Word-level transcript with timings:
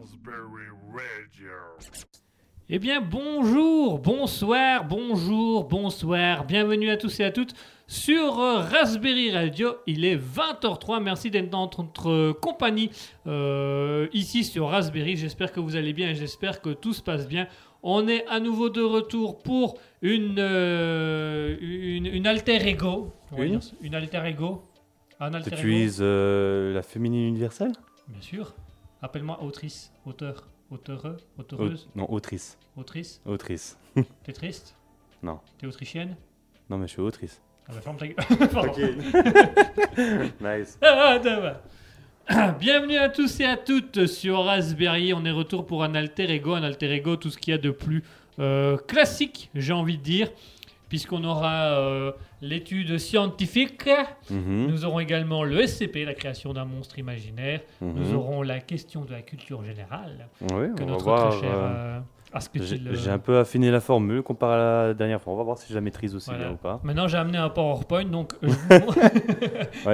Raspberry 0.00 0.68
Radio. 0.92 1.50
Eh 2.70 2.78
bien, 2.78 3.02
bonjour, 3.02 3.98
bonsoir, 3.98 4.86
bonjour, 4.86 5.64
bonsoir. 5.64 6.46
Bienvenue 6.46 6.88
à 6.88 6.96
tous 6.96 7.20
et 7.20 7.24
à 7.24 7.30
toutes 7.30 7.52
sur 7.86 8.38
euh, 8.40 8.60
Raspberry 8.60 9.30
Radio. 9.30 9.74
Il 9.86 10.06
est 10.06 10.16
20h03. 10.16 11.02
Merci 11.02 11.30
d'être 11.30 11.50
dans 11.50 11.68
notre 11.76 12.08
euh, 12.10 12.32
compagnie 12.32 12.90
euh, 13.26 14.08
ici 14.14 14.42
sur 14.44 14.68
Raspberry. 14.70 15.16
J'espère 15.16 15.52
que 15.52 15.60
vous 15.60 15.76
allez 15.76 15.92
bien 15.92 16.08
et 16.10 16.14
j'espère 16.14 16.62
que 16.62 16.70
tout 16.70 16.94
se 16.94 17.02
passe 17.02 17.28
bien. 17.28 17.46
On 17.82 18.08
est 18.08 18.26
à 18.26 18.40
nouveau 18.40 18.70
de 18.70 18.80
retour 18.82 19.38
pour 19.42 19.76
une, 20.00 20.36
euh, 20.38 21.56
une, 21.60 22.06
une 22.06 22.26
alter 22.26 22.66
ego. 22.66 23.12
Une. 23.36 23.60
Une 23.82 23.94
alter 23.94 24.22
ego. 24.24 24.62
Un 25.18 25.34
alter 25.34 25.50
Tu 25.50 25.56
ego. 25.56 25.66
utilises 25.68 25.98
euh, 26.00 26.72
la 26.72 26.82
féminine 26.82 27.26
universelle? 27.28 27.72
Bien 28.08 28.22
sûr. 28.22 28.54
Appelle-moi 29.02 29.42
autrice, 29.42 29.92
auteur, 30.04 30.46
auteureux, 30.70 31.16
Au- 31.36 31.40
auteureuuse, 31.40 31.88
Non, 31.94 32.10
autrice. 32.10 32.58
autrice. 32.76 33.20
Autrice. 33.24 33.78
T'es 34.24 34.32
triste? 34.32 34.76
Non. 35.22 35.40
T'es 35.58 35.66
autrichienne? 35.66 36.16
Non, 36.68 36.76
mais 36.78 36.86
je 36.86 36.92
suis 36.92 37.00
autrice. 37.02 37.40
Ah 37.68 37.72
bah 37.74 37.80
ferme 37.80 37.96
ta 37.96 38.06
gueule. 38.08 38.16
Pardon. 38.52 38.72
nice. 40.40 40.78
Ah, 40.82 41.18
ça 41.22 41.40
va. 41.40 42.52
Bienvenue 42.58 42.96
à 42.96 43.08
tous 43.08 43.40
et 43.40 43.44
à 43.44 43.56
toutes 43.56 44.06
sur 44.06 44.44
Raspberry. 44.44 45.12
On 45.14 45.24
est 45.24 45.30
retour 45.30 45.66
pour 45.66 45.82
un 45.84 45.94
alter 45.94 46.30
ego. 46.30 46.54
Un 46.54 46.62
alter 46.62 46.90
ego, 46.92 47.16
tout 47.16 47.30
ce 47.30 47.38
qu'il 47.38 47.52
y 47.52 47.54
a 47.54 47.58
de 47.58 47.70
plus 47.70 48.02
euh, 48.38 48.76
classique, 48.76 49.50
j'ai 49.54 49.72
envie 49.72 49.98
de 49.98 50.02
dire. 50.02 50.30
Puisqu'on 50.90 51.24
aura 51.24 51.78
euh, 51.78 52.12
l'étude 52.42 52.98
scientifique. 52.98 53.88
Mhm, 54.28 54.66
Nous 54.66 54.84
aurons 54.84 55.00
également 55.00 55.44
le 55.44 55.66
SCP, 55.66 56.04
la 56.04 56.14
création 56.14 56.52
d'un 56.52 56.64
monstre 56.66 56.98
imaginaire. 56.98 57.60
Nous 57.80 58.08
mhm. 58.10 58.16
aurons 58.16 58.42
la 58.42 58.60
question 58.60 59.04
de 59.06 59.12
la 59.12 59.22
culture 59.22 59.62
générale. 59.64 60.28
Oui, 60.52 60.66
Que 60.76 60.82
on 60.82 60.86
va 60.86 60.92
notre 60.92 61.04
voir. 61.04 61.30
très 61.30 61.40
cher 61.40 61.54
euh, 61.54 62.00
euh, 62.34 62.94
J'ai 62.94 63.10
un 63.10 63.18
peu 63.18 63.38
affiné 63.38 63.70
la 63.70 63.80
formule 63.80 64.22
comparé 64.22 64.54
à 64.54 64.86
la 64.88 64.94
dernière 64.94 65.20
fois. 65.22 65.32
On 65.32 65.36
va 65.36 65.44
voir 65.44 65.58
si 65.58 65.68
je 65.70 65.74
la 65.74 65.80
maîtrise 65.80 66.14
aussi 66.14 66.28
Voilà. 66.28 66.44
bien 66.46 66.52
ou 66.54 66.56
pas. 66.56 66.80
Maintenant, 66.82 67.06
j'ai 67.08 67.18
amené 67.18 67.38
un 67.38 67.48
PowerPoint, 67.50 68.04
donc 68.04 68.32
je 68.42 68.48
vous- 68.48 69.90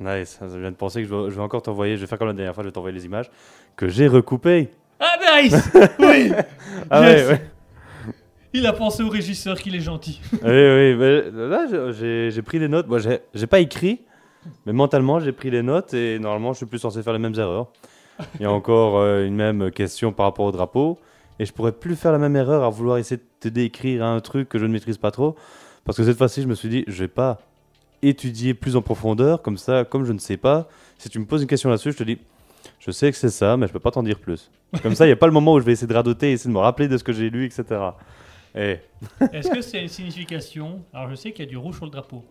Nice. 0.00 0.40
Je 0.40 0.58
viens 0.58 0.70
de 0.70 0.76
penser 0.76 1.02
que 1.02 1.08
je 1.08 1.14
vais, 1.14 1.30
je 1.30 1.36
vais 1.36 1.42
encore 1.42 1.62
t'envoyer. 1.62 1.96
Je 1.96 2.00
vais 2.00 2.06
faire 2.06 2.18
comme 2.18 2.28
la 2.28 2.34
dernière 2.34 2.54
fois. 2.54 2.62
Je 2.64 2.68
vais 2.68 2.72
t'envoyer 2.72 2.94
les 2.96 3.04
images 3.04 3.30
que 3.76 3.88
j'ai 3.88 4.08
recoupées. 4.08 4.70
Ah, 4.98 5.40
nice 5.42 5.70
Oui 5.98 6.32
Ah 6.90 7.08
Yes. 7.10 7.26
ouais, 7.26 7.32
ouais. 7.34 7.42
Il 8.54 8.66
a 8.66 8.72
pensé 8.72 9.02
au 9.02 9.08
régisseur 9.08 9.58
qu'il 9.60 9.74
est 9.74 9.80
gentil. 9.80 10.20
oui, 10.32 10.38
oui. 10.42 10.94
mais 10.96 11.22
là, 11.32 11.66
j'ai- 11.92 12.42
pris 12.42 12.58
les 12.58 12.68
notes. 12.68 12.86
Moi, 12.86 12.98
j'ai 13.00 13.46
pas 13.46 13.60
écrit, 13.60 14.00
mais 14.66 14.72
mentalement, 14.72 15.20
j'ai 15.20 15.32
pris 15.32 15.50
les 15.50 15.62
notes 15.62 15.94
et 15.94 16.18
normalement, 16.18 16.52
je 16.52 16.58
suis 16.58 16.66
plus 16.66 16.78
censé 16.78 17.02
faire 17.02 17.12
les 17.12 17.18
mêmes 17.18 17.34
erreurs. 17.38 17.68
Il 18.38 18.42
y 18.42 18.44
a 18.44 18.52
encore 18.52 18.98
euh, 18.98 19.26
une 19.26 19.34
même 19.34 19.70
question 19.70 20.12
par 20.12 20.26
rapport 20.26 20.44
au 20.44 20.52
drapeau 20.52 20.98
et 21.38 21.46
je 21.46 21.52
pourrais 21.52 21.72
plus 21.72 21.96
faire 21.96 22.12
la 22.12 22.18
même 22.18 22.36
erreur 22.36 22.62
à 22.62 22.68
vouloir 22.68 22.98
essayer 22.98 23.20
de 23.42 23.48
décrire 23.48 24.04
un 24.04 24.20
truc 24.20 24.48
que 24.48 24.58
je 24.58 24.66
ne 24.66 24.72
maîtrise 24.72 24.98
pas 24.98 25.10
trop 25.10 25.34
parce 25.84 25.96
que 25.96 26.04
cette 26.04 26.18
fois-ci, 26.18 26.42
je 26.42 26.46
me 26.46 26.54
suis 26.54 26.68
dit, 26.68 26.84
je 26.86 26.98
vais 27.00 27.08
pas 27.08 27.38
étudier 28.02 28.52
plus 28.54 28.76
en 28.76 28.82
profondeur 28.82 29.42
comme 29.42 29.56
ça, 29.56 29.84
comme 29.84 30.04
je 30.04 30.12
ne 30.12 30.18
sais 30.18 30.36
pas. 30.36 30.68
Si 30.98 31.08
tu 31.08 31.18
me 31.18 31.24
poses 31.24 31.42
une 31.42 31.48
question 31.48 31.70
là-dessus, 31.70 31.92
je 31.92 31.96
te 31.98 32.04
dis, 32.04 32.18
je 32.78 32.90
sais 32.90 33.10
que 33.10 33.16
c'est 33.16 33.30
ça, 33.30 33.56
mais 33.56 33.66
je 33.66 33.72
peux 33.72 33.80
pas 33.80 33.90
t'en 33.90 34.02
dire 34.02 34.18
plus. 34.18 34.50
Comme 34.82 34.94
ça, 34.94 35.04
il 35.04 35.08
n'y 35.08 35.12
a 35.12 35.16
pas 35.16 35.26
le 35.26 35.32
moment 35.32 35.54
où 35.54 35.60
je 35.60 35.64
vais 35.64 35.72
essayer 35.72 35.86
de 35.88 35.94
radoter 35.94 36.32
essayer 36.32 36.48
de 36.48 36.54
me 36.54 36.60
rappeler 36.60 36.88
de 36.88 36.96
ce 36.96 37.04
que 37.04 37.12
j'ai 37.12 37.30
lu, 37.30 37.44
etc. 37.46 37.64
Et 38.54 38.78
Est-ce 39.32 39.50
que 39.50 39.62
c'est 39.62 39.80
une 39.82 39.88
signification? 39.88 40.82
Alors, 40.92 41.08
je 41.10 41.14
sais 41.14 41.32
qu'il 41.32 41.44
y 41.44 41.48
a 41.48 41.50
du 41.50 41.56
rouge 41.56 41.76
sur 41.76 41.84
le 41.86 41.90
drapeau. 41.90 42.22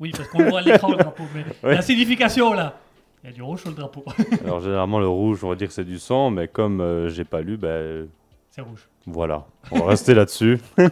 Oui, 0.00 0.10
parce 0.16 0.28
qu'on 0.28 0.44
voit 0.48 0.60
à 0.60 0.62
l'écran 0.62 0.90
le 0.90 0.96
drapeau, 0.96 1.24
mais 1.34 1.44
Ouais. 1.68 1.74
la 1.76 1.82
signification 1.82 2.52
là 2.54 2.78
Il 3.22 3.30
y 3.30 3.32
a 3.32 3.36
du 3.36 3.42
rouge 3.42 3.60
sur 3.60 3.70
le 3.70 3.76
drapeau. 3.76 4.04
Alors 4.44 4.60
généralement 4.60 4.98
le 4.98 5.08
rouge, 5.08 5.44
on 5.44 5.48
va 5.50 5.54
dire 5.54 5.68
que 5.68 5.74
c'est 5.74 5.84
du 5.84 5.98
sang, 5.98 6.30
mais 6.30 6.48
comme 6.48 6.80
euh, 6.80 7.08
j'ai 7.08 7.24
pas 7.24 7.40
lu, 7.42 7.56
ben 7.56 8.08
c'est 8.50 8.62
rouge. 8.62 8.88
voilà. 9.06 9.46
On 9.70 9.80
va 9.80 9.86
rester 9.86 10.14
là-dessus. 10.14 10.58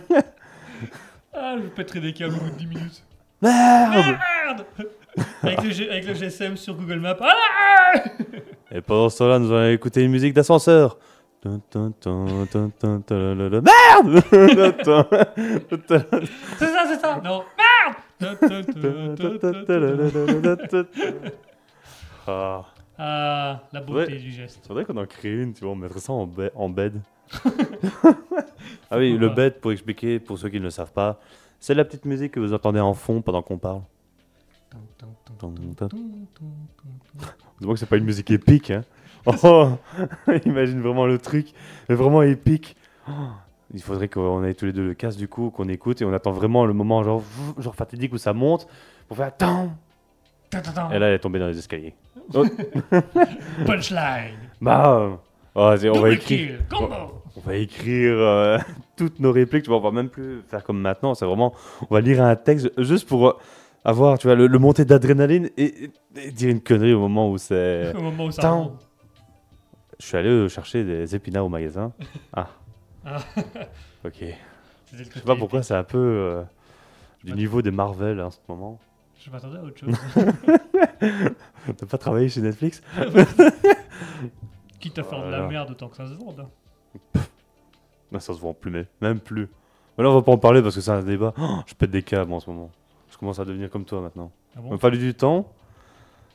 Ah, 1.32 1.54
je 1.62 1.68
pèterai 1.68 2.00
des 2.00 2.12
câbles 2.12 2.34
au 2.34 2.38
bout 2.40 2.50
de 2.50 2.56
10 2.56 2.66
minutes. 2.66 3.02
Merde 3.40 4.18
Merde 4.46 4.66
avec, 5.42 5.62
le 5.62 5.70
G- 5.70 5.88
avec 5.90 6.06
le 6.06 6.14
GSM 6.14 6.56
sur 6.56 6.74
Google 6.74 6.98
Maps. 7.00 7.16
Ah 7.20 7.92
Et 8.72 8.80
pendant 8.80 9.08
ce 9.08 9.18
temps-là, 9.18 9.38
nous 9.38 9.50
allons 9.52 9.70
écouter 9.72 10.02
une 10.02 10.10
musique 10.10 10.34
d'ascenseur. 10.34 10.98
Merde 11.44 11.72
C'est 16.58 16.66
ça, 16.66 16.84
c'est 16.86 17.00
ça 17.00 17.20
Non 17.24 17.42
Merde. 17.58 17.96
Ah, 22.26 22.64
Ah, 22.98 23.62
la 23.72 23.80
beauté 23.80 24.12
Ouais. 24.12 24.18
du 24.18 24.30
geste. 24.30 24.66
faudrait 24.66 24.84
qu'on 24.84 24.96
en 24.98 25.06
crée 25.06 25.32
une, 25.32 25.54
tu 25.54 25.64
vois, 25.64 25.72
on 25.72 25.76
mettrait 25.76 26.00
ça 26.00 26.12
en, 26.12 26.26
be- 26.26 26.50
en 26.54 26.68
bed. 26.68 27.00
ah 28.90 28.98
oui, 28.98 29.16
le 29.16 29.30
bed, 29.30 29.60
pour 29.60 29.72
expliquer, 29.72 30.18
pour 30.20 30.38
ceux 30.38 30.50
qui 30.50 30.58
ne 30.58 30.64
le 30.64 30.70
savent 30.70 30.92
pas, 30.92 31.18
c'est 31.58 31.72
la 31.74 31.86
petite 31.86 32.04
musique 32.04 32.32
que 32.32 32.40
vous 32.40 32.52
entendez 32.52 32.80
en 32.80 32.92
fond 32.92 33.22
pendant 33.22 33.40
qu'on 33.40 33.56
parle. 33.56 33.80
Dis-moi 37.58 37.74
que 37.74 37.80
c'est 37.80 37.86
pas 37.86 37.96
une 37.96 38.04
musique 38.04 38.30
épique, 38.30 38.70
hein. 38.70 38.82
Oh, 39.42 39.68
imagine 40.46 40.80
vraiment 40.80 41.06
le 41.06 41.18
truc, 41.18 41.48
vraiment 41.88 42.22
épique. 42.22 42.76
Oh, 43.08 43.12
il 43.72 43.82
faudrait 43.82 44.08
qu'on 44.08 44.42
ait 44.44 44.54
tous 44.54 44.66
les 44.66 44.72
deux 44.72 44.86
le 44.88 44.94
casque 44.94 45.18
du 45.18 45.28
coup, 45.28 45.50
qu'on 45.50 45.68
écoute 45.68 46.00
et 46.02 46.04
on 46.04 46.12
attend 46.12 46.32
vraiment 46.32 46.66
le 46.66 46.72
moment 46.72 47.02
genre, 47.02 47.22
genre 47.58 47.74
fatidique 47.74 48.12
où 48.12 48.18
ça 48.18 48.32
monte 48.32 48.66
pour 49.08 49.16
faire 49.16 49.36
tant. 49.36 49.70
Et 50.92 50.98
là, 50.98 51.08
elle 51.08 51.14
est 51.14 51.18
tombée 51.20 51.38
dans 51.38 51.46
les 51.46 51.58
escaliers. 51.58 51.94
Punchline 53.66 54.34
Bah, 54.60 55.10
oh, 55.54 55.74
on 55.84 56.00
va 56.00 56.10
écrire, 56.10 56.58
Combo 56.68 57.20
on 57.36 57.40
va 57.40 57.56
écrire 57.56 58.14
euh, 58.18 58.58
toutes 58.96 59.20
nos 59.20 59.32
répliques. 59.32 59.64
Tu 59.64 59.70
vois, 59.70 59.78
on 59.78 59.82
va 59.82 59.92
même 59.92 60.08
plus 60.08 60.42
faire 60.48 60.64
comme 60.64 60.80
maintenant. 60.80 61.14
C'est 61.14 61.24
vraiment, 61.24 61.54
on 61.88 61.94
va 61.94 62.00
lire 62.00 62.22
un 62.22 62.34
texte 62.36 62.70
juste 62.82 63.08
pour 63.08 63.28
euh, 63.28 63.32
avoir, 63.84 64.18
tu 64.18 64.26
vois, 64.26 64.34
le, 64.34 64.46
le 64.46 64.84
d'adrénaline 64.84 65.50
et 65.56 65.90
dire 66.32 66.50
une 66.50 66.60
connerie 66.60 66.92
au 66.92 67.00
moment 67.00 67.30
où 67.30 67.38
c'est. 67.38 67.94
Au 67.96 68.02
moment 68.02 68.24
où 68.24 68.30
ça 68.30 68.42
Tant. 68.42 68.72
Je 70.00 70.06
suis 70.06 70.16
allé 70.16 70.30
euh, 70.30 70.48
chercher 70.48 70.82
des 70.82 71.14
épinards 71.14 71.44
au 71.44 71.48
magasin. 71.48 71.92
Ah. 72.32 72.48
Ah. 73.04 73.18
ok. 74.04 74.24
Je 74.92 75.04
sais 75.04 75.20
pas 75.20 75.36
pourquoi, 75.36 75.62
c'est 75.62 75.74
un 75.74 75.84
peu 75.84 75.98
euh, 75.98 76.42
du 77.22 77.32
niveau 77.32 77.62
des 77.62 77.70
Marvel 77.70 78.18
hein, 78.20 78.26
en 78.26 78.30
ce 78.30 78.38
moment. 78.48 78.78
Je 79.18 79.30
m'attendais 79.30 79.58
à 79.58 79.62
autre 79.62 79.78
chose. 79.78 79.94
T'as 81.76 81.86
pas 81.86 81.98
travaillé 81.98 82.28
chez 82.28 82.40
Netflix 82.40 82.82
Quitte 84.78 84.98
à 84.98 85.04
faire 85.04 85.24
de 85.24 85.30
la 85.30 85.46
merde 85.46 85.70
autant 85.70 85.88
que 85.88 85.96
ça 85.96 86.06
se 86.06 86.14
vende. 86.14 86.46
Non, 88.12 88.18
ça 88.18 88.34
se 88.34 88.40
vend 88.40 88.54
plus, 88.54 88.70
mais 88.70 88.86
même 89.00 89.20
plus. 89.20 89.48
Mais 89.96 90.04
là, 90.04 90.10
on 90.10 90.14
va 90.14 90.22
pas 90.22 90.32
en 90.32 90.38
parler 90.38 90.62
parce 90.62 90.74
que 90.74 90.80
c'est 90.80 90.90
un 90.90 91.02
débat. 91.02 91.34
Oh, 91.38 91.58
je 91.66 91.74
pète 91.74 91.90
des 91.90 92.02
câbles 92.02 92.32
en 92.32 92.40
ce 92.40 92.48
moment. 92.50 92.70
Je 93.10 93.16
commence 93.18 93.38
à 93.38 93.44
devenir 93.44 93.70
comme 93.70 93.84
toi 93.84 94.00
maintenant. 94.00 94.30
Ah 94.54 94.60
Il 94.60 94.62
bon 94.62 94.70
m'a 94.70 94.78
fallu 94.78 94.98
du 94.98 95.14
temps, 95.14 95.52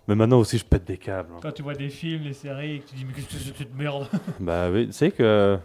mais 0.07 0.15
maintenant 0.15 0.39
aussi, 0.39 0.57
je 0.57 0.65
pète 0.65 0.85
des 0.85 0.97
câbles. 0.97 1.29
hein. 1.35 1.39
Quand 1.41 1.51
tu 1.51 1.61
vois 1.63 1.73
des 1.75 1.89
films, 1.89 2.23
des 2.23 2.33
séries 2.33 2.75
et 2.75 2.79
que 2.79 2.89
tu 2.89 2.95
dis 2.95 3.05
mais 3.05 3.13
qu'est-ce 3.13 3.27
que 3.27 3.33
c'est 3.35 3.51
que 3.51 3.57
cette 3.57 3.75
merde? 3.75 4.07
Bah 4.39 4.69
oui, 4.71 4.87
tu 4.87 4.93
sais 4.93 5.11
que 5.11 5.57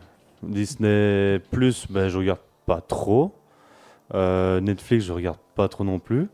Disney 0.42 1.38
Plus, 1.50 1.86
ben, 1.90 2.08
je 2.08 2.18
regarde 2.18 2.40
pas 2.66 2.80
trop. 2.80 3.34
Euh, 4.14 4.60
Netflix, 4.60 5.04
je 5.04 5.12
regarde 5.12 5.38
pas 5.54 5.68
trop 5.68 5.84
non 5.84 5.98
plus. 5.98 6.28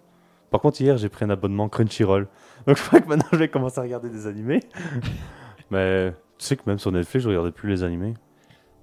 Par 0.50 0.60
contre, 0.60 0.80
hier, 0.80 0.96
j'ai 0.96 1.08
pris 1.08 1.24
un 1.24 1.30
abonnement 1.30 1.68
Crunchyroll. 1.68 2.28
Donc, 2.66 2.76
je 2.76 2.82
crois 2.82 3.00
que 3.00 3.08
maintenant, 3.08 3.28
je 3.32 3.36
vais 3.38 3.48
commencer 3.48 3.78
à 3.80 3.82
regarder 3.82 4.08
des 4.08 4.26
animés. 4.26 4.60
Mais 5.70 6.12
tu 6.38 6.46
sais 6.46 6.56
que 6.56 6.62
même 6.66 6.78
sur 6.78 6.92
Netflix, 6.92 7.24
je 7.24 7.28
regardais 7.28 7.50
plus 7.50 7.68
les 7.68 7.82
animés. 7.82 8.14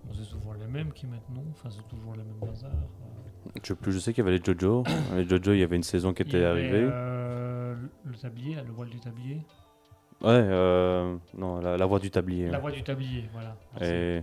Bon, 0.04 0.14
C'est 0.14 0.26
souvent 0.26 0.54
les 0.54 0.68
mêmes 0.68 0.92
qui 0.92 1.06
non, 1.06 1.44
enfin 1.52 1.70
c'est 1.72 1.88
toujours 1.88 2.14
les 2.14 2.24
mêmes 2.24 2.40
bazars. 2.42 2.70
Je 3.62 3.68
sais 3.70 3.76
plus, 3.76 3.92
je 3.94 4.00
sais 4.00 4.14
qu'il 4.14 4.24
y 4.24 4.28
avait 4.28 4.38
les 4.38 4.44
Jojo. 4.44 4.84
les 5.16 5.28
Jojo, 5.28 5.54
il 5.54 5.60
y 5.60 5.64
avait 5.64 5.76
une 5.76 5.84
saison 5.84 6.14
qui 6.14 6.22
était 6.24 6.38
avait, 6.44 6.46
arrivée. 6.62 6.88
euh, 6.92 7.76
le 8.06 8.16
tablier, 8.16 8.56
le 8.66 8.72
voile 8.72 8.90
du 8.90 9.00
tablier. 9.00 9.38
Ouais, 10.22 10.30
euh, 10.32 11.16
non, 11.38 11.60
la, 11.60 11.78
la 11.78 11.86
voix 11.86 12.00
du 12.00 12.10
tablier. 12.10 12.48
La 12.50 12.60
voix 12.60 12.72
du 12.72 12.82
tablier, 12.84 13.26
voilà. 13.34 13.56
Et 13.82 14.22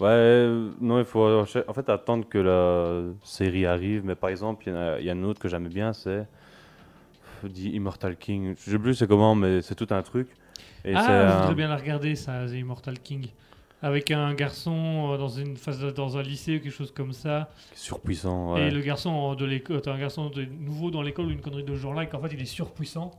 ouais, 0.00 0.48
non, 0.80 0.98
il 0.98 1.04
faut 1.04 1.24
en 1.40 1.44
fait 1.72 1.88
attendre 1.88 2.28
que 2.28 2.38
la 2.38 3.12
série 3.22 3.64
arrive. 3.66 4.04
Mais 4.04 4.14
par 4.16 4.30
exemple, 4.30 4.64
il 4.66 4.72
y, 4.72 4.76
en 4.76 4.78
a- 4.80 4.98
il 5.00 5.06
y 5.06 5.10
en 5.10 5.14
a 5.14 5.16
une 5.18 5.24
autre 5.26 5.40
que 5.40 5.48
j'aimais 5.48 5.68
bien, 5.68 5.92
c'est 5.92 6.26
dit 7.44 7.70
Immortal 7.70 8.16
King. 8.16 8.54
Je 8.58 8.70
sais 8.72 8.78
plus 8.78 8.94
c'est 8.94 9.06
comment, 9.06 9.34
mais 9.36 9.62
c'est 9.62 9.76
tout 9.76 9.86
un 9.90 10.02
truc. 10.02 10.28
Et 10.84 10.94
ah, 10.94 11.04
je 11.06 11.12
un- 11.12 11.40
voudrais 11.42 11.54
bien 11.54 11.68
la 11.68 11.76
regarder, 11.76 12.16
ça, 12.16 12.46
The 12.46 12.52
Immortal 12.54 12.98
King. 12.98 13.28
Avec 13.80 14.10
un 14.10 14.34
garçon 14.34 15.12
euh, 15.12 15.18
dans 15.18 15.28
une 15.28 15.56
phase 15.56 15.80
dans 15.94 16.18
un 16.18 16.22
lycée 16.22 16.56
ou 16.56 16.60
quelque 16.60 16.72
chose 16.74 16.90
comme 16.92 17.12
ça. 17.12 17.48
surpuissant. 17.74 18.54
ouais. 18.54 18.68
Et 18.68 18.70
le 18.70 18.80
garçon 18.80 19.34
de 19.34 19.44
l'école, 19.44 19.80
t'as 19.82 19.92
un 19.92 19.98
garçon 19.98 20.30
de- 20.30 20.44
nouveau 20.44 20.90
dans 20.90 21.02
l'école 21.02 21.26
ou 21.26 21.30
une 21.30 21.40
connerie 21.40 21.62
de 21.62 21.74
ce 21.74 21.80
genre-là, 21.80 22.02
et 22.04 22.08
qu'en 22.08 22.18
fait 22.20 22.30
il 22.32 22.40
est 22.42 22.44
surpuissant. 22.44 23.12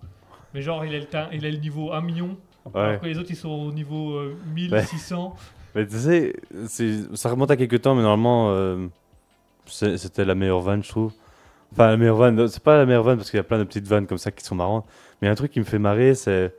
Mais 0.54 0.62
genre 0.62 0.84
il 0.84 0.94
a 0.94 1.00
le, 1.00 1.06
teint- 1.06 1.30
il 1.32 1.46
a 1.46 1.50
le 1.50 1.58
niveau 1.58 1.94
1 1.94 2.02
million, 2.02 2.36
Ouais. 2.74 2.82
alors 2.82 3.00
que 3.00 3.06
les 3.06 3.18
autres 3.18 3.30
ils 3.32 3.36
sont 3.38 3.48
au 3.50 3.72
niveau 3.72 4.16
euh, 4.16 4.36
1600. 4.54 5.34
Mais 5.76 5.88
tu 5.88 5.98
sais, 5.98 6.34
c'est- 6.68 7.16
ça 7.16 7.30
remonte 7.30 7.52
à 7.52 7.56
quelques 7.56 7.82
temps, 7.82 7.96
mais 7.96 8.02
normalement, 8.02 8.50
euh, 8.52 8.88
c'était 9.66 10.26
la 10.26 10.36
meilleure 10.36 10.60
vanne, 10.62 10.84
je 10.84 10.90
trouve. 10.90 11.14
Enfin, 11.72 11.88
la 11.88 11.98
meilleure 11.98 12.16
vanne, 12.18 12.48
c'est 12.48 12.64
pas 12.64 12.78
la 12.78 12.86
meilleure 12.86 13.04
vanne 13.04 13.18
parce 13.18 13.30
qu'il 13.30 13.38
y 13.38 13.42
a 13.42 13.44
plein 13.44 13.60
de 13.60 13.64
petites 13.64 13.88
vannes 13.88 14.08
comme 14.08 14.18
ça 14.18 14.32
qui 14.32 14.44
sont 14.44 14.56
marrantes. 14.56 14.86
Mais 15.22 15.28
un 15.28 15.36
truc 15.36 15.52
qui 15.52 15.60
me 15.60 15.66
fait 15.66 15.80
marrer, 15.80 16.16
c'est. 16.16 16.54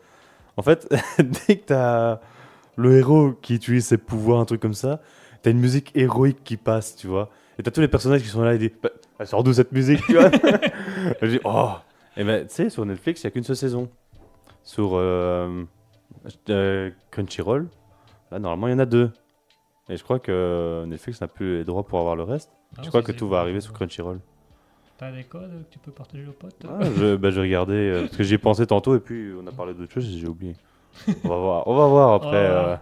En 0.57 0.63
fait, 0.63 0.89
dès 1.19 1.57
que 1.57 1.65
t'as 1.67 2.21
le 2.81 2.97
héros 2.97 3.33
qui 3.43 3.55
utilise 3.55 3.87
ses 3.87 3.99
pouvoirs, 3.99 4.41
un 4.41 4.45
truc 4.45 4.61
comme 4.61 4.75
ça, 4.75 5.01
t'as 5.43 5.51
une 5.51 5.61
musique 5.61 5.93
héroïque 5.95 6.43
qui 6.45 6.57
passe, 6.57 6.97
tu 6.97 7.07
vois. 7.07 7.31
Et 7.59 7.63
t'as 7.63 7.71
tous 7.71 7.81
les 7.81 7.89
personnages 7.89 8.23
qui 8.23 8.29
sont 8.29 8.43
là 8.43 8.55
et 8.55 8.59
disent 8.59 8.71
bah, 8.83 8.91
Elle 9.19 9.27
sort 9.27 9.45
d'où 9.45 9.53
cette 9.53 9.73
musique, 9.73 10.05
tu 10.07 10.15
vois 10.15 10.31
Je 11.23 11.27
dis 11.27 11.41
Oh 11.45 11.73
Et 12.17 12.25
ben, 12.25 12.47
tu 12.47 12.55
sais, 12.55 12.71
sur 12.71 12.85
Netflix, 12.87 13.23
il 13.23 13.27
n'y 13.27 13.29
a 13.29 13.31
qu'une 13.33 13.45
seule 13.45 13.57
saison. 13.57 13.91
Sur 14.63 14.93
euh, 14.95 15.65
euh, 16.49 16.91
Crunchyroll, 17.11 17.69
là, 18.31 18.39
normalement, 18.39 18.69
il 18.69 18.71
y 18.71 18.75
en 18.75 18.79
a 18.79 18.87
deux. 18.87 19.11
Et 19.89 19.97
je 19.97 20.05
crois 20.05 20.19
que 20.19 20.85
Netflix 20.87 21.21
n'a 21.21 21.29
plus 21.29 21.59
les 21.59 21.65
droits 21.65 21.87
pour 21.87 21.99
avoir 21.99 22.17
le 22.17 22.23
reste. 22.23 22.51
Ah, 22.79 22.83
je 22.83 22.89
crois 22.89 23.03
que 23.03 23.13
tout 23.13 23.29
va 23.29 23.41
arriver 23.41 23.61
sur 23.61 23.73
Crunchyroll. 23.73 24.21
T'as 24.99 25.11
des 25.13 25.25
codes 25.25 25.65
que 25.65 25.73
tu 25.73 25.79
peux 25.79 25.93
partager 25.93 26.27
aux 26.27 26.33
potes 26.33 26.65
Ah, 26.69 26.81
je, 26.97 27.17
bah, 27.17 27.31
je 27.31 27.41
regardais, 27.41 27.75
euh, 27.75 28.01
parce 28.03 28.17
que 28.17 28.23
j'y 28.23 28.35
ai 28.35 28.39
pensé 28.39 28.67
tantôt 28.67 28.95
et 28.95 29.01
puis 29.01 29.33
on 29.43 29.47
a 29.47 29.53
parlé 29.53 29.73
d'autre 29.75 29.93
chose 29.93 30.07
et 30.07 30.19
j'ai 30.19 30.27
oublié. 30.29 30.55
On 31.25 31.29
va 31.29 31.37
voir, 31.37 31.67
on 31.69 31.75
va 31.77 31.87
voir 31.87 32.13
après. 32.15 32.29
Oh. 32.51 32.55
euh. 32.55 32.77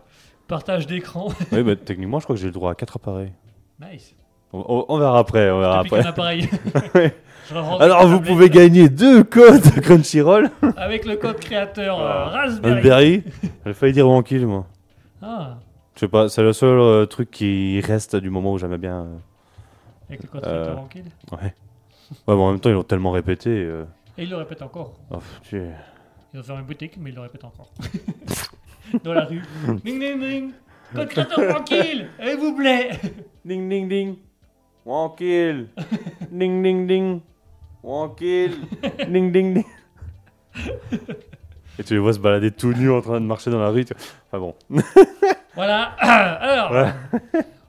Partage 0.47 0.87
d'écran. 0.87 1.29
Oui, 1.53 1.63
bah, 1.63 1.77
techniquement, 1.77 2.19
je 2.21 2.25
crois 2.25 2.35
que 2.37 2.41
j'ai 2.41 2.47
le 2.49 2.53
droit 2.53 2.73
à 2.73 2.75
4 2.75 2.97
appareils. 2.97 3.33
nice. 3.81 4.15
On, 4.53 4.65
on- 4.67 4.85
on 4.89 4.99
verra 4.99 5.19
après, 5.19 5.51
on 5.51 5.61
verra 5.61 5.81
après. 5.81 6.03
qu'un 6.03 6.09
appareil. 6.09 6.49
Alors, 7.81 8.07
vous 8.07 8.21
pouvez 8.21 8.49
gagner 8.51 8.89
deux 8.89 9.23
codes 9.25 9.63
Crunchyroll. 9.83 10.51
Avec 10.77 11.05
le 11.07 11.17
code 11.17 11.39
créateur 11.39 11.99
euh. 12.01 12.25
Raspberry. 12.25 12.75
Raspberry. 12.75 13.25
J'ai 13.67 13.73
failli 13.75 13.93
dire 13.93 14.09
Wankill, 14.09 14.47
moi. 14.47 14.67
Ah, 15.23 15.57
Je 15.95 16.01
sais 16.01 16.09
pas, 16.09 16.29
c'est 16.29 16.43
le 16.43 16.53
seul 16.53 16.79
euh, 16.79 17.07
truc 17.07 17.31
qui 17.31 17.81
reste 17.81 18.17
du 18.17 18.31
moment 18.31 18.53
où 18.53 18.59
j'aimais 18.59 18.79
bien. 18.79 19.01
euh, 19.03 19.17
avec 20.09 20.23
le 20.23 20.29
code 20.29 20.45
Euh. 20.47 20.63
créateur 20.65 20.79
Wankill. 20.83 21.05
Ouais. 21.33 21.39
Ouais, 21.43 22.35
mais 22.35 22.43
en 22.43 22.51
même 22.53 22.61
temps, 22.61 22.71
ils 22.71 22.75
l'ont 22.75 22.83
tellement 22.85 23.11
répété. 23.11 23.51
euh, 23.51 23.85
Et 24.17 24.23
il 24.25 24.31
le 24.31 24.37
répète 24.37 24.63
encore. 24.63 24.93
oh, 25.11 25.19
Ils 26.35 26.41
ont 26.41 26.43
fermé 26.43 26.61
une 26.61 26.67
boutique, 26.67 26.97
mais 26.99 27.11
il 27.11 27.15
le 27.17 27.23
répète 27.23 27.45
encore. 27.45 27.73
Dans 29.05 29.13
la 29.15 29.25
rue. 29.25 29.43
Ding 29.85 29.99
ding 30.01 30.19
ding. 30.21 30.53
Code 30.95 31.09
créateur 31.09 31.39
Wankill. 31.39 32.09
Et 32.21 32.35
vous 32.35 32.55
plaît. 32.57 32.91
Ding 33.45 33.69
ding 33.69 33.89
ding. 33.89 34.17
Wankill. 34.85 35.69
ding 36.31 36.63
ding 36.63 36.87
ding. 36.87 37.21
Wankill. 37.83 38.53
ding 39.11 39.33
ding 39.33 39.55
ding. 39.55 39.65
Et 41.79 41.85
tu 41.85 41.95
les 41.95 42.01
vois 42.01 42.13
se 42.13 42.19
balader 42.19 42.51
tout 42.51 42.73
nus 42.73 42.91
en 42.91 43.01
train 43.01 43.21
de 43.21 43.27
marcher 43.27 43.51
dans 43.51 43.61
la 43.61 43.69
rue. 43.71 43.85
tu- 43.85 43.95
Enfin 44.27 44.39
bon. 44.39 44.55
Voilà. 45.55 45.83
Alors, 46.01 46.69
Voilà. 46.71 46.95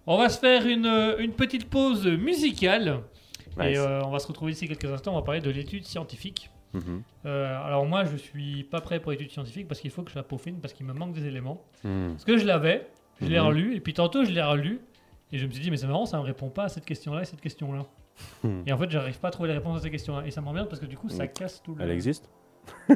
on 0.08 0.18
va 0.18 0.30
se 0.30 0.40
faire 0.40 0.66
une, 0.66 1.16
une 1.20 1.34
petite 1.34 1.70
pause 1.70 2.08
musicale. 2.08 3.02
Et 3.62 3.78
euh, 3.78 4.02
on 4.06 4.10
va 4.12 4.20
se 4.20 4.28
retrouver 4.28 4.54
ici 4.54 4.68
quelques 4.68 4.86
instants. 4.86 5.12
On 5.14 5.16
va 5.18 5.22
parler 5.22 5.42
de 5.42 5.50
l'étude 5.52 5.86
scientifique. 5.86 6.50
Mhm. 6.74 7.02
Euh, 7.26 7.66
alors 7.66 7.86
moi, 7.86 8.06
je 8.06 8.16
suis 8.16 8.64
pas 8.64 8.80
prêt 8.82 9.00
pour 9.00 9.12
l'étude 9.12 9.32
scientifique 9.32 9.68
parce 9.68 9.80
qu'il 9.82 9.90
faut 9.92 10.04
que 10.04 10.12
je 10.12 10.16
la 10.16 10.24
peaufine 10.24 10.60
parce 10.62 10.74
qu'il 10.74 10.86
me 10.86 10.94
manque 10.94 11.14
des 11.14 11.26
éléments. 11.26 11.64
Hmm. 11.84 12.10
Parce 12.12 12.26
que 12.26 12.38
je 12.38 12.46
l'avais, 12.46 12.88
je 13.22 13.28
l'ai 13.28 13.40
Mhm. 13.40 13.46
relu, 13.48 13.76
et 13.76 13.80
puis 13.80 13.94
tantôt 13.94 14.24
je 14.24 14.32
l'ai 14.32 14.42
relu, 14.44 14.80
et 15.32 15.38
je 15.38 15.46
me 15.46 15.52
suis 15.52 15.62
dit, 15.64 15.72
mais 15.72 15.78
c'est 15.78 15.88
marrant, 15.88 16.06
ça 16.06 16.18
me 16.18 16.24
répond 16.24 16.50
pas 16.50 16.66
à 16.66 16.70
cette 16.70 16.86
question-là 16.86 17.22
et 17.22 17.26
cette 17.26 17.42
question-là. 17.42 17.86
Hmm. 18.44 18.62
Et 18.68 18.74
en 18.74 18.78
fait, 18.78 18.90
j'arrive 18.92 19.20
pas 19.20 19.30
à 19.30 19.32
trouver 19.32 19.50
les 19.50 19.56
réponses 19.56 19.78
à 19.80 19.82
ces 19.82 19.90
questions-là. 19.92 20.28
Et 20.28 20.32
ça 20.32 20.42
m'emmerde 20.42 20.68
parce 20.70 20.80
que 20.82 20.86
du 20.86 20.98
coup, 20.98 21.10
ça 21.10 21.24
Mhm. 21.24 21.30
casse 21.30 21.62
tout 21.64 21.74
le. 21.76 21.84
Elle 21.84 21.92
existe 21.92 22.30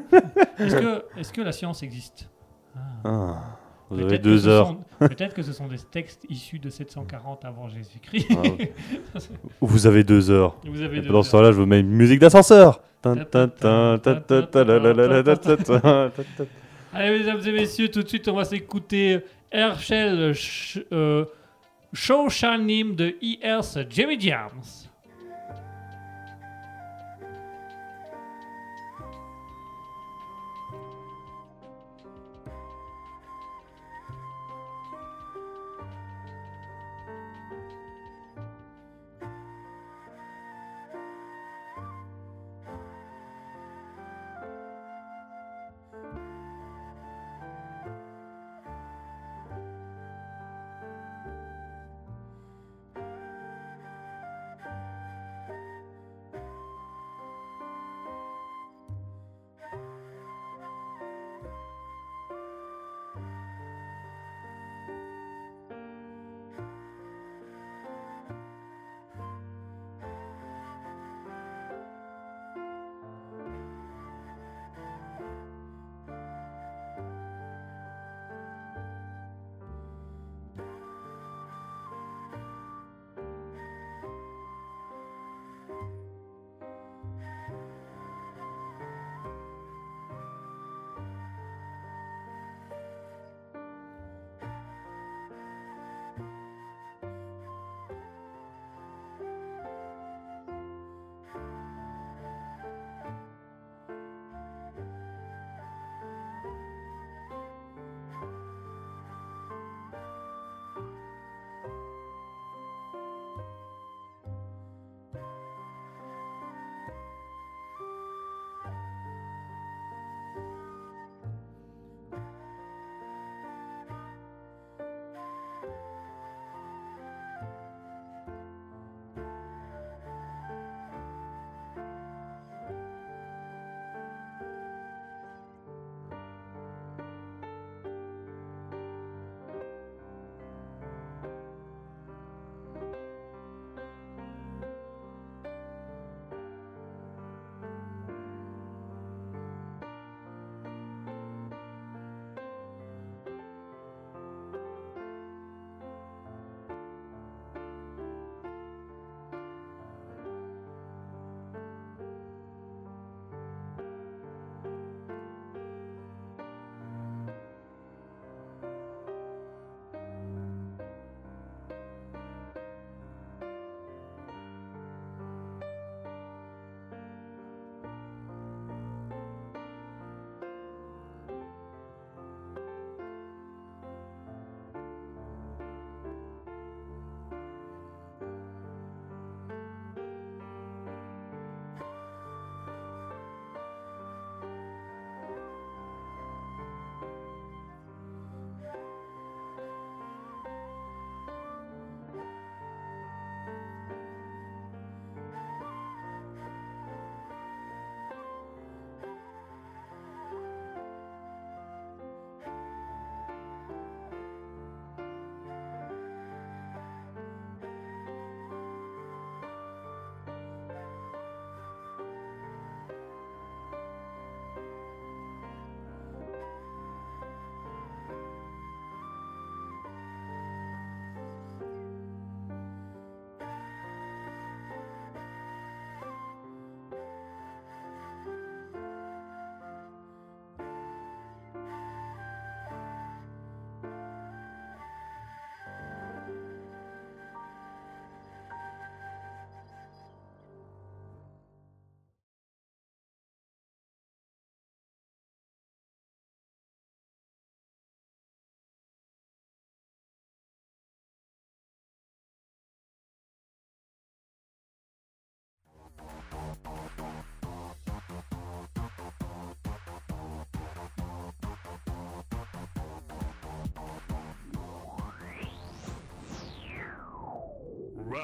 Est-ce 0.60 0.76
que, 0.76 1.06
est-ce 1.18 1.34
que 1.34 1.42
la 1.42 1.52
science 1.52 1.82
existe? 1.84 2.30
Ah. 2.76 2.80
Ah. 3.06 3.42
Vous 3.90 4.00
avez 4.00 4.18
deux 4.18 4.48
heures. 4.48 4.76
Peut-être 5.00 5.34
que 5.36 5.44
ce 5.44 5.54
sont 5.54 5.68
des 5.68 5.78
textes 5.78 6.26
issus 6.30 6.58
de 6.58 6.70
740 6.70 7.46
avant 7.46 7.68
Jésus-Christ. 7.70 8.28
Ah 8.32 8.42
ouais. 8.42 8.74
Vous 9.62 9.86
avez 9.88 10.04
deux 10.04 10.32
heures. 10.32 10.58
Vous 10.66 10.82
avez 10.82 11.02
pendant 11.02 11.22
ce 11.22 11.32
temps-là, 11.32 11.52
je 11.52 11.58
vous 11.58 11.66
mets 11.68 11.80
une 11.82 11.92
musique 11.92 12.20
d'ascenseur. 12.20 12.82
Allez, 16.94 17.20
mesdames 17.20 17.42
et 17.46 17.52
messieurs, 17.52 17.90
tout 17.90 18.04
de 18.04 18.08
suite, 18.08 18.28
on 18.28 18.36
va 18.36 18.46
s'écouter 18.46 19.20
Herschel 19.52 20.32
Sh- 20.34 20.80
Shanim 21.94 22.96
de 22.96 23.16
E.S. 23.22 23.78
Jimmy 23.90 24.20
Jams. 24.20 24.90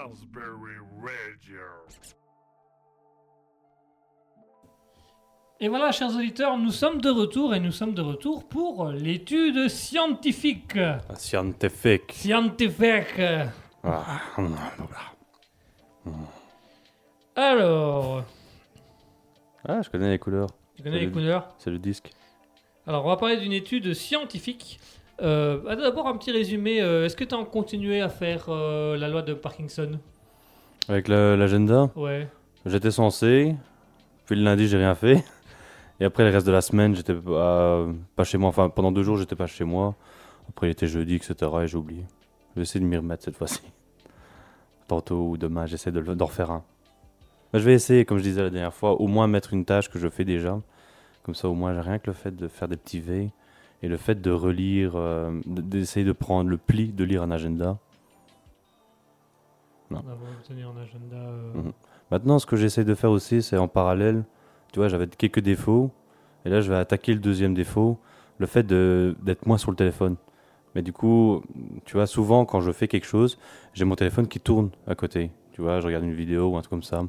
Raspberry 0.07 0.77
Radio. 1.01 1.59
Et 5.59 5.67
voilà, 5.67 5.91
chers 5.91 6.15
auditeurs, 6.15 6.57
nous 6.57 6.71
sommes 6.71 7.01
de 7.01 7.09
retour 7.09 7.53
et 7.53 7.59
nous 7.59 7.73
sommes 7.73 7.93
de 7.93 8.01
retour 8.01 8.47
pour 8.47 8.87
l'étude 8.87 9.67
scientifique. 9.67 10.77
Scientifique. 11.15 12.13
Scientifique. 12.13 13.19
Ah, 13.83 14.21
Alors, 17.35 18.23
Ah, 19.67 19.81
je 19.81 19.89
connais 19.89 20.09
les 20.11 20.19
couleurs. 20.19 20.47
tu 20.77 20.83
connais 20.83 20.99
les 21.01 21.11
couleurs 21.11 21.49
C'est 21.57 21.71
le 21.71 21.79
disque. 21.79 22.09
Alors, 22.87 23.03
on 23.05 23.09
va 23.09 23.17
parler 23.17 23.35
d'une 23.37 23.51
étude 23.51 23.93
scientifique. 23.93 24.79
Euh, 25.21 25.59
ah, 25.67 25.75
D'abord, 25.75 26.07
un 26.07 26.17
petit 26.17 26.31
résumé. 26.31 26.81
Euh, 26.81 27.05
Est-ce 27.05 27.15
que 27.15 27.23
tu 27.23 27.35
as 27.35 27.43
continué 27.45 28.01
à 28.01 28.09
faire 28.09 28.45
euh, 28.49 28.97
la 28.97 29.07
loi 29.07 29.21
de 29.21 29.33
Parkinson? 29.33 29.99
Avec 30.87 31.07
l'agenda, 31.07 31.89
Ouais. 31.95 32.27
j'étais 32.65 32.91
censé. 32.91 33.55
Puis 34.25 34.35
le 34.35 34.43
lundi, 34.43 34.67
j'ai 34.67 34.77
rien 34.77 34.95
fait. 34.95 35.23
Et 35.99 36.05
après, 36.05 36.23
le 36.23 36.29
reste 36.31 36.47
de 36.47 36.51
la 36.51 36.61
semaine, 36.61 36.95
j'étais 36.95 37.13
pas, 37.13 37.85
chez 38.23 38.37
moi. 38.37 38.49
Enfin, 38.49 38.69
pendant 38.69 38.91
deux 38.91 39.03
jours, 39.03 39.17
j'étais 39.17 39.35
pas 39.35 39.47
chez 39.47 39.65
moi. 39.65 39.95
Après, 40.49 40.67
il 40.67 40.71
était 40.71 40.87
jeudi, 40.87 41.15
etc. 41.15 41.35
Et 41.63 41.67
j'ai 41.67 41.77
oublié. 41.77 42.05
Je 42.51 42.55
vais 42.55 42.61
essayer 42.63 42.79
de 42.79 42.85
m'y 42.85 42.97
remettre 42.97 43.23
cette 43.23 43.35
fois-ci. 43.35 43.61
Tantôt 44.87 45.29
ou 45.31 45.37
demain, 45.37 45.65
j'essaie 45.65 45.91
de 45.91 46.01
d'en 46.01 46.25
refaire 46.25 46.51
un. 46.51 46.63
Mais 47.53 47.59
je 47.59 47.65
vais 47.65 47.73
essayer, 47.73 48.05
comme 48.05 48.17
je 48.17 48.23
disais 48.23 48.41
la 48.41 48.49
dernière 48.49 48.73
fois, 48.73 48.93
au 48.99 49.07
moins 49.07 49.27
mettre 49.27 49.53
une 49.53 49.65
tâche 49.65 49.89
que 49.89 49.99
je 49.99 50.07
fais 50.07 50.25
déjà. 50.25 50.59
Comme 51.23 51.35
ça, 51.35 51.49
au 51.49 51.53
moins, 51.53 51.73
j'ai 51.73 51.81
rien 51.81 51.99
que 51.99 52.07
le 52.07 52.13
fait 52.13 52.35
de 52.35 52.47
faire 52.47 52.67
des 52.67 52.77
petits 52.77 52.99
V 52.99 53.29
et 53.81 53.87
le 53.87 53.97
fait 53.97 54.21
de 54.21 54.31
relire, 54.31 54.93
euh, 54.95 55.39
d'essayer 55.45 56.05
de 56.05 56.11
prendre 56.11 56.49
le 56.49 56.57
pli 56.57 56.91
de 56.91 57.03
lire 57.03 57.23
un 57.23 57.31
agenda. 57.31 57.77
Non. 59.91 59.99
Un 59.99 60.81
agenda. 60.81 61.15
euh, 61.15 61.53
Mhm. 61.55 61.71
Maintenant, 62.11 62.39
ce 62.39 62.45
que 62.45 62.55
j'essaie 62.55 62.83
de 62.83 62.95
faire 62.95 63.11
aussi, 63.11 63.41
c'est 63.41 63.57
en 63.57 63.67
parallèle. 63.67 64.23
Tu 64.71 64.79
vois, 64.79 64.87
j'avais 64.87 65.07
quelques 65.07 65.39
défauts. 65.39 65.91
Et 66.45 66.49
là, 66.49 66.61
je 66.61 66.69
vais 66.69 66.77
attaquer 66.77 67.13
le 67.13 67.19
deuxième 67.19 67.53
défaut. 67.53 67.97
Le 68.37 68.45
fait 68.45 68.65
d'être 68.65 69.45
moins 69.45 69.57
sur 69.57 69.71
le 69.71 69.75
téléphone. 69.77 70.15
Mais 70.75 70.81
du 70.81 70.93
coup, 70.93 71.41
tu 71.85 71.93
vois, 71.93 72.05
souvent, 72.07 72.45
quand 72.45 72.61
je 72.61 72.71
fais 72.71 72.87
quelque 72.87 73.05
chose, 73.07 73.37
j'ai 73.73 73.85
mon 73.85 73.95
téléphone 73.95 74.27
qui 74.27 74.39
tourne 74.39 74.69
à 74.87 74.95
côté. 74.95 75.31
Tu 75.51 75.61
vois, 75.61 75.79
je 75.81 75.87
regarde 75.87 76.03
une 76.03 76.13
vidéo 76.13 76.49
ou 76.49 76.57
un 76.57 76.61
truc 76.61 76.69
comme 76.69 76.83
ça. 76.83 77.03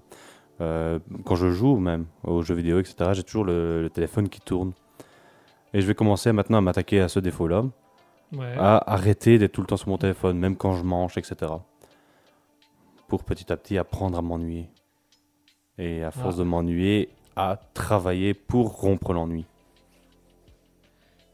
Euh, 0.60 0.98
quand 1.24 1.36
je 1.36 1.50
joue 1.50 1.76
même 1.76 2.06
aux 2.24 2.42
jeux 2.42 2.54
vidéo, 2.54 2.78
etc., 2.80 3.10
j'ai 3.12 3.22
toujours 3.22 3.44
le, 3.44 3.82
le 3.82 3.90
téléphone 3.90 4.28
qui 4.28 4.40
tourne. 4.40 4.72
Et 5.72 5.80
je 5.80 5.86
vais 5.86 5.94
commencer 5.94 6.32
maintenant 6.32 6.58
à 6.58 6.60
m'attaquer 6.60 7.00
à 7.00 7.08
ce 7.08 7.20
défaut-là. 7.20 7.64
Ouais. 8.32 8.54
À 8.58 8.92
arrêter 8.92 9.38
d'être 9.38 9.52
tout 9.52 9.60
le 9.60 9.66
temps 9.66 9.76
sur 9.76 9.88
mon 9.88 9.98
téléphone, 9.98 10.38
même 10.38 10.56
quand 10.56 10.74
je 10.74 10.82
mange, 10.84 11.16
etc. 11.18 11.52
Pour 13.08 13.24
petit 13.24 13.52
à 13.52 13.56
petit 13.56 13.76
apprendre 13.78 14.18
à 14.18 14.22
m'ennuyer. 14.22 14.68
Et 15.78 16.02
à 16.04 16.10
force 16.10 16.34
Ah. 16.36 16.40
de 16.40 16.44
m'ennuyer, 16.44 17.08
à 17.36 17.58
travailler 17.74 18.34
pour 18.34 18.80
rompre 18.80 19.12
l'ennui. 19.12 19.46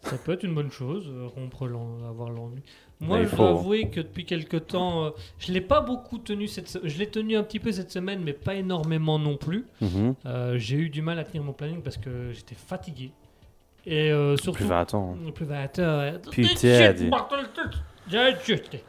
Ça 0.02 0.16
peut 0.18 0.32
être 0.32 0.44
une 0.44 0.54
bonne 0.54 0.70
chose, 0.70 1.08
euh, 1.08 1.26
rompre 1.26 1.66
l'en- 1.66 2.08
avoir 2.08 2.30
l'ennui. 2.30 2.62
Moi, 3.00 3.18
il 3.18 3.24
je 3.24 3.30
faut, 3.30 3.36
dois 3.38 3.48
hein. 3.48 3.50
avouer 3.54 3.90
que 3.90 4.00
depuis 4.00 4.24
quelque 4.24 4.56
temps, 4.56 5.06
euh, 5.06 5.10
je 5.38 5.52
l'ai 5.52 5.60
pas 5.60 5.80
beaucoup 5.80 6.18
tenu 6.18 6.46
cette 6.46 6.68
se- 6.68 6.78
Je 6.86 6.96
l'ai 6.98 7.08
tenu 7.10 7.36
un 7.36 7.42
petit 7.42 7.58
peu 7.58 7.72
cette 7.72 7.90
semaine, 7.90 8.22
mais 8.22 8.32
pas 8.32 8.54
énormément 8.54 9.18
non 9.18 9.36
plus. 9.36 9.66
Mhm. 9.80 10.14
Euh, 10.24 10.56
j'ai 10.58 10.76
eu 10.76 10.90
du 10.90 11.02
mal 11.02 11.18
à 11.18 11.24
tenir 11.24 11.42
mon 11.42 11.52
planning 11.52 11.82
parce 11.82 11.96
que 11.96 12.30
j'étais 12.32 12.54
fatigué. 12.54 13.10
Et 13.86 14.10
euh, 14.10 14.36
surtout. 14.36 14.58
Plus 14.58 14.66
20 14.66 14.94
ans. 14.94 15.16
Plus 15.34 15.44
20 15.44 15.78
heures. 15.78 16.20
Putain, 16.30 16.92
chuté. 18.42 18.84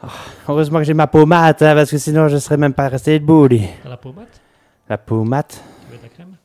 Heureusement 0.48 0.78
que 0.78 0.84
j'ai 0.84 0.94
ma 0.94 1.06
pommade, 1.06 1.56
parce 1.58 1.90
que 1.90 1.98
sinon 1.98 2.28
je 2.28 2.36
serais 2.38 2.56
même 2.56 2.74
pas 2.74 2.88
resté 2.88 3.18
debout. 3.18 3.48
T'as 3.48 3.88
la 3.88 3.96
pommade? 3.96 4.26
La 4.88 4.98
pommade, 4.98 5.46
Tu 5.48 5.92
veux 5.92 5.98
de 5.98 6.02
la 6.02 6.08
crème? 6.08 6.36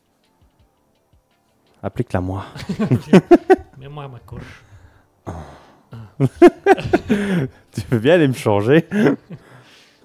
Applique-la 1.81 2.21
moi. 2.21 2.45
Mets-moi 3.79 4.07
ma 4.07 4.19
coche. 4.19 4.63
Tu 7.73 7.81
veux 7.89 7.99
bien 7.99 8.13
aller 8.15 8.27
me 8.27 8.33
changer? 8.33 8.87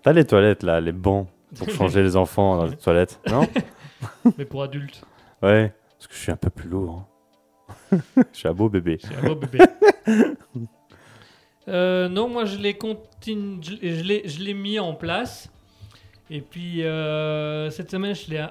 T'as 0.02 0.12
les 0.12 0.24
toilettes 0.24 0.62
là, 0.62 0.80
les 0.80 0.92
bancs 0.92 1.26
pour 1.56 1.68
changer 1.70 2.02
les 2.02 2.16
enfants 2.16 2.56
dans 2.58 2.66
les 2.66 2.76
toilettes, 2.76 3.18
non? 3.30 3.46
Mais 4.38 4.44
pour 4.44 4.62
adultes. 4.62 5.02
Ouais, 5.42 5.72
parce 5.98 6.06
que 6.06 6.14
je 6.14 6.18
suis 6.18 6.32
un 6.32 6.36
peu 6.36 6.50
plus 6.50 6.68
lourd. 6.68 6.98
hein. 7.00 7.06
je 8.16 8.22
suis 8.38 8.48
un 8.48 8.54
beau 8.54 8.68
bébé. 8.68 8.98
C'est 9.00 9.14
un 9.14 9.22
beau 9.22 9.34
bébé. 9.34 9.58
Euh, 11.66 12.08
non, 12.08 12.30
moi 12.30 12.46
je 12.46 12.56
l'ai 12.56 12.72
continu- 12.72 13.62
je 13.62 13.74
je 13.82 14.22
je 14.26 14.52
mis 14.54 14.78
en 14.78 14.94
place. 14.94 15.52
Et 16.30 16.40
puis 16.40 16.82
euh, 16.82 17.68
cette 17.68 17.90
semaine, 17.90 18.14
je 18.14 18.30
l'ai 18.30 18.46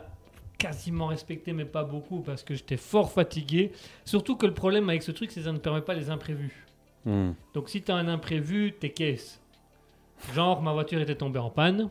quasiment 0.59 1.07
respecté, 1.07 1.51
mais 1.51 1.65
pas 1.65 1.83
beaucoup 1.83 2.19
parce 2.19 2.43
que 2.43 2.53
j'étais 2.53 2.77
fort 2.77 3.11
fatigué. 3.11 3.71
Surtout 4.05 4.35
que 4.35 4.45
le 4.45 4.53
problème 4.53 4.87
avec 4.87 5.01
ce 5.01 5.11
truc, 5.11 5.31
c'est 5.31 5.39
que 5.39 5.45
ça 5.47 5.51
ne 5.51 5.57
permet 5.57 5.81
pas 5.81 5.95
les 5.95 6.11
imprévus. 6.11 6.67
Hmm. 7.05 7.31
Donc 7.55 7.69
si 7.69 7.81
tu 7.81 7.91
as 7.91 7.95
un 7.95 8.07
imprévu, 8.07 8.73
t'es 8.79 8.89
caisse. 8.91 9.41
Genre, 10.35 10.61
ma 10.61 10.73
voiture 10.73 10.99
était 11.01 11.15
tombée 11.15 11.39
en 11.39 11.49
panne. 11.49 11.89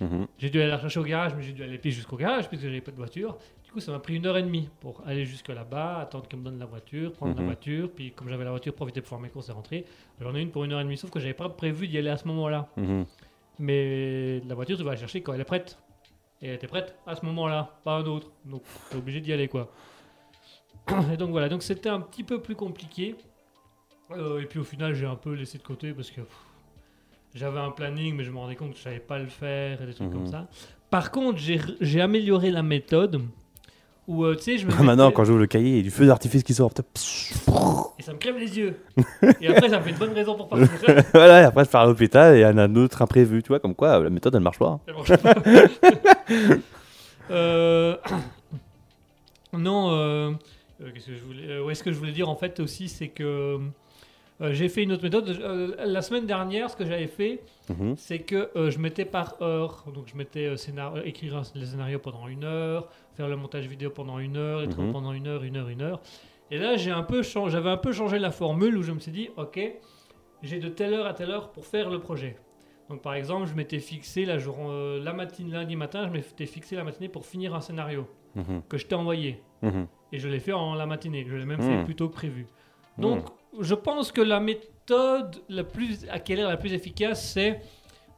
Mhm. 0.00 0.26
J'ai 0.38 0.50
dû 0.50 0.60
aller 0.60 0.70
la 0.70 0.78
chercher 0.78 1.00
au 1.00 1.04
garage, 1.04 1.34
mais 1.36 1.42
j'ai 1.42 1.52
dû 1.52 1.62
aller 1.62 1.78
pied 1.78 1.90
jusqu'au 1.90 2.16
garage 2.16 2.48
puisque 2.48 2.64
j'avais 2.64 2.80
pas 2.80 2.92
de 2.92 2.96
voiture. 2.96 3.36
Du 3.68 3.72
coup, 3.74 3.80
ça 3.80 3.92
m'a 3.92 3.98
pris 3.98 4.14
une 4.16 4.24
heure 4.24 4.38
et 4.38 4.42
demie 4.42 4.70
pour 4.80 5.02
aller 5.06 5.26
jusque 5.26 5.48
là-bas, 5.48 5.98
attendre 5.98 6.26
qu'elle 6.26 6.40
me 6.40 6.46
donne 6.46 6.58
la 6.58 6.64
voiture, 6.64 7.12
prendre 7.12 7.34
la 7.34 7.42
Mhm. 7.42 7.46
voiture, 7.48 7.90
puis 7.94 8.12
comme 8.12 8.30
j'avais 8.30 8.44
la 8.44 8.48
voiture, 8.50 8.72
profiter 8.72 9.02
pour 9.02 9.10
faire 9.10 9.18
mes 9.18 9.28
courses 9.28 9.50
et 9.50 9.52
rentrer. 9.52 9.84
J'en 10.22 10.34
ai 10.34 10.40
une 10.40 10.50
pour 10.50 10.64
une 10.64 10.72
heure 10.72 10.80
et 10.80 10.84
demie, 10.84 10.96
sauf 10.96 11.10
que 11.10 11.20
j'avais 11.20 11.34
pas 11.34 11.50
prévu 11.50 11.86
d'y 11.86 11.98
aller 11.98 12.08
à 12.08 12.16
ce 12.16 12.26
moment-là. 12.28 12.66
Mhm. 12.78 13.04
Mais 13.58 14.40
la 14.48 14.54
voiture, 14.54 14.78
tu 14.78 14.84
vas 14.84 14.92
la 14.92 14.96
chercher 14.96 15.20
quand 15.20 15.34
elle 15.34 15.42
est 15.42 15.44
prête. 15.44 15.78
Et 16.40 16.48
elle 16.48 16.54
était 16.54 16.66
prête 16.66 16.96
à 17.06 17.14
ce 17.14 17.26
moment-là, 17.26 17.78
pas 17.84 17.96
un 17.98 18.06
autre. 18.06 18.30
Donc, 18.46 18.62
t'es 18.88 18.96
obligé 18.96 19.20
d'y 19.20 19.34
aller, 19.34 19.48
quoi. 19.48 19.70
Et 21.12 21.18
donc 21.18 21.28
voilà, 21.30 21.50
donc 21.50 21.62
c'était 21.62 21.90
un 21.90 22.00
petit 22.00 22.24
peu 22.24 22.40
plus 22.40 22.54
compliqué. 22.56 23.16
Euh, 24.12 24.40
et 24.40 24.46
puis 24.46 24.58
au 24.60 24.64
final, 24.64 24.94
j'ai 24.94 25.04
un 25.04 25.16
peu 25.16 25.34
laissé 25.34 25.58
de 25.58 25.62
côté 25.62 25.92
parce 25.92 26.10
que 26.10 26.22
j'avais 27.34 27.60
un 27.60 27.70
planning, 27.70 28.16
mais 28.16 28.24
je 28.24 28.30
me 28.30 28.38
rendais 28.38 28.56
compte 28.56 28.70
que 28.70 28.78
je 28.78 28.82
savais 28.82 28.98
pas 28.98 29.18
le 29.18 29.26
faire 29.26 29.82
et 29.82 29.86
des 29.86 29.92
trucs 29.92 30.08
Mhm. 30.08 30.14
comme 30.14 30.26
ça. 30.26 30.48
Par 30.88 31.10
contre, 31.10 31.38
j'ai 31.38 32.00
amélioré 32.00 32.50
la 32.50 32.62
méthode 32.62 33.20
où, 34.08 34.24
euh, 34.24 34.34
tu 34.34 34.42
sais, 34.42 34.58
je 34.58 34.66
me 34.66 34.72
Maintenant, 34.72 35.04
mettais- 35.04 35.14
quand 35.14 35.24
j'ouvre 35.24 35.38
le 35.38 35.46
cahier, 35.46 35.68
il 35.70 35.76
y 35.76 35.80
a 35.80 35.82
du 35.82 35.90
feu 35.90 36.06
d'artifice 36.06 36.42
qui 36.42 36.54
sort. 36.54 36.72
et 37.98 38.02
ça 38.02 38.12
me 38.12 38.18
crève 38.18 38.36
les 38.38 38.58
yeux. 38.58 38.74
et 39.40 39.48
après, 39.48 39.68
ça 39.68 39.78
me 39.78 39.84
fait 39.84 39.90
une 39.90 39.96
bonne 39.98 40.12
raison 40.12 40.34
pour 40.36 40.48
partir. 40.48 40.68
voilà, 41.14 41.42
et 41.42 41.44
après 41.44 41.64
je 41.64 41.70
pars 41.70 41.82
à 41.82 41.86
l'hôpital 41.86 42.34
et 42.34 42.38
il 42.40 42.42
y 42.42 42.46
en 42.46 42.56
a 42.58 42.62
un 42.64 42.74
autre 42.76 43.02
imprévu, 43.02 43.42
tu 43.42 43.48
vois, 43.48 43.60
comme 43.60 43.74
quoi 43.74 43.98
la 44.02 44.10
méthode 44.10 44.34
elle 44.34 44.40
marche 44.40 44.58
pas. 44.58 44.80
Ça 44.86 44.92
marche 44.92 45.16
pas. 45.22 45.34
Euh, 47.30 47.96
non, 49.52 49.90
euh, 49.92 50.30
euh, 50.80 50.90
qu'est-ce 50.94 51.06
que 51.08 51.14
je 51.14 51.22
voulais, 51.24 51.46
euh, 51.50 51.62
ouais, 51.64 51.74
ce 51.74 51.82
que 51.82 51.92
je 51.92 51.98
voulais 51.98 52.12
dire 52.12 52.28
en 52.30 52.36
fait 52.36 52.58
aussi, 52.60 52.88
c'est 52.88 53.08
que 53.08 53.58
euh, 54.40 54.52
j'ai 54.54 54.68
fait 54.70 54.82
une 54.82 54.92
autre 54.92 55.02
méthode. 55.02 55.28
Euh, 55.28 55.74
la 55.84 56.00
semaine 56.00 56.24
dernière, 56.24 56.70
ce 56.70 56.76
que 56.76 56.86
j'avais 56.86 57.06
fait, 57.06 57.40
Mhm. 57.68 57.96
c'est 57.98 58.20
que 58.20 58.48
euh, 58.56 58.70
je 58.70 58.78
mettais 58.78 59.04
par 59.04 59.34
heure. 59.42 59.84
Donc 59.94 60.04
je 60.06 60.16
mettais 60.16 60.46
euh, 60.46 60.56
scénar- 60.56 60.96
euh, 60.96 61.02
écrire 61.04 61.36
un, 61.36 61.42
le 61.54 61.66
scénario 61.66 61.98
pendant 61.98 62.28
une 62.28 62.44
heure, 62.44 62.88
faire 63.18 63.28
le 63.28 63.34
montage 63.36 63.66
vidéo 63.66 63.90
pendant 63.90 64.20
une 64.20 64.36
heure, 64.36 64.60
les 64.60 64.68
trucs 64.68 64.84
Mhm. 64.86 64.92
pendant 64.92 65.12
une 65.12 65.26
heure, 65.26 65.42
une 65.42 65.56
heure, 65.56 65.68
une 65.68 65.82
heure. 65.82 66.00
Et 66.52 66.56
là, 66.56 66.76
j'ai 66.76 66.92
un 66.92 67.02
peu 67.02 67.22
changé, 67.24 67.50
j'avais 67.52 67.68
un 67.68 67.76
peu 67.76 67.90
changé 67.92 68.20
la 68.20 68.30
formule 68.30 68.78
où 68.78 68.82
je 68.82 68.92
me 68.92 69.00
suis 69.00 69.10
dit, 69.10 69.28
ok, 69.36 69.58
j'ai 70.44 70.60
de 70.60 70.68
telle 70.68 70.94
heure 70.94 71.06
à 71.06 71.14
telle 71.14 71.32
heure 71.32 71.50
pour 71.50 71.66
faire 71.66 71.90
le 71.90 71.98
projet. 71.98 72.36
Donc 72.88 73.02
par 73.02 73.14
exemple, 73.14 73.46
je 73.48 73.54
m'étais 73.54 73.80
fixé 73.80 74.24
la, 74.24 74.38
jour- 74.38 74.56
euh, 74.70 75.02
la 75.02 75.12
matinée, 75.12 75.50
lundi 75.50 75.74
matin, 75.74 76.06
je 76.06 76.12
m'étais 76.12 76.46
fixé 76.46 76.76
la 76.76 76.84
matinée 76.84 77.08
pour 77.08 77.26
finir 77.26 77.54
un 77.56 77.60
scénario 77.60 78.06
Mhm. 78.36 78.62
que 78.68 78.78
je 78.78 78.86
t'ai 78.86 78.94
envoyé. 78.94 79.42
Mhm. 79.62 79.88
Et 80.12 80.20
je 80.20 80.28
l'ai 80.28 80.38
fait 80.38 80.52
en 80.52 80.74
la 80.76 80.86
matinée. 80.86 81.26
Je 81.28 81.34
l'ai 81.34 81.44
même 81.44 81.60
fait 81.60 81.84
plus 81.84 81.96
tôt 81.96 82.08
que 82.08 82.14
prévu. 82.14 82.46
Donc, 82.98 83.24
je 83.60 83.74
pense 83.74 84.12
que 84.12 84.20
la 84.22 84.38
méthode 84.40 85.42
la 85.48 85.64
plus, 85.64 86.06
à 86.08 86.18
quelle 86.20 86.38
heure 86.40 86.48
la 86.50 86.56
plus 86.56 86.72
efficace, 86.72 87.32
c'est 87.32 87.60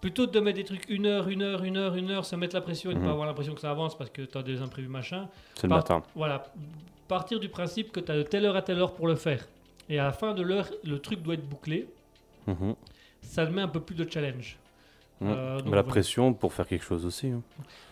plutôt 0.01 0.27
de 0.27 0.41
mettre 0.41 0.57
des 0.57 0.65
trucs 0.65 0.89
une 0.89 1.07
heure, 1.07 1.29
une 1.29 1.43
heure, 1.43 1.63
une 1.65 1.77
heure, 1.77 1.95
une 1.95 2.11
heure, 2.11 2.25
se 2.25 2.35
mettre 2.37 2.55
la 2.55 2.61
pression 2.63 2.91
et 2.91 2.95
de 2.95 2.99
Mhm. 2.99 3.05
pas 3.05 3.11
avoir 3.13 3.27
l'impression 3.27 3.55
que 3.55 3.61
ça 3.61 3.71
avance 3.71 3.97
parce 3.97 4.11
que 4.11 4.23
tu 4.23 4.37
as 4.39 4.43
des 4.43 4.61
imprévus 4.63 4.89
machin. 4.89 5.29
C'est 5.55 5.65
le 5.67 5.75
matin. 5.75 6.03
Voilà, 6.15 6.53
partir 7.09 7.39
du 7.41 7.49
principe 7.49 7.93
que 7.93 8.01
tu 8.01 8.11
as 8.11 8.17
de 8.17 8.23
telle 8.23 8.45
heure 8.47 8.57
à 8.57 8.63
telle 8.63 8.79
heure 8.79 8.95
pour 8.95 9.07
le 9.07 9.15
faire. 9.17 9.47
Et 9.89 9.99
à 9.99 10.05
la 10.05 10.13
fin 10.13 10.33
de 10.35 10.43
l'heure, 10.43 10.71
le 10.85 10.99
truc 11.01 11.21
doit 11.23 11.35
être 11.35 11.47
bouclé. 11.49 11.89
Mhm. 12.47 12.75
Ça 13.23 13.47
te 13.47 13.51
met 13.53 13.61
un 13.63 13.69
peu 13.69 13.81
plus 13.81 13.95
de 13.97 14.09
challenge. 14.11 14.57
Euh, 15.23 15.57
donc 15.59 15.65
Mais 15.67 15.71
la 15.73 15.83
voilà. 15.83 15.83
pression 15.83 16.33
pour 16.33 16.55
faire 16.55 16.67
quelque 16.67 16.85
chose 16.85 17.05
aussi. 17.05 17.27
hein. 17.27 17.43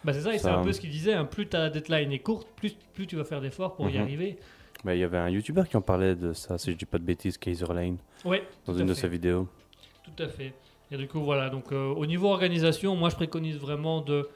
Bah 0.03 0.14
c'est 0.14 0.23
ça, 0.23 0.33
et 0.35 0.38
c'est 0.38 0.49
un 0.49 0.64
peu 0.64 0.73
ce 0.73 0.81
qu'il 0.81 0.88
disait. 0.90 1.12
hein, 1.12 1.27
plus 1.27 1.47
ta 1.47 1.68
deadline 1.68 2.11
est 2.12 2.21
courte, 2.21 2.49
plus, 2.57 2.75
plus 2.94 3.07
tu 3.07 3.16
vas 3.16 3.25
faire 3.25 3.42
d'efforts 3.42 3.77
pour 3.77 3.90
y 3.90 3.97
Mhm. 3.97 4.03
arriver. 4.03 4.38
Bah, 4.83 4.94
Il 4.94 5.01
y 5.01 5.05
avait 5.05 5.18
un 5.18 5.29
youtubeur 5.29 5.68
qui 5.68 5.77
en 5.77 5.83
parlait 5.83 6.14
de 6.14 6.33
ça, 6.33 6.57
si 6.57 6.71
je 6.73 6.77
dis 6.77 6.87
pas 6.87 6.97
de 6.99 7.03
bêtises, 7.05 7.37
Kaiser 7.37 7.66
Lane, 7.75 7.99
Ouais, 8.25 8.47
dans 8.64 8.73
une 8.75 8.87
de 8.87 8.94
ses 8.94 9.09
vidéos. 9.09 9.47
Tout 10.05 10.23
à 10.23 10.29
fait. 10.29 10.55
Et 10.90 10.96
du 10.96 11.07
coup, 11.09 11.20
voilà. 11.20 11.51
Donc, 11.51 11.72
euh, 11.72 11.92
au 11.94 12.07
niveau 12.07 12.29
organisation, 12.29 12.96
moi, 12.96 13.09
je 13.11 13.16
préconise 13.16 13.57
vraiment 13.59 14.01
de 14.01 14.29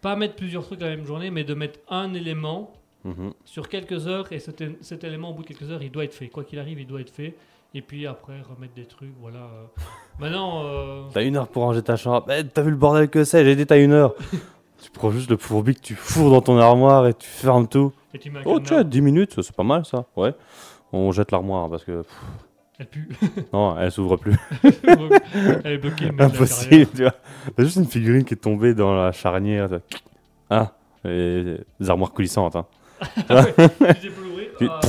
pas 0.00 0.16
mettre 0.16 0.34
plusieurs 0.36 0.64
trucs 0.64 0.80
la 0.80 0.88
même 0.88 1.04
journée, 1.06 1.30
mais 1.30 1.44
de 1.44 1.54
mettre 1.54 1.78
un 1.88 2.12
élément 2.14 2.72
Mhm. 3.04 3.32
sur 3.44 3.68
quelques 3.68 4.06
heures 4.06 4.30
et 4.32 4.38
cet, 4.38 4.60
élément 5.02 5.30
au 5.30 5.34
bout 5.34 5.42
de 5.42 5.48
quelques 5.48 5.68
heures 5.72 5.82
il 5.82 5.90
doit 5.90 6.04
être 6.04 6.14
fait. 6.14 6.28
Quoi 6.28 6.44
qu'il 6.44 6.60
arrive, 6.60 6.78
il 6.78 6.86
doit 6.86 7.00
être 7.00 7.10
fait. 7.10 7.34
Et 7.74 7.82
puis 7.82 8.06
après 8.06 8.34
remettre 8.42 8.74
des 8.74 8.84
trucs, 8.84 9.12
voilà. 9.20 9.38
euh. 9.40 9.64
Maintenant, 10.20 10.62
euh, 10.66 11.02
T'as 11.12 11.24
une 11.24 11.36
heure 11.36 11.48
pour 11.48 11.64
ranger 11.64 11.82
ta 11.82 11.96
chambre. 11.96 12.26
Eh, 12.30 12.44
t'as 12.46 12.62
vu 12.62 12.70
le 12.70 12.76
bordel 12.76 13.08
que 13.10 13.24
c'est 13.24 13.44
J'ai 13.44 13.56
dit 13.56 13.66
t'as 13.66 13.78
une 13.82 13.90
heure. 13.92 14.14
tu 14.82 14.90
prends 14.92 15.10
juste 15.10 15.30
le 15.30 15.36
fourbi 15.36 15.74
que 15.74 15.80
tu 15.80 15.96
fourres 15.96 16.30
dans 16.30 16.42
ton 16.42 16.56
armoire 16.58 17.08
et 17.08 17.14
tu 17.14 17.26
fermes 17.28 17.66
tout. 17.66 17.92
et 18.14 18.20
tu 18.20 18.30
Oh, 18.44 18.58
cadenas, 18.60 18.60
tiens, 18.68 18.84
10 18.84 19.00
minutes, 19.00 19.42
c'est 19.42 19.56
pas 19.56 19.64
mal 19.64 19.84
ça. 19.84 20.04
Ouais. 20.14 20.32
On 20.92 21.10
jette 21.10 21.32
l'armoire 21.32 21.68
parce 21.70 21.82
que. 21.84 22.02
pff, 22.02 22.20
elle 22.78 22.86
pue. 22.86 23.08
non, 23.52 23.78
elle 23.78 23.90
s'ouvre 23.92 24.16
plus. 24.16 24.34
elle 25.64 25.72
est 25.72 25.78
bloquée. 25.78 26.10
Impossible, 26.18 26.88
tu 26.94 27.02
vois. 27.02 27.14
T'as 27.56 27.62
juste 27.64 27.76
une 27.76 27.86
figurine 27.86 28.24
qui 28.24 28.34
est 28.34 28.38
tombée 28.38 28.74
dans 28.74 28.94
la 28.94 29.12
charnière. 29.12 29.68
Ah, 30.50 30.72
les 31.04 31.58
armoires 31.88 32.12
coulissantes. 32.12 32.56
Hein. 32.56 32.66
Ah 33.28 33.42
ouais, 33.42 33.54
tu 34.58 34.68
Ah, 34.68 34.80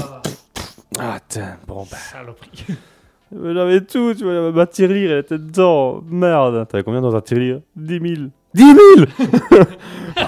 Ah, 1.00 1.17
tiens, 1.28 1.58
bon, 1.67 1.86
bah. 1.89 1.98
saloperie. 1.98 2.65
J'avais 3.36 3.82
tout, 3.82 4.13
tu 4.13 4.24
vois. 4.24 4.52
Ma 4.52 4.67
tirelire, 4.67 5.12
elle 5.13 5.17
était 5.19 5.39
dedans. 5.39 6.04
Merde. 6.08 6.67
T'avais 6.69 6.84
combien 6.84 7.02
dans 7.02 7.15
un 7.15 7.22
tirelire? 7.22 7.62
10 7.76 8.00
000. 8.15 8.30
10 8.54 8.63
000 8.63 8.76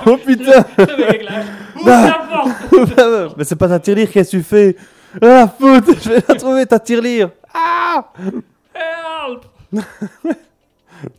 Oh 0.08 0.18
putain 0.26 0.66
Avec 0.80 1.24
la- 1.30 1.44
Ouvre 1.80 2.96
la 2.96 3.08
porte 3.24 3.38
Mais 3.38 3.44
c'est 3.44 3.56
pas 3.56 3.68
ta 3.68 3.80
tirelire, 3.80 4.10
qu'est-ce 4.10 4.32
que 4.32 4.38
tu 4.38 4.44
fais? 4.44 4.76
Ah, 5.22 5.48
foot 5.48 5.86
Je 6.02 6.10
vais 6.10 6.24
la 6.28 6.36
trouver, 6.36 6.66
ta 6.66 6.80
tirelire 6.80 7.32
Ah 7.54 8.12
Help 8.74 9.46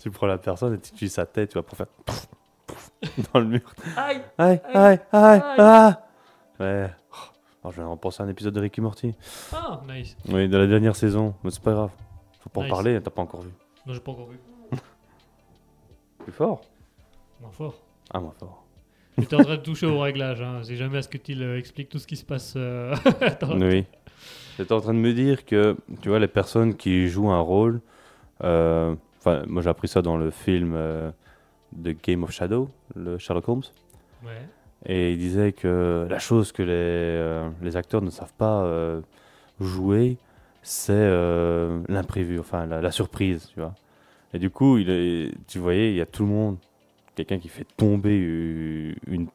Tu 0.01 0.11
prends 0.11 0.27
la 0.27 0.39
personne 0.39 0.75
et 0.75 0.79
tu 0.79 0.93
utilises 0.95 1.15
sa 1.15 1.27
tête, 1.27 1.51
tu 1.51 1.55
vois, 1.55 1.63
pour 1.63 1.77
faire. 1.77 1.87
dans 3.33 3.41
le 3.41 3.47
mur. 3.47 3.61
Aïe 3.97 4.23
Aïe, 4.39 4.61
Aïe. 4.73 4.75
aïe, 4.75 5.01
aïe, 5.13 5.41
Aïe. 5.43 5.43
ah 5.59 6.03
Ouais. 6.59 6.91
Oh, 7.13 7.17
alors, 7.63 7.73
je 7.73 7.77
viens 7.77 7.85
de 7.85 7.91
repenser 7.91 8.23
à 8.23 8.27
un 8.27 8.29
épisode 8.29 8.55
de 8.55 8.61
Ricky 8.61 8.81
Morty. 8.81 9.15
Ah, 9.53 9.81
nice. 9.89 10.17
Oui, 10.29 10.49
de 10.49 10.57
la 10.57 10.67
dernière 10.67 10.97
saison, 10.97 11.35
mais 11.45 11.51
c'est 11.51 11.63
pas 11.63 11.73
grave. 11.73 11.91
Faut 12.41 12.49
pas 12.49 12.63
Nice. 12.63 12.73
en 12.73 12.75
parler, 12.75 13.03
t'as 13.03 13.11
pas 13.11 13.23
encore 13.23 13.43
vu. 13.43 13.51
Non, 13.87 13.93
j'ai 13.93 14.01
pas 14.01 14.13
encore 14.13 14.29
vu. 14.29 14.39
Plus 16.25 16.33
fort 16.33 16.63
Moins 17.41 17.51
fort. 17.53 17.75
Ah, 18.13 18.21
moins 18.21 18.33
fort. 18.39 18.65
Tu 19.19 19.23
es 19.25 19.35
en 19.35 19.43
train 19.43 19.57
de 19.57 19.63
toucher 19.63 19.87
au 19.87 19.99
réglage. 20.01 20.41
Hein. 20.43 20.61
C'est 20.63 20.77
jamais 20.77 20.99
à 20.99 21.03
ce 21.03 21.09
que 21.09 21.19
tu 21.19 21.33
expliques 21.59 21.89
tout 21.89 21.99
ce 21.99 22.07
qui 22.07 22.17
se 22.17 22.25
passe. 22.25 22.55
euh, 22.57 22.95
Oui. 23.55 23.85
J'étais 24.59 24.73
en 24.73 24.81
train 24.81 24.95
de 24.95 24.99
me 24.99 25.13
dire 25.13 25.45
que, 25.45 25.77
tu 26.01 26.09
vois, 26.09 26.19
les 26.19 26.29
personnes 26.29 26.75
qui 26.77 27.09
jouent 27.09 27.31
un 27.31 27.41
rôle. 27.41 27.81
euh, 28.45 28.95
Enfin, 29.19 29.43
moi 29.49 29.61
j'ai 29.61 29.69
appris 29.71 29.89
ça 29.89 30.03
dans 30.03 30.17
le 30.17 30.31
film 30.31 30.75
euh, 30.77 31.11
de 31.73 31.91
Game 32.01 32.23
of 32.23 32.31
Shadow, 32.31 32.71
le 32.95 33.19
Sherlock 33.19 33.49
Holmes. 33.49 33.63
Ouais. 34.25 34.47
Et 34.87 35.13
il 35.13 35.19
disait 35.19 35.51
que 35.53 36.07
la 36.09 36.19
chose 36.21 36.53
que 36.53 36.63
les, 36.63 36.71
euh, 36.73 37.49
les 37.61 37.77
acteurs 37.77 38.03
ne 38.03 38.11
savent 38.11 38.35
pas 38.39 38.63
euh, 38.63 39.01
jouer, 39.59 40.17
c'est 40.63 41.09
l'imprévu, 41.89 42.39
enfin 42.39 42.67
la, 42.67 42.81
la 42.81 42.91
surprise, 42.93 43.49
tu 43.53 43.59
vois. 43.61 43.75
Et 44.33 44.39
du 44.39 44.51
coup, 44.51 44.79
il 44.79 44.91
est, 44.91 45.33
tu 45.49 45.59
voyais, 45.59 45.91
il 45.91 45.97
y 45.97 46.01
a 46.01 46.07
tout 46.07 46.23
le 46.25 46.29
monde, 46.29 46.57
quelqu'un 47.17 47.39
qui 47.39 47.49
fait 47.49 47.67
tomber 47.77 48.17
u- 48.17 48.97
une, 49.09 49.27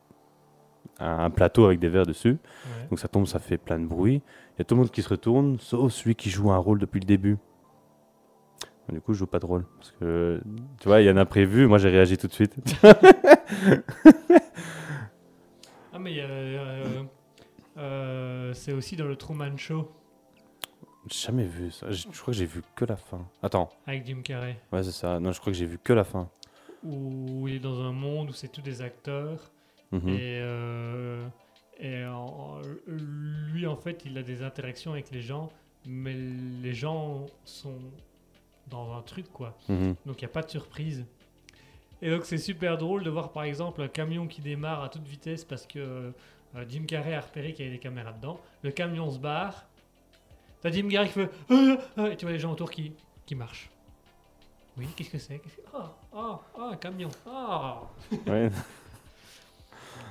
un, 0.99 1.29
plateau 1.29 1.65
avec 1.65 1.79
des 1.79 1.89
verres 1.89 2.05
dessus. 2.05 2.29
ouais. 2.31 2.87
Donc 2.89 2.99
ça 2.99 3.07
tombe, 3.09 3.25
ça 3.27 3.39
fait 3.39 3.57
plein 3.57 3.79
de 3.79 3.85
bruit. 3.85 4.21
Il 4.55 4.59
y 4.59 4.61
a 4.61 4.65
tout 4.65 4.75
le 4.75 4.81
monde 4.81 4.91
qui 4.91 5.01
se 5.01 5.09
retourne, 5.09 5.59
sauf 5.59 5.91
celui 5.91 6.15
qui 6.15 6.29
joue 6.29 6.51
un 6.51 6.57
rôle 6.57 6.79
depuis 6.79 6.99
le 7.01 7.05
début. 7.05 7.37
Du 8.91 8.99
coup, 8.99 9.13
je 9.13 9.19
joue 9.19 9.27
pas 9.27 9.39
de 9.39 9.45
rôle. 9.45 9.65
Parce 9.77 9.91
que, 9.91 10.41
tu 10.79 10.87
vois, 10.87 11.01
il 11.01 11.05
y 11.05 11.09
a 11.09 11.11
un 11.11 11.17
imprévu, 11.17 11.65
moi 11.67 11.77
j'ai 11.77 11.89
réagi 11.89 12.17
tout 12.17 12.27
de 12.27 12.33
suite. 12.33 12.55
Ah, 15.93 15.99
mais 15.99 16.19
a, 16.21 16.23
euh, 16.25 17.03
euh, 17.77 18.53
c'est 18.53 18.71
aussi 18.71 18.95
dans 18.95 19.05
le 19.05 19.15
Truman 19.17 19.57
Show 19.57 19.91
J'ai 21.07 21.25
jamais 21.27 21.43
vu 21.45 21.69
ça. 21.71 21.89
Je 21.91 22.07
crois 22.07 22.27
que 22.27 22.31
j'ai 22.33 22.45
vu 22.45 22.61
que 22.75 22.85
la 22.85 22.95
fin. 22.95 23.27
Attends, 23.43 23.69
avec 23.85 24.05
Jim 24.05 24.21
Carrey. 24.23 24.57
ouais, 24.71 24.83
c'est 24.83 24.91
ça. 24.91 25.19
Non, 25.19 25.31
je 25.33 25.39
crois 25.41 25.51
que 25.51 25.57
j'ai 25.59 25.65
vu 25.65 25.77
que 25.77 25.91
la 25.93 26.03
fin. 26.05 26.29
Où 26.83 27.47
il 27.47 27.55
est 27.55 27.59
dans 27.59 27.81
un 27.81 27.91
monde 27.91 28.29
où 28.29 28.33
c'est 28.33 28.47
tous 28.51 28.61
des 28.61 28.81
acteurs. 28.81 29.51
Mhm. 29.91 30.09
Et, 30.09 30.39
euh, 30.41 31.27
et 31.79 32.05
en- 32.05 32.61
lui, 32.87 33.67
en 33.67 33.75
fait, 33.75 34.03
il 34.05 34.17
a 34.17 34.23
des 34.23 34.41
interactions 34.43 34.91
avec 34.93 35.11
les 35.11 35.21
gens. 35.21 35.49
Mais 35.85 36.13
les 36.13 36.73
gens 36.73 37.25
sont 37.43 37.79
dans 38.67 38.93
un 38.93 39.01
truc, 39.01 39.31
quoi. 39.31 39.57
Mhm. 39.67 39.95
Donc 40.05 40.21
il 40.21 40.25
n'y 40.25 40.31
a 40.31 40.33
pas 40.33 40.43
de 40.43 40.49
surprise. 40.49 41.05
Et 42.03 42.09
donc 42.09 42.25
c'est 42.25 42.37
super 42.37 42.77
drôle 42.77 43.03
de 43.03 43.09
voir 43.09 43.31
par 43.31 43.43
exemple 43.43 43.81
un 43.81 43.87
camion 43.87 44.27
qui 44.27 44.41
démarre 44.41 44.81
à 44.83 44.89
toute 44.89 45.05
vitesse 45.07 45.43
parce 45.43 45.65
que 45.67 45.79
euh, 45.79 46.65
Jim 46.69 46.83
Carrey 46.87 47.13
a 47.13 47.21
repéré 47.21 47.53
qu'il 47.53 47.65
y 47.65 47.67
avait 47.67 47.77
des 47.77 47.81
caméras 47.81 48.11
dedans. 48.13 48.39
Le 48.63 48.71
camion 48.71 49.09
se 49.11 49.19
barre. 49.19 49.67
T'as 50.61 50.71
Jim 50.71 50.87
Carrey 50.89 51.07
qui 51.07 51.13
fait 51.13 51.29
et 52.11 52.15
tu 52.15 52.25
vois 52.25 52.31
les 52.33 52.39
gens 52.39 52.51
autour 52.51 52.69
qui, 52.71 52.93
qui 53.25 53.33
marchent. 53.35 53.69
Oui, 54.77 54.87
qu'est-ce 54.95 55.09
que 55.09 55.17
c'est? 55.19 55.39
Que- 55.39 55.49
Ah, 55.75 55.91
ah, 56.13 56.39
ah, 56.57 56.69
un 56.71 56.75
camion. 56.75 57.09
Ah 57.27 57.81
Ouais. 58.27 58.49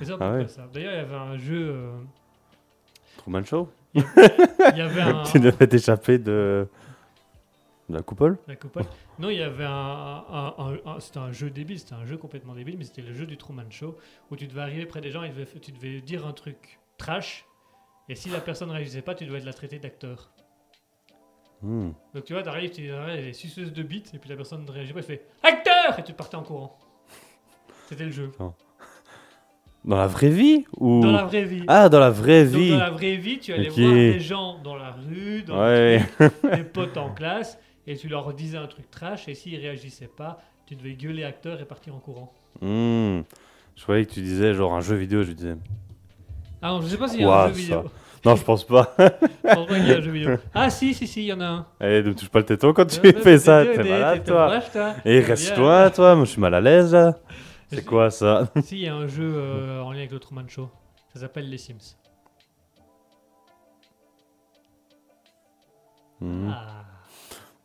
À 0.00 0.04
Ah 0.20 0.32
ouais. 0.32 0.44
près 0.44 0.48
ça. 0.48 0.66
D'ailleurs, 0.72 0.92
il 0.92 0.96
y 0.96 1.00
avait 1.00 1.14
un 1.14 1.36
jeu. 1.36 1.70
euh, 1.70 1.92
Truman 3.18 3.44
Show 3.44 3.68
il 3.92 4.02
y 4.76 4.80
avait 4.80 5.00
un. 5.02 5.22
Tu 5.24 5.40
devais 5.40 5.66
t'échapper 5.66 6.18
de... 6.18 6.66
de 7.88 7.94
la 7.96 8.02
coupole 8.02 8.38
La 8.46 8.56
coupole. 8.56 8.84
Non, 9.18 9.28
il 9.30 9.38
y 9.38 9.42
avait 9.42 9.64
un, 9.64 9.70
un- 9.70 10.54
un- 10.58 10.78
un- 10.92 11.00
c'était 11.00 11.18
un 11.18 11.32
jeu 11.32 11.50
débile, 11.50 11.78
c'était 11.80 11.94
un 11.94 12.06
jeu 12.06 12.16
complètement 12.16 12.54
débile, 12.54 12.78
mais 12.78 12.84
c'était 12.84 13.02
le 13.02 13.12
jeu 13.12 13.26
du 13.26 13.36
Truman 13.36 13.68
Show 13.70 13.98
où 14.30 14.36
tu 14.36 14.46
devais 14.46 14.60
arriver 14.62 14.86
près 14.86 15.00
des 15.00 15.10
gens 15.10 15.22
et 15.24 15.32
tu 15.60 15.72
devais 15.72 16.00
dire 16.00 16.26
un 16.26 16.32
truc 16.32 16.78
trash 16.98 17.44
et 18.08 18.14
si 18.14 18.28
la 18.30 18.40
personne 18.40 18.68
ne 18.68 18.74
réagissait 18.74 19.02
pas, 19.02 19.14
tu 19.14 19.26
devais 19.26 19.40
la 19.40 19.52
traiter 19.52 19.78
d'acteur. 19.78 20.30
Hmm. 21.62 21.90
Donc 22.14 22.24
tu 22.24 22.32
vois, 22.32 22.42
t'arrives, 22.42 22.70
tu 22.70 22.82
dis 22.82 22.90
ah, 22.90 23.08
elle 23.10 23.26
est 23.28 23.32
suceuse 23.34 23.72
de 23.72 23.82
bite 23.82 24.14
et 24.14 24.18
puis 24.18 24.30
la 24.30 24.36
personne 24.36 24.64
ne 24.64 24.70
réagit 24.70 24.92
pas, 24.94 25.00
elle 25.00 25.04
fait 25.04 25.26
acteur 25.42 25.79
et 25.98 26.02
tu 26.02 26.12
partais 26.12 26.36
en 26.36 26.42
courant. 26.42 26.78
C'était 27.88 28.04
le 28.04 28.10
jeu. 28.12 28.30
Dans 29.84 29.96
la 29.96 30.06
vraie 30.06 30.28
vie 30.28 30.64
ou... 30.76 31.00
Dans 31.00 31.10
la 31.12 31.24
vraie 31.24 31.44
vie. 31.44 31.64
Ah, 31.66 31.88
dans 31.88 32.00
la 32.00 32.10
vraie 32.10 32.44
Donc 32.44 32.54
vie 32.54 32.70
dans 32.70 32.78
la 32.78 32.90
vraie 32.90 33.16
vie, 33.16 33.38
tu 33.38 33.52
allais 33.52 33.68
voir 33.68 33.92
des 33.92 34.20
gens 34.20 34.58
dans 34.62 34.76
la 34.76 34.92
rue, 34.92 35.42
dans 35.42 35.58
Ouais. 35.58 36.02
des 36.54 36.64
potes 36.64 36.96
en 36.98 37.10
classe, 37.10 37.58
et 37.86 37.96
tu 37.96 38.08
leur 38.08 38.32
disais 38.34 38.58
un 38.58 38.66
truc 38.66 38.90
trash, 38.90 39.26
et 39.28 39.34
s'ils 39.34 39.58
réagissaient 39.58 40.10
pas, 40.14 40.38
tu 40.66 40.76
devais 40.76 40.94
gueuler 40.94 41.24
acteur 41.24 41.60
et 41.60 41.64
partir 41.64 41.94
en 41.94 41.98
courant. 41.98 42.32
Hmm. 42.60 43.22
Je 43.74 43.82
croyais 43.82 44.04
que 44.04 44.12
tu 44.12 44.20
disais 44.20 44.52
genre 44.52 44.74
un 44.74 44.80
jeu 44.80 44.96
vidéo, 44.96 45.22
je 45.22 45.32
disais. 45.32 45.56
Ah 46.60 46.68
non, 46.68 46.82
je 46.82 46.88
sais 46.88 46.98
pas 46.98 47.08
s'il 47.08 47.22
y 47.22 47.24
a 47.24 47.44
un 47.44 47.48
jeu 47.48 47.54
ça 47.54 47.60
vidéo. 47.60 47.84
Non, 48.24 48.36
je 48.36 48.44
pense 48.44 48.64
pas. 48.66 48.94
Je 48.98 49.54
pense 49.54 49.66
pas 49.66 49.74
qu'il 49.76 49.88
y 49.88 49.92
a 49.92 49.96
un 49.96 50.00
jeu 50.02 50.10
vidéo. 50.10 50.36
Ah 50.54 50.68
si, 50.68 50.92
si, 50.92 51.06
si, 51.06 51.22
il 51.22 51.26
y 51.26 51.32
en 51.32 51.40
a 51.40 51.44
un. 51.46 51.66
Eh, 51.80 52.02
ne 52.02 52.08
me 52.10 52.14
touche 52.14 52.28
pas 52.28 52.40
le 52.40 52.44
téton 52.44 52.72
quand 52.74 52.84
tu 52.84 53.00
fais 53.00 53.38
ça, 53.38 53.64
t'es- 53.64 53.82
malade 53.82 54.24
toi. 54.24 54.58
Et 55.04 55.20
T'es 55.20 55.26
reste-toi, 55.26 55.90
toi, 55.90 56.14
moi 56.16 56.24
je 56.26 56.30
suis 56.32 56.40
mal 56.40 56.54
à 56.54 56.60
l'aise 56.60 56.92
là. 56.92 57.18
C'est 57.72 57.84
quoi 57.84 58.10
ça? 58.10 58.48
Si, 58.62 58.76
il 58.76 58.82
y 58.82 58.88
a 58.88 58.94
un 58.94 59.06
jeu 59.06 59.32
euh, 59.34 59.80
en 59.80 59.92
lien 59.92 59.98
avec 60.00 60.10
le 60.12 60.18
Truman 60.18 60.44
Show. 60.48 60.68
Ça 61.14 61.20
s'appelle 61.20 61.48
Les 61.48 61.56
Sims. 61.58 61.96
Hmm. 66.20 66.50
Ah. 66.50 66.84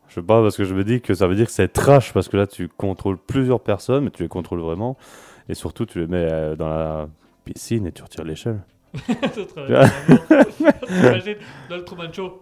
Je 0.08 0.16
sais 0.16 0.22
pas, 0.26 0.42
parce 0.42 0.56
que 0.56 0.64
je 0.64 0.74
me 0.74 0.84
dis 0.86 1.02
que 1.02 1.14
ça 1.14 1.28
veut 1.28 1.36
dire 1.36 1.48
que 1.48 1.52
c'est 1.52 1.68
trash, 1.68 2.14
parce 2.14 2.30
que 2.30 2.38
là 2.38 2.48
tu 2.48 2.70
contrôles 2.70 3.18
plusieurs 3.18 3.60
personnes, 3.60 4.06
mais 4.06 4.12
tu 4.12 4.24
les 4.24 4.30
contrôles 4.30 4.62
vraiment. 4.62 4.96
Et 5.50 5.54
surtout, 5.54 5.86
tu 5.86 6.00
les 6.00 6.08
mets 6.08 6.28
euh, 6.32 6.56
dans 6.56 6.70
la 6.70 7.08
piscine 7.44 7.86
et 7.86 7.92
tu 7.92 8.02
retires 8.02 8.24
l'échelle. 8.24 8.62
T'imagines, 10.88 11.36
dans 11.70 11.76
le 11.78 11.84
Truman 11.84 12.12
Show. 12.14 12.42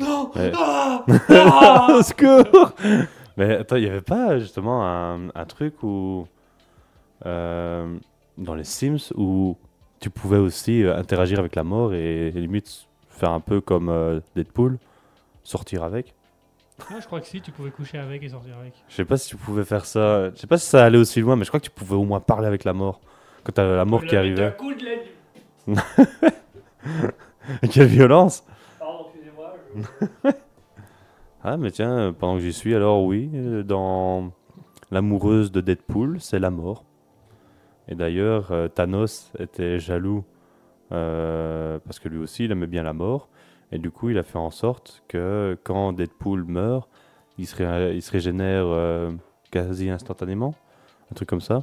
Non 0.00 0.30
Ouais. 0.34 0.52
Ah 0.56 1.04
Ah 1.28 1.86
Au 1.98 2.02
secours 2.02 2.72
Mais 3.36 3.56
attends, 3.56 3.76
il 3.76 3.84
n'y 3.84 3.90
avait 3.90 4.00
pas 4.00 4.38
justement 4.38 4.84
un, 4.86 5.28
un 5.34 5.44
truc 5.44 5.82
où. 5.82 6.26
euh, 7.26 7.96
dans 8.36 8.54
les 8.54 8.64
Sims, 8.64 9.12
où 9.16 9.56
tu 10.00 10.10
pouvais 10.10 10.36
aussi 10.38 10.84
euh, 10.84 10.96
interagir 10.96 11.40
avec 11.40 11.56
la 11.56 11.64
mort 11.64 11.92
et, 11.94 12.28
et 12.28 12.30
limite 12.32 12.86
faire 13.08 13.30
un 13.30 13.40
peu 13.40 13.60
comme 13.60 13.88
euh, 13.88 14.20
Deadpool, 14.36 14.78
sortir 15.42 15.82
avec? 15.82 16.14
Ah, 16.88 17.00
je 17.00 17.06
crois 17.06 17.20
que 17.20 17.26
si, 17.26 17.40
tu 17.40 17.50
pouvais 17.50 17.70
coucher 17.72 17.98
avec 17.98 18.22
et 18.22 18.28
sortir 18.28 18.56
avec. 18.60 18.72
Je 18.88 18.94
sais 18.94 19.04
pas 19.04 19.16
si 19.16 19.28
tu 19.30 19.36
pouvais 19.36 19.64
faire 19.64 19.84
ça. 19.84 20.30
Je 20.30 20.36
sais 20.36 20.46
pas 20.46 20.58
si 20.58 20.66
ça 20.68 20.84
allait 20.84 20.98
aussi 20.98 21.20
loin, 21.20 21.34
mais 21.34 21.42
je 21.44 21.50
crois 21.50 21.58
que 21.58 21.64
tu 21.64 21.72
pouvais 21.72 21.96
au 21.96 22.04
moins 22.04 22.20
parler 22.20 22.46
avec 22.46 22.62
la 22.62 22.72
mort. 22.72 23.00
Quand 23.44 23.52
t'as 23.52 23.76
la 23.76 23.84
mort 23.84 24.04
qui 24.04 24.16
arrivait. 24.16 24.52
coup 24.58 24.72
de 24.74 24.84
la 24.84 25.74
Quelle 27.72 27.86
violence 27.86 28.44
Pardon, 28.78 29.04
excusez-moi. 29.06 29.52
je- 30.24 30.30
Ah, 31.44 31.56
mais 31.56 31.70
tiens, 31.70 32.12
pendant 32.18 32.34
que 32.34 32.40
j'y 32.40 32.52
suis, 32.52 32.74
alors 32.74 33.04
oui, 33.04 33.30
euh, 33.34 33.62
dans 33.62 34.32
l'amoureuse 34.90 35.52
de 35.52 35.60
Deadpool, 35.60 36.20
c'est 36.20 36.38
la 36.40 36.50
mort. 36.50 36.84
Et 37.88 37.94
d'ailleurs, 37.94 38.50
euh, 38.50 38.68
Thanos 38.68 39.30
était 39.38 39.78
jaloux 39.78 40.24
euh, 40.92 41.78
parce 41.84 42.00
que 42.00 42.08
lui 42.08 42.18
aussi, 42.18 42.44
il 42.44 42.50
aimait 42.52 42.66
bien 42.66 42.82
la 42.82 42.92
mort. 42.92 43.28
Et 43.70 43.78
du 43.78 43.90
coup, 43.90 44.10
il 44.10 44.18
a 44.18 44.22
fait 44.24 44.38
en 44.38 44.50
sorte 44.50 45.02
que 45.08 45.56
quand 45.62 45.92
Deadpool 45.92 46.44
meurt, 46.44 46.88
il 47.38 47.46
se, 47.46 47.54
ré- 47.56 47.94
il 47.94 48.02
se 48.02 48.10
régénère 48.10 48.64
euh, 48.66 49.12
quasi 49.50 49.90
instantanément, 49.90 50.54
un 51.12 51.14
truc 51.14 51.28
comme 51.28 51.40
ça, 51.40 51.62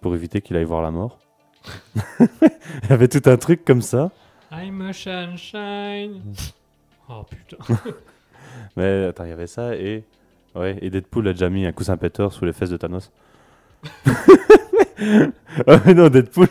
pour 0.00 0.14
éviter 0.14 0.40
qu'il 0.40 0.56
aille 0.56 0.64
voir 0.64 0.82
la 0.82 0.90
mort. 0.90 1.18
Il 2.20 2.90
y 2.90 2.92
avait 2.92 3.08
tout 3.08 3.28
un 3.28 3.36
truc 3.36 3.64
comme 3.64 3.82
ça. 3.82 4.10
I'm 4.52 4.80
a 4.82 4.92
sunshine. 4.92 6.22
Oh 7.12 7.24
putain. 7.28 7.56
Mais 8.76 9.06
attends, 9.06 9.24
il 9.24 9.30
y 9.30 9.32
avait 9.32 9.48
ça 9.48 9.74
et. 9.74 10.04
Ouais, 10.54 10.78
et 10.80 10.90
Deadpool 10.90 11.26
a 11.26 11.32
déjà 11.32 11.50
mis 11.50 11.66
un 11.66 11.72
coussin 11.72 11.96
péteur 11.96 12.32
sous 12.32 12.44
les 12.44 12.52
fesses 12.52 12.70
de 12.70 12.76
Thanos. 12.76 13.10
ah, 15.66 15.80
mais 15.84 15.94
non, 15.94 16.08
Deadpool. 16.08 16.46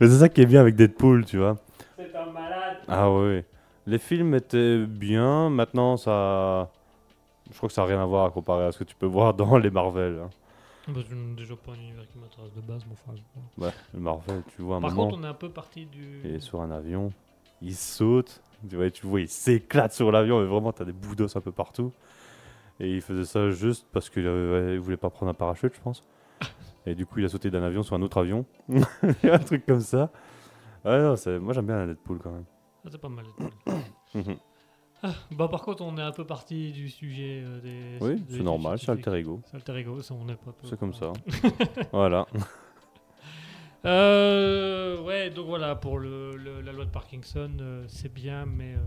Mais 0.00 0.06
c'est 0.08 0.18
ça 0.18 0.28
qui 0.28 0.42
est 0.42 0.46
bien 0.46 0.60
avec 0.60 0.76
Deadpool, 0.76 1.24
tu 1.24 1.38
vois. 1.38 1.56
C'est 1.96 2.14
un 2.16 2.26
malade. 2.30 2.76
Ah 2.86 3.10
ouais. 3.10 3.44
Les 3.86 3.98
films 3.98 4.34
étaient 4.34 4.84
bien. 4.86 5.50
Maintenant, 5.50 5.96
ça. 5.96 6.70
Je 7.50 7.56
crois 7.56 7.68
que 7.68 7.74
ça 7.74 7.82
n'a 7.82 7.88
rien 7.88 8.02
à 8.02 8.06
voir 8.06 8.26
à 8.26 8.30
comparer 8.30 8.66
à 8.66 8.72
ce 8.72 8.78
que 8.78 8.84
tu 8.84 8.94
peux 8.94 9.06
voir 9.06 9.34
dans 9.34 9.58
les 9.58 9.70
Marvel. 9.70 10.20
hein. 10.24 10.30
Bah, 10.88 11.00
je 11.08 11.14
n'ai 11.14 11.34
déjà 11.34 11.56
pas 11.56 11.72
un 11.72 11.76
univers 11.76 12.06
qui 12.10 12.18
m'intéresse 12.18 12.52
de 12.52 12.60
base, 12.60 12.84
mais 12.86 12.92
enfin. 12.92 13.14
Ouais, 13.56 13.72
Marvel, 13.94 14.42
tu 14.54 14.62
vois 14.62 14.76
un 14.76 14.80
Par 14.80 14.90
moment. 14.90 15.06
contre, 15.08 15.18
on 15.20 15.24
est 15.24 15.28
un 15.28 15.34
peu 15.34 15.48
parti 15.48 15.86
du. 15.86 16.20
Il 16.24 16.34
est 16.34 16.40
sur 16.40 16.60
un 16.60 16.70
avion, 16.70 17.10
il 17.62 17.74
saute, 17.74 18.42
tu 18.68 18.76
vois, 18.76 18.90
tu 18.90 19.06
vois 19.06 19.20
il 19.20 19.28
s'éclate 19.28 19.92
sur 19.92 20.12
l'avion, 20.12 20.40
mais 20.40 20.46
vraiment, 20.46 20.72
t'as 20.72 20.84
des 20.84 20.92
bouts 20.92 21.14
d'os 21.14 21.34
un 21.36 21.40
peu 21.40 21.52
partout. 21.52 21.92
Et 22.80 22.94
il 22.96 23.00
faisait 23.00 23.24
ça 23.24 23.50
juste 23.50 23.86
parce 23.92 24.10
qu'il 24.10 24.24
il 24.24 24.78
voulait 24.78 24.96
pas 24.96 25.08
prendre 25.10 25.30
un 25.30 25.34
parachute, 25.34 25.74
je 25.74 25.80
pense. 25.80 26.02
Et 26.86 26.94
du 26.94 27.06
coup, 27.06 27.20
il 27.20 27.24
a 27.24 27.28
sauté 27.28 27.50
d'un 27.50 27.62
avion 27.62 27.82
sur 27.82 27.94
un 27.96 28.02
autre 28.02 28.18
avion. 28.18 28.44
Un 29.22 29.38
truc 29.38 29.64
comme 29.64 29.80
ça. 29.80 30.10
Ouais, 30.84 30.98
non, 30.98 31.14
moi 31.40 31.54
j'aime 31.54 31.66
bien 31.66 31.76
la 31.78 31.86
Deadpool 31.86 32.18
quand 32.18 32.32
même. 32.32 32.44
Ah, 32.84 32.88
c'est 32.90 33.00
pas 33.00 33.08
mal. 33.08 33.24
Mhm. 34.14 34.36
Bah, 35.32 35.48
par 35.48 35.62
contre, 35.62 35.82
on 35.82 35.96
est 35.98 36.02
un 36.02 36.12
peu 36.12 36.24
parti 36.24 36.72
du 36.72 36.88
sujet 36.88 37.42
euh, 37.44 37.60
des. 37.60 38.04
oui, 38.04 38.20
des 38.20 38.36
c'est 38.38 38.42
normal, 38.42 38.78
c'est 38.78 38.90
alter 38.90 39.14
ego. 39.14 39.40
C'est 39.46 39.56
alter 39.56 39.76
ego, 39.76 40.02
ça, 40.02 40.14
on 40.14 40.28
est 40.28 40.34
pas. 40.36 40.52
C'est 40.64 40.78
comme 40.78 40.94
ça. 40.94 41.12
voilà. 41.92 42.26
Euh, 43.86 45.02
ouais, 45.02 45.28
donc 45.30 45.46
voilà, 45.46 45.76
pour 45.76 45.98
le, 45.98 46.36
le- 46.36 46.62
la 46.62 46.72
loi 46.72 46.86
de 46.86 46.90
Parkinson, 46.90 47.50
euh, 47.60 47.84
c'est 47.86 48.12
bien, 48.12 48.46
mais 48.46 48.72
euh, 48.72 48.78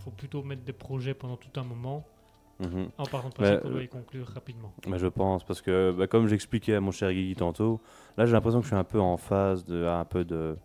faut 0.00 0.10
plutôt 0.10 0.42
mettre 0.42 0.62
des 0.64 0.74
projets 0.74 1.14
pendant 1.14 1.36
tout 1.38 1.58
un 1.58 1.64
moment. 1.64 2.04
Mhm. 2.60 2.88
En 2.98 3.04
partant 3.04 3.30
de 3.30 3.34
principe, 3.34 3.60
on 3.64 3.70
doit 3.70 3.82
y 3.82 3.88
conclure 3.88 4.26
rapidement. 4.28 4.70
Je 4.86 5.06
pense, 5.06 5.42
parce 5.44 5.62
que 5.62 5.92
bah, 5.92 6.06
comme 6.06 6.28
j'expliquais 6.28 6.74
à 6.74 6.80
mon 6.80 6.90
cher 6.92 7.10
Guigui 7.12 7.34
tantôt, 7.34 7.80
là 8.18 8.26
j'ai 8.26 8.32
l'impression 8.32 8.60
que 8.60 8.64
je 8.64 8.68
suis 8.68 8.76
un 8.76 8.84
peu 8.84 9.00
en 9.00 9.16
phase 9.16 9.64
de. 9.64 9.86
Un 9.86 10.04
peu 10.04 10.24
de. 10.26 10.56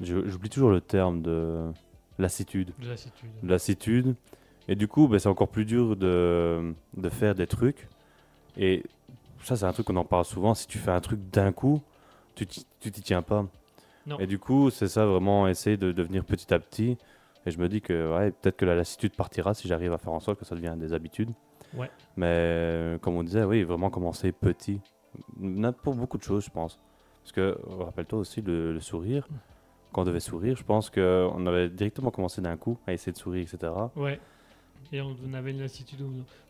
J'oublie 0.00 0.50
toujours 0.50 0.70
le 0.70 0.80
terme 0.80 1.22
de 1.22 1.70
lassitude. 2.18 2.72
De 2.78 2.88
lassitude. 2.88 3.30
de 3.42 3.48
lassitude. 3.48 4.14
Et 4.68 4.76
du 4.76 4.88
coup, 4.88 5.08
bah, 5.08 5.18
c'est 5.18 5.28
encore 5.28 5.48
plus 5.48 5.64
dur 5.64 5.96
de, 5.96 6.74
de 6.96 7.08
faire 7.08 7.34
des 7.34 7.46
trucs. 7.46 7.88
Et 8.56 8.82
ça, 9.42 9.56
c'est 9.56 9.64
un 9.66 9.72
truc 9.72 9.86
qu'on 9.86 9.96
en 9.96 10.04
parle 10.04 10.24
souvent. 10.24 10.54
Si 10.54 10.66
tu 10.66 10.78
fais 10.78 10.90
un 10.90 11.00
truc 11.00 11.20
d'un 11.30 11.52
coup, 11.52 11.82
tu 12.34 12.46
t'y 12.46 12.64
tiens 13.02 13.22
pas. 13.22 13.46
Non. 14.06 14.18
Et 14.18 14.26
du 14.26 14.38
coup, 14.38 14.70
c'est 14.70 14.88
ça 14.88 15.06
vraiment, 15.06 15.48
essayer 15.48 15.76
de 15.76 15.92
devenir 15.92 16.24
petit 16.24 16.52
à 16.52 16.58
petit. 16.58 16.96
Et 17.46 17.50
je 17.50 17.58
me 17.58 17.68
dis 17.68 17.80
que 17.82 18.14
ouais, 18.16 18.30
peut-être 18.30 18.56
que 18.56 18.64
la 18.64 18.74
lassitude 18.74 19.14
partira 19.14 19.52
si 19.54 19.68
j'arrive 19.68 19.92
à 19.92 19.98
faire 19.98 20.12
en 20.12 20.20
sorte 20.20 20.38
que 20.38 20.44
ça 20.44 20.54
devienne 20.54 20.78
des 20.78 20.92
habitudes. 20.94 21.30
Ouais. 21.74 21.90
Mais 22.16 22.98
comme 23.02 23.16
on 23.16 23.22
disait, 23.22 23.44
oui, 23.44 23.62
vraiment 23.64 23.90
commencer 23.90 24.32
petit. 24.32 24.80
Pour 25.82 25.94
beaucoup 25.94 26.18
de 26.18 26.22
choses, 26.22 26.44
je 26.44 26.50
pense. 26.50 26.78
Parce 27.22 27.32
que, 27.32 27.58
rappelle-toi 27.80 28.18
aussi, 28.18 28.42
le, 28.42 28.72
le 28.72 28.80
sourire, 28.80 29.26
quand 29.94 30.02
on 30.02 30.04
devait 30.04 30.18
sourire, 30.20 30.56
je 30.56 30.64
pense 30.64 30.90
qu'on 30.90 31.46
avait 31.46 31.68
directement 31.68 32.10
commencé 32.10 32.42
d'un 32.42 32.56
coup 32.56 32.76
à 32.86 32.92
essayer 32.92 33.12
de 33.12 33.16
sourire, 33.16 33.42
etc. 33.42 33.72
Ouais. 33.94 34.18
Et 34.92 35.00
on 35.00 35.14
avait 35.32 35.52
une 35.52 35.60
lassitude. 35.60 36.00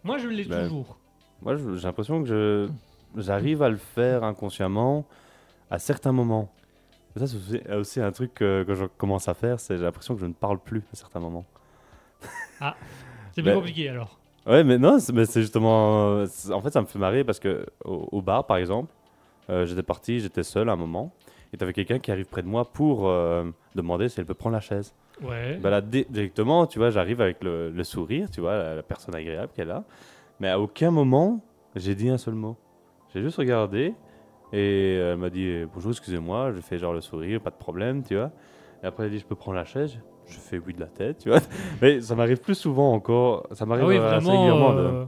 Moi, 0.02 0.16
je 0.16 0.28
l'ai 0.28 0.44
Ben, 0.44 0.64
toujours. 0.64 0.98
Moi, 1.42 1.57
j'ai 1.57 1.87
l'impression 1.87 2.22
que 2.22 2.28
je, 2.28 3.20
j'arrive 3.20 3.62
à 3.62 3.68
le 3.68 3.76
faire 3.76 4.24
inconsciemment 4.24 5.04
à 5.70 5.78
certains 5.78 6.12
moments. 6.12 6.50
Ça, 7.16 7.26
c'est 7.26 7.74
aussi, 7.74 8.00
un 8.00 8.12
truc 8.12 8.33
que, 8.35 8.64
que 8.64 8.74
je 8.74 8.87
commence 8.87 9.28
à 9.28 9.35
faire, 9.35 9.61
c'est 9.61 9.76
j'ai 9.76 9.85
l'impression 9.85 10.14
que 10.14 10.20
je 10.20 10.26
ne 10.26 10.33
parle 10.33 10.59
plus 10.59 10.83
à 10.92 10.96
certains 10.96 11.20
moments. 11.20 11.44
C'est 13.33 13.42
plus 13.42 13.50
ben, 13.50 13.57
compliqué 13.57 13.88
alors. 13.88 14.20
Ouais, 14.46 14.62
mais 14.62 14.78
non, 14.78 15.00
c'est, 15.00 15.12
mais 15.12 15.24
c'est 15.24 15.40
justement. 15.40 16.22
En 16.22 16.61
fait, 16.61 16.70
ça 16.70 16.80
me 16.80 16.87
fait 16.87 17.00
marrer 17.00 17.24
parce 17.24 17.40
que 17.40 17.66
au, 17.85 18.09
au 18.12 18.22
bar, 18.22 18.46
par 18.46 18.59
exemple, 18.59 18.92
euh, 19.50 19.66
j'étais 19.66 19.83
parti, 19.83 20.20
j'étais 20.20 20.44
seul 20.44 20.68
à 20.68 20.72
un 20.72 20.76
moment, 20.76 21.12
et 21.55 21.57
t'avais 21.57 21.73
quelqu'un 21.73 22.01
qui 22.01 22.11
arrive 22.11 22.27
près 22.27 22.43
de 22.43 22.49
moi 22.49 22.64
pour 22.64 23.09
euh, 23.09 23.45
demander 23.77 24.09
si 24.11 24.19
elle 24.21 24.27
peut 24.27 24.35
prendre 24.35 24.55
la 24.55 24.61
chaise. 24.61 24.93
Ouais. 25.23 25.57
Bah 25.62 25.71
là, 25.71 25.81
di- 25.81 26.05
directement, 26.11 26.67
tu 26.67 26.81
vois, 26.81 26.90
j'arrive 26.90 27.21
avec 27.21 27.43
le, 27.45 27.71
le 27.71 27.85
sourire, 27.85 28.29
tu 28.29 28.40
vois, 28.40 28.57
la, 28.57 28.75
la 28.75 28.83
personne 28.83 29.14
agréable 29.14 29.53
qu'elle 29.55 29.71
a. 29.71 29.85
Mais 30.40 30.49
à 30.49 30.59
aucun 30.59 30.90
moment, 30.90 31.40
j'ai 31.77 31.95
dit 31.95 32.09
un 32.11 32.19
seul 32.19 32.35
mot. 32.35 32.57
J'ai 33.14 33.23
juste 33.23 33.38
regardé 33.38 33.95
et 34.53 34.95
elle 34.97 35.17
m'a 35.17 35.31
dit 35.31 35.62
bonjour, 35.73 35.93
excusez-moi. 35.93 36.51
Je 36.53 36.61
fais 36.61 36.79
genre 36.79 36.93
le 36.93 37.01
sourire, 37.01 37.40
pas 37.40 37.51
de 37.51 37.57
problème, 37.57 38.03
tu 38.03 38.17
vois. 38.17 38.33
Et 38.83 38.87
après, 38.87 39.05
elle 39.05 39.11
dit 39.12 39.21
je 39.21 39.25
peux 39.27 39.37
prendre 39.37 39.57
la 39.57 39.64
chaise? 39.64 39.97
Je 40.27 40.38
fais 40.38 40.59
oui 40.59 40.75
de 40.75 40.81
la 40.81 40.87
tête, 40.87 41.19
tu 41.19 41.29
vois. 41.29 41.38
Mais 41.83 42.01
ça 42.01 42.17
m'arrive 42.17 42.40
plus 42.40 42.55
souvent 42.57 42.93
encore. 42.93 43.47
Ça 43.53 43.64
m'arrive 43.67 43.85
Ah 43.85 43.88
oui, 43.88 43.97
assez 43.99 44.27
vraiment. 44.27 44.31
régulièrement. 44.31 44.75
de- 44.75 45.07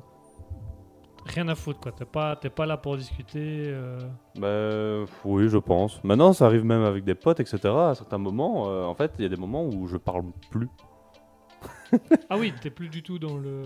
Rien 1.26 1.48
à 1.48 1.54
foutre, 1.54 1.80
quoi. 1.80 1.92
T'es 1.92 2.04
pas, 2.04 2.36
t'es 2.36 2.50
pas 2.50 2.66
là 2.66 2.76
pour 2.76 2.96
discuter. 2.96 3.40
euh. 3.72 3.98
Bah, 4.36 5.10
oui, 5.24 5.48
je 5.48 5.58
pense. 5.58 6.02
Maintenant, 6.04 6.32
ça 6.32 6.46
arrive 6.46 6.64
même 6.64 6.82
avec 6.82 7.04
des 7.04 7.14
potes, 7.14 7.40
etc. 7.40 7.58
À 7.90 7.94
certains 7.94 8.18
moments, 8.18 8.68
euh, 8.68 8.84
en 8.84 8.94
fait, 8.94 9.12
il 9.18 9.22
y 9.22 9.26
a 9.26 9.28
des 9.28 9.36
moments 9.36 9.64
où 9.64 9.86
je 9.86 9.96
parle 9.96 10.24
plus. 10.50 10.68
Ah 12.30 12.36
oui, 12.36 12.52
t'es 12.60 12.70
plus 12.70 12.88
du 12.88 13.02
tout 13.02 13.18
dans 13.18 13.36
le. 13.38 13.62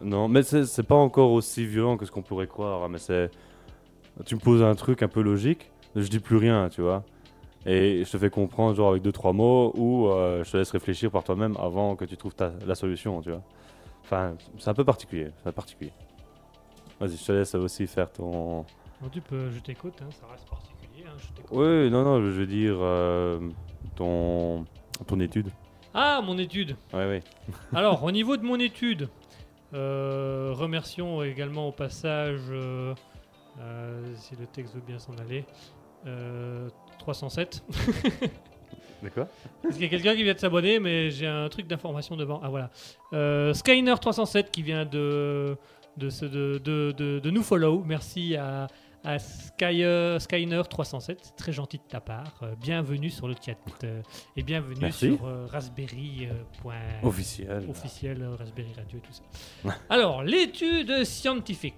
Non, 0.00 0.28
mais 0.28 0.42
c'est 0.42 0.64
c'est 0.64 0.82
pas 0.84 0.94
encore 0.94 1.32
aussi 1.32 1.66
violent 1.66 1.96
que 1.96 2.04
ce 2.06 2.10
qu'on 2.12 2.22
pourrait 2.22 2.46
croire. 2.46 2.84
hein, 2.84 2.88
Mais 2.90 2.98
c'est. 2.98 3.30
Tu 4.24 4.34
me 4.36 4.40
poses 4.40 4.62
un 4.62 4.74
truc 4.74 5.02
un 5.02 5.08
peu 5.08 5.20
logique, 5.22 5.70
je 5.94 6.08
dis 6.08 6.20
plus 6.20 6.36
rien, 6.36 6.68
tu 6.68 6.80
vois. 6.82 7.02
Et 7.66 8.04
je 8.04 8.10
te 8.10 8.16
fais 8.16 8.30
comprendre, 8.30 8.74
genre 8.76 8.90
avec 8.90 9.02
deux, 9.02 9.12
trois 9.12 9.32
mots, 9.32 9.72
ou 9.76 10.06
euh, 10.08 10.44
je 10.44 10.52
te 10.52 10.56
laisse 10.56 10.70
réfléchir 10.70 11.10
par 11.10 11.24
toi-même 11.24 11.56
avant 11.60 11.96
que 11.96 12.04
tu 12.04 12.16
trouves 12.16 12.34
ta- 12.34 12.52
la 12.66 12.74
solution, 12.76 13.20
tu 13.20 13.30
vois. 13.30 13.42
Enfin, 14.04 14.34
c'est 14.58 14.70
un 14.70 14.74
peu 14.74 14.84
particulier. 14.84 15.30
C'est 15.44 15.52
particulier. 15.52 15.92
Vas-y, 17.00 17.16
je 17.16 17.24
te 17.24 17.32
laisse 17.32 17.54
aussi 17.54 17.86
faire 17.86 18.10
ton. 18.10 18.64
Non, 19.02 19.08
tu 19.12 19.20
peux, 19.20 19.50
je 19.50 19.58
t'écoute, 19.60 19.94
hein, 20.02 20.08
ça 20.10 20.26
reste 20.32 20.48
particulier. 20.48 21.04
hein, 21.06 21.12
je 21.18 21.26
t'écoute. 21.28 21.50
Oui, 21.56 21.90
non, 21.90 22.02
non, 22.04 22.20
je 22.22 22.30
veux 22.30 22.46
dire 22.46 22.76
euh, 22.80 23.38
ton. 23.94 24.64
ton 25.06 25.20
étude. 25.20 25.48
Ah, 25.92 26.20
mon 26.24 26.36
étude. 26.38 26.76
Ouais, 26.92 27.06
ouais. 27.06 27.22
Alors, 27.74 28.02
au 28.04 28.10
niveau 28.10 28.36
de 28.36 28.42
mon 28.44 28.58
étude, 28.58 29.08
euh, 29.74 30.52
remercions 30.54 31.22
également 31.22 31.68
au 31.68 31.72
passage, 31.72 32.40
euh, 32.50 32.94
si 34.16 34.36
le 34.36 34.46
texte 34.46 34.74
veut 34.74 34.82
bien 34.86 34.98
s'en 34.98 35.14
aller, 35.18 35.44
euh, 36.06 36.68
307. 36.98 37.62
D'accord. 39.02 39.26
Parce 39.62 39.74
qu'il 39.74 39.84
y 39.84 39.86
a 39.86 39.90
quelqu'un 39.90 40.14
qui 40.16 40.22
vient 40.22 40.32
de 40.34 40.38
s'abonner, 40.38 40.78
mais 40.80 41.10
j'ai 41.10 41.26
un 41.26 41.48
truc 41.50 41.66
d'information 41.66 42.16
devant. 42.16 42.40
Ah 42.42 42.48
voilà. 42.48 42.70
Euh, 43.12 43.52
Skyner 43.52 43.94
307 44.00 44.50
qui 44.50 44.62
vient 44.62 44.86
de, 44.86 45.56
de, 45.96 46.10
ce- 46.10 46.24
de, 46.26 46.58
de, 46.62 46.92
de- 46.96 47.18
de 47.20 47.30
nous 47.30 47.42
follow. 47.42 47.82
Merci 47.84 48.36
à, 48.36 48.66
à 49.04 49.16
Skyer- 49.18 50.18
Skyner 50.20 50.62
307. 50.68 51.18
C'est 51.22 51.36
très 51.36 51.52
gentil 51.52 51.78
de 51.78 51.82
ta 51.88 52.00
part. 52.00 52.34
Euh, 52.42 52.54
bienvenue 52.60 53.10
sur 53.10 53.28
le 53.28 53.34
chat. 53.34 53.56
Euh, 53.84 54.02
et 54.36 54.42
bienvenue 54.42 54.80
Merci. 54.80 55.16
sur 55.16 55.24
euh, 55.26 55.46
Raspberry. 55.46 56.26
euh, 56.30 56.32
point- 56.62 56.74
Officiel. 57.02 57.64
officiel 57.68 58.22
euh, 58.22 58.34
Raspberry 58.36 58.72
Radio 58.76 58.98
et 58.98 59.02
tout 59.02 59.12
ça. 59.12 59.22
Alors, 59.88 60.22
l'étude 60.22 61.04
scientifique. 61.04 61.76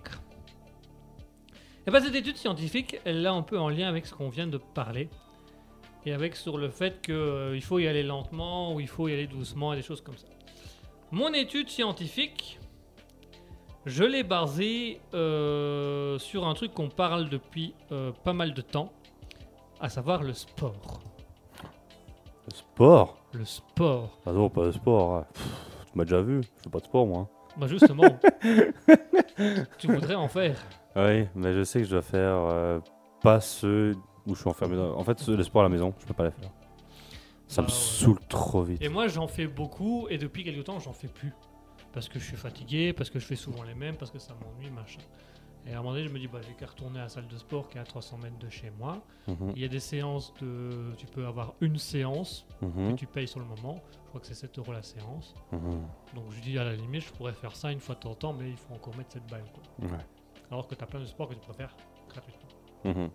Et 1.86 1.90
ben, 1.90 2.00
cette 2.02 2.14
étude 2.14 2.36
scientifique, 2.36 3.00
elle 3.04 3.24
est 3.24 3.28
un 3.28 3.42
peu 3.42 3.58
en 3.58 3.68
lien 3.70 3.88
avec 3.88 4.06
ce 4.06 4.14
qu'on 4.14 4.28
vient 4.28 4.46
de 4.46 4.58
parler. 4.58 5.08
Et 6.04 6.12
avec 6.12 6.36
sur 6.36 6.58
le 6.58 6.70
fait 6.70 7.00
qu'il 7.02 7.62
faut 7.62 7.78
y 7.78 7.86
aller 7.88 8.02
lentement 8.02 8.74
ou 8.74 8.80
il 8.80 8.88
faut 8.88 9.08
y 9.08 9.12
aller 9.12 9.26
doucement 9.26 9.72
et 9.72 9.76
des 9.76 9.82
choses 9.82 10.00
comme 10.00 10.16
ça. 10.16 10.26
Mon 11.10 11.32
étude 11.32 11.68
scientifique, 11.70 12.58
je 13.88 14.04
l'ai 14.04 14.22
basée 14.22 15.00
euh, 15.14 16.18
sur 16.18 16.46
un 16.46 16.54
truc 16.54 16.72
qu'on 16.74 16.88
parle 16.88 17.28
depuis 17.28 17.74
euh, 17.92 18.12
pas 18.24 18.32
mal 18.32 18.54
de 18.54 18.60
temps, 18.62 18.92
à 19.80 19.88
savoir 19.88 20.22
le 20.22 20.32
sport. 20.32 21.00
Le 22.46 22.54
sport? 22.54 23.16
Le 23.32 23.44
sport. 23.44 24.18
Ah 24.26 24.32
non, 24.32 24.48
pas 24.48 24.64
le 24.64 24.72
sport. 24.72 25.16
hein. 25.16 25.26
Pff, 25.32 25.46
tu 25.92 25.98
m'as 25.98 26.04
déjà 26.04 26.20
vu, 26.22 26.42
je 26.42 26.62
fais 26.64 26.70
pas 26.70 26.78
de 26.80 26.84
sport, 26.84 27.06
moi. 27.06 27.28
Bah 27.56 27.66
justement, 27.66 28.04
tu 29.78 29.86
voudrais 29.92 30.14
en 30.14 30.28
faire. 30.28 30.56
Oui, 30.96 31.26
mais 31.34 31.52
je 31.54 31.64
sais 31.64 31.80
que 31.80 31.84
je 31.86 31.90
dois 31.90 32.02
faire 32.02 32.34
euh, 32.36 32.78
pas 33.22 33.40
ceux 33.40 33.94
où 34.26 34.34
je 34.34 34.40
suis 34.40 34.48
enfermé. 34.48 34.76
Dans... 34.76 34.96
En 34.96 35.04
fait, 35.04 35.18
ceux, 35.18 35.34
les 35.36 35.44
sports 35.44 35.62
à 35.62 35.64
la 35.64 35.68
maison, 35.68 35.92
je 35.98 36.06
peux 36.06 36.14
pas 36.14 36.24
les 36.24 36.30
faire. 36.30 36.50
Ça 37.48 37.62
Ah 37.62 37.62
me 37.62 37.66
ouais. 37.68 37.72
saoule 37.74 38.20
trop 38.28 38.62
vite. 38.62 38.82
Et 38.82 38.88
moi, 38.88 39.08
j'en 39.08 39.26
fais 39.26 39.46
beaucoup, 39.46 40.06
et 40.10 40.18
depuis 40.18 40.44
quelque 40.44 40.60
temps, 40.62 40.78
j'en 40.78 40.92
fais 40.92 41.08
plus. 41.08 41.32
Parce 41.92 42.08
que 42.08 42.18
je 42.18 42.24
suis 42.24 42.36
fatigué, 42.36 42.92
parce 42.92 43.10
que 43.10 43.18
je 43.18 43.26
fais 43.26 43.36
souvent 43.36 43.62
les 43.62 43.74
mêmes, 43.74 43.96
parce 43.96 44.10
que 44.10 44.18
ça 44.18 44.34
m'ennuie, 44.34 44.70
machin. 44.70 45.00
Et 45.66 45.72
à 45.74 45.78
un 45.78 45.82
moment 45.82 45.92
donné, 45.94 46.04
je 46.08 46.12
me 46.12 46.18
dis, 46.18 46.28
bah, 46.28 46.38
j'ai 46.46 46.54
qu'à 46.54 46.66
retourner 46.66 46.98
à 46.98 47.02
la 47.04 47.08
salle 47.08 47.26
de 47.28 47.36
sport 47.36 47.68
qui 47.68 47.76
est 47.76 47.80
à 47.80 47.84
300 47.84 48.18
mètres 48.18 48.38
de 48.38 48.48
chez 48.48 48.70
moi. 48.78 49.02
Mhm, 49.26 49.52
Il 49.56 49.60
y 49.60 49.64
a 49.64 49.68
des 49.68 49.80
séances 49.80 50.32
de. 50.40 50.94
Tu 50.96 51.06
peux 51.06 51.26
avoir 51.26 51.54
une 51.60 51.76
séance 51.78 52.46
mhm, 52.62 52.92
que 52.94 52.98
tu 53.00 53.06
payes 53.06 53.28
sur 53.28 53.40
le 53.40 53.46
moment. 53.46 53.82
Je 54.04 54.08
crois 54.08 54.20
que 54.20 54.26
c'est 54.26 54.34
7 54.34 54.58
euros 54.58 54.72
la 54.72 54.82
séance. 54.82 55.34
mhm. 55.52 55.82
Donc 56.14 56.24
je 56.30 56.40
dis, 56.40 56.58
à 56.58 56.64
la 56.64 56.74
limite, 56.74 57.02
je 57.02 57.12
pourrais 57.12 57.32
faire 57.34 57.54
ça 57.54 57.70
une 57.72 57.80
fois 57.80 57.94
de 57.96 58.00
temps 58.00 58.10
en 58.12 58.14
temps, 58.14 58.32
mais 58.32 58.48
il 58.48 58.56
faut 58.56 58.72
encore 58.74 58.96
mettre 58.96 59.12
cette 59.12 59.26
balle. 59.28 59.44
Quoi. 59.52 59.88
Ouais. 59.88 60.04
Alors 60.50 60.66
que 60.68 60.74
tu 60.74 60.82
as 60.82 60.86
plein 60.86 61.00
de 61.00 61.06
sports 61.06 61.28
que 61.28 61.34
tu 61.34 61.40
peux 61.46 61.52
faire 61.52 61.74
gratuitement. 62.08 63.10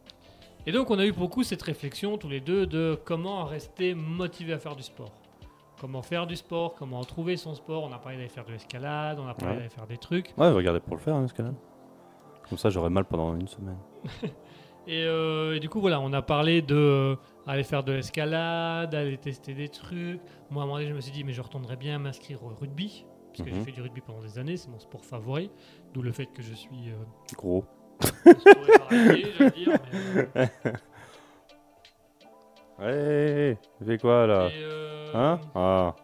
Et 0.66 0.72
donc, 0.72 0.92
on 0.92 1.00
a 1.00 1.06
eu 1.06 1.12
beaucoup 1.12 1.44
cette 1.44 1.62
réflexion 1.64 2.18
tous 2.18 2.30
les 2.30 2.40
deux 2.40 2.68
de 2.68 3.00
comment 3.04 3.44
rester 3.46 3.96
motivé 3.96 4.54
à 4.54 4.60
faire 4.60 4.76
du 4.76 4.84
sport. 4.84 5.12
Comment 5.84 6.02
faire 6.02 6.26
du 6.28 6.38
sport, 6.38 6.76
comment 6.76 7.04
trouver 7.04 7.36
son 7.36 7.54
sport. 7.56 7.84
On 7.84 7.92
a 7.92 7.98
parlé 8.00 8.16
d'aller 8.16 8.30
faire 8.30 8.46
de 8.46 8.54
l'escalade, 8.54 9.20
on 9.20 9.28
a 9.28 9.34
parlé 9.34 9.52
Ouais. 9.56 9.58
d'aller 9.64 9.70
faire 9.70 9.86
des 9.86 9.98
trucs. 9.98 10.34
Ouais, 10.38 10.50
regardez 10.50 10.80
pour 10.80 10.96
le 10.96 11.02
faire, 11.02 11.14
hein, 11.14 11.24
l'escalade. 11.24 11.56
Comme 12.48 12.58
ça, 12.58 12.70
j'aurais 12.70 12.90
mal 12.90 13.04
pendant 13.04 13.36
une 13.36 13.50
semaine. 13.50 13.78
Et, 14.88 15.04
euh, 15.06 15.56
et 15.56 15.60
du 15.62 15.68
coup, 15.70 15.80
voilà, 15.82 16.00
on 16.02 16.12
a 16.14 16.22
parlé 16.22 16.62
de 16.62 16.76
euh, 16.76 17.16
aller 17.48 17.64
faire 17.64 17.84
de 17.84 17.92
l'escalade, 17.94 18.94
aller 18.96 19.18
tester 19.18 19.54
des 19.54 19.68
trucs. 19.70 20.22
Moi, 20.50 20.62
à 20.62 20.64
un 20.64 20.68
moment 20.68 20.78
donné, 20.78 20.88
je 20.90 20.94
me 20.94 21.00
suis 21.02 21.12
dit, 21.12 21.24
mais 21.26 21.32
je 21.34 21.42
retournerais 21.42 21.76
bien 21.78 22.00
m'inscrire 22.00 22.42
au 22.44 22.50
rugby, 22.50 23.06
parce 23.28 23.44
que 23.44 23.50
j'ai 23.54 23.60
Mhm. 23.60 23.66
fait 23.66 23.72
du 23.72 23.82
rugby 23.82 24.00
pendant 24.02 24.22
des 24.22 24.40
années, 24.40 24.56
c'est 24.58 24.70
mon 24.70 24.80
sport 24.80 25.04
favori. 25.06 25.52
D'où 25.94 26.02
le 26.02 26.12
fait 26.14 26.26
que 26.28 26.42
je 26.42 26.54
suis 26.54 26.90
euh, 26.90 26.96
Gros. 27.38 27.66
je 28.02 29.54
dire. 29.54 29.80
mais, 30.36 30.52
euh, 32.84 33.50
Ouais, 33.52 33.58
tu 33.80 33.86
fais 33.86 33.98
quoi 33.98 34.28
là 34.28 34.48
et, 34.48 34.52
euh, 34.64 35.12
Hein 35.14 35.40
Ah, 35.56 35.96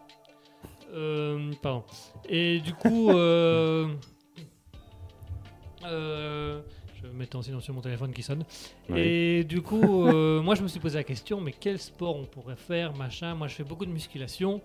Euh, 0.93 1.51
pardon. 1.61 1.83
Et 2.27 2.59
du 2.61 2.73
coup, 2.73 3.09
euh, 3.13 3.87
euh, 5.85 6.61
je 6.95 7.07
vais 7.07 7.13
mettre 7.13 7.37
en 7.37 7.41
silence 7.41 7.63
sur 7.63 7.73
mon 7.73 7.81
téléphone 7.81 8.11
qui 8.11 8.23
sonne. 8.23 8.43
Oui. 8.89 8.99
Et 8.99 9.43
du 9.43 9.61
coup, 9.61 9.81
moi 10.41 10.55
je 10.55 10.63
me 10.63 10.67
suis 10.67 10.79
posé 10.79 10.97
la 10.97 11.03
question, 11.03 11.39
mais 11.41 11.51
quel 11.53 11.79
sport 11.79 12.15
on 12.17 12.25
pourrait 12.25 12.55
faire, 12.55 12.95
machin? 12.95 13.35
Moi 13.35 13.47
je 13.47 13.55
fais 13.55 13.63
beaucoup 13.63 13.85
de 13.85 13.91
musculation, 13.91 14.61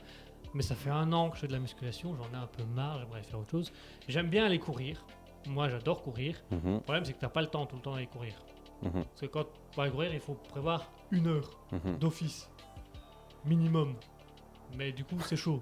mais 0.55 0.63
ça 0.63 0.75
fait 0.75 0.91
un 0.91 1.13
an 1.13 1.31
que 1.31 1.37
je 1.37 1.43
fais 1.43 1.47
de 1.49 1.53
la 1.53 1.59
musculation, 1.61 2.15
j'en 2.17 2.39
ai 2.39 2.43
un 2.43 2.47
peu 2.47 2.65
marre, 2.75 2.99
j'aimerais 3.01 3.23
faire 3.23 3.39
autre 3.39 3.51
chose. 3.51 3.73
J'aime 4.09 4.29
bien 4.29 4.45
aller 4.47 4.59
courir. 4.59 5.05
Moi 5.47 5.69
j'adore 5.69 6.03
courir. 6.03 6.37
mhm, 6.51 6.75
Le 6.75 6.81
problème 6.81 7.05
c'est 7.05 7.13
que 7.13 7.21
t'as 7.21 7.29
pas 7.29 7.43
le 7.43 7.49
temps 7.49 7.67
tout 7.67 7.77
le 7.77 7.83
temps 7.83 7.93
d'aller 7.95 8.07
courir. 8.07 8.33
mhm, 8.83 8.93
Parce 8.93 9.21
que 9.21 9.27
quand 9.27 9.45
tu 9.71 9.77
vas 9.77 9.89
courir, 9.91 10.13
il 10.13 10.21
faut 10.21 10.35
prévoir 10.35 10.91
une 11.15 11.29
heure 11.29 11.51
mhm. 11.73 11.99
d'office 11.99 12.51
minimum. 13.45 13.95
Mais 14.77 14.93
du 14.93 15.05
coup, 15.05 15.19
c'est 15.21 15.37
chaud. 15.37 15.61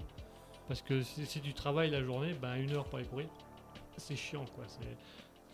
Parce 0.69 0.83
que 0.83 1.03
si, 1.03 1.27
si 1.27 1.41
tu 1.41 1.53
travailles 1.53 1.91
la 1.91 2.03
journée, 2.03 2.35
ben 2.35 2.55
une 2.55 2.73
heure 2.73 2.85
pour 2.85 2.99
aller 2.99 3.09
courir, 3.09 3.29
c'est 3.97 4.17
chiant 4.17 4.45
quoi. 4.55 4.65
C'est... 4.67 4.97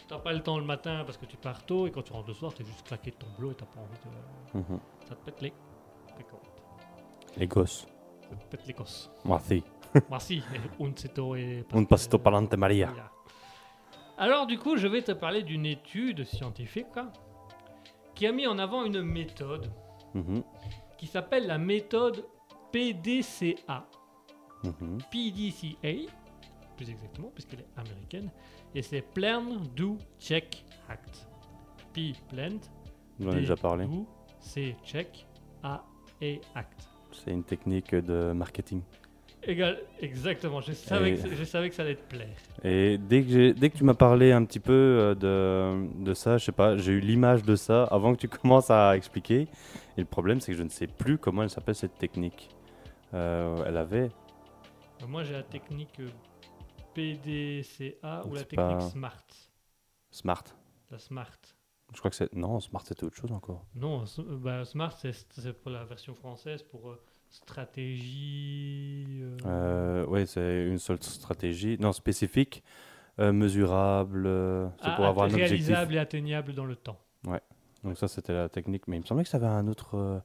T'as 0.07 0.19
pas 0.19 0.33
le 0.33 0.43
temps 0.43 0.59
le 0.59 0.65
matin 0.65 1.03
parce 1.05 1.19
que 1.19 1.27
tu 1.27 1.37
pars 1.37 1.65
tôt 1.67 1.87
et 1.87 1.91
quand 1.91 2.03
tu 2.03 2.13
rentres 2.13 2.29
le 2.29 2.35
soir, 2.35 2.55
t'es 2.55 2.65
juste 2.65 2.87
claqué 2.87 3.11
de 3.11 3.17
ton 3.17 3.27
boulot 3.37 3.53
et 3.53 3.55
t'as 3.55 3.67
pas 3.67 3.81
envie 3.81 3.99
de. 4.55 4.59
mhm. 4.59 4.81
Ça 5.09 5.15
te 5.15 5.25
pète 5.25 5.43
les. 5.43 5.53
les 7.37 7.47
gosses. 7.47 7.87
Ça 8.29 8.37
te 8.37 8.45
pète 8.45 8.67
les 8.67 8.75
cosses. 8.75 9.11
Merci. 9.25 9.65
Merci. 10.11 10.43
Un 10.81 10.93
seto 10.95 11.35
et. 11.35 11.65
Un 11.73 11.85
pasito 11.85 12.19
palante 12.19 12.55
Maria. 12.55 12.87
Maria. 12.87 13.11
Alors 14.19 14.47
du 14.47 14.59
coup, 14.59 14.77
je 14.77 14.89
vais 14.89 15.03
te 15.03 15.13
parler 15.13 15.43
d'une 15.43 15.67
étude 15.67 16.25
scientifique 16.25 16.97
hein, 16.97 17.13
qui 18.15 18.27
a 18.27 18.33
mis 18.33 18.47
en 18.47 18.59
avant 18.59 18.85
une 18.85 19.03
méthode 19.03 19.71
Mhm, 20.15 20.43
qui 20.97 21.07
s'appelle 21.07 21.47
la 21.47 21.59
méthode 21.59 22.25
PDCA. 22.73 23.87
mhm. 24.65 24.99
PDCA, 25.11 26.11
plus 26.77 26.91
exactement, 26.91 27.29
puisqu'elle 27.35 27.61
est 27.61 27.69
américaine, 27.79 28.31
et 28.75 28.83
c'est 28.83 29.03
Plan, 29.03 29.43
Do, 29.77 29.99
Check, 30.19 30.65
Act. 30.89 31.29
P, 31.93 32.13
Plant, 32.29 32.59
J'en 33.21 33.31
ai 33.31 33.35
D, 33.35 33.41
déjà 33.41 33.57
parlé. 33.57 33.87
Do, 33.87 34.07
C, 34.41 34.77
Check, 34.85 35.27
A, 35.63 35.85
et 36.21 36.41
Act. 36.55 36.89
C'est 37.13 37.31
une 37.33 37.45
technique 37.45 37.95
de 37.95 38.33
marketing. 38.33 38.83
Égal, 39.51 39.79
exactement, 40.01 40.61
je 40.61 40.73
savais, 40.73 41.13
Et- 41.13 41.17
que, 41.17 41.35
je 41.35 41.45
savais 41.45 41.71
que 41.71 41.75
ça 41.75 41.83
allait 41.83 41.95
te 41.97 42.07
plaire. 42.15 42.37
Et 42.63 42.99
dès 42.99 43.23
que, 43.23 43.53
dès 43.53 43.71
que 43.71 43.79
tu 43.79 43.83
m'as 43.85 43.95
parlé 43.95 44.31
un 44.31 44.45
petit 44.45 44.61
peu 44.61 44.73
euh, 44.73 45.15
de, 45.15 46.05
de 46.05 46.13
ça, 46.13 46.37
je 46.37 46.45
sais 46.45 46.53
pas, 46.53 46.77
j'ai 46.77 46.93
eu 46.93 47.01
l'image 47.01 47.43
de 47.45 47.57
ça 47.57 47.85
avant 47.85 48.15
que 48.15 48.21
tu 48.21 48.29
commences 48.29 48.71
à 48.71 48.95
expliquer. 48.95 49.49
Et 49.97 50.01
le 50.01 50.05
problème, 50.05 50.41
c'est 50.41 50.53
que 50.53 50.59
je 50.59 50.63
ne 50.63 50.69
sais 50.69 50.87
plus 50.87 51.17
comment 51.17 51.43
elle 51.45 51.49
s'appelle 51.51 51.75
cette 51.77 51.97
technique. 51.97 52.51
Euh, 53.15 53.65
elle 53.67 53.79
avait. 53.79 54.11
Euh, 55.03 55.07
Moi, 55.09 55.25
j'ai 55.25 55.33
la 55.33 55.43
technique 55.45 55.99
PDCA 56.95 58.27
ou 58.27 58.35
la 58.35 58.41
technique 58.45 58.59
pas- 58.59 58.81
SMART. 58.91 59.25
Smart. 60.11 60.45
La 60.91 60.99
SMART. 60.99 61.39
Je 61.95 61.99
crois 61.99 62.11
que 62.11 62.17
c'est. 62.17 62.33
Non, 62.35 62.61
Smart, 62.61 62.85
c'était 62.87 63.05
autre 63.05 63.17
chose 63.17 63.33
encore. 63.33 63.65
Non, 63.75 64.05
bah, 64.43 64.65
SMART, 64.67 64.93
c'est 64.99 65.13
c'est 65.31 65.53
pour 65.55 65.71
la 65.71 65.85
version 65.85 66.15
française, 66.15 66.63
pour 66.63 66.91
euh, 66.91 67.01
stratégie. 67.31 69.21
euh, 69.23 69.37
Euh, 69.47 70.07
ouais, 70.07 70.27
c'est 70.27 70.67
une 70.67 70.79
seule 70.79 71.03
stratégie. 71.03 71.77
Non, 71.81 71.93
spécifique, 71.93 72.63
euh, 73.19 73.33
mesurable. 73.33 74.25
c'est 74.81 74.89
à- 74.89 74.97
pour 74.97 75.05
avoir 75.07 75.27
un 75.27 75.35
objectif. 75.35 75.51
Ah, 75.53 75.55
réalisable 75.65 75.95
et 75.95 75.99
atteignable 75.99 76.55
dans 76.55 76.65
le 76.65 76.77
temps. 76.77 76.99
Donc, 77.85 77.97
ça, 77.97 78.09
c'était 78.09 78.33
la 78.33 78.49
technique. 78.49 78.89
Mais 78.89 78.97
il 78.97 79.01
me 79.01 79.07
semblait 79.07 79.23
que 79.25 79.31
ça 79.31 79.37
avait 79.37 79.47
un 79.47 79.69
autre, 79.69 80.23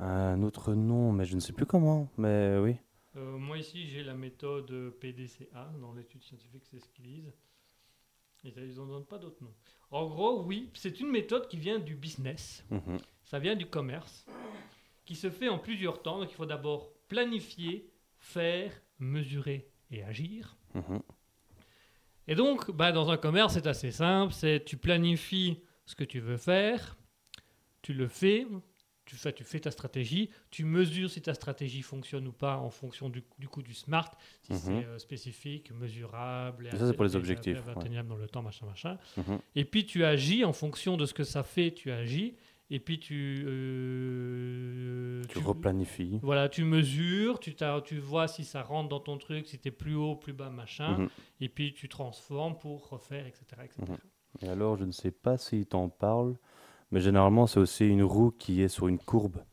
un 0.00 0.42
autre 0.42 0.74
nom, 0.74 1.12
mais 1.12 1.24
je 1.24 1.34
ne 1.36 1.40
sais 1.40 1.52
plus 1.52 1.66
comment. 1.66 2.08
Mais 2.18 2.58
oui. 2.58 2.76
Euh, 3.16 3.38
moi 3.38 3.58
ici 3.58 3.86
j'ai 3.86 4.02
la 4.02 4.14
méthode 4.14 4.90
PDCA, 4.98 5.70
dans 5.80 5.92
l'étude 5.92 6.20
scientifique 6.24 6.64
c'est 6.68 6.80
ce 6.80 6.88
qu'ils 6.88 7.04
disent. 7.04 7.32
Et 8.44 8.50
ça, 8.50 8.60
ils 8.60 8.74
n'en 8.74 8.86
donnent 8.86 9.04
pas 9.06 9.18
d'autres 9.18 9.40
noms. 9.40 9.54
En 9.92 10.08
gros, 10.08 10.42
oui, 10.42 10.68
c'est 10.74 10.98
une 10.98 11.10
méthode 11.12 11.46
qui 11.46 11.56
vient 11.56 11.78
du 11.78 11.94
business, 11.94 12.64
Mhm. 12.72 12.98
ça 13.22 13.38
vient 13.38 13.54
du 13.54 13.66
commerce, 13.66 14.26
qui 15.04 15.14
se 15.16 15.30
fait 15.30 15.48
en 15.48 15.58
plusieurs 15.58 16.02
temps. 16.02 16.18
Donc 16.18 16.30
il 16.30 16.34
faut 16.34 16.46
d'abord 16.46 16.90
planifier, 17.08 17.90
faire, 18.18 18.72
mesurer 18.98 19.68
et 19.90 20.02
agir. 20.02 20.56
Mhm. 20.74 21.00
Et 22.26 22.34
donc, 22.34 22.70
bah, 22.70 22.90
dans 22.92 23.10
un 23.10 23.16
commerce, 23.18 23.54
c'est 23.54 23.66
assez 23.66 23.92
simple. 23.92 24.32
C'est 24.32 24.64
tu 24.64 24.76
planifies 24.76 25.58
ce 25.84 25.94
que 25.94 26.04
tu 26.04 26.20
veux 26.20 26.38
faire, 26.38 26.96
tu 27.82 27.92
le 27.92 28.08
fais, 28.08 28.46
tu 29.04 29.16
fais, 29.16 29.34
tu 29.34 29.44
fais 29.44 29.60
ta 29.60 29.70
stratégie, 29.70 30.30
tu 30.50 30.64
mesures 30.64 31.10
si 31.10 31.20
ta 31.20 31.34
stratégie 31.34 31.82
fonctionne 31.82 32.26
ou 32.26 32.32
pas 32.32 32.56
en 32.56 32.70
fonction 32.70 33.10
du, 33.10 33.22
du 33.38 33.48
coup 33.48 33.62
du 33.62 33.74
smart, 33.74 34.10
si 34.40 34.52
Mhm. 34.54 34.58
c'est 34.58 34.70
euh, 34.86 34.98
spécifique, 34.98 35.70
mesurable, 35.72 36.68
et 36.68 36.70
Ça, 36.70 36.86
c'est 36.86 36.94
pour 36.94 37.04
les 37.04 37.12
atte- 37.12 37.16
objectifs, 37.18 37.58
atte- 37.58 37.66
ouais. 37.66 37.72
atteignable 37.78 38.08
dans 38.08 38.16
le 38.16 38.26
temps, 38.26 38.40
machin, 38.40 38.64
machin. 38.64 38.96
Mhm. 39.18 39.38
Et 39.56 39.66
puis 39.66 39.84
tu 39.84 40.02
agis 40.06 40.42
en 40.46 40.54
fonction 40.54 40.96
de 40.96 41.04
ce 41.04 41.12
que 41.12 41.24
ça 41.24 41.42
fait, 41.42 41.72
tu 41.72 41.90
agis. 41.92 42.34
Et 42.70 42.80
puis 42.80 42.98
tu, 42.98 43.44
euh, 43.46 45.22
Tu 45.28 45.38
replanifies. 45.38 46.18
voilà, 46.22 46.48
tu 46.48 46.64
mesures, 46.64 47.38
tu, 47.38 47.54
tu 47.84 47.98
vois 47.98 48.26
si 48.26 48.44
ça 48.44 48.62
rentre 48.62 48.88
dans 48.88 49.00
ton 49.00 49.18
truc, 49.18 49.46
si 49.46 49.58
t'es 49.58 49.70
plus 49.70 49.94
haut, 49.94 50.16
plus 50.16 50.32
bas, 50.32 50.50
machin. 50.50 50.98
Mhm. 50.98 51.08
Et 51.40 51.48
puis 51.48 51.74
tu 51.74 51.88
transformes 51.88 52.58
pour 52.58 52.88
refaire, 52.88 53.26
etc. 53.26 53.44
etc. 53.64 53.82
Mhm. 53.88 53.96
Et 54.42 54.48
alors, 54.48 54.76
je 54.76 54.84
ne 54.84 54.92
sais 54.92 55.10
pas 55.10 55.36
s'il 55.38 55.66
t'en 55.66 55.88
parle, 55.88 56.36
mais 56.90 57.00
généralement, 57.00 57.46
c'est 57.46 57.60
aussi 57.60 57.86
une 57.86 58.02
roue 58.02 58.30
qui 58.32 58.62
est 58.62 58.68
sur 58.68 58.88
une 58.88 58.98
courbe, 58.98 59.44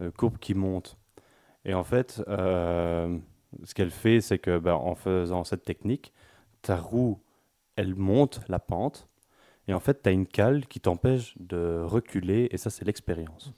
euh, 0.00 0.10
courbe 0.10 0.38
qui 0.38 0.54
monte. 0.54 0.96
Et 1.64 1.74
en 1.74 1.84
fait, 1.84 2.22
euh, 2.28 3.18
ce 3.64 3.74
qu'elle 3.74 3.90
fait, 3.90 4.20
c'est 4.20 4.38
que 4.38 4.58
ben, 4.58 4.74
en 4.74 4.94
faisant 4.94 5.44
cette 5.44 5.64
technique, 5.64 6.12
ta 6.62 6.76
roue, 6.76 7.20
elle 7.76 7.94
monte 7.94 8.40
la 8.48 8.58
pente, 8.58 9.08
et 9.70 9.74
en 9.74 9.78
fait, 9.80 10.02
tu 10.02 10.08
as 10.08 10.12
une 10.12 10.26
cale 10.26 10.66
qui 10.66 10.80
t'empêche 10.80 11.34
de 11.38 11.80
reculer, 11.84 12.48
et 12.50 12.56
ça, 12.56 12.70
c'est 12.70 12.84
l'expérience. 12.84 13.52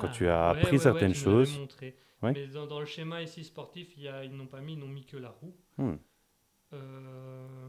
Quand 0.00 0.08
tu 0.08 0.26
as 0.28 0.48
appris 0.48 0.78
certaines 0.78 1.14
choses. 1.14 1.52
Mais 2.22 2.46
dans, 2.46 2.66
dans 2.66 2.80
le 2.80 2.86
schéma 2.86 3.20
ici 3.20 3.44
sportif, 3.44 3.88
il 3.96 4.04
y 4.04 4.08
a, 4.08 4.24
ils 4.24 4.34
n'ont 4.34 4.46
pas 4.46 4.60
mis, 4.60 4.72
ils 4.74 4.78
n'ont 4.78 4.86
mis 4.88 5.04
que 5.04 5.16
la 5.16 5.30
roue. 5.30 5.54
Hmm. 5.76 5.96
Euh, 6.72 7.68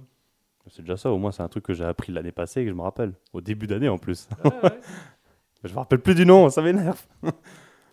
C'est 0.69 0.81
déjà 0.83 0.95
ça, 0.95 1.11
au 1.11 1.17
moins, 1.17 1.31
c'est 1.31 1.41
un 1.43 1.47
truc 1.49 1.65
que 1.65 1.73
j'ai 1.73 1.83
appris 1.83 2.11
l'année 2.13 2.31
passée 2.31 2.61
et 2.61 2.63
que 2.63 2.69
je 2.69 2.75
me 2.75 2.81
rappelle, 2.81 3.13
au 3.33 3.41
début 3.41 3.67
d'année 3.67 3.89
en 3.89 3.97
plus. 3.97 4.29
ouais. 4.45 4.79
je 5.63 5.73
me 5.73 5.77
rappelle 5.79 5.99
plus 5.99 6.15
du 6.15 6.25
nom, 6.25 6.49
ça 6.49 6.61
m'énerve. 6.61 7.03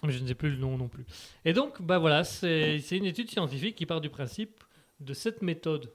Je 0.08 0.18
ne 0.18 0.26
sais 0.28 0.34
plus 0.34 0.48
le 0.50 0.56
nom 0.56 0.78
non 0.78 0.88
plus. 0.88 1.04
Et 1.44 1.52
donc, 1.52 1.82
bah 1.82 1.98
voilà, 1.98 2.24
c'est 2.24 2.78
c'est 2.78 2.96
une 2.96 3.04
étude 3.04 3.28
scientifique 3.30 3.76
qui 3.76 3.84
part 3.84 4.00
du 4.00 4.08
principe 4.08 4.64
de 5.00 5.12
cette 5.12 5.42
méthode 5.42 5.92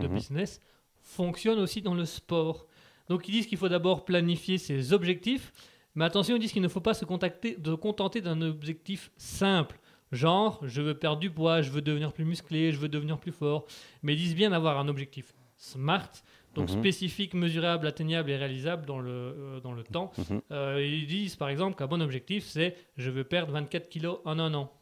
de 0.00 0.08
Mhm. 0.08 0.14
business 0.14 0.60
fonctionne 1.00 1.60
aussi 1.60 1.80
dans 1.80 1.94
le 1.94 2.04
sport. 2.06 2.66
Donc 3.08 3.28
ils 3.28 3.32
disent 3.32 3.46
qu'il 3.46 3.58
faut 3.58 3.68
d'abord 3.68 4.04
planifier 4.04 4.58
ses 4.58 4.92
objectifs, 4.92 5.52
mais 5.94 6.04
attention, 6.04 6.36
ils 6.36 6.40
disent 6.40 6.52
qu'il 6.52 6.62
ne 6.62 6.68
faut 6.68 6.80
pas 6.80 6.94
se 6.94 7.04
contacter, 7.04 7.56
de 7.56 7.74
contenter 7.74 8.20
d'un 8.20 8.42
objectif 8.42 9.10
simple. 9.16 9.78
Genre, 10.12 10.60
je 10.62 10.82
veux 10.82 10.94
perdre 10.94 11.18
du 11.20 11.30
poids, 11.30 11.62
je 11.62 11.70
veux 11.70 11.82
devenir 11.82 12.12
plus 12.12 12.24
musclé, 12.24 12.70
je 12.72 12.78
veux 12.78 12.88
devenir 12.88 13.18
plus 13.18 13.32
fort. 13.32 13.66
Mais 14.02 14.12
ils 14.14 14.18
disent 14.18 14.34
bien 14.36 14.50
d'avoir 14.50 14.78
un 14.78 14.88
objectif 14.88 15.34
smart, 15.56 16.10
donc 16.54 16.68
Mhm. 16.70 16.78
spécifique, 16.78 17.34
mesurable, 17.34 17.86
atteignable 17.86 18.30
et 18.30 18.36
réalisable 18.36 18.86
dans 18.86 18.98
le, 19.00 19.10
euh, 19.10 19.60
dans 19.60 19.72
le 19.72 19.82
temps. 19.82 20.12
Mhm. 20.30 20.42
Euh, 20.52 20.84
ils 20.86 21.06
disent 21.06 21.36
par 21.36 21.48
exemple 21.48 21.76
qu'un 21.76 21.86
bon 21.86 22.00
objectif, 22.02 22.44
c'est 22.44 22.76
je 22.96 23.10
veux 23.10 23.24
perdre 23.24 23.52
24 23.52 23.88
kilos 23.88 24.18
en 24.24 24.38
un 24.38 24.52
an. 24.54 24.72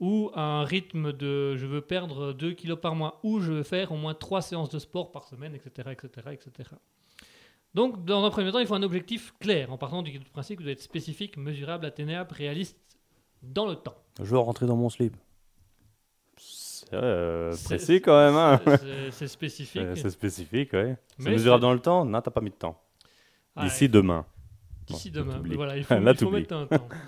Ou 0.00 0.30
un 0.34 0.62
rythme 0.64 1.12
de 1.12 1.56
je 1.56 1.66
veux 1.66 1.80
perdre 1.80 2.32
2 2.32 2.52
kilos 2.52 2.78
par 2.80 2.94
mois. 2.94 3.18
Ou 3.24 3.40
je 3.40 3.52
veux 3.52 3.62
faire 3.64 3.90
au 3.92 3.96
moins 3.96 4.14
3 4.14 4.42
séances 4.42 4.70
de 4.70 4.78
sport 4.78 5.10
par 5.10 5.24
semaine, 5.24 5.54
etc. 5.54 5.90
etc., 5.90 6.28
etc. 6.32 6.70
Donc, 7.74 8.04
dans 8.04 8.24
un 8.24 8.30
premier 8.30 8.50
temps, 8.50 8.58
il 8.58 8.66
faut 8.66 8.74
un 8.74 8.82
objectif 8.82 9.34
clair, 9.40 9.70
en 9.72 9.78
partant 9.78 10.02
du 10.02 10.18
principe 10.20 10.58
que 10.58 10.62
doit 10.64 10.72
être 10.72 10.82
spécifique, 10.82 11.36
mesurable, 11.36 11.84
atteignable, 11.86 12.32
réaliste 12.34 12.76
dans 13.42 13.66
le 13.66 13.76
temps. 13.76 13.94
Je 14.18 14.24
veux 14.24 14.38
rentrer 14.38 14.66
dans 14.66 14.76
mon 14.76 14.88
slip. 14.88 15.14
C'est 16.36 16.88
euh, 16.94 17.54
précis 17.64 18.00
quand 18.00 18.16
même, 18.18 18.34
hein 18.36 18.60
C'est- 19.12 19.28
spécifique. 19.28 19.82
C'est 19.96 20.10
spécifique, 20.10 20.72
ouais. 20.72 20.96
C'est 21.18 21.30
mesurable 21.30 21.60
dans 21.62 21.72
le 21.72 21.80
temps 21.80 22.04
Non, 22.04 22.20
t'as 22.22 22.30
pas 22.30 22.40
mis 22.40 22.50
de 22.50 22.54
temps. 22.54 22.80
Ah, 23.54 23.64
D'ici 23.64 23.88
demain. 23.88 24.24
D'ici 24.86 25.10
Bon, 25.10 25.20
demain. 25.20 25.42
Voilà, 25.54 25.76
il 25.76 25.84
faut, 25.84 25.94
Là, 25.94 26.12
il 26.12 26.16
faut 26.16 26.30
mettre 26.30 26.54
un 26.54 26.66
temps. 26.66 26.88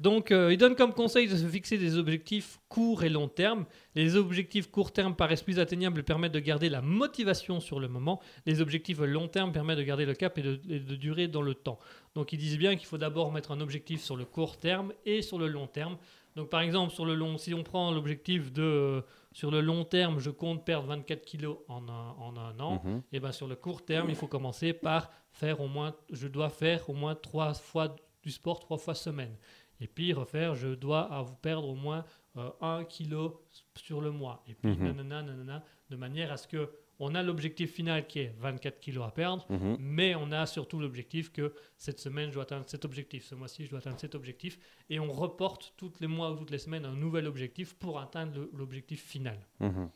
Donc, 0.00 0.32
euh, 0.32 0.52
il 0.52 0.58
donne 0.58 0.74
comme 0.74 0.92
conseil 0.92 1.28
de 1.28 1.36
se 1.36 1.46
fixer 1.46 1.78
des 1.78 1.96
objectifs 1.96 2.58
courts 2.68 3.04
et 3.04 3.08
long 3.08 3.28
terme. 3.28 3.64
Les 3.94 4.16
objectifs 4.16 4.70
court 4.70 4.92
terme 4.92 5.14
paraissent 5.14 5.42
plus 5.42 5.60
atteignables 5.60 6.00
et 6.00 6.02
permettent 6.02 6.32
de 6.32 6.40
garder 6.40 6.68
la 6.68 6.82
motivation 6.82 7.60
sur 7.60 7.78
le 7.78 7.88
moment. 7.88 8.20
Les 8.46 8.60
objectifs 8.60 8.98
long 8.98 9.28
terme 9.28 9.52
permettent 9.52 9.78
de 9.78 9.84
garder 9.84 10.04
le 10.04 10.14
cap 10.14 10.36
et 10.38 10.42
de, 10.42 10.60
et 10.68 10.80
de 10.80 10.96
durer 10.96 11.28
dans 11.28 11.42
le 11.42 11.54
temps. 11.54 11.78
Donc, 12.14 12.32
ils 12.32 12.38
disent 12.38 12.58
bien 12.58 12.76
qu'il 12.76 12.86
faut 12.86 12.98
d'abord 12.98 13.32
mettre 13.32 13.52
un 13.52 13.60
objectif 13.60 14.02
sur 14.02 14.16
le 14.16 14.24
court 14.24 14.58
terme 14.58 14.92
et 15.06 15.22
sur 15.22 15.38
le 15.38 15.46
long 15.46 15.66
terme. 15.66 15.96
Donc, 16.36 16.50
par 16.50 16.60
exemple, 16.62 16.92
sur 16.92 17.06
le 17.06 17.14
long, 17.14 17.38
si 17.38 17.54
on 17.54 17.62
prend 17.62 17.92
l'objectif 17.92 18.52
de 18.52 18.62
euh, 18.62 19.00
sur 19.32 19.50
le 19.50 19.60
long 19.60 19.84
terme, 19.84 20.18
je 20.18 20.30
compte 20.30 20.64
perdre 20.64 20.88
24 20.88 21.24
kilos 21.24 21.58
en 21.68 21.88
un, 21.88 22.10
en 22.18 22.36
un 22.36 22.58
an. 22.58 22.82
Mhm. 22.84 23.02
Et 23.12 23.20
ben 23.20 23.32
sur 23.32 23.46
le 23.46 23.54
court 23.56 23.84
terme, 23.84 24.08
il 24.08 24.16
faut 24.16 24.26
commencer 24.26 24.72
par 24.72 25.10
faire 25.32 25.60
au 25.60 25.68
moins, 25.68 25.94
je 26.10 26.26
dois 26.28 26.50
faire 26.50 26.88
au 26.90 26.94
moins 26.94 27.14
trois 27.14 27.54
fois 27.54 27.94
du 28.22 28.30
sport 28.30 28.58
trois 28.58 28.78
fois 28.78 28.94
semaine. 28.94 29.36
Et 29.84 29.86
puis 29.86 30.14
refaire, 30.14 30.54
je 30.54 30.68
dois 30.68 31.12
av- 31.12 31.36
perdre 31.42 31.68
au 31.68 31.74
moins 31.74 32.04
euh, 32.38 32.50
un 32.62 32.84
kilo 32.84 33.44
sur 33.76 34.00
le 34.00 34.10
mois. 34.10 34.42
Et 34.48 34.54
puis 34.54 34.70
Mhm. 34.72 34.86
nanana, 34.96 35.22
nanana, 35.22 35.64
de 35.90 35.96
manière 35.96 36.32
à 36.32 36.36
ce 36.38 36.48
que 36.48 36.70
on 36.98 37.14
a 37.14 37.22
l'objectif 37.22 37.72
final 37.72 38.06
qui 38.06 38.20
est 38.20 38.34
24 38.38 38.80
kilos 38.80 39.04
à 39.06 39.10
perdre, 39.10 39.44
Mhm. 39.50 39.76
mais 39.78 40.14
on 40.14 40.32
a 40.32 40.46
surtout 40.46 40.78
l'objectif 40.80 41.30
que 41.30 41.52
cette 41.76 42.00
semaine, 42.00 42.30
je 42.30 42.34
dois 42.34 42.44
atteindre 42.44 42.64
cet 42.68 42.84
objectif, 42.84 43.24
ce 43.24 43.34
mois-ci, 43.34 43.66
je 43.66 43.70
dois 43.70 43.80
atteindre 43.80 44.00
cet 44.00 44.14
objectif, 44.14 44.58
et 44.88 44.98
on 45.00 45.12
reporte 45.12 45.74
tous 45.76 45.92
les 46.00 46.06
mois 46.06 46.30
ou 46.32 46.36
toutes 46.36 46.50
les 46.50 46.58
semaines 46.58 46.84
un 46.86 46.94
nouvel 46.94 47.26
objectif 47.26 47.74
pour 47.74 48.00
atteindre 48.00 48.48
l'objectif 48.54 49.04
final. 49.04 49.38
Mhm. 49.60 49.90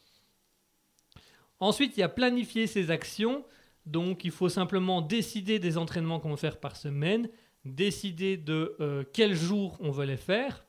Ensuite, 1.61 1.97
il 1.97 2.01
y 2.01 2.03
a 2.05 2.09
planifier 2.09 2.66
ses 2.66 2.91
actions. 2.91 3.45
Donc, 3.86 4.24
il 4.24 4.30
faut 4.30 4.49
simplement 4.49 5.01
décider 5.01 5.59
des 5.59 5.78
entraînements 5.78 6.20
qu'on 6.20 6.30
veut 6.30 6.36
faire 6.36 6.61
par 6.61 6.76
semaine, 6.76 7.28
décider 7.69 8.37
de 8.37 8.77
euh, 8.81 9.05
quel 9.12 9.35
jour 9.35 9.77
on 9.81 9.91
veut 9.91 10.07
les 10.07 10.16
faire, 10.16 10.64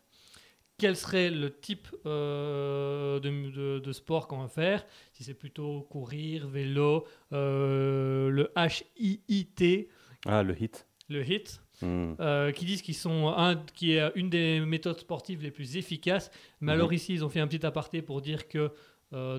quel 0.77 0.95
serait 0.95 1.29
le 1.29 1.49
type 1.59 1.87
euh, 2.05 3.19
de, 3.19 3.29
de- 3.51 3.79
de 3.79 3.91
sport 3.93 4.27
qu'on 4.27 4.39
va 4.39 4.47
faire, 4.47 4.85
si 5.13 5.23
c'est 5.23 5.33
plutôt 5.33 5.81
courir, 5.89 6.47
vélo, 6.47 7.05
euh, 7.33 8.29
le 8.29 8.51
HIIT, 8.55 9.87
Ah, 10.25 10.43
le 10.43 10.55
hit. 10.61 10.87
le 11.09 11.23
HIT, 11.23 11.59
Mhm. 11.81 12.15
euh, 12.19 12.51
qui 12.51 12.65
disent 12.65 12.81
qu'ils 12.81 12.95
sont 12.95 13.27
un, 13.35 13.55
qui 13.75 13.93
est 13.93 14.11
une 14.15 14.29
des 14.29 14.59
méthodes 14.61 14.99
sportives 14.99 15.41
les 15.41 15.51
plus 15.51 15.77
efficaces. 15.77 16.29
Mais 16.61 16.71
alors 16.73 16.89
Mhm. 16.89 16.93
ici, 16.95 17.13
ils 17.13 17.23
ont 17.25 17.29
fait 17.29 17.39
un 17.39 17.47
petit 17.47 17.65
aparté 17.65 18.01
pour 18.01 18.21
dire 18.21 18.47
que 18.47 18.71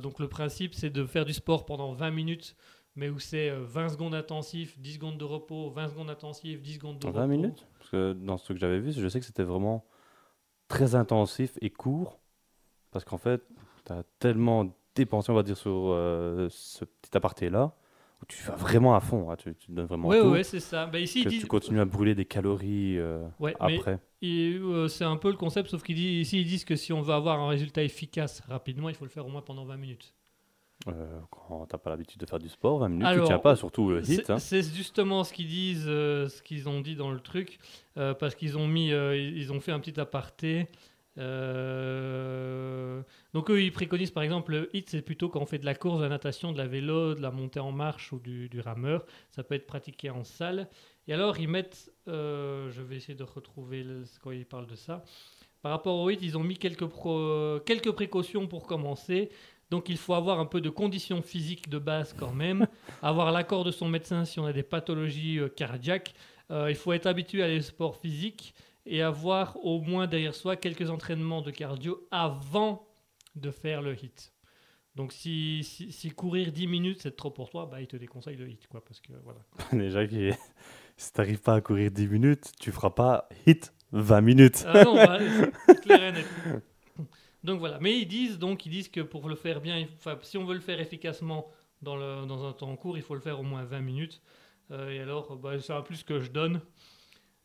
donc 0.02 0.18
le 0.18 0.26
principe, 0.26 0.74
c'est 0.74 0.90
de 0.90 1.06
faire 1.06 1.24
du 1.24 1.32
sport 1.32 1.64
pendant 1.64 1.92
20 1.92 2.10
minutes, 2.10 2.56
mais 2.96 3.08
où 3.08 3.18
c'est 3.18 3.50
euh, 3.50 3.64
20 3.64 3.90
secondes 3.90 4.14
intensif, 4.14 4.78
10 4.78 4.94
secondes 4.94 5.18
de 5.18 5.24
repos, 5.24 5.70
20 5.70 5.88
secondes 5.88 6.10
intensif, 6.10 6.60
10 6.62 6.74
secondes 6.74 6.98
de 6.98 7.06
20 7.08 7.12
repos. 7.12 7.26
minutes 7.28 7.66
Parce 7.78 7.90
que 7.90 8.12
dans 8.12 8.36
ce 8.36 8.52
que 8.52 8.58
j'avais 8.58 8.78
vu, 8.80 8.92
je 8.92 9.08
sais 9.08 9.20
que 9.20 9.26
c'était 9.26 9.44
vraiment 9.44 9.84
très 10.68 10.94
intensif 10.94 11.56
et 11.60 11.70
court. 11.70 12.20
Parce 12.90 13.04
qu'en 13.04 13.18
fait, 13.18 13.42
tu 13.86 13.92
as 13.92 14.02
tellement 14.18 14.66
dépensé, 14.94 15.30
on 15.30 15.34
va 15.34 15.42
dire, 15.44 15.56
sur 15.56 15.70
euh, 15.92 16.48
ce 16.50 16.84
petit 16.84 17.16
aparté-là, 17.16 17.72
où 18.20 18.26
tu 18.26 18.42
vas 18.42 18.56
vraiment 18.56 18.94
à 18.96 19.00
fond. 19.00 19.30
hein, 19.30 19.36
tu, 19.36 19.54
tu 19.54 19.70
donnes 19.70 19.86
vraiment 19.86 20.08
Ouais, 20.08 20.20
tout. 20.20 20.28
ouais, 20.28 20.42
c'est 20.42 20.58
ça. 20.60 20.86
Bah, 20.86 20.98
ici, 20.98 21.22
que 21.24 21.28
tu 21.30 21.46
continues 21.46 21.80
à 21.80 21.84
brûler 21.84 22.14
des 22.16 22.24
calories 22.24 22.98
euh, 22.98 23.26
Ouais, 23.38 23.54
après. 23.60 24.00
Euh, 24.22 24.88
c'est 24.88 25.04
un 25.04 25.16
peu 25.16 25.30
le 25.30 25.36
concept, 25.36 25.70
sauf 25.70 25.82
qu'ici 25.82 26.20
ici, 26.20 26.40
ils 26.40 26.46
disent 26.46 26.64
que 26.64 26.76
si 26.76 26.92
on 26.92 27.00
veut 27.00 27.14
avoir 27.14 27.38
un 27.40 27.48
résultat 27.48 27.82
efficace 27.82 28.40
rapidement, 28.48 28.88
il 28.88 28.94
faut 28.94 29.04
le 29.04 29.10
faire 29.10 29.24
au 29.24 29.30
moins 29.30 29.40
pendant 29.42 29.64
20 29.64 29.76
minutes. 29.76 30.12
Euh, 30.88 31.20
quand 31.30 31.66
t'as 31.66 31.76
pas 31.78 31.90
l'habitude 31.90 32.18
de 32.20 32.26
faire 32.26 32.38
du 32.38 32.48
sport, 32.48 32.78
20 32.78 32.88
minutes, 32.88 33.06
Alors, 33.06 33.24
tu 33.24 33.28
tiens 33.28 33.38
pas, 33.38 33.54
surtout 33.54 33.90
le 33.90 34.00
hit. 34.00 34.24
C'est 34.24 34.30
hein. 34.30 34.38
c'est 34.38 34.62
justement 34.62 35.24
ce 35.24 35.32
qu'ils 35.34 35.46
disent, 35.48 35.84
euh, 35.86 36.28
ce 36.28 36.42
qu'ils 36.42 36.68
ont 36.70 36.80
dit 36.80 36.96
dans 36.96 37.10
le 37.10 37.20
truc, 37.20 37.58
euh, 37.98 38.14
parce 38.14 38.34
qu'ils 38.34 38.56
ont 38.56 38.66
mis, 38.66 38.90
euh, 38.92 39.16
ils 39.16 39.52
ont 39.52 39.60
fait 39.60 39.72
un 39.72 39.80
petit 39.80 40.00
aparté. 40.00 40.66
euh, 41.18 43.02
donc 43.34 43.50
eux, 43.50 43.62
ils 43.62 43.72
préconisent 43.72 44.10
par 44.10 44.22
exemple 44.22 44.52
le 44.52 44.74
hit, 44.76 44.88
c'est 44.90 45.02
plutôt 45.02 45.28
quand 45.28 45.40
on 45.40 45.46
fait 45.46 45.58
de 45.58 45.66
la 45.66 45.74
course, 45.74 45.98
de 45.98 46.04
la 46.04 46.08
natation, 46.08 46.52
de 46.52 46.58
la 46.58 46.66
vélo, 46.66 47.14
de 47.14 47.20
la 47.20 47.30
montée 47.30 47.60
en 47.60 47.72
marche 47.72 48.12
ou 48.12 48.18
du, 48.18 48.48
du 48.48 48.60
rameur. 48.60 49.04
Ça 49.30 49.42
peut 49.42 49.54
être 49.54 49.66
pratiqué 49.66 50.10
en 50.10 50.24
salle. 50.24 50.68
Et 51.08 51.12
alors 51.14 51.38
ils 51.38 51.48
mettent, 51.48 51.90
euh, 52.08 52.70
je 52.70 52.82
vais 52.82 52.96
essayer 52.96 53.14
de 53.14 53.22
retrouver 53.24 53.82
le- 53.82 54.04
quand 54.22 54.30
ils 54.30 54.46
parlent 54.46 54.66
de 54.66 54.76
ça. 54.76 55.04
Par 55.62 55.72
rapport 55.72 55.98
au 55.98 56.08
hit, 56.08 56.20
ils 56.22 56.38
ont 56.38 56.42
mis 56.42 56.56
quelques, 56.56 56.86
pro- 56.86 57.60
quelques 57.66 57.90
précautions 57.92 58.46
pour 58.46 58.66
commencer. 58.66 59.28
Donc 59.70 59.88
il 59.88 59.96
faut 59.96 60.14
avoir 60.14 60.40
un 60.40 60.46
peu 60.46 60.60
de 60.60 60.68
conditions 60.70 61.22
physiques 61.22 61.68
de 61.68 61.78
base 61.78 62.12
quand 62.18 62.32
même, 62.32 62.66
avoir 63.02 63.30
l'accord 63.32 63.64
de 63.64 63.70
son 63.70 63.88
médecin 63.88 64.24
si 64.24 64.40
on 64.40 64.46
a 64.46 64.52
des 64.52 64.62
pathologies 64.64 65.38
euh, 65.38 65.48
cardiaques. 65.48 66.14
Euh, 66.50 66.66
il 66.70 66.74
faut 66.76 66.92
être 66.92 67.06
habitué 67.06 67.42
à 67.44 67.48
les 67.48 67.62
sports 67.62 67.96
physiques 67.96 68.54
et 68.86 69.02
avoir 69.02 69.56
au 69.64 69.80
moins 69.80 70.06
derrière 70.08 70.34
soi 70.34 70.56
quelques 70.56 70.90
entraînements 70.90 71.42
de 71.42 71.50
cardio 71.52 72.08
avant 72.10 72.88
de 73.36 73.50
faire 73.52 73.82
le 73.82 73.94
hit. 73.94 74.32
Donc 74.96 75.12
si, 75.12 75.62
si, 75.62 75.92
si 75.92 76.10
courir 76.10 76.50
10 76.50 76.66
minutes 76.66 76.98
c'est 77.02 77.14
trop 77.14 77.30
pour 77.30 77.48
toi, 77.50 77.68
bah, 77.70 77.80
il 77.80 77.86
te 77.86 77.96
déconseille 77.96 78.36
le 78.36 78.48
hit. 78.50 78.66
Quoi, 78.66 78.82
parce 78.84 79.00
que, 79.00 79.12
voilà. 79.22 79.38
Déjà, 79.72 80.04
qui- 80.04 80.32
si 80.96 81.12
t'arrives 81.12 81.40
pas 81.40 81.54
à 81.54 81.60
courir 81.60 81.92
10 81.92 82.08
minutes, 82.08 82.50
tu 82.58 82.72
feras 82.72 82.90
pas 82.90 83.28
hit 83.46 83.72
20 83.92 84.20
minutes. 84.20 84.64
Ah 84.66 84.82
non, 84.84 84.94
bah, 84.96 85.18
c'est 85.66 85.80
clair 85.80 86.02
et 86.02 86.12
net. 86.12 86.26
Donc 87.44 87.58
voilà, 87.58 87.78
mais 87.80 87.98
ils 87.98 88.06
disent 88.06 88.38
donc 88.38 88.66
ils 88.66 88.70
disent 88.70 88.88
que 88.88 89.00
pour 89.00 89.28
le 89.28 89.34
faire 89.34 89.60
bien, 89.60 89.78
il 89.78 89.88
si 90.22 90.36
on 90.38 90.44
veut 90.44 90.54
le 90.54 90.60
faire 90.60 90.80
efficacement 90.80 91.50
dans, 91.82 91.96
le, 91.96 92.26
dans 92.26 92.44
un 92.46 92.52
temps 92.52 92.76
court, 92.76 92.96
il 92.98 93.02
faut 93.02 93.14
le 93.14 93.20
faire 93.20 93.40
au 93.40 93.42
moins 93.42 93.64
20 93.64 93.80
minutes. 93.80 94.20
Euh, 94.70 94.90
et 94.90 95.00
alors, 95.00 95.36
bah, 95.36 95.58
c'est 95.58 95.72
un 95.72 95.82
plus 95.82 96.02
que 96.04 96.20
je 96.20 96.30
donne. 96.30 96.60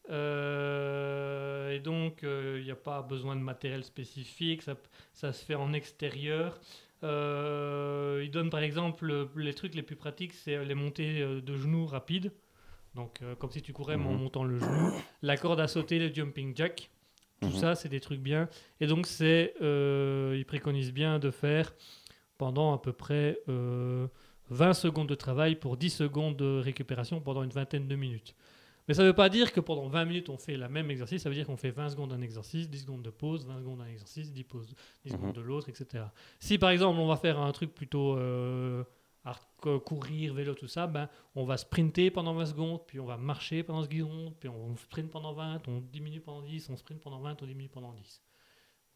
Euh, 0.09 1.71
et 1.71 1.79
donc, 1.79 2.23
euh, 2.23 2.57
il 2.59 2.65
n'y 2.65 2.71
a 2.71 2.75
pas 2.75 3.01
besoin 3.01 3.35
de 3.35 3.41
matériel 3.41 3.83
spécifique, 3.83 4.61
ça, 4.61 4.75
ça 5.13 5.33
se 5.33 5.43
fait 5.43 5.55
en 5.55 5.73
extérieur. 5.73 6.59
Ils 7.03 8.29
donnent 8.31 8.49
par 8.49 8.61
exemple 8.61 9.27
les 9.35 9.53
trucs 9.53 9.75
les 9.75 9.83
plus 9.83 9.95
pratiques, 9.95 10.33
c'est 10.33 10.63
les 10.65 10.75
montées 10.75 11.23
de 11.23 11.55
genoux 11.55 11.85
rapides. 11.85 12.31
Donc, 12.95 13.19
comme 13.39 13.51
si 13.51 13.61
tu 13.61 13.73
courais 13.73 13.97
mais 13.97 14.05
en 14.05 14.13
Mhm. 14.13 14.17
montant 14.21 14.43
le 14.43 14.57
genou. 14.57 14.91
La 15.21 15.37
corde 15.37 15.59
à 15.59 15.67
sauter, 15.67 15.99
le 15.99 16.13
jumping 16.13 16.55
jack. 16.55 16.89
Tout 17.41 17.47
Mhm. 17.47 17.55
ça, 17.55 17.75
c'est 17.75 17.89
des 17.89 17.99
trucs 17.99 18.21
bien. 18.21 18.47
Et 18.79 18.87
donc, 18.87 19.07
c'est, 19.07 19.53
euh, 19.61 20.35
ils 20.37 20.45
préconisent 20.45 20.93
bien 20.93 21.19
de 21.19 21.31
faire 21.31 21.73
pendant 22.37 22.73
à 22.73 22.81
peu 22.81 22.93
près 22.93 23.39
euh, 23.49 24.07
20 24.49 24.73
secondes 24.73 25.07
de 25.09 25.15
travail 25.15 25.55
pour 25.55 25.77
10 25.77 25.89
secondes 25.89 26.35
de 26.37 26.59
récupération 26.63 27.19
pendant 27.21 27.43
une 27.43 27.49
vingtaine 27.51 27.87
de 27.87 27.95
minutes. 27.95 28.35
Mais 28.87 28.93
ça 28.93 29.01
ne 29.01 29.07
veut 29.07 29.13
pas 29.15 29.29
dire 29.29 29.51
que 29.51 29.59
pendant 29.59 29.87
20 29.87 30.05
minutes, 30.05 30.29
on 30.29 30.37
fait 30.37 30.57
la 30.57 30.69
même 30.69 30.91
exercice. 30.91 31.23
Ça 31.23 31.29
veut 31.29 31.33
dire 31.35 31.47
qu'on 31.47 31.57
fait 31.57 31.71
20 31.71 31.89
secondes 31.89 32.11
d'un 32.11 32.21
exercice, 32.21 32.69
10 32.69 32.79
secondes 32.81 33.01
de 33.01 33.09
pause, 33.09 33.45
20 33.47 33.57
secondes 33.59 33.79
d'un 33.79 33.87
exercice, 33.87 34.31
10, 34.31 34.43
pauses, 34.43 34.75
10 35.03 35.11
Mhm. 35.13 35.17
secondes 35.19 35.33
de 35.35 35.41
l'autre, 35.41 35.69
etc. 35.69 36.03
Si 36.39 36.57
par 36.59 36.69
exemple, 36.69 36.99
on 36.99 37.07
va 37.07 37.15
faire 37.17 37.39
un 37.39 37.51
truc 37.51 37.73
plutôt 37.73 38.15
euh, 38.17 38.83
courir, 39.83 40.33
vélo, 40.35 40.53
tout 40.53 40.67
ça, 40.67 40.85
ben, 40.87 41.09
on 41.35 41.43
va 41.45 41.57
sprinter 41.57 42.11
pendant 42.11 42.33
20 42.33 42.45
secondes, 42.45 42.79
puis 42.85 42.99
on 42.99 43.05
va 43.05 43.17
marcher 43.17 43.63
pendant 43.63 43.81
10 43.83 43.97
secondes, 43.99 44.33
puis 44.39 44.47
on 44.49 44.75
sprint 44.77 45.09
pendant 45.09 45.33
20, 45.33 45.67
on 45.67 45.81
diminue 45.81 46.21
pendant 46.21 46.41
10, 46.43 46.69
on 46.69 46.77
sprint 46.77 47.01
pendant 47.01 47.19
20, 47.19 47.41
on 47.41 47.45
diminue 47.45 47.69
pendant 47.69 47.91
10. 47.93 48.21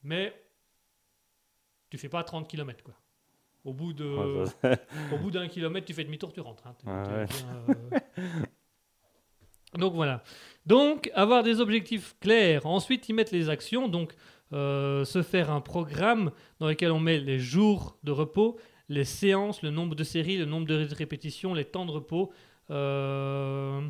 Mais 0.03 0.33
tu 1.89 1.97
fais 1.97 2.09
pas 2.09 2.23
30 2.23 2.47
km, 2.47 2.83
quoi. 2.83 2.93
Au 3.65 3.73
bout 3.73 3.91
de, 3.93 4.05
Ouais, 4.05 4.45
ça- 4.45 4.77
au 5.13 5.17
bout 5.17 5.31
d'un 5.31 5.47
kilomètre, 5.47 5.85
tu 5.87 5.93
fais 5.93 6.03
demi-tour, 6.03 6.31
tu 6.31 6.39
rentres. 6.39 6.65
hein. 6.67 6.75
Ouais, 6.85 7.13
ouais. 7.17 7.25
bien, 7.25 7.63
euh, 8.23 8.45
Donc 9.77 9.93
voilà. 9.93 10.23
Donc 10.65 11.11
avoir 11.13 11.43
des 11.43 11.59
objectifs 11.59 12.15
clairs. 12.19 12.65
Ensuite, 12.65 13.07
ils 13.09 13.13
mettent 13.13 13.31
les 13.31 13.49
actions. 13.49 13.87
Donc 13.87 14.13
euh, 14.53 15.03
se 15.05 15.21
faire 15.21 15.51
un 15.51 15.61
programme 15.61 16.31
dans 16.59 16.67
lequel 16.67 16.91
on 16.91 16.99
met 16.99 17.19
les 17.19 17.37
jours 17.37 17.97
de 18.03 18.11
repos, 18.11 18.59
les 18.89 19.05
séances, 19.05 19.61
le 19.61 19.69
nombre 19.69 19.95
de 19.95 20.03
séries, 20.03 20.37
le 20.37 20.45
nombre 20.45 20.67
de 20.67 20.87
répétitions, 20.93 21.53
les 21.53 21.65
temps 21.65 21.85
de 21.85 21.91
repos. 21.91 22.31
Euh, 22.71 23.87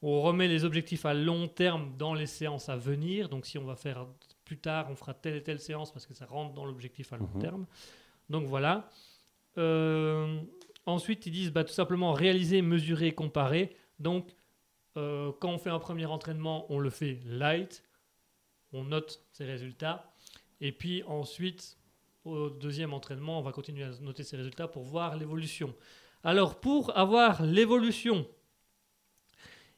on 0.00 0.20
remet 0.22 0.46
les 0.48 0.64
objectifs 0.64 1.04
à 1.04 1.12
long 1.14 1.48
terme 1.48 1.96
dans 1.98 2.14
les 2.14 2.26
séances 2.26 2.68
à 2.68 2.76
venir. 2.76 3.28
Donc 3.28 3.46
si 3.46 3.58
on 3.58 3.64
va 3.64 3.74
faire 3.76 4.06
plus 4.44 4.58
tard, 4.58 4.86
on 4.90 4.96
fera 4.96 5.12
telle 5.14 5.36
et 5.36 5.42
telle 5.42 5.60
séance 5.60 5.92
parce 5.92 6.06
que 6.06 6.14
ça 6.14 6.24
rentre 6.26 6.54
dans 6.54 6.64
l'objectif 6.64 7.12
à 7.12 7.16
long 7.16 7.28
Mhm. 7.34 7.40
terme. 7.42 7.66
Donc 8.30 8.46
voilà. 8.46 8.88
Euh, 9.58 10.40
ensuite, 10.86 11.26
ils 11.26 11.32
disent 11.32 11.52
bah, 11.52 11.64
tout 11.64 11.72
simplement 11.72 12.12
réaliser, 12.12 12.62
mesurer, 12.62 13.12
comparer. 13.12 13.74
Donc, 13.98 14.36
euh, 14.96 15.32
quand 15.40 15.50
on 15.50 15.58
fait 15.58 15.70
un 15.70 15.78
premier 15.80 16.06
entraînement, 16.06 16.66
on 16.72 16.78
le 16.78 16.90
fait 16.90 17.18
light, 17.24 17.82
on 18.72 18.84
note 18.84 19.24
ses 19.32 19.44
résultats. 19.44 20.12
Et 20.60 20.72
puis 20.72 21.02
ensuite, 21.04 21.77
au 22.28 22.50
deuxième 22.50 22.92
entraînement, 22.92 23.38
on 23.38 23.42
va 23.42 23.52
continuer 23.52 23.84
à 23.84 23.90
noter 24.00 24.22
ses 24.22 24.36
résultats 24.36 24.68
pour 24.68 24.84
voir 24.84 25.16
l'évolution. 25.16 25.74
Alors, 26.22 26.60
pour 26.60 26.96
avoir 26.96 27.42
l'évolution, 27.42 28.26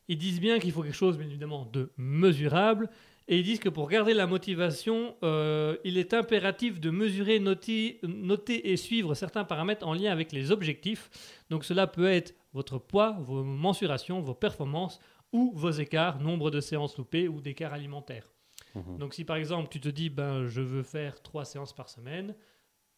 ils 0.09 0.18
disent 0.18 0.40
bien 0.40 0.59
qu'il 0.59 0.72
faut 0.72 0.82
quelque 0.82 0.94
chose, 0.94 1.16
bien 1.16 1.28
évidemment, 1.28 1.66
de 1.66 1.92
mesurable. 1.96 2.90
Et 3.28 3.38
ils 3.38 3.44
disent 3.44 3.61
que 3.61 3.68
pour 3.68 3.88
garder 3.88 4.12
la 4.12 4.26
motivation, 4.26 5.14
euh, 5.22 5.76
il 5.84 5.98
est 5.98 6.14
impératif 6.14 6.80
de 6.80 6.90
mesurer, 6.90 7.38
noter, 7.38 8.01
noter 8.03 8.72
et 8.72 8.76
suivre 8.76 9.14
certains 9.14 9.44
paramètres 9.44 9.86
en 9.86 9.94
lien 9.94 10.11
avec 10.11 10.32
les 10.32 10.51
objectifs. 10.51 11.11
Donc 11.48 11.64
cela 11.64 11.86
peut 11.86 12.09
être 12.09 12.34
votre 12.53 12.78
poids, 12.78 13.16
vos 13.20 13.44
mensurations, 13.44 14.20
vos 14.20 14.34
performances, 14.34 14.98
ou 15.32 15.53
vos 15.55 15.70
écarts, 15.70 16.20
nombre 16.20 16.51
de 16.51 16.61
séances 16.61 16.98
loupées 16.98 17.28
ou 17.28 17.40
d'écarts 17.40 17.72
alimentaires. 17.72 18.28
Mhm. 18.75 18.99
Donc 18.99 19.14
si 19.14 19.25
par 19.25 19.37
exemple 19.37 19.68
tu 19.68 19.81
te 19.81 19.89
dis 19.89 20.11
ben 20.11 20.47
je 20.47 20.61
veux 20.61 20.83
faire 20.83 21.23
trois 21.23 21.45
séances 21.45 21.73
par 21.73 21.89
semaine, 21.89 22.35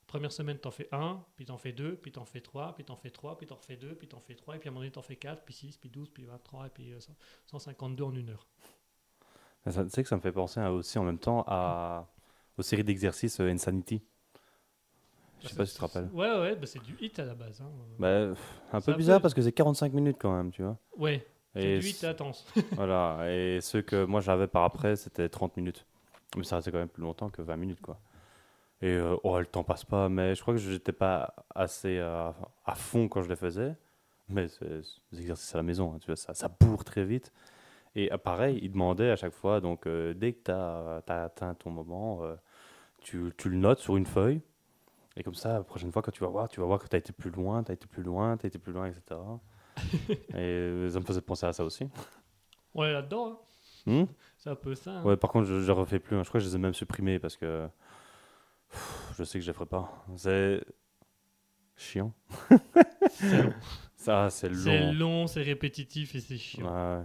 première 0.07 0.33
semaine 0.33 0.59
t'en 0.59 0.71
fais 0.71 0.89
un, 0.93 1.25
puis 1.37 1.47
t'en 1.47 1.57
fais 1.57 1.73
deux, 1.73 1.97
puis 1.97 2.13
t'en 2.13 2.25
fais 2.25 2.41
trois, 2.41 2.75
puis 2.75 2.85
t'en 2.85 2.97
fais 2.97 3.11
trois, 3.11 3.39
puis 3.39 3.47
t'en 3.47 3.57
fais 3.57 3.77
deux, 3.77 3.95
puis 3.95 4.09
t'en 4.09 4.21
fais 4.21 4.35
trois, 4.35 4.57
et 4.57 4.59
puis 4.59 4.69
à 4.69 4.71
un 4.71 4.73
moment 4.73 4.83
donné 4.83 4.93
t'en 4.93 5.03
fais 5.03 5.17
quatre, 5.17 5.45
puis 5.45 5.55
six, 5.55 5.77
puis 5.79 5.89
12, 5.89 6.11
puis 6.11 6.25
23, 6.25 6.67
et 6.67 6.71
puis 6.71 6.93
euh, 6.93 7.01
100 7.01 7.15
152 7.47 8.05
en 8.05 8.15
une 8.15 8.31
heure. 8.31 8.47
Tu 9.65 9.71
sais 9.91 10.03
que 10.03 10.09
ça 10.09 10.17
me 10.17 10.21
fait 10.21 10.33
penser 10.33 10.61
aussi 10.61 10.99
en 10.99 11.05
même 11.05 11.19
temps 11.19 11.45
à, 11.47 12.09
aux 12.59 12.63
séries 12.63 12.85
d'exercices 12.85 13.41
euh, 13.41 13.49
Insanity. 13.49 14.03
Je 15.41 15.49
sais 15.49 15.57
pas 15.57 15.67
si 15.67 15.73
tu 15.73 15.79
te 15.79 15.85
rappelles. 15.85 16.09
Ouais 16.13 16.31
ouais, 16.39 16.57
bah, 16.57 16.67
c'est 16.67 16.83
du 16.83 16.97
hit 17.01 17.19
à 17.19 17.25
la 17.25 17.35
base. 17.35 17.61
Hein. 17.61 17.71
Bah, 17.99 18.35
un 18.73 18.81
peu 18.81 18.95
bizarre 18.95 19.21
parce 19.21 19.35
que 19.35 19.43
c'est 19.43 19.53
45 19.53 19.93
minutes 19.93 20.17
quand 20.21 20.37
même, 20.37 20.53
tu 20.53 20.63
vois. 20.63 20.79
Ouais, 20.97 21.27
Et 21.55 21.79
du 21.79 21.87
hit 21.89 21.97
c- 21.97 22.07
intense. 22.07 22.47
voilà, 22.73 23.19
et 23.31 23.61
ceux 23.61 23.83
que 23.83 24.05
moi 24.05 24.21
j'avais 24.21 24.47
par 24.47 24.65
après, 24.65 24.97
c'était 24.97 25.29
30 25.29 25.57
minutes. 25.57 25.85
Mais 26.37 26.45
ça 26.45 26.57
restait 26.57 26.73
quand 26.73 26.79
même 26.79 26.89
plus 26.89 27.03
longtemps 27.03 27.29
que 27.29 27.43
20 27.43 27.57
minutes, 27.57 27.81
quoi. 27.81 27.99
Et 28.81 28.95
euh, 28.95 29.17
oh, 29.23 29.39
le 29.39 29.47
temps 29.47 29.63
passe 29.63 29.85
pas, 29.85 30.09
mais 30.09 30.35
je 30.35 30.43
crois 30.43 30.55
que 30.55 30.61
j'étais 30.61 30.93
pas 30.93 31.35
assez 31.55 31.99
euh, 31.99 32.31
à 32.65 32.75
fond 32.75 33.07
quand 33.09 33.23
je 33.23 33.29
les 33.29 33.37
faisais. 33.37 33.77
Mais 34.29 34.47
des 35.13 35.21
exercices 35.21 35.55
à 35.55 35.59
la 35.59 35.63
maison, 35.63 35.93
hein, 35.95 35.99
tu 36.01 36.07
vois, 36.07 36.17
ça, 36.17 36.35
ça 36.35 36.49
bourre 36.49 36.85
très 36.85 37.05
vite. 37.05 37.33
Et 37.95 38.13
euh, 38.13 38.19
pareil, 38.19 38.59
il 38.63 38.73
demandait 38.73 39.11
à 39.11 39.17
chaque 39.17 39.35
fois, 39.35 39.61
donc 39.61 39.87
euh, 39.87 40.15
dès 40.15 40.33
que 40.33 40.45
tu 40.45 40.51
as, 40.51 41.03
atteint 41.07 41.55
ton 41.55 41.71
moment, 41.71 42.23
tu, 43.01 43.33
tu 43.37 43.51
le 43.51 43.57
notes 43.57 43.81
sur 43.81 43.97
une 43.97 44.07
feuille. 44.07 44.41
Et 45.17 45.23
comme 45.23 45.35
ça, 45.35 45.53
la 45.55 45.63
prochaine 45.63 45.93
fois, 45.93 46.01
quand 46.03 46.11
tu 46.11 46.25
vas 46.25 46.31
voir, 46.31 46.49
tu 46.49 46.61
vas 46.61 46.67
voir 46.67 46.79
que 46.79 46.89
tu 46.89 46.97
as 46.97 46.99
été 46.99 47.13
plus 47.13 47.31
loin, 47.31 47.63
tu 47.63 47.71
as 47.71 47.75
été 47.75 47.87
plus 47.87 48.03
loin, 48.03 48.37
tu 48.39 48.47
as 48.47 48.49
été 48.49 48.59
plus 48.59 48.73
loin, 48.73 48.87
etc. 48.87 49.21
et 50.35 50.89
ça 50.91 51.01
me 51.01 51.05
faisait 51.05 51.21
penser 51.21 51.47
à 51.47 51.53
ça 51.53 51.65
aussi. 51.65 51.87
On 52.75 52.85
est 52.85 52.93
là-dedans, 52.93 53.29
hein. 53.29 53.39
Hmm? 53.85 54.05
C'est 54.39 54.51
un 54.51 54.55
peu 54.55 54.75
ça. 54.75 54.91
hein. 54.99 55.03
Ouais, 55.05 55.17
par 55.17 55.31
contre, 55.31 55.47
je, 55.49 55.61
je 55.61 55.73
refais 55.73 55.99
plus. 55.99 56.17
hein. 56.17 56.23
Je 56.23 56.29
crois 56.29 56.41
que 56.41 56.45
je 56.45 56.51
les 56.51 56.57
ai 56.57 56.59
même 56.59 56.75
supprimés 56.75 57.19
parce 57.19 57.37
que 57.37 57.67
pff, 58.71 59.15
je 59.19 59.25
sais 59.25 59.39
que 59.39 59.45
je 59.45 59.51
les 59.51 59.55
ferai 59.55 59.67
pas. 59.67 60.05
C'est 60.17 60.63
chiant. 61.77 62.13
C'est 63.11 63.43
long. 63.43 63.53
Ça, 63.97 64.31
c'est 64.31 64.53
C'est 64.55 64.81
long. 64.81 64.93
long, 64.93 65.27
c'est 65.29 65.43
répétitif 65.43 66.15
et 66.17 66.21
c'est 66.21 66.37
chiant. 66.39 66.65
Ouais. 66.67 67.03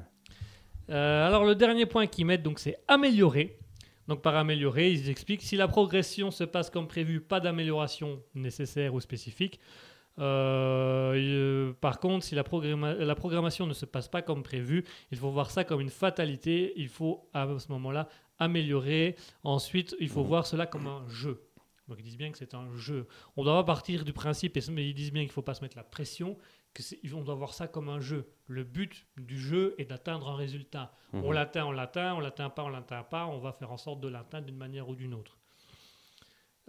Euh, 0.90 1.28
alors 1.28 1.46
le 1.46 1.54
dernier 1.56 1.86
point 1.86 2.08
qu'ils 2.08 2.26
mettent, 2.26 2.44
donc 2.44 2.60
c'est 2.60 2.78
améliorer. 2.88 3.60
Donc 4.08 4.22
par 4.22 4.36
améliorer, 4.36 4.92
ils 4.92 5.10
expliquent 5.10 5.42
si 5.44 5.58
la 5.58 5.68
progression 5.68 6.32
se 6.32 6.44
passe 6.44 6.70
comme 6.70 6.88
prévu, 6.88 7.20
pas 7.22 7.40
d'amélioration 7.40 8.22
nécessaire 8.36 8.94
ou 8.94 9.00
spécifique. 9.02 9.60
Euh, 10.20 11.14
euh, 11.16 11.74
par 11.74 12.00
contre, 12.00 12.26
si 12.26 12.36
la, 12.36 12.44
programma- 12.44 12.94
la 12.94 13.16
programmation 13.16 13.68
ne 13.68 13.74
se 13.74 13.86
passe 13.86 14.08
pas 14.08 14.22
comme 14.22 14.44
prévu, 14.44 14.84
il 15.12 15.18
faut 15.18 15.30
voir 15.30 15.52
ça 15.52 15.64
comme 15.64 15.82
une 15.82 15.90
fatalité. 15.90 16.74
Il 16.76 16.90
faut 16.90 17.30
à 17.34 17.48
ce 17.60 17.72
moment-là 17.72 18.08
améliorer. 18.40 19.16
Ensuite, 19.44 19.96
il 20.00 20.10
faut 20.10 20.22
Mhm. 20.22 20.28
voir 20.28 20.46
cela 20.48 20.66
comme 20.66 20.88
un 20.88 21.08
jeu. 21.08 21.42
Donc 21.88 21.98
ils 22.00 22.04
disent 22.04 22.18
bien 22.18 22.32
que 22.32 22.38
c'est 22.38 22.54
un 22.54 22.76
jeu. 22.76 23.08
On 23.38 23.44
doit 23.44 23.54
pas 23.54 23.64
partir 23.64 24.04
du 24.04 24.12
principe, 24.12 24.58
mais 24.72 24.88
ils 24.90 24.94
disent 24.94 25.12
bien 25.14 25.22
qu'il 25.24 25.30
ne 25.30 25.34
faut 25.34 25.42
pas 25.42 25.54
se 25.54 25.62
mettre 25.62 25.78
la 25.78 25.84
pression, 25.86 26.38
que 26.74 26.84
on 27.16 27.22
doit 27.22 27.36
voir 27.36 27.54
ça 27.54 27.68
comme 27.68 27.88
un 27.88 28.02
jeu. 28.02 28.28
Le 28.48 28.64
but 28.66 29.08
du 29.18 29.40
jeu 29.40 29.74
est 29.78 29.86
d'atteindre 29.86 30.28
un 30.28 30.36
résultat. 30.36 30.92
On 31.14 31.30
Mhm. 31.30 31.34
l'atteint, 31.34 31.66
on 31.66 31.72
l'atteint, 31.72 32.14
on 32.16 32.20
l'atteint 32.20 32.50
pas, 32.50 32.64
on 32.64 32.70
l'atteint 32.70 33.04
pas, 33.04 33.26
on 33.28 33.38
va 33.40 33.54
faire 33.54 33.72
en 33.72 33.78
sorte 33.78 34.02
de 34.02 34.10
l'atteindre 34.10 34.46
d'une 34.48 34.58
manière 34.58 34.90
ou 34.90 34.96
d'une 34.96 35.14
autre. 35.14 35.37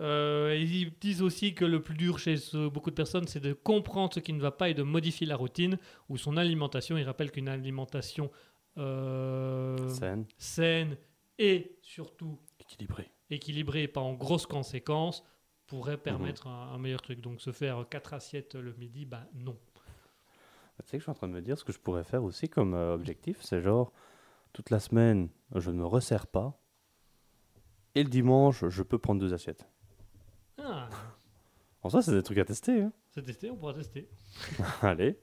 Euh, 0.00 0.56
ils 0.56 0.92
disent 1.00 1.22
aussi 1.22 1.54
que 1.54 1.64
le 1.64 1.82
plus 1.82 1.94
dur 1.96 2.18
chez 2.20 2.36
ce- 2.36 2.68
beaucoup 2.68 2.90
de 2.90 2.94
personnes, 2.94 3.26
c'est 3.26 3.40
de 3.40 3.52
comprendre 3.52 4.14
ce 4.14 4.20
qui 4.20 4.32
ne 4.32 4.40
va 4.40 4.52
pas 4.52 4.68
et 4.68 4.74
de 4.74 4.84
modifier 4.84 5.26
la 5.26 5.34
routine 5.36 5.76
ou 6.08 6.16
son 6.16 6.36
alimentation. 6.36 6.96
Ils 6.96 7.02
rappellent 7.04 7.32
qu'une 7.32 7.48
alimentation 7.48 8.30
euh, 8.76 9.76
saine 10.36 10.96
et 11.38 11.76
surtout 11.82 12.38
Équilibré. 12.60 13.10
équilibrée 13.30 13.82
et 13.84 13.88
pas 13.88 14.00
en 14.00 14.14
grosses 14.14 14.46
conséquences 14.46 15.24
pourrait 15.66 15.98
permettre 15.98 16.46
un, 16.46 16.72
un 16.72 16.78
meilleur 16.78 17.02
truc. 17.02 17.20
Donc 17.20 17.40
se 17.40 17.50
faire 17.50 17.84
quatre 17.90 18.14
assiettes 18.14 18.54
le 18.54 18.72
midi, 18.74 19.04
ben 19.04 19.26
non. 19.34 19.56
Tu 20.80 20.86
sais 20.86 20.92
que 20.92 20.98
je 20.98 21.02
suis 21.02 21.10
en 21.10 21.14
train 21.14 21.26
de 21.28 21.32
me 21.32 21.42
dire 21.42 21.58
ce 21.58 21.64
que 21.64 21.72
je 21.72 21.78
pourrais 21.80 22.04
faire 22.04 22.22
aussi 22.22 22.48
comme 22.48 22.74
euh, 22.74 22.94
objectif, 22.94 23.38
c'est 23.42 23.60
genre 23.60 23.92
toute 24.52 24.70
la 24.70 24.78
semaine, 24.78 25.28
je 25.56 25.70
ne 25.72 25.76
me 25.78 25.84
resserre 25.86 26.28
pas. 26.28 26.56
Et 27.96 28.04
le 28.04 28.08
dimanche, 28.08 28.64
je 28.68 28.82
peux 28.84 28.98
prendre 28.98 29.20
deux 29.20 29.34
assiettes. 29.34 29.68
Ah, 30.70 30.88
En 31.82 31.88
soi, 31.90 32.02
c'est 32.02 32.12
des 32.12 32.22
trucs 32.22 32.38
à 32.38 32.44
tester. 32.44 32.82
hein. 32.82 32.92
c'est 33.10 33.22
testé, 33.22 33.50
on 33.50 33.56
pourra 33.56 33.74
tester. 33.74 34.08
Allez. 34.82 35.18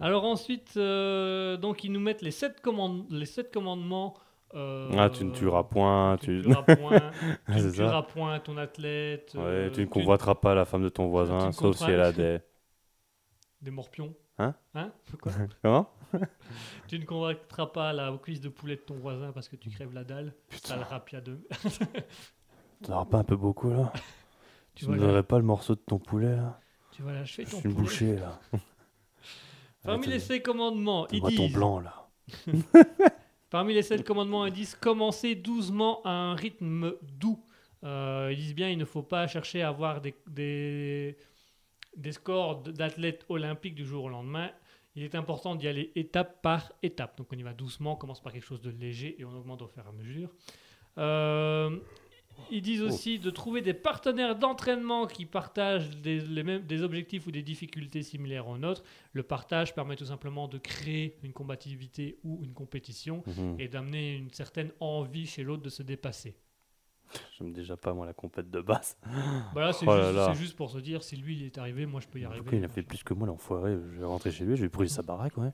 Alors 0.00 0.24
ensuite, 0.24 0.74
euh, 0.76 1.56
donc 1.56 1.84
ils 1.84 1.92
nous 1.92 2.00
mettent 2.00 2.22
les 2.22 2.30
sept, 2.30 2.60
commande- 2.60 3.06
les 3.10 3.26
sept 3.26 3.52
commandements. 3.52 4.14
euh, 4.54 4.90
Ah, 4.98 5.10
tu 5.10 5.24
ne 5.24 5.32
tueras 5.32 5.64
point. 5.64 6.16
Tu 6.20 6.30
ne 6.30 6.42
Tu, 6.42 6.48
tueras 6.48 6.62
point, 6.76 7.10
tu 7.46 7.52
ne 7.52 7.58
c'est 7.58 7.70
ça. 7.70 7.84
tueras 7.84 8.02
point 8.02 8.40
ton 8.40 8.56
athlète. 8.56 9.32
Ouais, 9.34 9.40
euh, 9.42 9.70
tu 9.70 9.80
ne 9.82 9.86
convoiteras 9.86 10.34
pas 10.36 10.54
la 10.54 10.64
femme 10.64 10.82
de 10.82 10.88
ton 10.88 11.08
voisin, 11.08 11.46
ne 11.48 11.52
sauf 11.52 11.76
si 11.76 11.84
elle 11.84 12.00
a 12.00 12.12
des. 12.12 12.40
Des 13.60 13.70
morpions. 13.70 14.14
Hein 14.38 14.54
Hein 14.74 14.92
Quoi 15.20 15.32
Comment? 15.62 15.88
Tu 16.88 16.98
ne 16.98 17.04
convoiteras 17.04 17.66
pas 17.66 17.92
la 17.92 18.16
cuisse 18.22 18.40
de 18.40 18.48
poulet 18.48 18.76
de 18.76 18.80
ton 18.80 18.96
voisin 18.96 19.30
parce 19.32 19.48
que 19.48 19.56
tu 19.56 19.70
crèves 19.70 19.92
la 19.94 20.04
dalle. 20.04 20.34
Ça 20.64 20.76
le 20.76 20.82
rapia 20.82 21.20
de. 21.20 21.38
Tu 22.82 22.90
n'auras 22.90 23.04
pas 23.04 23.18
un 23.18 23.24
peu 23.24 23.36
beaucoup 23.36 23.70
là? 23.70 23.92
Tu 24.74 24.88
ne 24.88 24.96
donnerais 24.96 25.22
pas 25.22 25.38
le 25.38 25.44
morceau 25.44 25.74
de 25.74 25.80
ton 25.80 25.98
poulet 25.98 26.34
là 26.36 26.58
Tu 26.92 27.02
vas 27.02 27.12
l'achever 27.12 27.44
Je 27.46 27.50
ton 27.50 27.58
suis 27.58 27.68
une 27.68 27.74
poulet. 27.74 27.84
bouchée 27.84 28.16
là. 28.16 28.40
Parmi 29.84 30.06
les 30.06 30.18
sept 30.20 30.42
commandements, 30.42 31.06
ils 31.08 31.20
Donne-moi 31.20 31.30
ton 31.36 31.46
disent. 31.46 31.54
blanc 31.54 31.80
là. 31.80 32.08
Parmi 33.50 33.74
les 33.74 33.82
sept 33.82 34.04
commandements, 34.04 34.46
ils 34.46 34.52
disent 34.52 34.74
commencer 34.76 35.34
doucement 35.34 36.00
à 36.04 36.10
un 36.10 36.34
rythme 36.34 36.94
doux. 37.02 37.44
Euh, 37.84 38.28
ils 38.32 38.36
disent 38.36 38.54
bien 38.54 38.70
il 38.70 38.78
ne 38.78 38.84
faut 38.84 39.02
pas 39.02 39.26
chercher 39.26 39.62
à 39.62 39.68
avoir 39.68 40.00
des, 40.00 40.14
des, 40.28 41.16
des 41.96 42.12
scores 42.12 42.62
d'athlètes 42.62 43.26
olympiques 43.28 43.74
du 43.74 43.84
jour 43.84 44.04
au 44.04 44.08
lendemain. 44.08 44.50
Il 44.94 45.02
est 45.02 45.14
important 45.14 45.54
d'y 45.56 45.66
aller 45.68 45.90
étape 45.96 46.40
par 46.42 46.72
étape. 46.82 47.16
Donc 47.18 47.28
on 47.32 47.36
y 47.36 47.42
va 47.42 47.52
doucement, 47.52 47.94
on 47.94 47.96
commence 47.96 48.20
par 48.22 48.32
quelque 48.32 48.44
chose 48.46 48.62
de 48.62 48.70
léger 48.70 49.20
et 49.20 49.24
on 49.24 49.34
augmente 49.36 49.62
au 49.62 49.66
fur 49.66 49.82
et 49.84 49.88
à 49.88 49.92
mesure. 49.92 50.30
Euh, 50.98 51.76
ils 52.50 52.62
disent 52.62 52.82
aussi 52.82 53.18
de 53.18 53.30
trouver 53.30 53.62
des 53.62 53.74
partenaires 53.74 54.36
d'entraînement 54.36 55.06
qui 55.06 55.24
partagent 55.26 55.96
des, 55.98 56.20
les 56.20 56.42
mêmes, 56.42 56.62
des 56.62 56.82
objectifs 56.82 57.26
ou 57.26 57.30
des 57.30 57.42
difficultés 57.42 58.02
similaires 58.02 58.46
aux 58.48 58.58
nôtres. 58.58 58.82
Le 59.12 59.22
partage 59.22 59.74
permet 59.74 59.96
tout 59.96 60.04
simplement 60.04 60.48
de 60.48 60.58
créer 60.58 61.16
une 61.22 61.32
combativité 61.32 62.18
ou 62.24 62.40
une 62.44 62.52
compétition 62.52 63.22
Mhm. 63.26 63.56
et 63.58 63.68
d'amener 63.68 64.14
une 64.16 64.30
certaine 64.30 64.70
envie 64.80 65.26
chez 65.26 65.42
l'autre 65.42 65.62
de 65.62 65.70
se 65.70 65.82
dépasser. 65.82 66.34
J'aime 67.38 67.52
déjà 67.52 67.76
pas 67.76 67.92
moi 67.92 68.06
la 68.06 68.14
compète 68.14 68.50
de 68.50 68.60
base. 68.62 68.96
Voilà, 69.52 69.72
c'est 69.74 69.86
Oh 69.86 69.94
juste, 69.94 70.24
c'est 70.26 70.34
juste 70.34 70.56
pour 70.56 70.70
se 70.70 70.78
dire 70.78 71.02
si 71.02 71.16
lui 71.16 71.36
il 71.36 71.44
est 71.44 71.58
arrivé, 71.58 71.84
moi 71.84 72.00
je 72.00 72.08
peux 72.08 72.18
y 72.18 72.24
En 72.24 72.28
tout 72.30 72.34
arriver. 72.36 72.50
cas, 72.50 72.56
il 72.56 72.64
a 72.64 72.68
fait 72.68 72.82
plus 72.82 73.02
que 73.04 73.12
moi 73.12 73.26
l'enfoiré. 73.26 73.72
Je 73.94 73.98
vais 74.00 74.06
rentrer 74.06 74.30
chez 74.30 74.44
lui, 74.44 74.56
je 74.56 74.62
vais 74.62 74.68
brûler 74.70 74.88
sa 74.88 75.02
baraque, 75.02 75.36
ouais. 75.36 75.50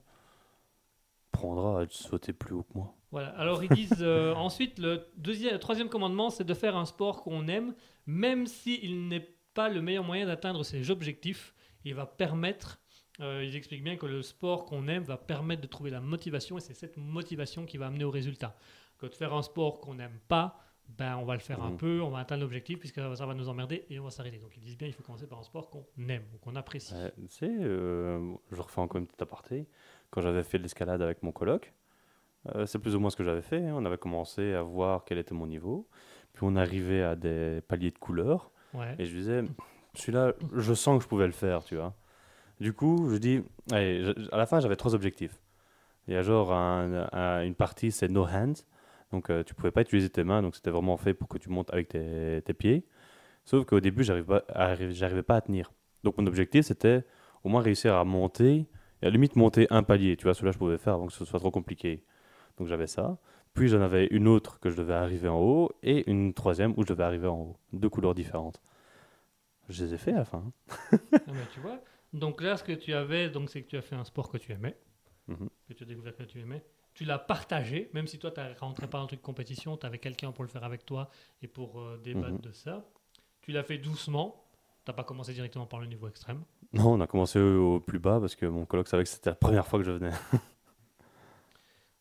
Prendra 1.38 1.80
à 1.82 1.86
sauter 1.88 2.32
plus 2.32 2.54
haut 2.54 2.62
que 2.64 2.74
moi. 2.74 2.94
Voilà. 3.10 3.28
Alors 3.38 3.62
ils 3.64 3.70
disent 3.70 4.02
euh, 4.02 4.34
ensuite 4.36 4.78
le 4.78 5.06
deuxième, 5.16 5.52
le 5.54 5.58
troisième 5.58 5.88
commandement, 5.88 6.30
c'est 6.30 6.44
de 6.44 6.54
faire 6.54 6.76
un 6.76 6.84
sport 6.84 7.22
qu'on 7.22 7.48
aime, 7.48 7.74
même 8.06 8.46
s'il 8.46 9.08
n'est 9.08 9.28
pas 9.54 9.68
le 9.68 9.80
meilleur 9.80 10.04
moyen 10.04 10.26
d'atteindre 10.26 10.62
ses 10.64 10.90
objectifs. 10.90 11.54
Il 11.84 11.94
va 11.94 12.06
permettre, 12.06 12.80
euh, 13.20 13.44
ils 13.44 13.56
expliquent 13.56 13.84
bien 13.84 13.96
que 13.96 14.06
le 14.06 14.22
sport 14.22 14.66
qu'on 14.66 14.88
aime 14.88 15.04
va 15.04 15.16
permettre 15.16 15.62
de 15.62 15.66
trouver 15.68 15.90
la 15.90 16.00
motivation 16.00 16.58
et 16.58 16.60
c'est 16.60 16.74
cette 16.74 16.96
motivation 16.96 17.64
qui 17.64 17.76
va 17.78 17.86
amener 17.86 18.04
au 18.04 18.10
résultat. 18.10 18.54
Que 18.98 19.06
de 19.06 19.14
faire 19.14 19.32
un 19.32 19.42
sport 19.42 19.80
qu'on 19.80 19.94
n'aime 19.94 20.18
pas, 20.28 20.58
ben 20.88 21.16
on 21.18 21.24
va 21.24 21.34
le 21.34 21.40
faire 21.40 21.62
un 21.62 21.70
Mhm. 21.70 21.76
peu, 21.76 22.00
on 22.00 22.08
va 22.10 22.18
atteindre 22.20 22.42
l'objectif 22.42 22.78
puisque 22.78 22.96
ça 23.14 23.26
va 23.26 23.34
nous 23.34 23.48
emmerder 23.48 23.84
et 23.90 23.98
on 24.00 24.04
va 24.04 24.10
s'arrêter. 24.10 24.38
Donc 24.38 24.56
ils 24.56 24.60
disent 24.60 24.76
bien 24.78 24.88
il 24.88 24.92
faut 24.94 25.02
commencer 25.02 25.26
par 25.26 25.38
un 25.38 25.42
sport 25.42 25.68
qu'on 25.70 25.84
aime 26.08 26.24
ou 26.34 26.38
qu'on 26.38 26.56
apprécie. 26.56 26.94
Tu 27.16 27.28
sais, 27.28 27.50
euh, 27.60 28.34
je 28.50 28.60
refais 28.60 28.80
encore 28.80 28.98
une 28.98 29.06
petite 29.06 29.22
aparté. 29.22 29.66
Quand 30.10 30.20
j'avais 30.20 30.42
fait 30.42 30.58
de 30.58 30.62
l'escalade 30.62 31.02
avec 31.02 31.22
mon 31.22 31.32
coloc, 31.32 31.72
euh, 32.54 32.66
c'est 32.66 32.78
plus 32.78 32.94
ou 32.96 33.00
moins 33.00 33.10
ce 33.10 33.16
que 33.16 33.24
j'avais 33.24 33.42
fait. 33.42 33.66
hein. 33.66 33.74
On 33.76 33.84
avait 33.84 33.98
commencé 33.98 34.54
à 34.54 34.62
voir 34.62 35.04
quel 35.04 35.18
était 35.18 35.34
mon 35.34 35.46
niveau. 35.46 35.86
Puis 36.32 36.44
on 36.44 36.56
arrivait 36.56 37.02
à 37.02 37.14
des 37.16 37.60
paliers 37.68 37.90
de 37.90 37.98
couleurs. 37.98 38.50
Ouais. 38.74 38.94
Et 38.98 39.04
je 39.06 39.14
disais, 39.16 39.42
celui-là, 39.94 40.32
je 40.54 40.72
sens 40.74 40.98
que 40.98 41.04
je 41.04 41.08
pouvais 41.08 41.26
le 41.26 41.32
faire, 41.32 41.64
tu 41.64 41.76
vois. 41.76 41.94
Du 42.60 42.72
coup, 42.72 43.08
je 43.10 43.16
dis, 43.16 43.42
allez, 43.70 44.04
je- 44.04 44.12
à 44.32 44.36
la 44.36 44.46
fin, 44.46 44.60
j'avais 44.60 44.76
trois 44.76 44.94
objectifs. 44.94 45.40
Il 46.06 46.14
y 46.14 46.16
a 46.16 46.22
genre 46.22 46.52
un- 46.52 47.08
un- 47.12 47.42
une 47.44 47.54
partie, 47.54 47.90
c'est 47.92 48.08
no 48.08 48.24
hands. 48.24 48.54
Donc, 49.12 49.30
euh, 49.30 49.42
tu 49.42 49.54
pouvais 49.54 49.70
pas 49.70 49.82
utiliser 49.82 50.08
tes 50.10 50.24
mains. 50.24 50.42
Donc, 50.42 50.54
c'était 50.56 50.70
vraiment 50.70 50.96
fait 50.96 51.14
pour 51.14 51.28
que 51.28 51.38
tu 51.38 51.50
montes 51.50 51.70
avec 51.72 51.88
tes, 51.88 52.42
tes 52.44 52.54
pieds. 52.54 52.86
Sauf 53.44 53.64
qu'au 53.66 53.80
début, 53.80 54.04
j'arrivais 54.04 54.40
pas, 54.40 54.44
arri- 54.54 54.90
j'arrivais 54.92 55.22
pas 55.22 55.36
à 55.36 55.40
tenir. 55.40 55.72
Donc, 56.04 56.16
mon 56.18 56.26
objectif, 56.26 56.64
c'était 56.66 57.04
au 57.44 57.48
moins 57.48 57.62
réussir 57.62 57.94
à 57.94 58.04
monter, 58.04 58.66
et 59.02 59.06
à 59.06 59.08
la 59.08 59.12
limite 59.12 59.36
monter 59.36 59.66
un 59.70 59.82
palier. 59.82 60.16
Tu 60.16 60.24
vois, 60.24 60.34
celui-là, 60.34 60.52
je 60.52 60.58
pouvais 60.58 60.78
faire 60.78 60.94
avant 60.94 61.06
que 61.06 61.12
ce 61.12 61.24
soit 61.24 61.38
trop 61.40 61.50
compliqué. 61.50 62.02
Donc, 62.58 62.66
j'avais 62.68 62.86
ça. 62.86 63.18
Puis, 63.54 63.68
j'en 63.68 63.80
avais 63.80 64.06
une 64.06 64.28
autre 64.28 64.60
que 64.60 64.70
je 64.70 64.76
devais 64.76 64.94
arriver 64.94 65.28
en 65.28 65.38
haut, 65.40 65.70
et 65.82 66.08
une 66.10 66.34
troisième 66.34 66.74
où 66.76 66.82
je 66.82 66.88
devais 66.88 67.04
arriver 67.04 67.26
en 67.28 67.38
haut. 67.38 67.56
Deux 67.72 67.88
couleurs 67.88 68.14
différentes. 68.14 68.60
Je 69.68 69.84
les 69.84 69.94
ai 69.94 69.98
fait 69.98 70.12
à 70.12 70.18
la 70.18 70.24
fin. 70.24 70.50
tu 71.52 71.60
vois. 71.60 71.80
Donc 72.12 72.40
là, 72.40 72.56
ce 72.56 72.64
que 72.64 72.72
tu 72.72 72.94
avais, 72.94 73.28
donc 73.30 73.50
c'est 73.50 73.62
que 73.62 73.68
tu 73.68 73.76
as 73.76 73.82
fait 73.82 73.96
un 73.96 74.04
sport 74.04 74.28
que 74.30 74.38
tu 74.38 74.52
aimais, 74.52 74.76
Mhm. 75.28 75.48
que 75.68 75.74
tu 75.74 75.82
as 75.82 75.86
découvert 75.86 76.16
que 76.16 76.22
tu 76.22 76.40
aimais. 76.40 76.64
tu 76.94 77.04
l'as 77.04 77.18
partagé, 77.18 77.90
même 77.94 78.08
si 78.08 78.18
toi, 78.18 78.32
tu 78.32 78.40
ne 78.40 78.58
rentrais 78.58 78.88
pas 78.88 78.98
dans 78.98 79.04
un 79.04 79.06
truc 79.06 79.20
de 79.20 79.24
compétition, 79.24 79.76
tu 79.76 79.86
avais 79.86 79.98
quelqu'un 79.98 80.32
pour 80.32 80.42
le 80.42 80.48
faire 80.48 80.64
avec 80.64 80.84
toi 80.84 81.08
et 81.42 81.46
pour 81.46 81.78
euh, 81.80 81.96
débattre 82.02 82.32
Mhm. 82.32 82.40
de 82.40 82.50
ça. 82.50 82.84
Tu 83.42 83.52
l'as 83.52 83.62
fait 83.62 83.78
doucement, 83.78 84.42
tu 84.84 84.90
n'as 84.90 84.94
pas 84.94 85.04
commencé 85.04 85.32
directement 85.32 85.64
par 85.66 85.78
le 85.78 85.86
niveau 85.86 86.08
extrême. 86.08 86.42
Non, 86.72 86.92
on 86.92 87.00
a 87.00 87.06
commencé 87.06 87.38
au, 87.40 87.80
plus 87.80 87.98
bas 87.98 88.20
parce 88.20 88.36
que 88.36 88.46
mon 88.46 88.66
coloc 88.66 88.88
savait 88.88 89.04
que 89.04 89.08
c'était 89.08 89.30
la 89.30 89.36
première 89.36 89.66
fois 89.66 89.78
que 89.78 89.86
je 89.86 89.92
venais. 89.92 90.12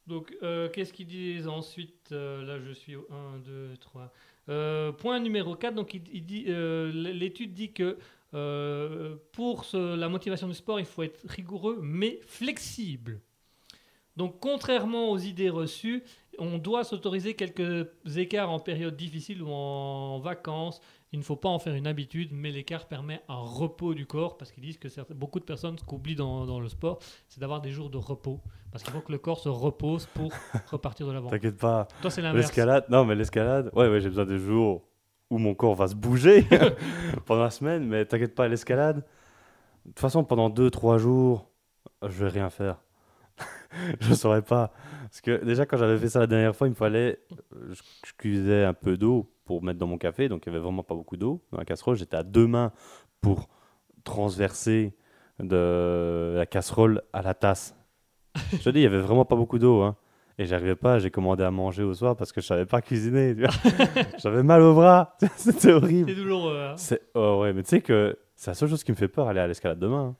Donc, 0.07 0.35
euh, 0.41 0.69
qu'est-ce 0.69 0.93
qu'ils 0.93 1.07
disent 1.07 1.47
ensuite 1.47 2.09
Euh, 2.11 2.43
Là, 2.43 2.59
je 2.59 2.71
suis 2.71 2.95
au 2.95 3.05
1, 3.11 3.39
2, 3.39 3.77
3. 3.77 4.13
Euh, 4.49 4.93
point 4.93 5.19
numéro 5.19 5.55
4, 5.55 5.75
donc 5.75 5.93
il, 5.93 6.25
dit, 6.25 6.45
euh, 6.47 6.89
l'étude 6.93 7.53
dit 7.53 7.73
que 7.73 7.97
pour 9.33 9.65
la 9.73 10.09
motivation 10.09 10.47
du 10.47 10.53
sport, 10.53 10.79
il 10.79 10.85
faut 10.85 11.03
être 11.03 11.25
rigoureux 11.27 11.79
mais 11.81 12.19
flexible. 12.25 13.19
Donc, 14.15 14.39
contrairement 14.39 15.11
aux 15.11 15.17
idées 15.17 15.49
reçues, 15.49 16.03
on 16.39 16.57
doit 16.57 16.83
s'autoriser 16.83 17.35
quelques 17.35 17.87
écarts 18.15 18.49
en 18.49 18.59
période 18.59 18.95
difficile 18.95 19.43
ou 19.43 19.49
en 19.49 20.19
vacances. 20.19 20.81
Il 21.13 21.19
ne 21.19 21.23
faut 21.23 21.37
pas 21.37 21.47
en 21.49 21.57
faire 21.59 21.73
une 21.73 21.87
habitude, 21.87 22.29
mais 22.33 22.51
l'écart 22.51 22.85
permet 22.85 23.21
un 23.29 23.37
repos 23.37 23.93
du 23.93 24.05
corps, 24.05 24.37
parce 24.37 24.51
qu'ils 24.51 24.63
disent 24.63 24.77
que 24.77 24.89
beaucoup 25.13 25.39
de 25.39 25.45
personnes, 25.45 25.77
ce 25.77 25.83
qu'oublient 25.83 26.15
dans, 26.15 26.45
dans 26.45 26.59
le 26.59 26.67
sport, 26.67 26.99
c'est 27.29 27.39
d'avoir 27.39 27.61
des 27.61 27.71
jours 27.71 27.89
de 27.89 27.97
repos. 27.97 28.41
Parce 28.71 28.83
qu'il 28.83 28.93
faut 28.93 28.99
que 28.99 29.13
le 29.13 29.17
corps 29.17 29.39
se 29.39 29.47
repose 29.47 30.05
pour 30.07 30.31
repartir 30.71 31.07
de 31.07 31.13
l'avant. 31.13 31.29
T'inquiète 31.29 31.57
pas. 31.57 31.87
Toi, 32.01 32.11
c'est 32.11 32.21
l'inverse. 32.21 32.47
L'escalade, 32.47 32.85
non, 32.89 33.05
mais 33.05 33.15
l'escalade, 33.15 33.71
ouais, 33.73 33.87
ouais, 33.87 34.01
j'ai 34.01 34.09
besoin 34.09 34.25
des 34.25 34.37
jours 34.37 34.83
où 35.29 35.37
mon 35.37 35.55
corps 35.55 35.75
va 35.75 35.87
se 35.87 35.95
bouger 35.95 36.45
pendant 37.25 37.43
la 37.43 37.49
semaine, 37.51 37.85
mais 37.87 38.05
t'inquiète 38.05 38.35
pas, 38.35 38.47
l'escalade, 38.47 38.97
de 38.97 39.91
toute 39.91 39.99
façon, 39.99 40.23
pendant 40.23 40.49
2-3 40.49 40.97
jours, 40.97 41.49
je 42.01 42.25
vais 42.25 42.29
rien 42.29 42.49
faire. 42.49 42.81
je 44.01 44.13
saurais 44.13 44.41
pas. 44.41 44.71
Parce 45.03 45.21
que 45.21 45.43
déjà, 45.43 45.65
quand 45.65 45.77
j'avais 45.77 45.97
fait 45.97 46.09
ça 46.09 46.19
la 46.19 46.27
dernière 46.27 46.55
fois, 46.55 46.67
il 46.67 46.71
me 46.71 46.75
fallait. 46.75 47.19
Je, 47.69 47.81
je 48.05 48.11
cuisais 48.17 48.63
un 48.63 48.73
peu 48.73 48.97
d'eau 48.97 49.31
pour 49.45 49.63
mettre 49.63 49.79
dans 49.79 49.87
mon 49.87 49.97
café, 49.97 50.27
donc 50.29 50.45
il 50.45 50.49
y 50.49 50.55
avait 50.55 50.61
vraiment 50.63 50.83
pas 50.83 50.95
beaucoup 50.95 51.15
d'eau 51.17 51.41
dans 51.51 51.57
la 51.59 51.65
casserole. 51.65 51.95
J'étais 51.95 52.17
à 52.17 52.23
deux 52.23 52.47
mains 52.47 52.71
pour 53.21 53.47
transverser 54.03 54.93
de 55.39 56.33
la 56.35 56.45
casserole 56.45 57.01
à 57.13 57.21
la 57.21 57.33
tasse. 57.33 57.75
Je 58.53 58.57
te 58.63 58.69
dis, 58.69 58.79
il 58.79 58.83
y 58.83 58.87
avait 58.87 58.99
vraiment 58.99 59.25
pas 59.25 59.35
beaucoup 59.35 59.59
d'eau. 59.59 59.81
Hein. 59.81 59.95
Et 60.39 60.45
j'arrivais 60.45 60.75
pas, 60.75 60.99
j'ai 60.99 61.09
commandé 61.09 61.43
à 61.43 61.49
manger 61.51 61.81
au 61.83 61.93
soir 61.95 62.15
parce 62.15 62.31
que 62.31 62.41
je 62.41 62.45
savais 62.45 62.65
pas 62.67 62.79
cuisiner. 62.81 63.35
J'avais 64.19 64.43
mal 64.43 64.61
au 64.61 64.75
bras, 64.75 65.15
c'était 65.35 65.59
C'est 65.59 65.73
horrible. 65.73 66.13
douloureux. 66.13 66.59
hein. 66.59 66.73
C'est 66.77 67.01
oh 67.15 67.39
ouais, 67.41 67.53
mais 67.53 67.63
tu 67.63 67.69
sais 67.69 67.81
que 67.81 68.15
c'est 68.35 68.51
la 68.51 68.55
seule 68.55 68.69
chose 68.69 68.83
qui 68.83 68.91
me 68.91 68.95
fait 68.97 69.07
peur 69.07 69.27
aller 69.27 69.39
à 69.39 69.47
l'escalade 69.47 69.79
demain. 69.79 70.09
hein. 70.09 70.15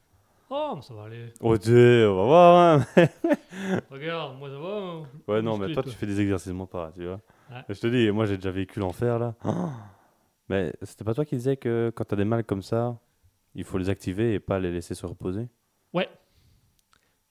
Oh, 0.49 0.73
mais 0.75 0.81
ça 0.81 0.93
va 0.93 1.03
aller. 1.03 1.33
Oh 1.41 1.57
Dieu, 1.57 2.09
on 2.09 2.15
va 2.15 2.23
voir. 2.23 2.79
hein. 2.97 3.05
Regarde, 3.91 4.37
moi 4.37 4.49
ça 4.49 4.57
va. 4.59 4.67
hein. 4.77 5.03
Ouais, 5.27 5.41
non, 5.41 5.57
mais 5.57 5.73
toi, 5.73 5.83
toi. 5.83 5.91
tu 5.91 5.97
fais 5.97 6.05
des 6.05 6.21
exercices 6.21 6.53
pas, 6.71 6.91
tu 6.95 7.05
vois. 7.05 7.19
Ouais. 7.51 7.63
Je 7.69 7.79
te 7.79 7.87
dis, 7.87 8.09
moi, 8.11 8.25
j'ai 8.25 8.37
déjà 8.37 8.51
vécu 8.51 8.79
l'enfer, 8.79 9.19
là. 9.19 9.35
Oh 9.43 9.69
mais 10.49 10.73
c'était 10.83 11.03
pas 11.03 11.13
toi 11.13 11.25
qui 11.25 11.35
disais 11.35 11.57
que 11.57 11.91
quand 11.95 12.05
t'as 12.05 12.15
des 12.15 12.23
mal 12.25 12.43
comme 12.45 12.61
ça, 12.61 12.97
il 13.55 13.63
faut 13.65 13.77
les 13.77 13.89
activer 13.89 14.33
et 14.35 14.39
pas 14.39 14.59
les 14.59 14.71
laisser 14.71 14.95
se 14.95 15.05
reposer? 15.05 15.47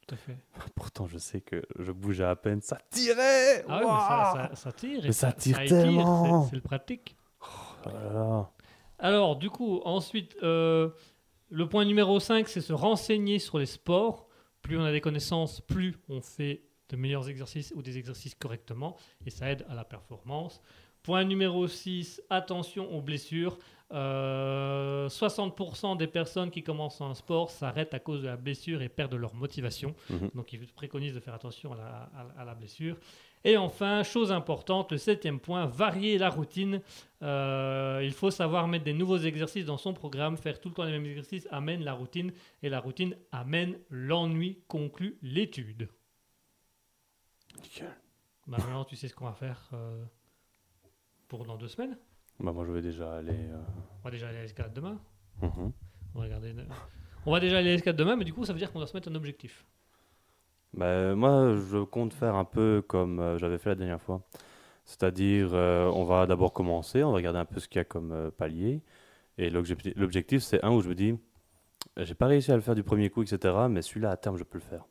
Tout 0.09 0.15
à 0.15 0.19
fait. 0.19 0.37
Pourtant, 0.77 1.07
je 1.09 1.19
sais 1.19 1.41
que 1.41 1.63
je 1.81 1.91
bougeais 1.91 2.23
à 2.25 2.37
peine, 2.37 2.61
ça 2.61 2.79
tirait 2.91 3.65
Ah 3.69 3.79
ouais, 3.79 3.81
mais 3.83 3.87
ça, 3.89 4.49
ça, 4.51 4.55
ça 4.55 4.73
tire. 4.73 5.05
et 5.05 5.09
Mais 5.09 5.13
ça 5.13 5.33
tire 5.33 5.61
étire, 5.61 5.83
tellement. 5.83 6.45
c'est- 6.45 6.51
C'est 6.51 6.57
le 6.57 6.63
pratique. 6.63 7.17
Oh 7.41 7.89
là 7.89 8.13
là. 8.13 8.51
Alors, 9.01 9.35
du 9.37 9.51
coup, 9.51 9.81
ensuite, 9.85 10.37
euh, 10.45 10.91
le 11.51 11.69
point 11.69 11.85
numéro 11.85 12.19
5, 12.21 12.49
c'est 12.49 12.61
se 12.61 12.73
renseigner 12.73 13.39
sur 13.39 13.59
les 13.59 13.67
sports. 13.67 14.29
Plus 14.63 14.79
on 14.79 14.85
a 14.85 14.93
des 14.93 15.01
connaissances, 15.01 15.61
plus 15.61 15.95
on 16.09 16.21
fait 16.21 16.63
de 16.89 16.97
meilleurs 16.97 17.29
exercices 17.29 17.73
ou 17.77 17.83
des 17.83 17.99
exercices 17.99 18.35
correctement, 18.35 18.97
et 19.25 19.31
ça 19.31 19.51
aide 19.51 19.65
à 19.69 19.75
la 19.75 19.85
performance. 19.85 20.61
Point 21.03 21.25
numéro 21.25 21.69
6, 21.69 22.21
attention 22.31 22.93
aux 22.93 23.01
blessures. 23.01 23.59
Euh, 23.93 25.09
60% 25.09 25.97
des 25.97 26.09
personnes 26.09 26.51
qui 26.51 26.63
commencent 26.65 27.01
un 27.01 27.15
sport 27.15 27.51
s'arrêtent 27.51 27.95
à 27.95 28.01
cause 28.01 28.23
de 28.23 28.27
la 28.27 28.37
blessure 28.37 28.83
et 28.83 28.89
perdent 28.89 29.15
leur 29.15 29.35
motivation. 29.35 29.95
Mhm. 30.11 30.31
Donc, 30.35 30.53
il 30.53 30.67
préconise 30.67 31.15
de 31.15 31.21
faire 31.21 31.35
attention 31.35 31.73
à 31.73 31.77
la, 31.77 32.11
à- 32.15 32.41
à 32.43 32.45
la 32.45 32.55
blessure. 32.55 32.97
Et 33.47 33.57
enfin, 33.57 34.03
chose 34.03 34.33
importante, 34.33 34.91
le 34.91 34.99
septième 34.99 35.39
point, 35.39 35.67
varier 35.67 36.19
la 36.19 36.31
routine. 36.31 36.81
Euh, 37.23 38.01
il 38.03 38.13
faut 38.13 38.33
savoir 38.33 38.67
mettre 38.67 38.85
des 38.85 38.93
nouveaux 38.93 39.19
exercices 39.19 39.65
dans 39.65 39.79
son 39.79 39.95
programme. 39.95 40.37
Faire 40.37 40.59
tout 40.61 40.69
le 40.69 40.75
temps 40.75 40.83
les 40.83 40.91
mêmes 40.91 41.07
exercices 41.07 41.47
amène 41.53 41.85
la 41.85 41.93
routine. 41.93 42.33
Et 42.65 42.69
la 42.69 42.81
routine 42.81 43.17
amène 43.31 43.79
l'ennui, 43.89 44.59
conclut 44.67 45.17
l'étude. 45.23 45.89
Nickel. 47.63 47.87
Bah, 48.49 48.57
maintenant, 48.59 48.85
tu 48.85 48.97
sais 48.97 49.07
ce 49.07 49.15
qu'on 49.15 49.27
va 49.27 49.33
faire 49.35 49.71
euh, 49.75 50.05
pour 51.29 51.45
dans 51.45 51.57
deux 51.57 51.69
semaines? 51.69 51.97
Bah, 52.41 52.51
moi, 52.51 52.65
je 52.67 52.73
vais 52.73 52.83
déjà 52.83 53.15
aller. 53.15 53.31
euh, 53.33 53.63
On 54.01 54.05
va 54.07 54.11
déjà 54.11 54.29
aller 54.29 54.39
à 54.39 54.43
l'escalade 54.43 54.75
demain. 54.75 55.01
mhm. 55.41 55.73
On 56.17 56.19
va, 56.19 56.25
regarder 56.25 56.53
on 57.27 57.31
va 57.31 57.39
déjà 57.39 57.59
aller 57.59 57.69
à 57.69 57.73
l'escalade 57.75 57.97
demain, 57.97 58.17
mais 58.17 58.25
du 58.25 58.33
coup, 58.33 58.45
ça 58.45 58.53
veut 58.53 58.59
dire 58.59 58.73
qu'on 58.73 58.81
doit 58.81 58.89
se 58.89 58.97
mettre 58.97 59.09
un 59.09 59.15
objectif. 59.15 59.65
Bah, 60.77 61.15
moi, 61.15 61.55
je 61.57 61.83
compte 61.85 62.13
faire 62.13 62.35
un 62.35 62.45
peu 62.45 62.83
comme 62.87 63.19
euh, 63.19 63.39
j'avais 63.39 63.59
fait 63.59 63.71
la 63.71 63.75
dernière 63.77 64.01
fois. 64.01 64.21
C'est-à-dire, 64.85 65.51
euh, 65.53 65.87
on 65.95 66.05
va 66.05 66.27
d'abord 66.27 66.53
commencer, 66.53 67.03
on 67.03 67.11
va 67.11 67.17
regarder 67.17 67.39
un 67.39 67.45
peu 67.45 67.59
ce 67.61 67.67
qu'il 67.69 67.79
y 67.79 67.81
a 67.81 67.85
comme 67.85 68.13
euh, 68.13 68.31
palier. 68.31 68.83
Et 69.39 69.51
l'objectif, 69.51 69.93
l'objectif, 69.97 70.43
c'est 70.43 70.63
un 70.65 70.71
où 70.71 70.81
je 70.81 70.89
me 70.89 70.95
dis, 70.95 71.15
j'ai 71.97 72.15
pas 72.15 72.27
réussi 72.27 72.53
à 72.53 72.57
le 72.57 72.61
faire 72.63 72.75
du 72.75 72.83
premier 72.85 73.11
coup, 73.11 73.23
etc. 73.23 73.55
Mais 73.69 73.83
celui-là, 73.83 74.11
à 74.11 74.17
terme, 74.17 74.37
je 74.37 74.45
peux 74.45 74.59
le 74.59 74.65
faire. 74.65 74.85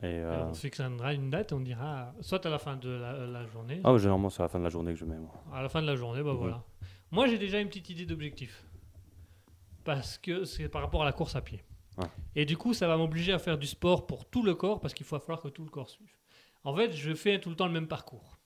Et, 0.00 0.06
euh, 0.06 0.46
on 0.46 0.54
se 0.54 0.60
fixera 0.62 1.12
une 1.12 1.28
date 1.30 1.52
on 1.52 1.60
dira 1.60 2.12
soit 2.22 2.44
à 2.46 2.48
la 2.48 2.58
fin 2.58 2.76
de 2.76 2.88
la, 2.88 3.26
la 3.26 3.46
journée, 3.46 3.80
Ah, 3.84 3.92
ouais, 3.92 3.98
généralement, 3.98 4.30
c'est 4.30 4.40
à 4.40 4.44
la 4.44 4.48
fin 4.48 4.58
de 4.58 4.64
la 4.64 4.70
journée 4.70 4.92
que 4.94 4.98
je 4.98 5.04
mets, 5.04 5.18
moi. 5.18 5.30
À 5.52 5.62
la 5.62 5.68
fin 5.68 5.82
de 5.82 5.86
la 5.86 5.94
journée, 5.96 6.22
bah 6.22 6.32
Mhm. 6.32 6.38
voilà. 6.38 6.62
Moi, 7.10 7.26
j'ai 7.26 7.38
déjà 7.38 7.60
une 7.60 7.68
petite 7.68 7.90
idée 7.90 8.06
d'objectif. 8.06 8.64
Parce 9.84 10.16
que 10.18 10.44
c'est 10.44 10.68
par 10.68 10.80
rapport 10.82 11.02
à 11.02 11.04
la 11.04 11.12
course 11.12 11.36
à 11.36 11.40
pied. 11.42 11.62
Et 12.34 12.44
du 12.44 12.56
coup, 12.56 12.74
ça 12.74 12.88
va 12.88 12.96
m'obliger 12.96 13.32
à 13.32 13.38
faire 13.38 13.58
du 13.58 13.66
sport 13.66 14.06
pour 14.06 14.24
tout 14.24 14.42
le 14.42 14.54
corps 14.54 14.80
parce 14.80 14.94
qu'il 14.94 15.06
va 15.06 15.20
falloir 15.20 15.40
que 15.40 15.48
tout 15.48 15.64
le 15.64 15.70
corps 15.70 15.90
suive. 15.90 16.16
En 16.64 16.74
fait, 16.74 16.92
je 16.92 17.14
fais 17.14 17.40
tout 17.40 17.50
le 17.50 17.56
temps 17.56 17.66
le 17.66 17.72
même 17.72 17.88
parcours. 17.88 18.38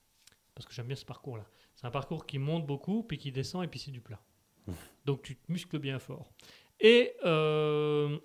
Parce 0.55 0.67
que 0.67 0.73
j'aime 0.73 0.87
bien 0.87 0.97
ce 0.97 1.05
parcours-là. 1.05 1.45
C'est 1.75 1.87
un 1.87 1.91
parcours 1.91 2.27
qui 2.27 2.39
monte 2.39 2.67
beaucoup, 2.67 3.03
puis 3.03 3.19
qui 3.19 3.31
descend, 3.31 3.63
et 3.63 3.69
puis 3.69 3.79
c'est 3.79 3.91
du 3.91 4.01
plat. 4.01 4.21
Donc 5.05 5.23
tu 5.23 5.37
te 5.37 5.53
muscles 5.53 5.79
bien 5.79 5.99
fort. 5.99 6.33
Et 6.81 7.15
euh, 7.25 8.19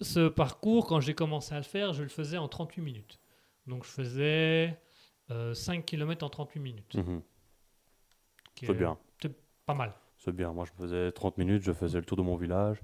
ce 0.00 0.28
parcours, 0.28 0.86
quand 0.86 1.00
j'ai 1.00 1.14
commencé 1.14 1.54
à 1.54 1.58
le 1.58 1.64
faire, 1.64 1.92
je 1.92 2.02
le 2.02 2.08
faisais 2.08 2.38
en 2.38 2.48
38 2.48 2.80
minutes. 2.80 3.20
Donc 3.66 3.84
je 3.84 3.90
faisais 3.90 4.80
euh, 5.30 5.54
5 5.54 5.84
km 5.84 6.24
en 6.24 6.30
38 6.30 6.60
minutes. 6.60 6.94
Mhm. 6.94 7.22
C'est 8.58 8.70
est 8.70 8.74
bien. 8.74 8.98
Pas 9.66 9.74
mal. 9.74 9.94
C'est 10.16 10.32
bien. 10.34 10.52
Moi, 10.52 10.66
je 10.66 10.72
faisais 10.72 11.12
30 11.12 11.38
minutes, 11.38 11.62
je 11.62 11.72
faisais 11.72 11.98
le 11.98 12.04
tour 12.04 12.16
de 12.16 12.22
mon 12.22 12.36
village. 12.36 12.80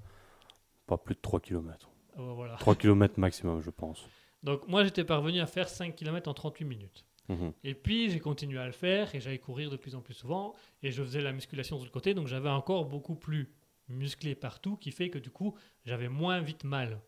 Pas 0.87 0.97
plus 0.97 1.15
de 1.15 1.19
3 1.21 1.39
km. 1.41 1.89
Euh, 2.17 2.31
voilà. 2.33 2.55
3 2.55 2.75
km 2.75 3.19
maximum, 3.19 3.61
je 3.61 3.69
pense. 3.69 4.05
Donc 4.43 4.67
moi 4.67 4.83
j'étais 4.83 5.03
parvenu 5.03 5.39
à 5.39 5.45
faire 5.45 5.69
5 5.69 5.95
km 5.95 6.29
en 6.29 6.33
38 6.33 6.65
minutes. 6.65 7.05
Mhm. 7.29 7.51
Et 7.63 7.73
puis 7.75 8.09
j'ai 8.09 8.19
continué 8.19 8.57
à 8.59 8.65
le 8.65 8.71
faire 8.71 9.13
et 9.13 9.19
j'allais 9.19 9.37
courir 9.39 9.69
de 9.69 9.75
plus 9.75 9.95
en 9.95 10.01
plus 10.01 10.13
souvent 10.13 10.53
et 10.81 10.91
je 10.91 11.03
faisais 11.03 11.21
la 11.21 11.33
musculation 11.33 11.75
sur 11.77 11.85
le 11.85 11.91
côté 11.91 12.13
donc 12.13 12.27
j'avais 12.27 12.47
un 12.49 12.61
corps 12.61 12.85
beaucoup 12.85 13.15
plus 13.15 13.51
musclé 13.89 14.33
partout 14.33 14.77
qui 14.77 14.91
fait 14.91 15.09
que 15.09 15.19
du 15.19 15.29
coup 15.29 15.53
j'avais 15.85 16.07
moins 16.09 16.39
vite 16.39 16.63
mal. 16.63 17.01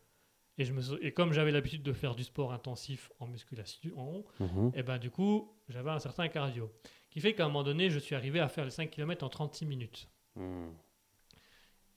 Et, 0.57 0.65
je 0.65 0.73
me, 0.73 0.81
et 1.05 1.13
comme 1.13 1.31
j'avais 1.31 1.51
l'habitude 1.51 1.83
de 1.83 1.93
faire 1.93 2.15
du 2.15 2.25
sport 2.25 2.51
intensif 2.51 3.09
en 3.19 3.27
musculation, 3.27 4.25
Mhm. 4.41 4.71
et 4.75 4.83
ben 4.83 4.97
du 4.97 5.09
coup 5.09 5.53
j'avais 5.69 5.89
un 5.91 5.99
certain 5.99 6.27
cardio. 6.27 6.69
Qui 7.09 7.21
fait 7.21 7.33
qu'à 7.33 7.45
un 7.45 7.47
moment 7.47 7.63
donné 7.63 7.89
je 7.89 7.97
suis 7.99 8.13
arrivé 8.15 8.41
à 8.41 8.49
faire 8.49 8.65
les 8.65 8.71
5 8.71 8.89
km 8.89 9.23
en 9.25 9.29
36 9.29 9.65
minutes. 9.65 10.09
Mhm. 10.35 10.73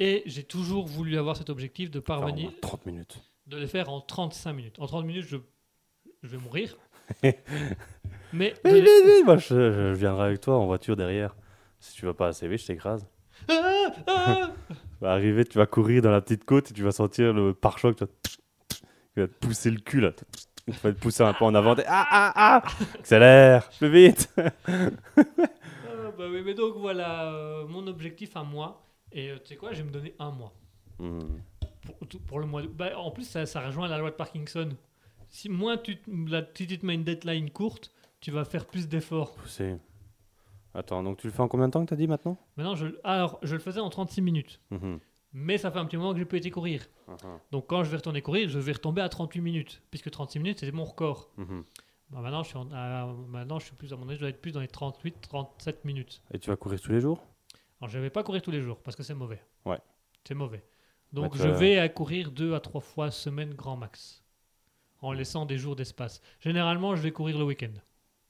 Et 0.04 0.22
j'ai 0.26 0.42
toujours 0.42 0.86
voulu 0.86 1.16
avoir 1.16 1.36
cet 1.36 1.48
objectif 1.48 1.88
de 1.90 2.00
Enfin, 2.00 2.18
parvenir, 2.18 2.50
moins 2.50 2.52
30 2.60 2.86
minutes. 2.86 3.22
de 3.46 3.56
le 3.56 3.66
faire 3.68 3.88
en 3.88 4.00
35 4.00 4.52
minutes. 4.52 4.78
En 4.80 4.86
30 4.86 5.06
minutes 5.06 5.26
je, 5.28 5.36
je 6.24 6.28
vais 6.28 6.38
mourir. 6.38 6.76
Mais 8.32 8.54
le- 8.64 8.72
oui, 8.72 8.88
oui, 9.04 9.22
moi, 9.24 9.36
je, 9.36 9.48
je 9.72 9.92
viendrai 9.94 10.26
avec 10.26 10.40
toi 10.40 10.56
en 10.58 10.66
voiture 10.66 10.96
derrière. 10.96 11.36
Si 11.78 11.94
tu 11.94 12.04
vas 12.06 12.14
pas 12.14 12.28
assez 12.28 12.48
vite, 12.48 12.60
je 12.62 12.66
t'écrase. 12.66 13.06
Ah, 13.48 13.92
ah 14.08 14.50
Tu 14.68 14.74
vas 15.04 15.12
arriver, 15.12 15.44
tu 15.44 15.58
vas 15.58 15.66
courir 15.66 16.02
dans 16.02 16.10
la 16.10 16.20
petite 16.20 16.44
côte 16.44 16.70
et 16.70 16.74
tu 16.74 16.82
vas 16.82 16.92
sentir 16.92 17.32
le 17.32 17.54
pare-choc. 17.54 17.96
Tu 17.96 18.04
vas, 18.04 18.10
tu 19.14 19.20
vas 19.20 19.26
te 19.28 19.34
pousser 19.46 19.70
le 19.70 19.78
cul 19.80 20.00
là. 20.00 20.12
Tu 20.66 20.72
vas 20.82 20.92
te 20.92 20.98
pousser 20.98 21.22
un 21.22 21.32
peu 21.32 21.44
en 21.44 21.54
avant. 21.54 21.74
Ah, 21.86 22.06
ah, 22.10 22.32
ah 22.34 22.62
Accélère, 22.98 23.68
plus 23.78 23.90
vite 23.90 24.34
Ah, 24.36 26.10
bah 26.16 26.24
oui, 26.30 26.42
mais 26.44 26.54
donc 26.54 26.76
voilà 26.76 27.32
euh, 27.32 27.66
mon 27.66 27.86
objectif 27.86 28.36
à 28.36 28.42
moi. 28.42 28.84
Et 29.12 29.30
euh, 29.30 29.38
tu 29.38 29.48
sais 29.48 29.56
quoi, 29.56 29.72
je 29.72 29.78
vais 29.82 29.88
me 29.88 29.92
donner 29.92 30.14
un 30.18 30.30
mois. 30.30 30.52
Mhm. 30.98 31.42
Pour, 32.26 32.38
le 32.40 32.46
mois 32.46 32.62
de- 32.62 32.68
bah, 32.68 32.96
en 32.98 33.10
plus, 33.10 33.24
ça, 33.24 33.44
ça 33.46 33.60
rejoint 33.66 33.88
la 33.88 33.98
loi 33.98 34.10
de 34.10 34.16
Parkinson. 34.16 34.70
Si 35.28 35.48
moins 35.48 35.76
tu, 35.76 35.98
la, 36.28 36.42
si 36.54 36.66
tu 36.66 36.78
te 36.78 36.86
mets 36.86 36.94
une 36.94 37.04
deadline 37.04 37.50
courte, 37.50 37.90
tu 38.20 38.30
vas 38.30 38.44
faire 38.44 38.66
plus 38.66 38.88
d'efforts. 38.88 39.34
Pousser. 39.34 39.76
Attends, 40.74 41.02
donc 41.02 41.18
tu 41.18 41.26
le 41.26 41.32
fais 41.32 41.40
en 41.40 41.48
combien 41.48 41.66
de 41.68 41.72
temps 41.72 41.84
que 41.84 41.90
t'as 41.90 41.96
dit 41.96 42.06
maintenant? 42.06 42.38
Maintenant, 42.56 42.74
je, 42.76 42.86
alors, 43.04 43.38
je 43.42 43.54
le 43.54 43.60
faisais 43.60 43.80
en 43.80 43.90
36 43.90 44.22
minutes. 44.22 44.60
Mhm. 44.70 45.00
Mais 45.34 45.56
ça 45.58 45.70
fait 45.70 45.78
un 45.78 45.86
petit 45.86 45.96
moment 45.96 46.12
que 46.12 46.18
j'ai 46.18 46.24
pas 46.26 46.36
été 46.36 46.50
courir. 46.50 46.86
Mhm. 47.08 47.16
Donc 47.50 47.66
quand 47.66 47.84
je 47.84 47.90
vais 47.90 47.96
retourner 47.96 48.20
courir, 48.22 48.48
je 48.48 48.58
vais 48.58 48.72
retomber 48.72 49.00
à 49.02 49.08
38 49.08 49.40
minutes, 49.40 49.82
puisque 49.90 50.10
36 50.10 50.38
minutes 50.38 50.60
c'était 50.60 50.72
mon 50.72 50.84
record. 50.84 51.30
Mhm. 51.38 51.64
Bah, 52.10 52.20
maintenant, 52.20 52.42
je 52.42 52.48
suis 52.50 52.58
en- 52.58 52.66
maintenant, 53.28 53.58
je 53.58 53.64
suis 53.66 53.74
plus 53.74 53.92
à 53.92 53.96
mon 53.96 54.06
âge, 54.10 54.16
je 54.16 54.20
dois 54.20 54.28
être 54.28 54.40
plus 54.42 54.52
dans 54.52 54.60
les 54.60 54.68
38-37 54.68 55.84
minutes. 55.86 56.22
Et 56.32 56.38
tu 56.38 56.50
vas 56.50 56.56
courir 56.56 56.80
tous 56.80 56.92
les 56.92 57.00
jours? 57.00 57.22
Alors 57.82 57.90
je 57.90 57.98
vais 57.98 58.10
pas 58.10 58.22
courir 58.22 58.42
tous 58.42 58.52
les 58.52 58.62
jours 58.62 58.80
parce 58.80 58.96
que 58.96 59.02
c'est 59.02 59.12
mauvais. 59.14 59.42
Ouais. 59.64 59.80
C'est 60.24 60.34
mauvais. 60.36 60.64
Donc 61.12 61.36
je 61.36 61.42
vas- 61.42 61.50
vais 61.58 61.78
à 61.78 61.88
courir 61.88 62.30
deux 62.30 62.54
à 62.54 62.60
trois 62.60 62.80
fois 62.80 63.10
semaine 63.10 63.54
grand 63.54 63.76
max, 63.76 64.22
en 65.00 65.10
laissant 65.12 65.46
des 65.46 65.58
jours 65.58 65.74
d'espace. 65.74 66.20
Généralement, 66.38 66.94
je 66.94 67.02
vais 67.02 67.10
courir 67.10 67.36
le 67.38 67.44
week-end. 67.44 67.72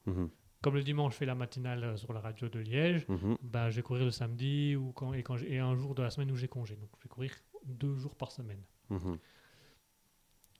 Mhm. 0.07 0.29
Comme 0.63 0.73
le 0.73 0.81
dimanche, 0.83 1.13
je 1.13 1.17
fais 1.19 1.25
la 1.27 1.35
matinale 1.35 1.83
euh, 1.83 1.97
sur 1.97 2.13
la 2.13 2.19
radio 2.19 2.49
de 2.49 2.57
Liège. 2.59 3.05
Mhm. 3.09 3.37
Bah, 3.43 3.69
je 3.69 3.75
vais 3.75 3.83
courir 3.83 4.05
le 4.05 4.11
samedi 4.11 4.75
ou 4.75 4.91
quand, 4.93 5.13
et, 5.13 5.21
quand 5.21 5.37
j'ai- 5.37 5.53
et 5.53 5.59
un 5.59 5.75
jour 5.75 5.93
de 5.93 6.01
la 6.01 6.09
semaine 6.09 6.31
où 6.31 6.35
j'ai 6.35 6.47
congé. 6.47 6.75
Donc, 6.75 6.89
je 6.97 7.03
vais 7.03 7.09
courir 7.09 7.31
deux 7.63 7.95
jours 7.95 8.15
par 8.15 8.31
semaine. 8.31 8.63
Mhm. 8.89 9.19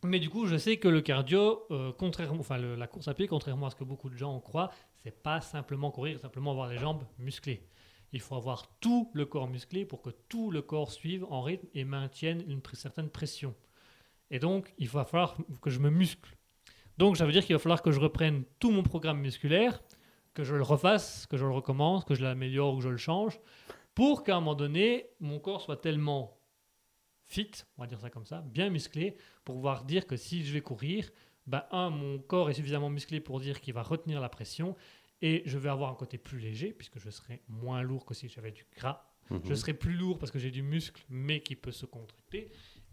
Mais 0.05 0.19
du 0.19 0.29
coup, 0.29 0.45
je 0.45 0.57
sais 0.57 0.77
que 0.77 0.87
le 0.89 1.01
cardio, 1.01 1.63
euh, 1.71 1.93
contrairement, 1.97 2.41
enfin 2.41 2.57
le- 2.57 2.75
la 2.75 2.87
course 2.87 3.07
à 3.07 3.13
pied, 3.13 3.27
contrairement 3.27 3.67
à 3.67 3.69
ce 3.69 3.75
que 3.75 3.85
beaucoup 3.85 4.09
de 4.09 4.17
gens 4.17 4.33
en 4.35 4.39
croient, 4.41 4.69
c'est 4.97 5.23
pas 5.23 5.39
simplement 5.41 5.89
courir, 5.91 6.19
simplement 6.19 6.51
avoir 6.51 6.67
les 6.69 6.77
jambes 6.77 7.03
musclées. 7.17 7.65
Il 8.13 8.21
faut 8.21 8.35
avoir 8.35 8.67
tout 8.79 9.09
le 9.13 9.25
corps 9.25 9.47
musclé 9.47 9.85
pour 9.85 10.01
que 10.01 10.11
tout 10.29 10.51
le 10.51 10.61
corps 10.61 10.91
suive 10.91 11.25
en 11.25 11.41
rythme 11.41 11.67
et 11.73 11.83
maintienne 11.83 12.43
une 12.47 12.61
certaine 12.73 13.09
pression. 13.09 13.55
Et 14.29 14.39
donc, 14.39 14.73
il 14.77 14.87
va 14.87 15.03
falloir 15.03 15.35
que 15.61 15.69
je 15.69 15.79
me 15.79 15.89
muscle. 15.89 16.37
Donc, 16.97 17.17
ça 17.17 17.25
veut 17.25 17.31
dire 17.31 17.45
qu'il 17.45 17.55
va 17.55 17.59
falloir 17.59 17.81
que 17.81 17.91
je 17.91 17.99
reprenne 17.99 18.43
tout 18.59 18.71
mon 18.71 18.83
programme 18.83 19.19
musculaire, 19.19 19.81
que 20.33 20.43
je 20.43 20.55
le 20.55 20.63
refasse, 20.63 21.25
que 21.25 21.37
je 21.37 21.45
le 21.45 21.51
recommence, 21.51 22.05
que 22.05 22.15
je 22.15 22.23
l'améliore 22.23 22.73
ou 22.73 22.77
que 22.77 22.83
je 22.83 22.89
le 22.89 22.97
change, 22.97 23.39
pour 23.95 24.23
qu'à 24.23 24.35
un 24.35 24.39
moment 24.39 24.55
donné, 24.55 25.07
mon 25.19 25.39
corps 25.39 25.61
soit 25.61 25.77
tellement 25.77 26.37
fit, 27.25 27.51
on 27.77 27.81
va 27.81 27.87
dire 27.87 27.99
ça 27.99 28.09
comme 28.09 28.25
ça, 28.25 28.41
bien 28.41 28.69
musclé, 28.69 29.17
pour 29.43 29.55
pouvoir 29.55 29.85
dire 29.85 30.05
que 30.05 30.17
si 30.17 30.45
je 30.45 30.53
vais 30.53 30.61
courir, 30.61 31.09
bah, 31.47 31.67
un, 31.71 31.89
mon 31.89 32.19
corps 32.19 32.49
est 32.49 32.53
suffisamment 32.53 32.89
musclé 32.89 33.19
pour 33.19 33.39
dire 33.39 33.59
qu'il 33.59 33.73
va 33.73 33.83
retenir 33.83 34.21
la 34.21 34.29
pression, 34.29 34.75
et 35.23 35.41
je 35.45 35.57
vais 35.57 35.69
avoir 35.69 35.89
un 35.89 35.95
côté 35.95 36.17
plus 36.17 36.37
léger, 36.37 36.73
puisque 36.73 36.99
je 36.99 37.09
serai 37.09 37.41
moins 37.47 37.81
lourd 37.81 38.05
que 38.05 38.13
si 38.13 38.27
j'avais 38.27 38.51
du 38.51 38.65
gras. 38.75 39.01
Mhm. 39.31 39.39
Je 39.45 39.53
serai 39.53 39.73
plus 39.73 39.93
lourd 39.93 40.19
parce 40.19 40.31
que 40.31 40.37
j'ai 40.37 40.51
du 40.51 40.61
muscle, 40.61 41.01
mais 41.09 41.39
qui 41.39 41.55
peut 41.55 41.71
se 41.71 41.85
contracter, 41.85 42.51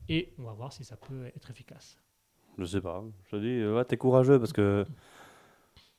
et 0.08 0.32
on 0.38 0.44
va 0.44 0.52
voir 0.52 0.72
si 0.72 0.84
ça 0.84 0.96
peut 0.96 1.26
être 1.26 1.50
efficace. 1.50 1.98
Je 2.56 2.64
sais 2.64 2.80
pas. 2.80 3.02
Je 3.24 3.30
te 3.30 3.36
dis, 3.36 3.60
euh, 3.60 3.76
ouais, 3.76 3.84
t'es 3.84 3.96
courageux 3.96 4.38
parce 4.38 4.52
que 4.52 4.86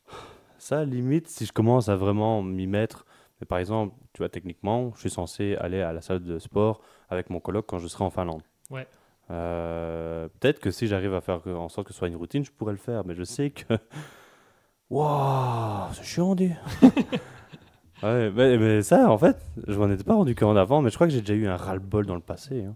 ça, 0.58 0.86
limite, 0.86 1.28
si 1.28 1.46
je 1.46 1.52
commence 1.52 1.90
à 1.90 1.98
vraiment 1.98 2.42
m'y 2.42 2.66
mettre. 2.66 3.06
Mais 3.42 3.46
par 3.46 3.58
exemple, 3.58 3.94
tu 4.14 4.20
vois, 4.20 4.30
techniquement, 4.30 4.94
je 4.96 5.02
suis 5.02 5.10
censé 5.10 5.56
aller 5.58 5.82
à 5.82 5.92
la 5.92 6.02
salle 6.02 6.24
de 6.24 6.40
sport 6.40 6.82
avec 7.10 7.30
mon 7.30 7.42
coloc 7.42 7.66
quand 7.68 7.80
je 7.80 7.88
serai 7.88 8.06
en 8.06 8.10
Finlande. 8.10 8.44
Ouais. 8.70 8.88
Euh, 9.32 10.30
Peut-être 10.40 10.60
que 10.60 10.72
si 10.72 10.88
j'arrive 10.88 11.14
à 11.14 11.20
faire 11.20 11.46
en 11.48 11.68
sorte 11.68 11.88
que 11.88 11.94
ce 11.94 12.00
soit 12.00 12.08
une 12.08 12.16
routine, 12.16 12.46
je 12.46 12.52
pourrais 12.52 12.74
le 12.74 12.78
faire. 12.78 13.06
Mais 13.06 13.16
je 13.16 13.24
sais 13.24 13.50
que. 13.50 13.74
Waouh, 14.92 15.94
c'est 15.94 16.04
chiant, 16.04 16.36
dit. 16.36 16.52
ouais, 18.04 18.30
mais, 18.32 18.58
mais 18.58 18.82
ça, 18.82 19.10
en 19.10 19.18
fait, 19.18 19.38
je 19.68 19.78
m'en 19.80 19.90
étais 19.90 20.04
pas 20.04 20.16
rendu 20.16 20.36
compte 20.36 20.58
avant, 20.58 20.82
mais 20.82 20.90
je 20.90 20.96
crois 20.96 21.08
que 21.08 21.14
j'ai 21.14 21.22
déjà 21.22 21.34
eu 21.34 21.48
un 21.48 21.56
ras-le-bol 21.56 22.06
dans 22.06 22.16
le 22.16 22.22
passé. 22.22 22.66
hein. 22.66 22.76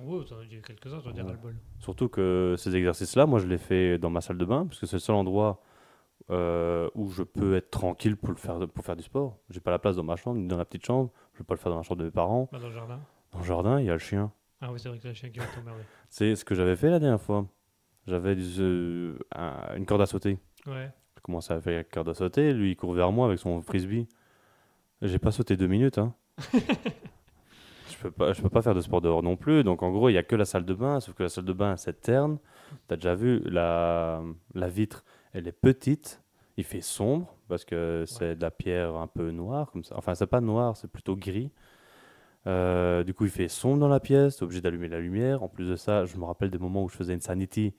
Ouais, 0.00 0.24
t'en 0.24 0.38
as 0.40 0.44
dit 0.46 0.60
quelques-uns, 0.66 1.00
t'en 1.00 1.10
as 1.10 1.12
dit 1.12 1.20
Ouais. 1.20 1.26
ras-le-bol. 1.28 1.54
Surtout 1.78 2.08
que 2.08 2.56
ces 2.58 2.74
exercices-là, 2.74 3.26
moi, 3.26 3.38
je 3.38 3.46
les 3.46 3.58
fais 3.58 3.98
dans 3.98 4.10
ma 4.10 4.20
salle 4.20 4.36
de 4.38 4.44
bain, 4.44 4.66
parce 4.66 4.80
que 4.80 4.86
c'est 4.86 4.96
le 4.96 5.00
seul 5.00 5.14
endroit 5.16 5.62
euh, 6.30 6.88
où 6.96 7.08
je 7.10 7.22
peux 7.22 7.54
être 7.54 7.70
tranquille 7.70 8.16
pour, 8.16 8.30
le 8.30 8.36
faire, 8.36 8.58
pour 8.68 8.84
faire 8.84 8.96
du 8.96 9.02
sport. 9.04 9.38
J'ai 9.50 9.60
pas 9.60 9.70
la 9.70 9.78
place 9.78 9.94
dans 9.96 10.02
ma 10.02 10.16
chambre, 10.16 10.40
ni 10.40 10.48
dans 10.48 10.56
la 10.56 10.64
petite 10.64 10.84
chambre. 10.84 11.10
Je 11.34 11.38
vais 11.38 11.44
pas 11.44 11.54
le 11.54 11.60
faire 11.60 11.70
dans 11.70 11.78
la 11.78 11.82
chambre 11.84 12.00
de 12.00 12.06
mes 12.06 12.10
parents. 12.10 12.48
Bah, 12.50 12.58
dans 12.58 12.66
le 12.68 12.74
jardin. 12.74 12.98
Dans 13.32 13.38
le 13.38 13.44
jardin, 13.44 13.80
il 13.80 13.86
y 13.86 13.90
a 13.90 13.92
le 13.92 13.98
chien. 14.00 14.32
Ah 14.60 14.72
oui, 14.72 14.80
c'est 14.80 14.88
vrai 14.88 14.96
que 14.98 15.02
c'est 15.02 15.08
le 15.08 15.14
chien 15.14 15.30
qui 15.30 15.38
va 15.38 15.46
t'emmerder. 15.46 15.82
C'est 16.08 16.34
ce 16.34 16.44
que 16.44 16.54
j'avais 16.54 16.74
fait 16.76 16.90
la 16.90 16.98
dernière 16.98 17.20
fois. 17.20 17.46
J'avais 18.06 18.34
du- 18.34 18.42
euh, 18.60 19.18
un- 19.34 19.76
une 19.76 19.84
corde 19.86 20.00
à 20.02 20.06
sauter. 20.06 20.38
Ouais. 20.66 20.90
Je 21.24 21.32
commençais 21.32 21.54
à 21.54 21.60
faire 21.62 21.88
corde 21.88 22.10
à 22.10 22.14
sauter. 22.14 22.52
Lui, 22.52 22.72
il 22.72 22.76
court 22.76 22.92
vers 22.92 23.10
moi 23.10 23.28
avec 23.28 23.38
son 23.38 23.62
frisbee. 23.62 24.06
J'ai 25.00 25.18
pas 25.18 25.32
sauté 25.32 25.56
deux 25.56 25.66
minutes. 25.66 25.96
Hein. 25.96 26.12
je 26.52 27.96
peux 28.02 28.10
pas, 28.10 28.34
je 28.34 28.42
peux 28.42 28.50
pas 28.50 28.60
faire 28.60 28.74
de 28.74 28.82
sport 28.82 29.00
dehors 29.00 29.22
non 29.22 29.34
plus. 29.34 29.64
Donc 29.64 29.82
en 29.82 29.90
gros, 29.90 30.10
il 30.10 30.12
y 30.12 30.18
a 30.18 30.22
que 30.22 30.36
la 30.36 30.44
salle 30.44 30.66
de 30.66 30.74
bain. 30.74 31.00
Sauf 31.00 31.14
que 31.14 31.22
la 31.22 31.30
salle 31.30 31.46
de 31.46 31.54
bain, 31.54 31.78
c'est 31.78 32.02
terne. 32.02 32.36
T'as 32.88 32.96
déjà 32.96 33.14
vu 33.14 33.40
la, 33.46 34.22
la 34.52 34.68
vitre, 34.68 35.02
elle 35.32 35.48
est 35.48 35.52
petite. 35.52 36.20
Il 36.58 36.64
fait 36.64 36.82
sombre 36.82 37.34
parce 37.48 37.64
que 37.64 38.04
c'est 38.06 38.36
de 38.36 38.42
la 38.42 38.50
pierre 38.50 38.94
un 38.94 39.06
peu 39.06 39.30
noire 39.30 39.70
comme 39.70 39.82
ça. 39.82 39.96
Enfin, 39.96 40.14
c'est 40.14 40.26
pas 40.26 40.42
noir, 40.42 40.76
c'est 40.76 40.92
plutôt 40.92 41.16
gris. 41.16 41.50
Euh, 42.46 43.02
du 43.02 43.14
coup, 43.14 43.24
il 43.24 43.30
fait 43.30 43.48
sombre 43.48 43.78
dans 43.78 43.88
la 43.88 43.98
pièce. 43.98 44.36
T'es 44.36 44.42
obligé 44.42 44.60
d'allumer 44.60 44.88
la 44.88 45.00
lumière. 45.00 45.42
En 45.42 45.48
plus 45.48 45.66
de 45.66 45.76
ça, 45.76 46.04
je 46.04 46.18
me 46.18 46.24
rappelle 46.26 46.50
des 46.50 46.58
moments 46.58 46.84
où 46.84 46.90
je 46.90 46.96
faisais 46.96 47.14
une 47.14 47.22
sanity 47.22 47.72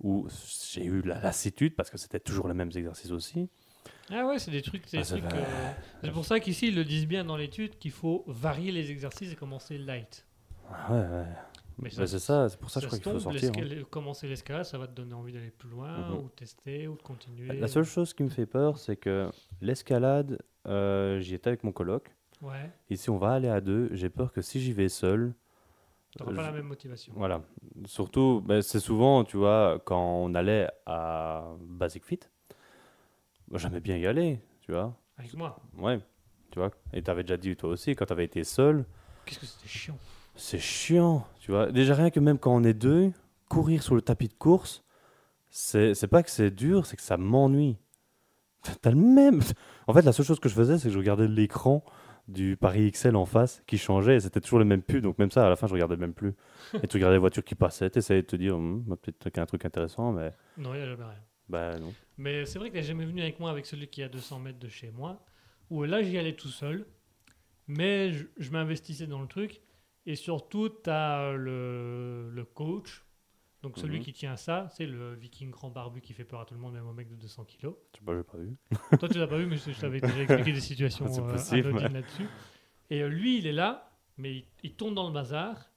où 0.00 0.28
j'ai 0.72 0.84
eu 0.84 1.02
la 1.02 1.20
lassitude 1.20 1.74
parce 1.76 1.90
que 1.90 1.98
c'était 1.98 2.20
toujours 2.20 2.48
les 2.48 2.54
mêmes 2.54 2.70
exercices 2.74 3.10
aussi. 3.10 3.48
Ah 4.10 4.26
ouais, 4.26 4.38
c'est 4.38 4.50
des 4.50 4.62
trucs. 4.62 4.84
C'est 4.86 4.98
euh, 5.12 5.72
c'est 6.02 6.10
pour 6.12 6.24
ça 6.24 6.40
qu'ici, 6.40 6.68
ils 6.68 6.74
le 6.74 6.84
disent 6.84 7.06
bien 7.06 7.24
dans 7.24 7.36
l'étude 7.36 7.78
qu'il 7.78 7.90
faut 7.90 8.24
varier 8.26 8.72
les 8.72 8.90
exercices 8.90 9.32
et 9.32 9.36
commencer 9.36 9.76
light. 9.78 10.24
Ah 10.70 10.92
Ouais, 10.92 10.98
ouais. 11.00 11.24
Mais 11.80 11.90
Bah, 11.96 12.06
c'est 12.08 12.18
ça, 12.18 12.48
c'est 12.48 12.58
pour 12.58 12.70
ça, 12.70 12.80
ça 12.80 12.86
je 12.86 12.86
crois 12.88 12.98
qu'il 12.98 13.12
faut 13.12 13.20
sortir. 13.20 13.52
hein. 13.56 13.84
Commencer 13.90 14.26
l'escalade, 14.26 14.64
ça 14.64 14.78
va 14.78 14.86
te 14.88 14.92
donner 14.92 15.14
envie 15.14 15.32
d'aller 15.32 15.50
plus 15.50 15.68
loin, 15.68 16.08
Mhm. 16.10 16.16
ou 16.24 16.28
tester, 16.30 16.88
ou 16.88 16.96
de 16.96 17.02
continuer. 17.02 17.58
La 17.58 17.68
seule 17.68 17.84
chose 17.84 18.14
qui 18.14 18.22
me 18.24 18.28
fait 18.30 18.46
peur, 18.46 18.78
c'est 18.78 18.96
que 18.96 19.30
l'escalade, 19.60 20.38
euh, 20.66 21.20
j'y 21.20 21.34
étais 21.34 21.48
avec 21.48 21.62
mon 21.64 21.72
coloc. 21.72 22.10
Ouais, 22.42 22.70
Ici, 22.90 23.10
on 23.10 23.18
va 23.18 23.32
aller 23.32 23.48
à 23.48 23.60
deux. 23.60 23.88
J'ai 23.92 24.08
peur 24.10 24.32
que 24.32 24.40
si 24.42 24.60
j'y 24.60 24.72
vais 24.72 24.88
seul, 24.88 25.34
t'auras 26.18 26.32
Euh, 26.32 26.36
pas 26.36 26.42
la 26.42 26.52
même 26.52 26.66
motivation. 26.66 27.12
voilà. 27.16 27.40
Surtout, 27.86 28.42
ben, 28.44 28.60
c'est 28.60 28.80
souvent, 28.80 29.24
tu 29.24 29.36
vois, 29.38 29.80
quand 29.84 30.00
on 30.00 30.34
allait 30.34 30.68
à 30.86 31.44
Basic 31.60 32.04
Fit, 32.04 32.20
moi, 33.50 33.58
j'aimais 33.58 33.80
bien 33.80 33.96
y 33.96 34.06
aller, 34.06 34.40
tu 34.60 34.72
vois. 34.72 34.94
Avec 35.16 35.32
moi, 35.34 35.58
Ouais, 35.78 35.98
tu 36.50 36.58
vois. 36.58 36.70
Et 36.92 37.02
t'avais 37.02 37.22
déjà 37.22 37.36
dit 37.36 37.56
toi 37.56 37.70
aussi, 37.70 37.94
quand 37.96 38.04
t'avais 38.06 38.24
été 38.24 38.44
seul, 38.44 38.84
qu'est-ce 39.24 39.38
que 39.40 39.46
c'était 39.46 39.68
chiant. 39.68 39.96
c'est 40.34 40.58
chiant, 40.58 41.26
tu 41.40 41.50
vois. 41.50 41.72
Déjà 41.72 41.94
rien 41.94 42.10
que 42.10 42.20
même 42.20 42.38
quand 42.38 42.54
on 42.54 42.62
est 42.64 42.74
deux, 42.74 43.10
courir 43.48 43.82
sur 43.82 43.94
le 43.94 44.02
tapis 44.02 44.28
de 44.28 44.34
course, 44.34 44.84
c'est 45.50 46.06
pas 46.10 46.22
que 46.22 46.30
c'est 46.30 46.50
dur, 46.50 46.84
c'est 46.84 46.96
que 46.96 47.02
ça 47.02 47.16
m'ennuie. 47.16 47.76
T'as 48.82 48.90
le 48.90 48.96
même. 48.96 49.40
En 49.86 49.94
fait, 49.94 50.02
la 50.02 50.12
seule 50.12 50.26
chose 50.26 50.40
que 50.40 50.48
je 50.48 50.54
faisais, 50.54 50.76
c'est 50.78 50.88
que 50.88 50.92
je 50.94 50.98
regardais 50.98 51.26
l'écran 51.28 51.82
du 52.28 52.56
Paris 52.56 52.90
XL 52.92 53.16
en 53.16 53.24
face 53.24 53.62
qui 53.66 53.78
changeait 53.78 54.16
et 54.16 54.20
c'était 54.20 54.40
toujours 54.40 54.58
les 54.58 54.64
mêmes 54.66 54.82
pubs. 54.82 55.02
Donc 55.02 55.18
même 55.18 55.30
ça, 55.30 55.46
à 55.46 55.48
la 55.48 55.56
fin, 55.56 55.66
je 55.66 55.72
regardais 55.72 55.96
même 55.96 56.12
plus. 56.14 56.34
et 56.82 56.86
tu 56.86 56.96
regardais 56.98 57.16
les 57.16 57.20
voitures 57.20 57.42
qui 57.44 57.54
passaient, 57.54 57.88
t'essayais 57.90 58.22
de 58.22 58.26
te 58.26 58.36
dire, 58.36 58.56
bah, 58.58 58.96
peut-être 59.00 59.24
qu'il 59.30 59.36
y 59.36 59.40
a 59.40 59.42
un 59.42 59.46
truc 59.46 59.64
intéressant, 59.64 60.12
mais 60.12 60.32
Non, 60.58 60.74
il 60.74 60.78
n'y 60.78 60.82
a 60.84 60.86
jamais 60.86 61.04
rien. 61.04 61.22
bah 61.48 61.78
non. 61.78 61.92
Mais 62.18 62.44
c'est 62.44 62.58
vrai 62.58 62.68
que 62.68 62.74
t'es 62.74 62.82
jamais 62.82 63.06
venu 63.06 63.22
avec 63.22 63.40
moi 63.40 63.50
avec 63.50 63.64
celui 63.66 63.88
qui 63.88 64.02
est 64.02 64.04
à 64.04 64.08
200 64.08 64.40
mètres 64.40 64.58
de 64.58 64.68
chez 64.68 64.90
moi, 64.90 65.24
où 65.70 65.84
là 65.84 66.02
j'y 66.02 66.18
allais 66.18 66.34
tout 66.36 66.48
seul, 66.48 66.86
mais 67.66 68.12
je, 68.12 68.24
je 68.36 68.50
m'investissais 68.50 69.06
dans 69.06 69.20
le 69.22 69.28
truc, 69.28 69.60
et 70.06 70.14
surtout 70.14 70.68
t'as 70.68 71.32
le, 71.32 72.30
le 72.30 72.44
coach, 72.44 73.04
donc 73.62 73.76
celui 73.78 73.98
Mhm. 73.98 74.04
qui 74.04 74.12
tient 74.12 74.36
ça, 74.36 74.68
c'est 74.70 74.86
le 74.86 75.14
viking 75.14 75.50
grand 75.50 75.70
barbu 75.70 76.00
qui 76.00 76.12
fait 76.12 76.24
peur 76.24 76.40
à 76.40 76.44
tout 76.44 76.54
le 76.54 76.60
monde, 76.60 76.74
même 76.74 76.86
au 76.86 76.92
mec 76.92 77.08
de 77.08 77.16
200 77.16 77.44
kilos. 77.44 77.74
Je 77.94 77.98
sais 77.98 78.04
pas, 78.04 78.16
j'ai 78.16 78.22
pas 78.22 78.38
vu. 78.38 78.56
Toi 78.98 79.08
tu 79.08 79.18
l'as 79.18 79.26
pas 79.26 79.38
vu, 79.38 79.46
mais 79.46 79.56
je, 79.56 79.72
je 79.72 79.80
t'avais 79.80 80.00
déjà 80.00 80.20
expliqué 80.22 80.52
des 80.52 80.60
situations 80.60 81.06
euh, 81.28 81.32
possible, 81.32 81.68
anodines 81.68 81.86
ouais. 81.88 81.92
là-dessus. 81.94 82.26
Et 82.90 83.02
euh, 83.02 83.08
lui 83.08 83.38
il 83.38 83.46
est 83.46 83.52
là, 83.52 83.90
mais 84.16 84.36
il, 84.36 84.44
il 84.62 84.74
tombe 84.74 84.94
dans 84.94 85.06
le 85.08 85.12
bazar, 85.12 85.70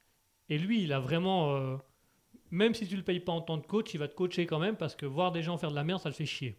et 0.49 0.57
lui 0.57 0.84
il 0.84 0.93
a 0.93 0.99
vraiment... 0.99 1.55
euh, 1.55 1.77
même 2.51 2.73
si 2.73 2.86
tu 2.88 2.97
le 2.97 3.03
payes 3.03 3.19
pas 3.21 3.32
en 3.32 3.41
tant 3.41 3.59
que 3.59 3.65
coach, 3.67 3.93
il 3.93 3.97
va 3.97 4.07
te 4.09 4.13
coacher 4.15 4.45
quand 4.45 4.59
même 4.59 4.75
parce 4.75 4.95
que 4.95 5.05
voir 5.05 5.32
des 5.32 5.41
gens 5.41 5.57
faire 5.57 5.71
de 5.71 5.75
la 5.75 5.84
merde, 5.86 6.01
ça 6.01 6.09
le 6.09 6.15
fait 6.15 6.25
chier. 6.25 6.57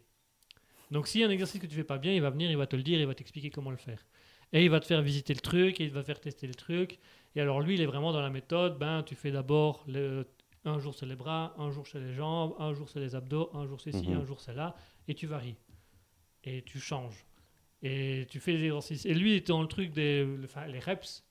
Donc 0.91 1.07
s'il 1.07 1.21
y 1.21 1.23
a 1.23 1.27
un 1.27 1.31
exercice 1.31 1.61
que 1.61 1.67
tu 1.67 1.75
fais 1.75 1.83
pas 1.83 1.97
bien, 1.99 2.13
il 2.13 2.21
va 2.21 2.29
venir, 2.31 2.49
il 2.51 2.57
va 2.57 2.67
te 2.67 2.75
le 2.75 2.83
dire, 2.83 2.99
il 2.99 3.05
va 3.07 3.15
t'expliquer 3.15 3.49
comment 3.49 3.71
le 3.71 3.77
faire. 3.77 4.05
Et 4.51 4.63
il 4.63 4.69
va 4.69 4.79
te 4.79 4.85
faire 4.85 5.01
visiter 5.01 5.33
le 5.33 5.39
truc, 5.39 5.79
et 5.81 5.85
il 5.85 5.91
va 5.91 6.03
faire 6.03 6.19
tester 6.19 6.45
le 6.47 6.53
truc. 6.53 6.99
Et 7.35 7.41
alors 7.41 7.61
lui, 7.61 7.75
il 7.75 7.81
est 7.81 7.85
vraiment 7.87 8.11
dans 8.11 8.21
la 8.21 8.29
méthode, 8.29 8.77
ben 8.77 9.01
tu 9.03 9.15
fais 9.15 9.31
d'abord 9.31 9.83
le- 9.87 10.27
un 10.65 10.79
jour 10.79 10.93
c'est 10.95 11.05
les 11.05 11.15
bras, 11.15 11.53
un 11.57 11.71
jour 11.71 11.85
c'est 11.87 11.99
les 11.99 12.13
jambes, 12.13 12.55
un 12.59 12.73
jour 12.73 12.89
c'est 12.89 12.99
les 12.99 13.15
abdos, 13.15 13.49
un 13.53 13.65
jour 13.65 13.79
c'est 13.81 13.91
ci, 13.91 14.09
Mhm. 14.09 14.17
un 14.21 14.25
jour 14.25 14.39
c'est 14.41 14.53
là, 14.53 14.75
et 15.07 15.13
tu 15.15 15.27
varies. 15.27 15.55
Et 16.43 16.61
tu 16.63 16.79
changes. 16.79 17.25
Et 17.81 18.25
tu 18.29 18.39
fais 18.39 18.53
les 18.53 18.65
exercices. 18.65 19.05
Et 19.05 19.13
lui, 19.13 19.31
il 19.31 19.35
était 19.37 19.47
dans 19.51 19.61
le 19.61 19.67
truc 19.67 19.91
des 19.91 20.25
les 20.67 20.79
reps. 20.79 21.23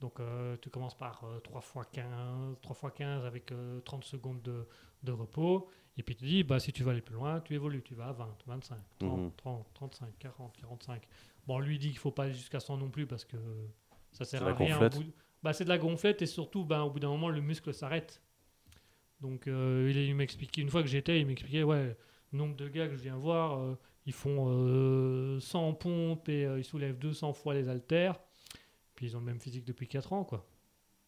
Donc 0.00 0.18
euh, 0.18 0.56
tu 0.60 0.68
commences 0.70 0.96
par 0.96 1.22
euh, 1.24 1.38
3 1.40 1.60
x 1.60 1.88
15, 1.92 2.56
3 2.60 2.76
x 2.88 2.96
15 2.98 3.24
avec 3.24 3.52
euh, 3.52 3.80
30 3.82 4.02
secondes 4.04 4.42
de, 4.42 4.66
de 5.04 5.12
repos. 5.12 5.68
Et 5.96 6.02
puis 6.02 6.16
tu 6.16 6.24
dis, 6.24 6.42
bah, 6.42 6.58
si 6.58 6.72
tu 6.72 6.82
veux 6.82 6.90
aller 6.90 7.02
plus 7.02 7.14
loin, 7.14 7.40
tu 7.40 7.54
évolues. 7.54 7.82
Tu 7.82 7.94
vas 7.94 8.08
à 8.08 8.12
20, 8.12 8.36
25, 8.46 8.78
30, 8.98 9.18
Mhm. 9.20 9.30
30, 9.36 9.66
35, 9.74 10.18
40, 10.18 10.56
45. 10.56 11.02
Bon, 11.46 11.58
lui 11.60 11.78
dit 11.78 11.90
qu'il 11.90 11.98
faut 11.98 12.10
pas 12.10 12.24
aller 12.24 12.34
jusqu'à 12.34 12.58
100 12.60 12.76
non 12.78 12.90
plus 12.90 13.06
parce 13.06 13.24
que 13.24 13.36
ça 14.10 14.24
sert 14.24 14.42
à 14.46 14.54
rien. 14.54 14.76
au 14.84 14.88
bout- 14.90 15.12
Bah, 15.42 15.52
c'est 15.52 15.64
de 15.64 15.68
la 15.68 15.78
gonflette 15.78 16.22
et 16.22 16.26
surtout, 16.26 16.64
bah, 16.64 16.82
au 16.84 16.90
bout 16.90 16.98
d'un 17.00 17.08
moment, 17.08 17.28
le 17.28 17.40
muscle 17.40 17.72
s'arrête. 17.74 18.20
Donc 19.22 19.46
euh, 19.46 19.88
il, 19.90 19.96
il 19.96 20.14
m'expliquait, 20.14 20.60
une 20.60 20.68
fois 20.68 20.82
que 20.82 20.88
j'étais, 20.88 21.18
il 21.20 21.26
m'expliquait, 21.26 21.62
ouais, 21.62 21.96
nombre 22.32 22.56
de 22.56 22.68
gars 22.68 22.88
que 22.88 22.96
je 22.96 23.02
viens 23.02 23.16
voir, 23.16 23.58
euh, 23.58 23.78
ils 24.04 24.12
font 24.12 24.46
euh, 24.48 25.38
100 25.40 25.74
pompes 25.74 26.28
et 26.28 26.44
euh, 26.44 26.58
ils 26.58 26.64
soulèvent 26.64 26.98
200 26.98 27.32
fois 27.32 27.54
les 27.54 27.68
haltères. 27.68 28.18
Puis 28.96 29.06
ils 29.06 29.16
ont 29.16 29.20
le 29.20 29.26
même 29.26 29.40
physique 29.40 29.64
depuis 29.64 29.86
4 29.88 30.12
ans, 30.12 30.24
quoi. 30.24 30.46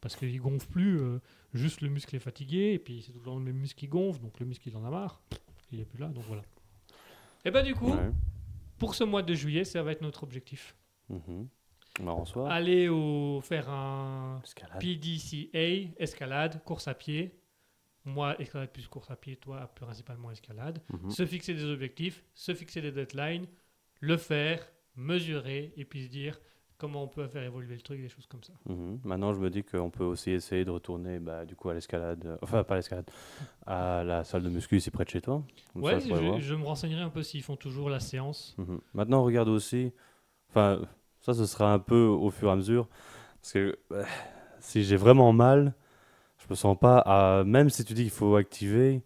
parce 0.00 0.16
qu'il 0.16 0.40
gonfle 0.40 0.66
plus, 0.68 1.00
euh, 1.00 1.18
juste 1.54 1.80
le 1.80 1.88
muscle 1.88 2.14
est 2.16 2.20
fatigué, 2.20 2.72
et 2.74 2.78
puis 2.78 3.02
c'est 3.02 3.12
tout 3.12 3.18
le 3.18 3.24
temps 3.24 3.36
le 3.38 3.44
même 3.44 3.56
muscle 3.56 3.78
qui 3.78 3.88
gonfle, 3.88 4.20
donc 4.20 4.38
le 4.40 4.46
muscle 4.46 4.68
il 4.68 4.76
en 4.76 4.84
a 4.84 4.90
marre, 4.90 5.20
il 5.72 5.80
est 5.80 5.84
plus 5.84 5.98
là, 5.98 6.08
donc 6.08 6.24
voilà. 6.24 6.42
Et 7.44 7.50
bah 7.50 7.62
du 7.62 7.74
coup, 7.74 7.90
Ouais. 7.90 8.10
pour 8.78 8.94
ce 8.94 9.04
mois 9.04 9.22
de 9.22 9.34
juillet, 9.34 9.64
ça 9.64 9.82
va 9.82 9.92
être 9.92 10.00
notre 10.02 10.22
objectif. 10.22 10.74
Soir. 12.24 12.50
Aller 12.50 12.88
au, 12.88 13.40
faire 13.42 13.68
un 13.70 14.40
Escalade. 14.42 14.80
PDCA, 14.80 15.92
escalade, 15.98 16.62
course 16.64 16.88
à 16.88 16.94
pied. 16.94 17.32
Moi, 18.04 18.40
escalade 18.40 18.70
plus 18.70 18.86
course 18.86 19.10
à 19.10 19.16
pied, 19.16 19.36
toi, 19.36 19.70
principalement 19.74 20.30
escalade. 20.30 20.80
Mhm. 20.92 21.10
Se 21.10 21.24
fixer 21.24 21.54
des 21.54 21.64
objectifs, 21.64 22.22
se 22.34 22.54
fixer 22.54 22.82
des 22.82 22.92
deadlines, 22.92 23.46
le 24.00 24.16
faire, 24.16 24.60
mesurer, 24.96 25.72
et 25.76 25.84
puis 25.84 26.04
se 26.04 26.10
dire 26.10 26.38
comment 26.76 27.04
on 27.04 27.08
peut 27.08 27.26
faire 27.26 27.42
évoluer 27.42 27.74
le 27.74 27.80
truc, 27.80 28.00
des 28.00 28.08
choses 28.08 28.26
comme 28.26 28.42
ça. 28.42 28.52
Mhm. 28.66 29.00
Maintenant, 29.04 29.32
je 29.32 29.38
me 29.38 29.48
dis 29.48 29.62
qu'on 29.62 29.90
peut 29.90 30.04
aussi 30.04 30.32
essayer 30.32 30.64
de 30.64 30.70
retourner 30.70 31.18
bah, 31.18 31.44
du 31.46 31.56
coup 31.56 31.70
à 31.70 31.74
l'escalade, 31.74 32.24
euh, 32.26 32.36
enfin 32.42 32.62
pas 32.64 32.74
à 32.74 32.76
l'escalade, 32.78 33.10
à 33.66 34.04
la 34.04 34.24
salle 34.24 34.42
de 34.42 34.50
muscu 34.50 34.76
ici 34.76 34.90
près 34.90 35.04
de 35.04 35.10
chez 35.10 35.20
toi. 35.20 35.42
Comme 35.72 35.82
ouais, 35.82 36.00
je 36.00 36.54
me 36.54 36.64
renseignerai 36.64 37.02
un 37.02 37.10
peu 37.10 37.22
s'ils 37.22 37.42
font 37.42 37.56
toujours 37.56 37.88
la 37.88 38.00
séance. 38.00 38.54
Mhm. 38.58 38.80
Maintenant, 38.92 39.22
regarde 39.22 39.48
aussi, 39.48 39.92
enfin, 40.50 40.82
ça, 41.20 41.32
ce 41.32 41.46
sera 41.46 41.72
un 41.72 41.78
peu 41.78 42.04
au 42.04 42.30
fur 42.30 42.48
et 42.48 42.52
à 42.52 42.56
mesure, 42.56 42.88
parce 43.40 43.52
que 43.52 43.78
euh, 43.92 44.04
si 44.60 44.84
j'ai 44.84 44.96
vraiment 44.96 45.32
mal, 45.32 45.74
je 46.44 46.50
me 46.50 46.54
sens 46.54 46.78
pas, 46.78 46.98
à, 46.98 47.44
même 47.44 47.70
si 47.70 47.84
tu 47.84 47.94
dis 47.94 48.02
qu'il 48.02 48.10
faut 48.10 48.36
activer, 48.36 49.02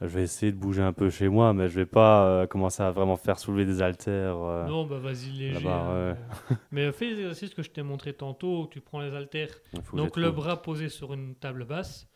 je 0.00 0.06
vais 0.06 0.22
essayer 0.22 0.52
de 0.52 0.56
bouger 0.56 0.82
un 0.82 0.92
peu 0.92 1.10
chez 1.10 1.28
moi, 1.28 1.52
mais 1.52 1.68
je 1.68 1.74
vais 1.74 1.86
pas 1.86 2.26
euh, 2.26 2.46
commencer 2.46 2.82
à 2.82 2.90
vraiment 2.90 3.16
faire 3.16 3.38
soulever 3.38 3.64
des 3.64 3.82
haltères. 3.82 4.36
euh. 4.36 4.66
Non, 4.66 4.84
bah 4.86 4.98
vas-y 4.98 5.30
léger. 5.30 5.64
euh. 5.66 6.14
Mais 6.70 6.92
fais 6.92 7.06
l'exercice 7.06 7.52
que 7.54 7.62
je 7.62 7.70
t'ai 7.70 7.82
montré 7.82 8.12
tantôt, 8.12 8.62
où 8.62 8.66
tu 8.68 8.80
prends 8.80 9.00
les 9.00 9.12
haltères, 9.14 9.54
donc 9.92 10.16
le 10.16 10.24
trouve. 10.30 10.36
bras 10.36 10.62
posé 10.62 10.88
sur 10.88 11.14
une 11.14 11.34
table 11.34 11.64
basse, 11.64 12.06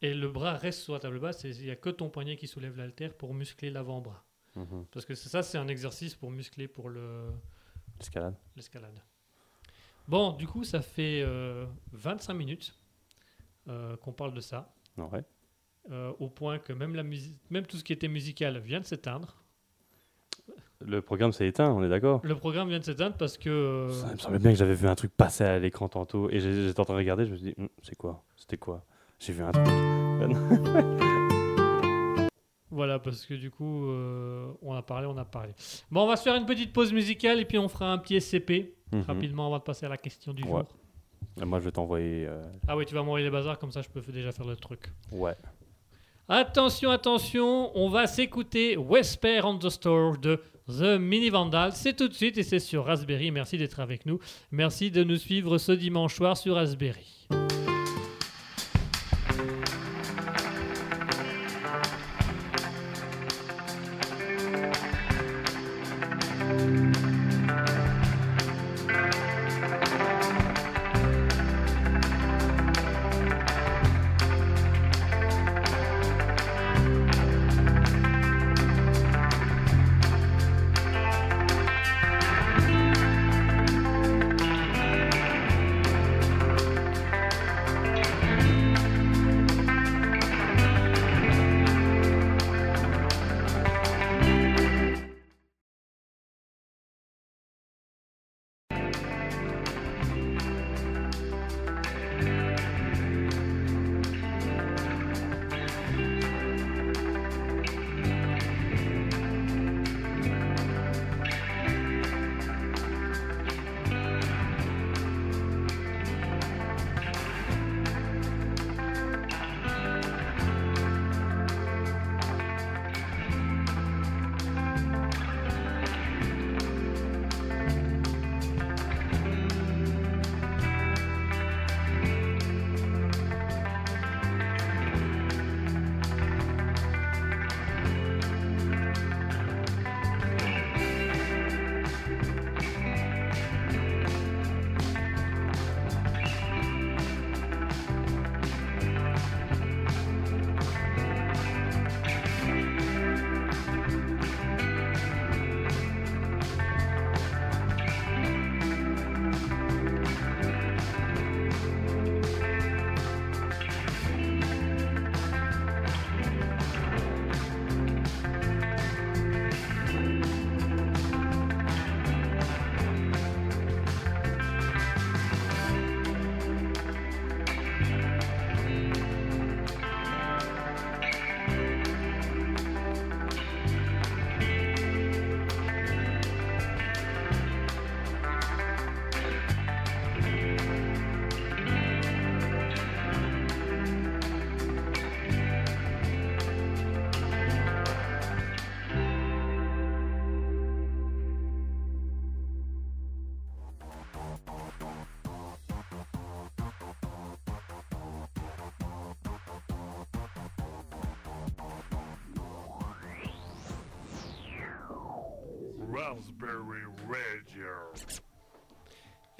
et 0.00 0.14
le 0.14 0.28
bras 0.28 0.52
reste 0.52 0.82
sur 0.82 0.92
la 0.92 1.00
table 1.00 1.18
basse, 1.18 1.44
et 1.44 1.50
il 1.50 1.64
n'y 1.64 1.70
a 1.70 1.76
que 1.76 1.90
ton 1.90 2.08
poignet 2.08 2.36
qui 2.36 2.46
soulève 2.46 2.76
l'haltère 2.76 3.14
pour 3.14 3.34
muscler 3.34 3.70
l'avant-bras. 3.70 4.22
Mhm. 4.54 4.86
Parce 4.92 5.04
que 5.04 5.14
ça, 5.16 5.42
c'est 5.42 5.58
un 5.58 5.66
exercice 5.66 6.14
pour 6.14 6.30
muscler 6.30 6.68
pour 6.68 6.88
le, 6.88 7.32
Escalade. 8.00 8.36
l'escalade. 8.54 9.00
Bon, 10.06 10.32
du 10.32 10.46
coup, 10.46 10.62
ça 10.62 10.82
fait 10.82 11.22
euh, 11.24 11.64
25 11.92 12.34
minutes 12.34 12.78
euh, 13.68 13.96
qu'on 13.96 14.12
parle 14.12 14.34
de 14.34 14.40
ça, 14.40 14.72
Ouais. 14.96 15.22
euh, 15.90 16.12
au 16.18 16.28
point 16.28 16.58
que 16.58 16.72
même, 16.72 16.94
la 16.94 17.02
musique, 17.02 17.36
même 17.50 17.66
tout 17.66 17.76
ce 17.76 17.84
qui 17.84 17.92
était 17.92 18.08
musical 18.08 18.58
vient 18.58 18.80
de 18.80 18.84
s'éteindre. 18.84 19.36
Le 20.80 21.00
programme 21.00 21.32
s'est 21.32 21.46
éteint, 21.46 21.70
on 21.72 21.82
est 21.82 21.88
d'accord 21.88 22.20
Le 22.24 22.34
programme 22.34 22.68
vient 22.68 22.78
de 22.78 22.84
s'éteindre 22.84 23.16
parce 23.16 23.38
que... 23.38 23.48
euh, 23.48 23.90
Ça 23.90 24.12
me 24.12 24.18
semblait 24.18 24.38
bien 24.38 24.50
que 24.52 24.58
j'avais 24.58 24.74
vu 24.74 24.86
un 24.86 24.94
truc 24.94 25.12
passer 25.16 25.44
à 25.44 25.58
l'écran 25.58 25.88
tantôt 25.88 26.28
et 26.30 26.40
j'étais 26.40 26.78
en 26.78 26.84
train 26.84 26.94
de 26.94 26.98
regarder, 26.98 27.24
je 27.24 27.30
me 27.30 27.36
suis 27.36 27.46
dit, 27.46 27.54
Hum, 27.58 27.68
c'est 27.82 27.96
quoi? 27.96 28.22
C'était 28.36 28.58
quoi? 28.58 28.84
J'ai 29.18 29.32
vu 29.32 29.42
un 29.42 29.52
truc. 29.52 29.64
Voilà, 32.70 32.98
parce 32.98 33.24
que 33.24 33.34
du 33.34 33.52
coup, 33.52 33.86
euh, 33.86 34.52
on 34.60 34.74
a 34.74 34.82
parlé, 34.82 35.06
on 35.06 35.16
a 35.16 35.24
parlé. 35.24 35.52
Bon, 35.92 36.02
on 36.02 36.06
va 36.08 36.16
se 36.16 36.24
faire 36.24 36.34
une 36.34 36.44
petite 36.46 36.72
pause 36.72 36.92
musicale 36.92 37.38
et 37.38 37.44
puis 37.44 37.56
on 37.56 37.68
fera 37.68 37.92
un 37.92 37.98
petit 37.98 38.16
SCP 38.20 38.74
Mhm. 38.92 39.02
rapidement 39.02 39.46
avant 39.46 39.58
de 39.58 39.62
passer 39.62 39.86
à 39.86 39.88
la 39.88 39.96
question 39.96 40.32
du 40.34 40.42
Ouais. 40.42 40.50
jour. 40.50 40.64
Moi, 41.42 41.58
je 41.58 41.64
vais 41.64 41.72
t'envoyer. 41.72 42.26
euh, 42.28 42.42
Ah 42.68 42.76
oui, 42.76 42.84
tu 42.86 42.94
vas 42.94 43.00
m'envoyer 43.02 43.24
les 43.24 43.30
bazars, 43.30 43.58
comme 43.58 43.72
ça 43.72 43.82
je 43.82 43.88
peux 43.88 44.00
déjà 44.12 44.30
faire 44.32 44.46
le 44.46 44.56
truc. 44.56 44.90
Ouais. 45.10 45.34
Attention, 46.28 46.90
attention, 46.90 47.70
on 47.76 47.88
va 47.90 48.06
s'écouter 48.06 48.76
Whisper 48.78 49.40
on 49.44 49.58
the 49.58 49.68
Store 49.68 50.16
de 50.16 50.40
The 50.68 50.98
Mini 50.98 51.28
Vandal. 51.28 51.72
C'est 51.72 51.94
tout 51.94 52.08
de 52.08 52.14
suite 52.14 52.38
et 52.38 52.42
c'est 52.42 52.60
sur 52.60 52.86
Raspberry. 52.86 53.30
Merci 53.30 53.58
d'être 53.58 53.78
avec 53.80 54.06
nous. 54.06 54.18
Merci 54.50 54.90
de 54.90 55.04
nous 55.04 55.16
suivre 55.16 55.58
ce 55.58 55.72
dimanche 55.72 56.14
soir 56.14 56.36
sur. 56.36 56.54
Raspberry 56.54 57.26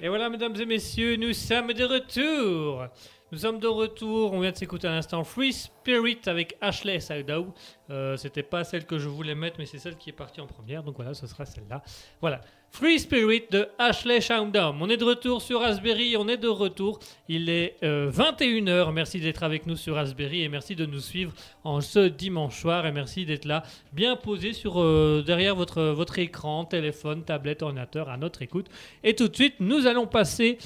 Et 0.05 0.07
voilà, 0.07 0.29
mesdames 0.29 0.55
et 0.61 0.67
messieurs, 0.67 1.15
nous 1.15 1.33
sommes 1.33 1.73
de 1.73 1.83
retour. 1.83 2.85
Nous 3.31 3.39
sommes 3.39 3.57
de 3.57 3.65
retour. 3.65 4.33
On 4.33 4.39
vient 4.39 4.51
de 4.51 4.55
s'écouter 4.55 4.87
à 4.87 4.91
l'instant 4.91 5.23
Free 5.23 5.51
Spirit 5.51 6.19
avec 6.27 6.55
Ashley 6.61 6.99
Saudou. 6.99 7.55
Euh, 7.89 8.15
C'était 8.15 8.43
pas 8.43 8.63
celle 8.63 8.85
que 8.85 8.99
je 8.99 9.09
voulais 9.09 9.33
mettre, 9.33 9.55
mais 9.57 9.65
c'est 9.65 9.79
celle 9.79 9.97
qui 9.97 10.11
est 10.11 10.13
partie 10.13 10.41
en 10.41 10.45
première. 10.45 10.83
Donc 10.83 10.97
voilà, 10.97 11.15
ce 11.15 11.25
sera 11.25 11.43
celle-là. 11.43 11.81
Voilà. 12.21 12.41
Free 12.75 12.99
Spirit 12.99 13.43
de 13.51 13.69
Ashley 13.79 14.19
Shaundam. 14.19 14.81
On 14.81 14.89
est 14.89 14.97
de 14.97 15.05
retour 15.05 15.41
sur 15.41 15.61
Raspberry. 15.61 16.17
On 16.17 16.27
est 16.27 16.35
de 16.35 16.49
retour. 16.49 16.99
Il 17.29 17.47
est 17.49 17.77
euh, 17.83 18.11
21h. 18.11 18.91
Merci 18.91 19.21
d'être 19.21 19.43
avec 19.43 19.65
nous 19.65 19.77
sur 19.77 19.95
Raspberry 19.95 20.43
et 20.43 20.49
merci 20.49 20.75
de 20.75 20.85
nous 20.85 20.99
suivre 20.99 21.31
en 21.63 21.79
ce 21.79 22.09
dimanche 22.09 22.59
soir. 22.59 22.85
Et 22.85 22.91
merci 22.91 23.25
d'être 23.25 23.45
là, 23.45 23.63
bien 23.93 24.17
posé 24.17 24.51
sur, 24.51 24.81
euh, 24.81 25.23
derrière 25.25 25.55
votre, 25.55 25.83
votre 25.83 26.19
écran, 26.19 26.65
téléphone, 26.65 27.23
tablette, 27.23 27.61
ordinateur, 27.61 28.09
à 28.09 28.17
notre 28.17 28.41
écoute. 28.41 28.67
Et 29.05 29.15
tout 29.15 29.29
de 29.29 29.35
suite, 29.35 29.55
nous 29.61 29.87
allons 29.87 30.05
passer 30.05 30.57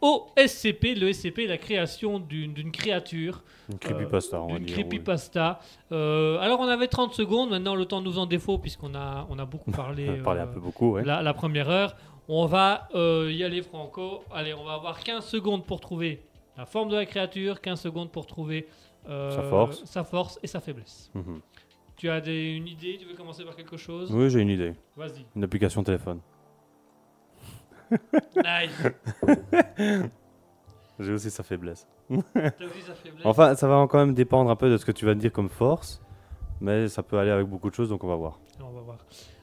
au 0.00 0.26
SCP. 0.36 0.94
Le 0.94 1.12
SCP 1.12 1.40
est 1.40 1.46
la 1.46 1.58
création 1.58 2.18
d'une 2.18 2.70
créature, 2.72 3.42
Une 3.70 3.78
creepypasta, 3.78 4.40
on 4.42 4.48
va 4.52 4.58
d'une 4.58 4.66
dire. 4.66 4.74
creepypasta. 4.76 5.60
Euh, 5.92 6.38
alors, 6.38 6.60
on 6.60 6.68
avait 6.68 6.88
30 6.88 7.12
secondes. 7.14 7.50
Maintenant, 7.50 7.74
le 7.74 7.84
temps 7.84 8.00
nous 8.00 8.18
en 8.18 8.26
défaut 8.26 8.58
puisqu'on 8.58 8.94
a, 8.94 9.26
on 9.30 9.38
a 9.38 9.44
beaucoup 9.44 9.70
parlé. 9.72 10.08
On 10.20 10.22
parlait 10.22 10.40
euh, 10.40 10.44
un 10.44 10.46
peu 10.48 10.60
beaucoup, 10.60 10.92
ouais. 10.92 11.04
la, 11.04 11.22
la 11.22 11.34
première 11.34 11.68
heure. 11.70 11.96
On 12.28 12.44
va 12.46 12.88
euh, 12.94 13.30
y 13.32 13.42
aller 13.42 13.62
franco. 13.62 14.22
Allez, 14.32 14.52
on 14.54 14.64
va 14.64 14.74
avoir 14.74 15.00
15 15.00 15.24
secondes 15.24 15.64
pour 15.64 15.80
trouver 15.80 16.22
la 16.56 16.66
forme 16.66 16.90
de 16.90 16.96
la 16.96 17.06
créature, 17.06 17.60
15 17.60 17.80
secondes 17.80 18.10
pour 18.10 18.26
trouver 18.26 18.66
euh, 19.08 19.30
Sa 19.30 19.42
force. 19.44 19.84
sa 19.86 20.04
force 20.04 20.38
et 20.42 20.46
sa 20.46 20.60
faiblesse. 20.60 21.10
Mhm. 21.14 21.40
Tu 21.96 22.10
as 22.10 22.20
des- 22.20 22.50
une 22.52 22.68
idée? 22.68 22.98
Tu 23.00 23.06
veux 23.06 23.14
commencer 23.14 23.44
par 23.44 23.56
quelque 23.56 23.76
chose? 23.76 24.12
Oui, 24.12 24.28
j'ai 24.30 24.40
une 24.40 24.50
idée. 24.50 24.72
Vas-y. 24.96 25.24
Une 25.34 25.42
application 25.44 25.82
téléphone. 25.82 26.20
Nice. 28.36 28.92
J'ai 31.00 31.12
aussi 31.12 31.30
sa 31.30 31.42
faiblesse. 31.42 31.86
T'as 32.08 32.14
aussi 32.64 32.82
sa 32.86 32.94
faiblesse. 32.94 33.24
Enfin, 33.24 33.54
ça 33.54 33.68
va 33.68 33.86
quand 33.88 33.98
même 33.98 34.14
dépendre 34.14 34.50
un 34.50 34.56
peu 34.56 34.68
de 34.70 34.76
ce 34.76 34.84
que 34.84 34.92
tu 34.92 35.04
vas 35.06 35.14
me 35.14 35.20
dire 35.20 35.32
comme 35.32 35.48
force. 35.48 36.00
Mais 36.60 36.88
ça 36.88 37.04
peut 37.04 37.18
aller 37.18 37.30
avec 37.30 37.46
beaucoup 37.46 37.70
de 37.70 37.74
choses, 37.74 37.88
donc 37.88 38.02
on 38.02 38.08
va 38.08 38.16
voir. 38.16 38.40
On 38.60 38.72
va 38.72 38.80
voir. 38.80 38.98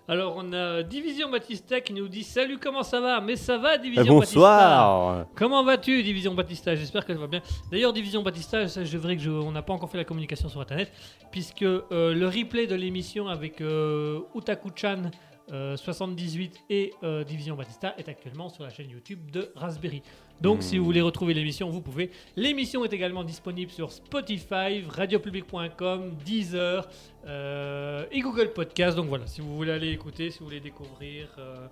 Alors, 0.08 0.36
on 0.38 0.52
a 0.54 0.84
Division 0.84 1.32
Batista 1.32 1.80
qui 1.82 1.94
nous 1.94 2.08
dit 2.10 2.24
Salut, 2.24 2.60
comment 2.60 2.84
ça 2.84 3.00
va? 3.00 3.22
Mais 3.22 3.38
ça 3.38 3.58
va, 3.58 3.76
Eh, 3.76 3.80
Division 3.80 4.20
Batista 4.20 4.36
bonsoir 4.40 5.26
Comment 5.34 5.64
vas-tu, 5.64 6.04
Division 6.04 6.34
Batista? 6.36 6.76
J'espère 6.76 7.06
qu'elle 7.06 7.18
va 7.18 7.28
bien. 7.28 7.42
D'ailleurs, 7.72 7.94
Division 7.94 8.22
Batista, 8.22 8.68
je 8.68 8.98
vrai 8.98 9.16
que 9.16 9.22
je- 9.24 9.32
on 9.32 9.52
n'a 9.52 9.62
pas 9.64 9.74
encore 9.74 9.90
fait 9.90 9.98
la 9.98 10.04
communication 10.04 10.50
sur 10.50 10.60
Internet, 10.62 10.92
puisque 11.32 11.64
euh, 11.64 11.82
le 12.14 12.28
replay 12.28 12.68
de 12.68 12.76
l'émission 12.76 13.28
avec 13.30 13.62
euh, 13.62 14.20
Utaku-chan 14.36 15.10
euh, 15.52 15.78
78 15.78 16.60
et 16.70 16.94
euh, 17.04 17.24
Division 17.24 17.56
Batista 17.56 17.94
est 17.98 18.10
actuellement 18.10 18.50
sur 18.50 18.64
la 18.64 18.70
chaîne 18.70 18.90
YouTube 18.90 19.32
de 19.32 19.52
Raspberry. 19.56 20.02
Donc, 20.42 20.58
Hmm. 20.58 20.62
si 20.62 20.78
vous 20.78 20.86
voulez 20.86 21.02
retrouver 21.02 21.34
l'émission, 21.34 21.70
vous 21.70 21.82
pouvez. 21.82 22.12
L'émission 22.36 22.84
est 22.84 22.92
également 22.94 23.24
disponible 23.24 23.72
sur 23.72 23.92
Spotify, 23.92 24.84
radiopublic.com, 24.90 26.14
Deezer 26.26 26.88
euh, 27.28 28.06
et 28.12 28.20
Google 28.20 28.52
Podcast. 28.54 28.98
Donc 28.98 29.08
voilà, 29.08 29.28
si 29.28 29.42
vous 29.42 29.56
voulez 29.56 29.72
aller 29.72 29.92
écouter, 29.92 30.32
si 30.32 30.40
vous 30.40 30.46
voulez 30.46 30.60
découvrir. 30.60 31.28
euh, 31.38 31.68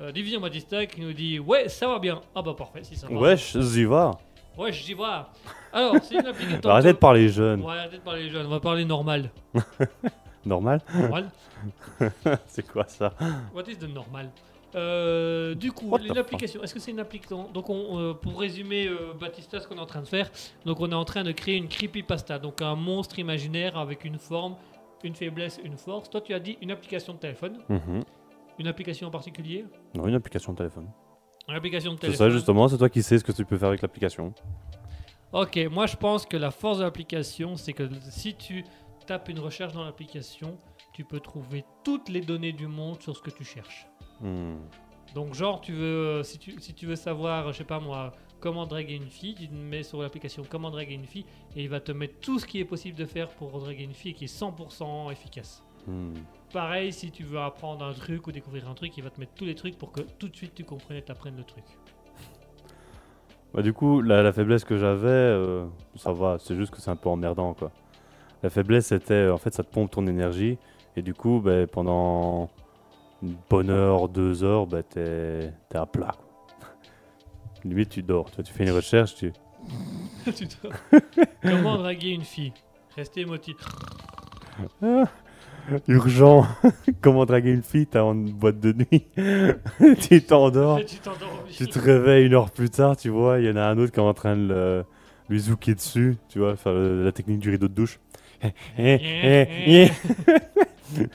euh, 0.00 0.12
Division 0.12 0.40
Batista 0.40 0.84
qui 0.86 1.00
nous 1.00 1.12
dit 1.12 1.38
Ouais, 1.38 1.68
ça 1.68 1.88
va 1.88 1.98
bien. 1.98 2.20
Ah 2.34 2.42
bah 2.42 2.54
parfait, 2.56 2.84
si 2.84 2.96
ça 2.96 3.06
va. 3.08 3.14
Wesh, 3.18 3.56
j'y 3.58 3.84
va 3.84 4.18
Ouais, 4.56 4.72
j'y 4.72 4.94
vois. 4.94 5.30
Alors, 5.72 5.96
c'est 6.02 6.14
une 6.14 6.26
application. 6.26 6.70
Arrêtez 6.70 6.92
de 6.94 6.98
parler 6.98 7.28
jeune. 7.28 7.60
Ouais, 7.62 7.76
arrêtez 7.78 7.98
de 7.98 8.02
parler 8.02 8.28
jeunes. 8.30 8.46
On 8.46 8.50
va 8.50 8.60
parler 8.60 8.84
normal. 8.86 9.30
Normal 10.46 10.80
Normal. 10.94 11.30
C'est 12.46 12.66
quoi 12.66 12.84
ça? 12.86 13.12
What 13.54 13.64
is 13.68 13.76
the 13.76 13.92
normal? 13.92 14.30
Euh, 14.74 15.54
du 15.54 15.72
coup, 15.72 15.88
What 15.88 16.00
the 16.00 16.02
une 16.02 16.08
fuck? 16.08 16.18
application. 16.18 16.62
Est-ce 16.62 16.74
que 16.74 16.80
c'est 16.80 16.90
une 16.90 17.00
application 17.00 17.48
Donc, 17.52 17.70
on, 17.70 17.98
euh, 17.98 18.14
pour 18.14 18.38
résumer, 18.38 18.88
euh, 18.88 19.14
Batista, 19.18 19.58
ce 19.60 19.66
qu'on 19.66 19.76
est 19.76 19.80
en 19.80 19.86
train 19.86 20.02
de 20.02 20.06
faire, 20.06 20.30
donc 20.66 20.80
on 20.80 20.90
est 20.90 20.94
en 20.94 21.04
train 21.06 21.22
de 21.24 21.32
créer 21.32 21.56
une 21.56 21.68
creepypasta, 21.68 22.38
donc 22.38 22.60
un 22.60 22.74
monstre 22.74 23.18
imaginaire 23.18 23.78
avec 23.78 24.04
une 24.04 24.18
forme, 24.18 24.56
une 25.02 25.14
faiblesse, 25.14 25.58
une 25.64 25.76
force. 25.78 26.10
Toi, 26.10 26.20
tu 26.20 26.34
as 26.34 26.40
dit 26.40 26.58
une 26.60 26.70
application 26.72 27.14
de 27.14 27.18
téléphone, 27.18 27.58
Mhm. 27.70 28.02
une 28.58 28.66
application 28.66 29.08
en 29.08 29.10
particulier, 29.10 29.64
Non, 29.94 30.06
une 30.08 30.14
application 30.14 30.52
de 30.52 30.58
téléphone. 30.58 30.88
une 31.48 31.54
application 31.54 31.92
de 31.92 31.96
C'est 31.96 32.06
téléphone. 32.08 32.28
ça, 32.28 32.34
justement, 32.34 32.68
c'est 32.68 32.76
toi 32.76 32.90
qui 32.90 33.02
sais 33.02 33.18
ce 33.18 33.24
que 33.24 33.32
tu 33.32 33.44
peux 33.46 33.56
faire 33.56 33.68
avec 33.68 33.80
l'application. 33.80 34.34
Ok, 35.32 35.58
moi 35.70 35.86
je 35.86 35.96
pense 35.96 36.26
que 36.26 36.36
la 36.36 36.50
force 36.50 36.78
de 36.78 36.84
l'application, 36.84 37.56
c'est 37.56 37.72
que 37.72 37.88
si 38.10 38.34
tu 38.34 38.64
tapes 39.06 39.28
une 39.28 39.38
recherche 39.38 39.72
dans 39.72 39.84
l'application, 39.84 40.58
tu 40.92 41.04
peux 41.04 41.20
trouver 41.20 41.64
toutes 41.84 42.08
les 42.08 42.20
données 42.20 42.52
du 42.52 42.66
monde 42.66 43.00
sur 43.00 43.16
ce 43.16 43.22
que 43.22 43.30
tu 43.30 43.44
cherches. 43.44 43.86
Hmm. 44.20 44.56
Donc 45.14 45.34
genre, 45.34 45.60
tu 45.60 45.72
veux, 45.72 46.22
si, 46.22 46.38
tu, 46.38 46.60
si 46.60 46.74
tu 46.74 46.86
veux 46.86 46.96
savoir, 46.96 47.52
je 47.52 47.58
sais 47.58 47.64
pas 47.64 47.80
moi, 47.80 48.12
comment 48.40 48.66
draguer 48.66 48.94
une 48.94 49.08
fille, 49.08 49.34
tu 49.34 49.48
te 49.48 49.54
mets 49.54 49.82
sur 49.82 50.02
l'application 50.02 50.42
comment 50.48 50.70
draguer 50.70 50.94
une 50.94 51.06
fille, 51.06 51.26
et 51.54 51.62
il 51.62 51.68
va 51.68 51.80
te 51.80 51.92
mettre 51.92 52.20
tout 52.20 52.38
ce 52.38 52.46
qui 52.46 52.58
est 52.58 52.64
possible 52.64 52.98
de 52.98 53.06
faire 53.06 53.28
pour 53.28 53.58
draguer 53.58 53.84
une 53.84 53.94
fille 53.94 54.10
et 54.10 54.14
qui 54.14 54.24
est 54.24 54.40
100% 54.40 55.10
efficace. 55.12 55.62
Hmm. 55.86 56.14
Pareil, 56.52 56.92
si 56.92 57.10
tu 57.10 57.22
veux 57.22 57.38
apprendre 57.38 57.84
un 57.84 57.92
truc 57.92 58.26
ou 58.26 58.32
découvrir 58.32 58.68
un 58.68 58.74
truc, 58.74 58.96
il 58.96 59.04
va 59.04 59.10
te 59.10 59.20
mettre 59.20 59.34
tous 59.34 59.44
les 59.44 59.54
trucs 59.54 59.78
pour 59.78 59.92
que 59.92 60.00
tout 60.00 60.28
de 60.28 60.36
suite 60.36 60.54
tu 60.54 60.64
comprennes 60.64 60.98
et 60.98 61.02
t'apprennes 61.02 61.36
le 61.36 61.44
truc. 61.44 61.64
Bah, 63.54 63.62
du 63.62 63.72
coup, 63.72 64.02
la, 64.02 64.22
la 64.22 64.32
faiblesse 64.32 64.64
que 64.64 64.76
j'avais, 64.76 65.08
euh, 65.08 65.66
ça 65.94 66.12
va, 66.12 66.38
c'est 66.38 66.56
juste 66.56 66.72
que 66.72 66.80
c'est 66.80 66.90
un 66.90 66.96
peu 66.96 67.08
emmerdant, 67.08 67.54
quoi. 67.54 67.70
La 68.46 68.50
faiblesse, 68.50 68.86
c'était, 68.86 69.12
euh, 69.14 69.34
en 69.34 69.38
fait, 69.38 69.52
ça 69.52 69.64
te 69.64 69.72
pompe 69.74 69.90
ton 69.90 70.06
énergie, 70.06 70.56
et 70.94 71.02
du 71.02 71.14
coup, 71.14 71.40
bah, 71.44 71.66
pendant 71.66 72.48
une 73.20 73.34
bonne 73.50 73.70
heure, 73.70 74.08
deux 74.08 74.44
heures, 74.44 74.68
bah, 74.68 74.84
t'es 74.84 75.50
à 75.74 75.84
plat, 75.84 76.12
quoi. 76.16 76.68
Limite, 77.64 77.88
tu 77.88 78.04
dors. 78.04 78.30
Tu, 78.30 78.36
vois, 78.36 78.44
tu 78.44 78.52
fais 78.52 78.62
une 78.62 78.70
recherche, 78.70 79.16
tu... 79.16 79.32
Tu 80.36 80.44
dois- 80.62 80.70
comment 81.42 81.76
draguer 81.76 82.10
une 82.10 82.22
fille? 82.22 82.52
Restez 82.94 83.22
émotif. 83.22 83.56
Urgent. 85.88 86.46
Comment 87.00 87.26
draguer 87.26 87.50
une 87.50 87.64
fille? 87.64 87.88
T'es 87.88 87.98
en 87.98 88.14
boîte 88.14 88.60
de 88.60 88.72
nuit, 88.74 89.08
tu 90.00 90.22
t'endors, 90.22 90.80
tu 90.86 90.98
tu 91.56 91.66
te 91.66 91.78
réveilles 91.80 92.26
une 92.26 92.34
heure 92.34 92.52
plus 92.52 92.70
tard, 92.70 92.96
tu 92.96 93.08
vois, 93.08 93.40
il 93.40 93.46
y 93.46 93.50
en 93.50 93.56
a 93.56 93.64
un 93.64 93.76
autre 93.76 93.90
qui 93.90 93.98
est 93.98 94.02
en 94.04 94.14
train 94.14 94.36
de 94.36 94.46
le- 94.46 94.84
lui 95.28 95.40
zouker 95.40 95.74
dessus, 95.74 96.18
tu 96.28 96.38
vois, 96.38 96.54
faire 96.54 96.72
le- 96.72 97.04
la 97.04 97.10
technique 97.10 97.40
du 97.40 97.50
rideau 97.50 97.66
de 97.66 97.74
douche. 97.74 97.98
Eh. 98.78 99.88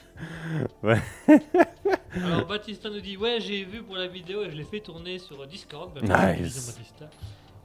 Alors 2.14 2.46
Baptista 2.46 2.90
nous 2.90 3.00
dit 3.00 3.16
ouais 3.18 3.40
j'ai 3.40 3.64
vu 3.64 3.82
pour 3.84 3.96
la 3.96 4.08
vidéo 4.08 4.44
et 4.44 4.50
je 4.52 4.56
l'ai 4.56 4.64
fait 4.64 4.80
tourner 4.82 5.18
sur 5.20 5.46
Discord. 5.48 5.94
Bah, 6.06 6.34
Nice. 6.36 6.78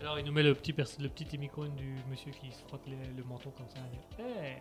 Alors 0.01 0.19
il 0.19 0.25
nous 0.27 0.33
met 0.33 0.43
le 0.43 0.55
petit 0.55 0.73
le 1.01 1.09
petit 1.09 1.27
émicône 1.35 1.75
du 1.75 1.97
monsieur 2.11 2.31
qui 2.33 2.51
se 2.53 2.63
frotte 2.69 2.83
les- 2.87 2.93
le 3.17 3.25
menton 3.25 3.51
comme 3.51 3.67
ça. 3.69 3.81
Hey. 4.23 4.57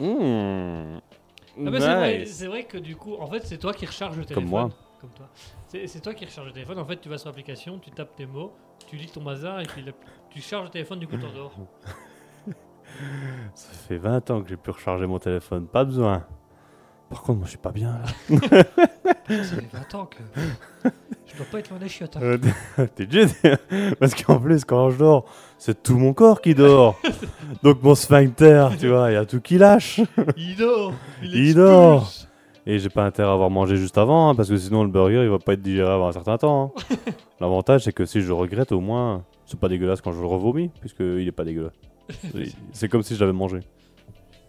Ah 0.00 1.70
bah, 1.70 1.80
c'est 1.80 1.94
vrai, 1.94 2.18
Nice. 2.20 2.32
c'est 2.34 2.46
vrai 2.46 2.64
que 2.64 2.78
du 2.78 2.96
coup 2.96 3.14
en 3.16 3.26
fait 3.26 3.46
c'est 3.46 3.58
toi 3.58 3.72
qui 3.72 3.86
recharge 3.86 4.16
le 4.16 4.24
téléphone. 4.24 4.44
Comme 4.44 4.50
moi. 4.50 4.70
Comme 5.00 5.10
toi. 5.10 5.28
C'est 5.68 6.00
toi 6.02 6.14
qui 6.14 6.24
recharge 6.26 6.46
le 6.48 6.52
téléphone. 6.52 6.78
En 6.78 6.84
fait 6.84 7.00
tu 7.00 7.08
vas 7.08 7.18
sur 7.18 7.28
l'application, 7.28 7.78
tu 7.78 7.90
tapes 7.90 8.14
tes 8.16 8.26
mots, 8.26 8.52
tu 8.88 8.96
lis 8.96 9.06
ton 9.10 9.22
bazar 9.22 9.60
et 9.60 9.64
puis 9.66 9.84
tu 10.30 10.40
charges 10.42 10.64
le 10.64 10.70
téléphone 10.70 10.98
du 10.98 11.06
coup 11.08 11.16
t'endors. 11.16 11.54
Ça 13.54 13.72
fait 13.88 13.96
20 13.98 14.30
ans 14.30 14.42
que 14.42 14.48
j'ai 14.48 14.56
pu 14.56 14.70
recharger 14.70 15.06
mon 15.06 15.18
téléphone, 15.18 15.66
pas 15.66 15.84
besoin. 15.84 16.24
Par 17.10 17.22
contre, 17.22 17.38
moi 17.40 17.44
je 17.46 17.50
suis 17.50 17.58
pas 17.58 17.72
bien 17.72 18.00
là. 18.30 18.38
Ça 19.28 19.54
fait 19.54 19.68
20 19.72 19.94
ans 19.96 20.06
que 20.06 20.18
je 21.26 21.36
dois 21.36 21.46
pas 21.50 21.58
être 21.58 21.70
loin 21.70 21.78
des 21.78 21.88
chiottes. 21.88 22.16
hein. 22.16 22.20
Euh, 22.22 22.86
T'es 22.94 23.06
juste. 23.10 23.36
Parce 24.00 24.14
qu'en 24.14 24.38
plus, 24.38 24.64
quand 24.64 24.90
je 24.90 24.98
dors, 24.98 25.24
c'est 25.58 25.82
tout 25.82 25.96
mon 25.98 26.14
corps 26.14 26.40
qui 26.40 26.54
dort. 26.54 26.98
Donc 27.62 27.82
mon 27.82 27.94
sphincter, 27.94 28.68
tu 28.78 28.88
vois, 28.88 29.10
il 29.10 29.14
y 29.14 29.16
a 29.16 29.26
tout 29.26 29.40
qui 29.40 29.58
lâche. 29.58 30.00
Il 30.36 30.56
dort. 30.56 30.92
Il, 31.22 31.28
Il 31.34 31.48
expulse. 31.48 31.54
dort. 31.56 32.10
Et 32.64 32.78
j'ai 32.78 32.88
pas 32.90 33.04
intérêt 33.04 33.28
à 33.28 33.32
avoir 33.32 33.50
mangé 33.50 33.76
juste 33.76 33.98
avant, 33.98 34.30
hein, 34.30 34.34
parce 34.36 34.48
que 34.48 34.56
sinon 34.56 34.84
le 34.84 34.88
burger 34.90 35.22
il 35.24 35.28
va 35.28 35.38
pas 35.40 35.54
être 35.54 35.62
digéré 35.62 35.90
avant 35.90 36.08
un 36.08 36.12
certain 36.12 36.38
temps. 36.38 36.72
hein. 36.90 36.96
L'avantage 37.40 37.82
c'est 37.84 37.92
que 37.92 38.04
si 38.06 38.20
je 38.20 38.30
regrette, 38.32 38.70
au 38.72 38.80
moins 38.80 39.24
c'est 39.46 39.58
pas 39.58 39.68
dégueulasse 39.68 40.00
quand 40.00 40.12
je 40.12 40.20
le 40.20 40.26
revomis, 40.26 40.70
puisqu'il 40.80 41.26
est 41.26 41.32
pas 41.32 41.42
dégueulasse. 41.44 41.72
C'est- 42.72 42.88
comme 42.88 43.02
si 43.02 43.14
je 43.14 43.20
l'avais 43.20 43.32
mangé. 43.32 43.60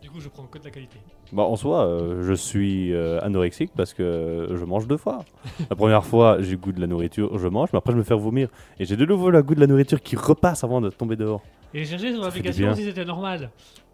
Du 0.01 0.09
coup 0.09 0.19
je 0.19 0.27
prends 0.29 0.43
que 0.43 0.59
de 0.59 0.65
la 0.65 0.69
qualité. 0.71 0.97
Bah, 1.31 1.43
en 1.43 1.55
soi, 1.55 1.85
euh, 1.87 2.23
je 2.23 2.33
suis 2.33 2.93
euh, 2.93 3.19
anorexique 3.21 3.71
parce 3.75 3.93
que 3.93 4.49
je 4.53 4.65
mange 4.65 4.85
deux 4.87 4.97
fois. 4.97 5.23
La 5.69 5.75
première 5.75 6.05
fois, 6.05 6.37
j'ai 6.41 6.51
le 6.51 6.57
goût 6.57 6.71
de 6.71 6.79
la 6.81 6.87
nourriture, 6.87 7.37
je 7.39 7.47
mange, 7.47 7.69
mais 7.73 7.77
après 7.77 7.93
je 7.93 7.97
me 7.97 8.03
fais 8.03 8.13
vomir. 8.15 8.49
Et 8.79 8.85
j'ai 8.85 8.95
de 8.97 9.05
nouveau 9.05 9.29
le 9.31 9.41
goût 9.41 9.55
de 9.55 9.59
la 9.61 9.67
nourriture 9.67 10.01
qui 10.01 10.15
repasse 10.15 10.63
avant 10.63 10.81
de 10.81 10.89
tomber 10.89 11.15
dehors. 11.15 11.41
Et 11.73 11.79
j'ai 11.79 11.85
cherché 11.91 12.13
sur 12.13 12.21
l'application 12.21 12.75
si 12.75 12.83
c'était 12.83 13.05
normal. 13.05 13.49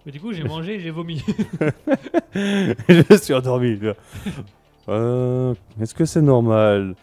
Mais 0.05 0.11
du 0.11 0.19
coup 0.19 0.33
j'ai 0.33 0.43
mangé 0.55 0.75
et 0.75 0.79
j'ai 0.79 0.89
vomi. 0.91 1.23
je 2.35 3.17
suis 3.21 3.33
endormi. 3.33 3.79
Euh, 4.89 5.53
Est-ce 5.79 5.93
que 5.93 6.05
c'est 6.05 6.21
normal? 6.21 6.95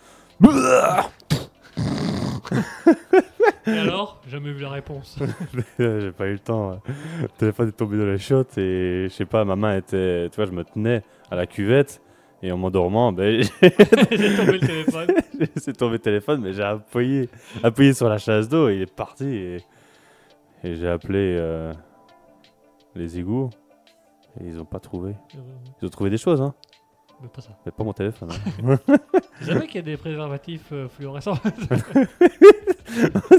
Et 3.66 3.78
alors? 3.78 4.20
Jamais 4.28 4.52
vu 4.52 4.62
la 4.62 4.70
réponse. 4.70 5.18
J'ai 5.78 6.12
pas 6.12 6.26
eu 6.28 6.32
le 6.34 6.38
temps. 6.38 6.72
hein. 6.72 6.80
Le 7.22 7.28
téléphone 7.28 7.68
est 7.68 7.72
tombé 7.72 7.98
dans 7.98 8.04
les 8.06 8.18
chiottes 8.18 8.56
et 8.58 9.06
je 9.08 9.12
sais 9.14 9.24
pas, 9.26 9.44
ma 9.44 9.56
main 9.56 9.76
était. 9.76 10.28
Tu 10.30 10.36
vois, 10.36 10.46
je 10.46 10.52
me 10.52 10.62
tenais 10.64 11.02
à 11.30 11.36
la 11.36 11.46
cuvette 11.46 12.00
et 12.42 12.52
en 12.52 12.56
m'endormant, 12.56 13.12
ben, 13.12 13.42
j'ai 13.62 14.36
tombé 14.36 14.52
le 14.52 14.60
téléphone. 14.60 15.06
c'est 15.56 15.76
tombé 15.76 15.92
le 15.94 15.98
téléphone, 15.98 16.40
mais 16.42 16.52
j'ai 16.52 16.62
appuyé, 16.62 17.28
appuyé 17.62 17.92
sur 17.92 18.08
la 18.08 18.18
chasse 18.18 18.48
d'eau 18.48 18.68
et 18.68 18.76
il 18.76 18.82
est 18.82 18.94
parti. 18.94 19.24
Et, 19.26 19.56
Et 20.62 20.76
j'ai 20.76 20.88
appelé 20.88 21.36
euh, 21.38 21.72
les 22.94 23.18
égouts. 23.18 23.50
Et 24.40 24.44
ils 24.48 24.60
ont 24.60 24.64
pas 24.66 24.78
trouvé. 24.80 25.12
Euh, 25.34 25.38
Ils 25.82 25.86
ont 25.86 25.90
trouvé 25.90 26.10
des 26.10 26.18
choses, 26.18 26.40
hein. 26.42 26.54
Mais 27.22 27.28
pas 27.28 27.40
ça. 27.40 27.50
Mais 27.64 27.72
pas 27.72 27.84
mon 27.84 27.92
téléphone. 27.92 28.30
hein. 28.32 28.78
Vous 29.40 29.46
savez 29.46 29.66
qu'il 29.66 29.76
y 29.76 29.78
a 29.78 29.82
des 29.82 29.96
préservatifs 29.96 30.72
euh, 30.72 30.88
fluorescents 30.88 31.38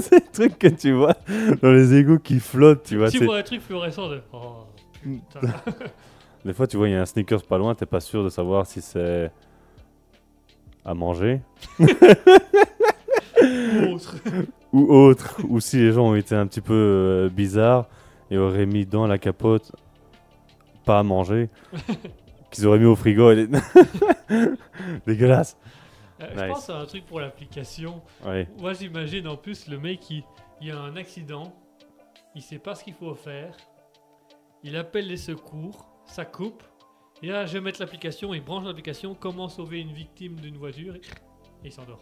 c'est 0.00 0.14
le 0.14 0.32
truc 0.32 0.58
que 0.58 0.68
tu 0.68 0.92
vois 0.92 1.14
dans 1.62 1.72
les 1.72 1.94
égouts 1.94 2.18
qui 2.18 2.38
flottent, 2.40 2.84
tu 2.84 2.96
vois. 2.98 3.10
Tu 3.10 3.24
vois 3.24 3.38
un 3.38 3.42
truc 3.42 3.60
fluorescent 3.60 4.08
de... 4.08 4.20
Oh, 4.32 4.64
putain. 5.02 5.40
Des 6.44 6.52
fois, 6.52 6.66
tu 6.66 6.76
vois, 6.76 6.88
il 6.88 6.92
y 6.92 6.94
a 6.94 7.02
un 7.02 7.06
sneakers 7.06 7.42
pas 7.42 7.58
loin, 7.58 7.74
t'es 7.74 7.84
pas 7.86 8.00
sûr 8.00 8.22
de 8.22 8.28
savoir 8.28 8.66
si 8.66 8.80
c'est 8.80 9.30
à 10.84 10.94
manger 10.94 11.40
Autre. 13.92 14.14
ou 14.72 14.92
autre, 14.92 15.36
ou 15.48 15.60
si 15.60 15.78
les 15.78 15.92
gens 15.92 16.06
ont 16.06 16.14
été 16.14 16.34
un 16.34 16.46
petit 16.46 16.60
peu 16.60 16.74
euh, 16.74 17.28
bizarres 17.28 17.86
et 18.30 18.38
auraient 18.38 18.66
mis 18.66 18.86
dans 18.86 19.06
la 19.06 19.18
capote 19.18 19.72
pas 20.84 21.00
à 21.00 21.02
manger, 21.02 21.50
qu'ils 22.50 22.66
auraient 22.66 22.78
mis 22.78 22.86
au 22.86 22.96
frigo. 22.96 23.32
Dégueulasse. 25.06 25.56
Euh, 26.20 26.26
Je 26.34 26.52
pense 26.52 26.68
à 26.70 26.78
un 26.78 26.86
truc 26.86 27.06
pour 27.06 27.20
l'application. 27.20 28.02
Ouais. 28.24 28.48
Moi, 28.58 28.72
j'imagine 28.74 29.28
en 29.28 29.36
plus 29.36 29.68
le 29.68 29.78
mec, 29.78 30.10
il, 30.10 30.24
il 30.60 30.70
a 30.72 30.80
un 30.80 30.96
accident, 30.96 31.54
il 32.34 32.42
sait 32.42 32.58
pas 32.58 32.74
ce 32.74 32.82
qu'il 32.84 32.94
faut 32.94 33.14
faire, 33.14 33.56
il 34.64 34.76
appelle 34.76 35.06
les 35.06 35.16
secours, 35.16 35.86
ça 36.06 36.24
coupe, 36.24 36.62
et 37.22 37.28
là, 37.28 37.46
je 37.46 37.54
vais 37.54 37.60
mettre 37.60 37.80
l'application, 37.80 38.34
il 38.34 38.42
branche 38.42 38.64
l'application, 38.64 39.14
comment 39.14 39.48
sauver 39.48 39.80
une 39.80 39.92
victime 39.92 40.36
d'une 40.36 40.56
voiture, 40.56 40.96
et 40.96 41.00
il 41.64 41.72
s'endort. 41.72 42.00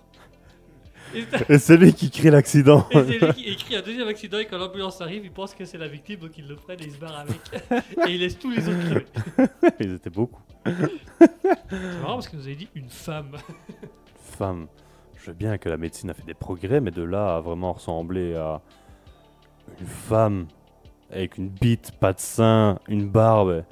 Et 1.49 1.59
c'est 1.59 1.77
lui 1.77 1.93
qui 1.93 2.11
crée 2.11 2.31
l'accident. 2.31 2.87
et 2.91 2.95
c'est 2.95 3.19
lui 3.19 3.33
qui 3.35 3.49
écrit 3.49 3.77
un 3.77 3.83
deuxième 3.83 4.09
accident, 4.09 4.39
et 4.39 4.47
quand 4.47 4.59
l'ambulance 4.59 5.01
arrive, 5.01 5.25
il 5.25 5.31
pense 5.33 5.55
que 5.55 5.65
c'est 5.65 5.79
la 5.79 5.89
victime, 5.89 6.21
donc 6.21 6.37
il 6.39 6.47
le 6.47 6.57
prenne 6.57 6.81
et 6.81 6.85
il 6.85 6.93
se 6.93 6.99
barre 6.99 7.19
avec. 7.21 7.41
et 8.09 8.13
il 8.13 8.21
laisse 8.21 8.39
tous 8.39 8.51
les 8.51 8.69
autres 8.69 8.79
crever. 8.79 9.07
Ils 9.81 9.95
étaient 9.95 10.11
beaucoup. 10.11 10.41
C'est 10.65 12.01
marrant 12.03 12.15
parce 12.15 12.29
qu'il 12.29 12.39
nous 12.39 12.45
avait 12.47 12.55
dit 12.57 12.69
une 12.75 12.89
femme. 12.91 13.37
Femme. 14.39 14.67
Je 15.15 15.27
veux 15.31 15.37
bien 15.37 15.59
que 15.59 15.69
la 15.69 15.77
médecine 15.77 16.11
a 16.11 16.15
fait 16.15 16.27
des 16.27 16.35
progrès, 16.35 16.81
mais 16.81 16.91
de 16.91 17.03
là 17.03 17.37
à 17.37 17.41
vraiment 17.41 17.73
ressembler 17.73 18.35
à 18.37 18.61
une 19.81 19.87
femme 19.87 20.47
avec 21.11 21.39
une 21.39 21.49
bite, 21.49 21.93
pas 21.99 22.13
de 22.13 22.21
sein, 22.21 22.79
une 22.89 23.09
barbe. 23.09 23.65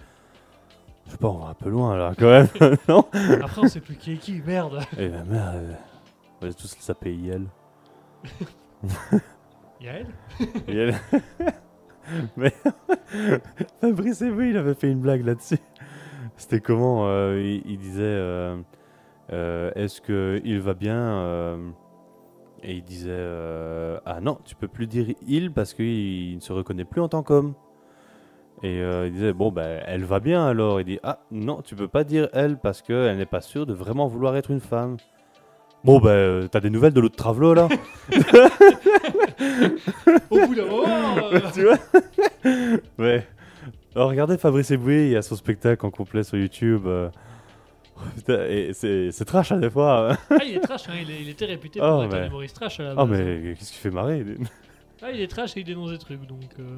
Je 1.06 1.12
sais 1.12 1.16
pas, 1.18 1.28
on 1.28 1.38
va 1.38 1.48
un 1.48 1.54
peu 1.54 1.68
loin 1.68 1.96
là 1.96 2.12
quand 2.18 2.30
même, 2.30 2.48
non? 2.88 3.04
Après, 3.42 3.60
on 3.62 3.68
sait 3.68 3.80
plus 3.80 3.96
qui 3.96 4.12
est 4.14 4.16
qui, 4.16 4.40
merde. 4.44 4.80
Et 4.98 5.08
ma 5.08 5.22
mère, 5.24 5.52
elle- 5.54 5.78
on 6.44 6.48
va 6.48 6.52
tous 6.52 6.76
s'appeler 6.78 7.14
Yel. 7.14 7.46
Yael 9.80 10.06
Yel. 10.68 10.94
mais 12.36 12.52
Fabrice 13.80 14.20
Eboué, 14.20 14.50
il 14.50 14.56
avait 14.58 14.74
fait 14.74 14.90
une 14.90 15.00
blague 15.00 15.24
là-dessus. 15.24 15.58
C'était 16.36 16.60
comment 16.60 17.06
euh, 17.08 17.40
il, 17.40 17.62
il 17.64 17.78
disait 17.78 18.02
euh, 18.02 18.56
euh, 19.32 19.70
Est-ce 19.74 20.02
que 20.02 20.42
il 20.44 20.60
va 20.60 20.74
bien 20.74 21.56
Et 22.62 22.74
il 22.74 22.84
disait 22.84 23.26
Ah 24.04 24.20
non, 24.20 24.38
tu 24.44 24.54
peux 24.54 24.68
plus 24.68 24.86
dire 24.86 25.14
il 25.26 25.50
parce 25.50 25.72
qu'il 25.72 25.86
il 25.86 26.36
ne 26.36 26.40
se 26.40 26.52
reconnaît 26.52 26.84
plus 26.84 27.00
en 27.00 27.08
tant 27.08 27.22
qu'homme. 27.22 27.54
Et 28.62 28.80
il 28.80 29.12
disait 29.12 29.32
Bon, 29.32 29.50
ben, 29.50 29.82
elle 29.86 30.04
va 30.04 30.20
bien 30.20 30.46
alors. 30.46 30.78
Il 30.80 30.84
dit 30.84 31.00
Ah 31.02 31.20
non, 31.30 31.62
tu 31.62 31.74
peux 31.74 31.88
pas 31.88 32.04
dire 32.04 32.28
elle 32.34 32.58
parce 32.58 32.82
qu'elle 32.82 33.16
n'est 33.16 33.24
pas 33.24 33.40
sûre 33.40 33.64
de 33.64 33.72
vraiment 33.72 34.08
vouloir 34.08 34.36
être 34.36 34.50
une 34.50 34.60
femme. 34.60 34.98
Bon, 35.84 36.00
ben, 36.00 36.08
euh, 36.08 36.48
t'as 36.48 36.60
des 36.60 36.70
nouvelles 36.70 36.94
de 36.94 37.00
l'autre 37.00 37.16
travelot 37.16 37.52
là 37.54 37.68
Au 40.30 40.46
bout 40.46 40.54
d'un 40.54 40.64
moment. 40.66 40.84
euh, 41.32 41.40
tu 41.54 41.62
vois 41.64 41.78
Ouais. 42.98 43.26
Alors 43.94 44.08
regardez 44.10 44.38
Fabrice 44.38 44.70
Eboué, 44.70 45.06
il 45.06 45.10
y 45.12 45.16
a 45.16 45.22
son 45.22 45.36
spectacle 45.36 45.84
en 45.86 45.90
complet 45.90 46.24
sur 46.24 46.36
YouTube. 46.38 46.82
euh. 46.86 47.10
Oh, 47.96 48.00
putain, 48.16 48.44
et 48.48 48.70
c'est 48.72 49.12
c'est 49.12 49.24
trash 49.24 49.52
à 49.52 49.56
des 49.58 49.70
fois. 49.70 50.12
hein. 50.12 50.16
Ah, 50.30 50.38
il 50.44 50.56
est 50.56 50.60
trash, 50.60 50.88
hein, 50.88 50.94
il, 51.00 51.10
est- 51.10 51.20
il 51.20 51.28
était 51.28 51.44
réputé 51.44 51.78
pour 51.78 51.88
Oh, 51.88 52.02
être 52.02 52.14
un 52.14 52.20
mais- 52.22 52.26
humoriste 52.26 52.56
trash 52.56 52.80
à 52.80 52.82
la 52.84 52.90
Ah 52.96 53.04
base. 53.04 53.10
mais 53.20 53.54
qu'est-ce 53.56 53.70
qui 53.72 53.78
fait 53.78 53.90
marrer 53.90 54.24
Ah, 55.00 55.12
il 55.12 55.20
est 55.20 55.28
trash 55.28 55.56
et 55.56 55.60
il 55.60 55.64
dénonce 55.64 55.90
des 55.92 55.98
trucs, 55.98 56.26
donc... 56.26 56.40
euh, 56.58 56.76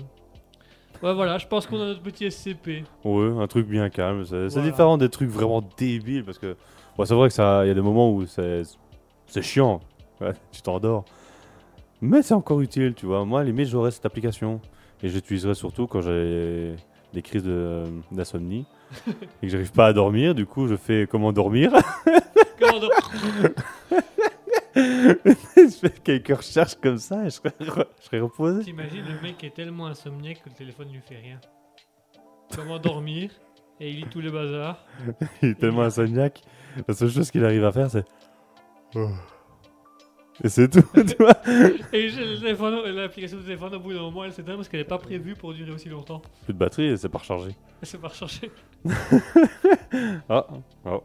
Ouais, 1.03 1.15
voilà, 1.15 1.39
je 1.39 1.47
pense 1.47 1.67
qu'on 1.67 1.77
a 1.81 1.87
notre 1.87 2.01
petit 2.03 2.31
SCP. 2.31 2.83
Ouais, 3.05 3.31
un 3.39 3.47
truc 3.47 3.67
bien 3.67 3.89
calme. 3.91 4.25
C'est 4.25 4.49
c'est 4.49 4.55
Voilà. 4.57 4.71
différent 4.71 4.99
des 4.99 5.09
trucs 5.11 5.29
vraiment 5.31 5.63
débiles 5.77 6.25
parce 6.25 6.39
que 6.39 6.57
ouais, 6.99 7.05
c'est 7.07 7.15
vrai 7.15 7.29
que 7.29 7.35
ça, 7.35 7.65
il 7.65 7.69
y 7.69 7.71
a 7.71 7.75
des 7.75 7.83
moments 7.83 8.11
où 8.13 8.25
c'est 8.27 8.63
c'est 9.27 9.43
chiant. 9.43 9.81
Ouais, 10.21 10.33
tu 10.53 10.63
t'endors. 10.63 11.05
Mais 12.01 12.23
c'est 12.23 12.35
encore 12.35 12.61
utile, 12.61 12.95
tu 12.95 13.07
vois. 13.07 13.25
Moi, 13.25 13.41
à 13.41 13.43
la 13.45 13.51
limite, 13.51 13.69
j'aurais 13.69 13.91
cette 13.91 14.07
application 14.07 14.61
et 15.03 15.09
j'utiliserai 15.09 15.55
surtout 15.55 15.87
quand 15.87 16.01
j'ai 16.03 16.75
des 17.13 17.23
crises 17.23 17.43
de- 17.45 17.85
d'insomnie 18.13 18.67
et 19.09 19.47
que 19.47 19.49
j'arrive 19.49 19.73
pas 19.73 19.87
à 19.87 19.93
dormir. 19.93 20.35
Du 20.35 20.45
coup, 20.47 20.67
je 20.69 20.77
fais 20.77 21.07
comment 21.11 21.33
dormir. 21.33 21.73
Comment 22.59 22.81
donc 22.81 22.91
je 24.75 25.69
fais 25.81 25.91
quelques 25.91 26.37
recherches 26.37 26.75
comme 26.77 26.97
ça 26.99 27.23
et 27.23 27.25
je 27.27 27.31
serais, 27.35 27.53
je 27.61 27.67
serais 28.05 28.21
reposé. 28.21 28.65
T'imagines, 28.65 29.05
le 29.07 29.21
mec 29.23 29.43
est 29.45 29.55
tellement 29.55 29.87
insomniaque 29.87 30.43
que 30.43 30.49
le 30.49 30.55
téléphone 30.55 30.89
lui 30.91 31.01
fait 31.07 31.17
rien. 31.17 31.39
Comment 32.55 32.79
dormir 32.79 33.31
Et 33.79 33.91
il 33.91 33.97
lit 33.97 34.07
tous 34.11 34.21
les 34.21 34.31
bazars. 34.31 34.85
Il 35.43 35.51
est 35.51 35.55
tellement 35.59 35.83
insomniaque. 35.83 36.43
La 36.89 36.95
seule 36.95 37.11
chose 37.11 37.31
qu'il 37.31 37.45
arrive 37.45 37.65
à 37.65 37.73
faire, 37.73 37.91
c'est. 37.91 38.05
Et 40.45 40.49
c'est 40.49 40.69
tout, 40.69 40.83
tu 40.95 41.17
vois. 41.19 41.35
Et 41.93 42.11
l'application 42.93 43.39
de 43.39 43.43
téléphone, 43.43 43.75
au 43.75 43.81
bout 43.81 43.93
d'un 43.93 44.03
moment, 44.03 44.25
elle 44.25 44.33
s'éteint 44.33 44.57
parce 44.57 44.69
qu'elle 44.69 44.81
n'est 44.81 44.87
pas 44.87 44.99
prévue 44.99 45.35
pour 45.35 45.55
durer 45.55 45.71
aussi 45.71 45.89
longtemps. 45.89 46.21
Plus 46.45 46.53
de 46.53 46.59
batterie 46.59 46.87
et 46.87 46.97
c'est 46.97 47.09
pas 47.09 47.19
rechargé. 47.19 47.53
Elle 47.81 47.89
s'est 47.89 47.99
pas 47.99 48.09
rechargée. 48.09 48.51
Ah, 50.29 50.47
oh. 50.85 51.03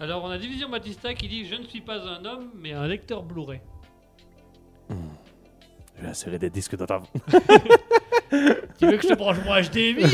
Alors, 0.00 0.24
on 0.24 0.30
a 0.30 0.38
Division 0.38 0.68
Batista 0.68 1.12
qui 1.12 1.28
dit 1.28 1.44
Je 1.44 1.56
ne 1.56 1.64
suis 1.64 1.80
pas 1.80 1.98
un 1.98 2.24
homme, 2.24 2.50
mais 2.54 2.72
un 2.72 2.86
lecteur 2.86 3.22
Blu-ray. 3.22 3.60
Je 5.98 6.02
vais 6.04 6.08
insérer 6.10 6.38
des 6.38 6.50
disques 6.50 6.76
dans 6.76 6.86
ta. 6.86 7.00
Tu 8.78 8.86
veux 8.86 8.96
que 8.98 9.02
je 9.02 9.08
te 9.08 9.14
branche 9.14 9.38
mon 9.44 9.54
HDMI. 9.54 10.04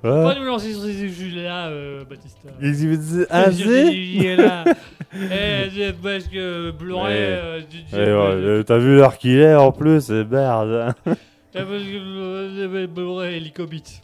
Pas 0.00 0.34
nous 0.38 0.44
lancer 0.44 0.72
sur 0.72 0.82
ces 0.84 1.08
sujets-là, 1.08 1.68
euh, 1.68 2.04
Batista. 2.04 2.48
Ils 2.62 2.84
y 2.92 2.96
disent 2.96 3.26
Ah. 3.30 3.50
Eh, 5.16 5.92
parce 6.02 6.24
que 6.24 6.70
Blu-ray. 6.72 7.14
Euh, 7.16 7.60
ouais, 7.60 7.98
euh, 7.98 8.62
T'as 8.64 8.78
vu 8.78 8.96
l'heure 8.96 9.16
qu'il 9.18 9.38
est 9.38 9.54
en 9.54 9.70
plus, 9.72 10.00
c'est 10.00 10.24
merde. 10.24 10.94
Eh, 11.06 11.58
parce 11.58 11.82
que 11.84 12.66
Blu- 12.68 12.86
Blu-ray 12.88 13.36
Helicobit. 13.36 14.00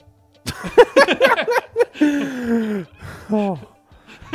Oh. 3.32 3.59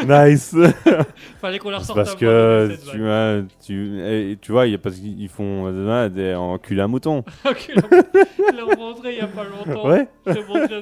Nice. 0.04 0.56
Fallait 1.42 1.60
qu'on 1.60 1.70
la 1.70 1.78
ressorte 1.78 1.98
parce 1.98 2.14
à 2.14 2.16
que 2.18 2.68
cette 2.72 2.92
tu 2.92 3.00
vois, 3.00 3.42
tu, 3.66 4.38
tu 4.42 4.52
vois, 4.52 4.66
il 4.68 4.72
y 4.72 4.76
a 4.76 4.78
parce 4.78 4.96
qu'ils 4.98 5.30
font 5.30 5.68
euh, 5.68 6.10
des 6.10 6.34
enculés 6.36 6.82
à 6.82 6.88
mouton. 6.88 7.24
Je 7.46 8.56
l'ai 8.56 8.62
remontré 8.62 9.14
il 9.14 9.18
y 9.20 9.22
a 9.22 9.28
pas 9.28 9.44
longtemps. 9.46 9.88
Ouais. 9.88 10.08
J'ai 10.28 10.44
montré 10.44 10.76
à 10.76 10.82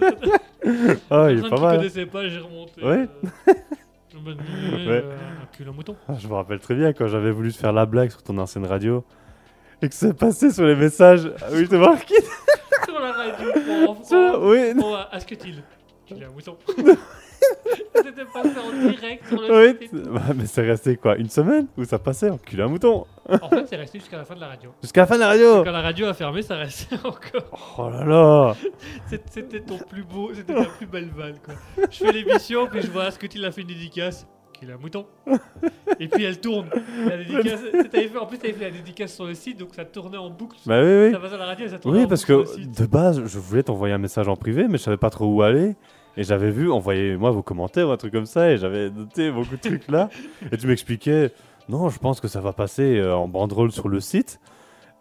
Ah, 1.11 1.31
il 1.31 1.45
est 1.45 1.49
pas 1.49 1.59
mal. 1.59 1.77
connaissait 1.77 2.05
pas, 2.05 2.27
j'ai 2.27 2.39
remonté. 2.39 2.83
Ouais. 2.83 3.07
euh, 3.47 3.53
je 4.11 4.17
Ouais. 4.87 5.03
euh, 5.03 5.11
un 5.41 5.45
cul 5.55 5.67
à 5.67 5.71
mouton. 5.71 5.95
Ah, 6.07 6.13
Je 6.19 6.27
me 6.27 6.33
rappelle 6.33 6.59
très 6.59 6.75
bien 6.75 6.93
quand 6.93 7.07
j'avais 7.07 7.31
voulu 7.31 7.51
te 7.53 7.57
faire 7.57 7.73
la 7.73 7.85
blague 7.85 8.09
sur 8.11 8.23
ton 8.23 8.37
ancienne 8.37 8.65
radio 8.65 9.03
et 9.81 9.89
que 9.89 9.95
c'est 9.95 10.17
passé 10.17 10.49
sur 10.51 10.65
les 10.65 10.75
messages. 10.75 11.29
Ah 11.41 11.45
Oui, 11.51 11.67
c'est 11.69 11.77
marqué. 11.77 12.15
Sur 12.85 12.99
la 12.99 13.11
radio, 13.11 13.51
pour 13.53 13.89
enfants. 13.91 14.39
Oui, 14.49 14.73
Bon, 14.75 14.93
à 14.95 15.09
Asketil. 15.11 15.61
Cul 16.07 16.23
à 16.23 16.29
mouton. 16.29 16.57
C'était 17.95 18.25
passé 18.25 18.49
en 18.59 18.87
direct 18.89 19.27
sur 19.27 19.41
le 19.41 19.67
oui. 19.71 19.77
site. 19.81 19.93
Bah, 20.09 20.21
mais 20.35 20.45
c'est 20.45 20.61
resté 20.61 20.97
quoi 20.97 21.15
Une 21.17 21.29
semaine 21.29 21.67
où 21.77 21.83
ça 21.83 21.99
passait 21.99 22.29
en 22.29 22.37
cul 22.37 22.61
à 22.61 22.67
mouton? 22.67 23.05
En 23.29 23.49
fait, 23.49 23.65
c'est 23.67 23.75
resté 23.75 23.99
jusqu'à 23.99 24.17
la 24.17 24.25
fin 24.25 24.35
de 24.35 24.41
la 24.41 24.47
radio. 24.47 24.71
Jusqu'à 24.81 25.01
la 25.01 25.07
fin 25.07 25.15
de 25.15 25.21
la 25.21 25.27
radio? 25.27 25.63
Quand 25.63 25.71
la 25.71 25.81
radio 25.81 26.07
a 26.07 26.13
fermé, 26.13 26.41
ça 26.41 26.55
restait 26.55 26.95
encore. 27.03 27.75
Oh 27.77 27.89
là 27.89 28.03
là 28.03 28.55
C'était 29.29 29.61
ton 29.61 29.77
plus 29.77 30.03
beau, 30.03 30.31
c'était 30.33 30.53
ta 30.53 30.65
plus 30.65 30.85
belle 30.87 31.09
vanne 31.15 31.37
quoi. 31.43 31.53
Je 31.89 31.97
fais 31.97 32.11
l'émission, 32.11 32.67
puis 32.67 32.81
je 32.81 32.91
vois 32.91 33.11
ce 33.11 33.19
que 33.19 33.27
tu 33.27 33.43
a 33.43 33.51
fait 33.51 33.61
une 33.61 33.67
dédicace. 33.67 34.27
Qu'il 34.53 34.69
a 34.69 34.75
un 34.75 34.77
mouton. 34.77 35.05
Et 35.99 36.07
puis 36.07 36.23
elle 36.25 36.39
tourne. 36.39 36.69
La 37.05 37.17
dédicace, 37.17 37.59
fait, 37.91 38.17
en 38.17 38.25
plus, 38.27 38.37
t'avais 38.37 38.53
fait 38.53 38.65
la 38.65 38.71
dédicace 38.71 39.13
sur 39.13 39.25
le 39.25 39.33
site, 39.33 39.59
donc 39.59 39.69
ça 39.73 39.83
tournait 39.83 40.17
en 40.17 40.29
boucle. 40.29 40.57
Bah 40.65 40.79
oui, 40.81 41.05
oui. 41.07 41.11
Ça 41.11 41.19
passait 41.19 41.35
à 41.35 41.37
la 41.37 41.45
radio 41.45 41.65
et 41.65 41.69
ça 41.69 41.79
tournait 41.79 41.99
Oui, 41.99 42.05
en 42.05 42.07
parce 42.07 42.23
que 42.23 42.45
de 42.59 42.85
base, 42.85 43.25
je 43.25 43.39
voulais 43.39 43.63
t'envoyer 43.63 43.93
un 43.95 43.97
message 43.97 44.27
en 44.27 44.35
privé, 44.35 44.67
mais 44.69 44.77
je 44.77 44.83
savais 44.83 44.97
pas 44.97 45.09
trop 45.09 45.25
où 45.25 45.41
aller. 45.41 45.75
Et 46.15 46.23
j'avais 46.23 46.51
vu, 46.51 46.71
envoyez-moi 46.71 47.31
vos 47.31 47.41
commentaires 47.41 47.89
un 47.89 47.97
truc 47.97 48.13
comme 48.13 48.25
ça, 48.25 48.51
et 48.51 48.57
j'avais 48.57 48.89
noté 48.89 49.31
beaucoup 49.31 49.55
de 49.55 49.61
trucs 49.61 49.89
là. 49.89 50.09
Et 50.51 50.57
tu 50.57 50.67
m'expliquais, 50.67 51.31
non, 51.69 51.89
je 51.89 51.97
pense 51.97 52.19
que 52.19 52.27
ça 52.27 52.39
va 52.39 52.53
passer 52.53 52.97
euh, 52.97 53.15
en 53.15 53.27
banderole 53.27 53.71
sur 53.71 53.89
le 53.89 53.99
site. 53.99 54.39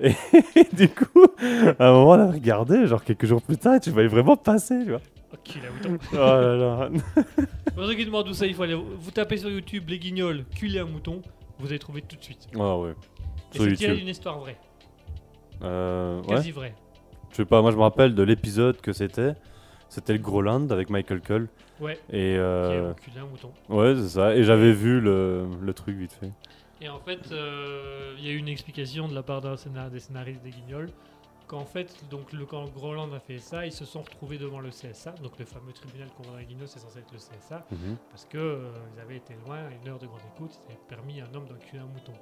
Et 0.01 0.15
du 0.73 0.89
coup, 0.89 1.27
à 1.79 1.89
un 1.89 1.93
moment, 1.93 2.11
on 2.11 2.29
a 2.29 2.33
regardé, 2.33 2.87
genre 2.87 3.05
quelques 3.05 3.27
jours 3.27 3.43
plus 3.43 3.59
tard, 3.59 3.75
et 3.75 3.81
tu 3.81 3.91
voyais 3.91 4.09
vraiment 4.09 4.37
passer, 4.37 4.83
tu 4.85 4.91
vois. 4.91 5.01
Oh, 5.33 5.37
qu'il 5.45 5.63
a 5.65 5.71
mouton. 5.71 5.99
Oh 6.13 6.17
là 6.17 6.57
là. 6.57 6.91
Pour 7.75 7.87
ceux 7.87 7.95
qui 7.95 8.05
demandent 8.05 8.29
où 8.29 8.35
ça, 8.35 8.47
il 8.47 8.55
faut 8.55 8.63
aller. 8.63 8.75
Vous 8.75 9.11
tapez 9.11 9.37
sur 9.37 9.51
YouTube 9.51 9.85
les 9.89 9.99
guignols, 9.99 10.45
culé 10.55 10.79
à 10.79 10.85
mouton, 10.85 11.23
vous 11.59 11.69
allez 11.69 11.79
trouver 11.79 12.03
tout 12.03 12.17
de 12.17 12.23
suite. 12.23 12.49
Ah 12.59 12.77
ouais. 12.79 12.91
Et 13.55 13.57
Sur 13.57 13.65
c'est 13.65 13.73
tiré 13.75 13.91
YouTube. 13.91 13.99
d'une 13.99 14.09
histoire 14.09 14.39
vraie. 14.39 14.59
Euh, 15.63 16.21
ouais. 16.23 16.27
Quasi 16.29 16.51
vrai. 16.51 16.75
Je 17.31 17.37
sais 17.37 17.45
pas, 17.45 17.63
moi 17.63 17.71
je 17.71 17.77
me 17.77 17.83
rappelle 17.83 18.15
de 18.15 18.23
l'épisode 18.23 18.81
que 18.81 18.93
c'était. 18.93 19.35
C'était 19.93 20.15
le 20.15 20.21
Groland 20.21 20.71
avec 20.71 20.89
Michael 20.89 21.21
Cull. 21.21 21.49
Ouais. 21.79 21.99
Et 22.09 22.17
Qui 22.17 22.17
est 22.17 22.39
euh, 22.39 22.93
enculé 22.93 23.19
un 23.19 23.27
mouton. 23.27 23.53
ouais, 23.69 23.95
c'est 23.95 24.09
ça. 24.09 24.35
Et 24.35 24.43
j'avais 24.43 24.73
vu 24.73 25.03
le, 25.03 25.45
le 25.61 25.75
truc 25.75 25.97
vite 25.97 26.15
fait. 26.15 26.31
Et 26.81 26.89
en 26.89 26.99
fait, 26.99 27.31
euh, 27.31 28.15
il 28.19 28.25
y 28.25 28.29
a 28.31 28.33
eu 28.33 28.37
une 28.39 28.49
explication 28.49 29.07
de 29.07 29.15
la 29.15 29.23
part 29.23 29.43
d'un 29.43 29.55
scénar- 29.57 29.91
des 29.91 30.01
scénaristes 30.01 30.43
des 30.43 30.49
Guignols 30.51 30.89
qu'en 31.47 31.67
fait, 31.67 31.95
donc, 32.11 32.33
le, 32.33 32.47
quand 32.47 32.65
Groland 32.75 33.13
a 33.13 33.21
fait 33.21 33.39
ça, 33.39 33.67
ils 33.67 33.73
se 33.73 33.85
sont 33.85 34.01
retrouvés 34.01 34.39
devant 34.39 34.61
le 34.61 34.71
CSA, 34.71 35.11
donc 35.23 35.39
le 35.39 35.45
fameux 35.45 35.73
tribunal 35.75 36.09
qu'on 36.17 36.23
voit 36.23 36.33
dans 36.33 36.39
les 36.39 36.47
Guignols, 36.47 36.69
c'est 36.69 36.79
censé 36.79 37.01
être 37.01 37.13
le 37.13 37.19
CSA, 37.19 37.67
Mhm. 37.71 37.97
parce 38.11 38.25
que 38.25 38.39
euh, 38.39 38.71
ils 38.97 39.01
avaient 39.03 39.17
été 39.17 39.35
loin, 39.47 39.59
une 39.83 39.91
heure 39.91 39.99
de 39.99 40.07
grande 40.07 40.21
écoute, 40.35 40.53
ils 40.67 40.73
avaient 40.73 40.81
permis 40.89 41.21
à 41.21 41.25
un 41.25 41.35
homme 41.37 41.47
d'enculer 41.47 41.81
un 41.83 41.87
mouton. 41.93 42.13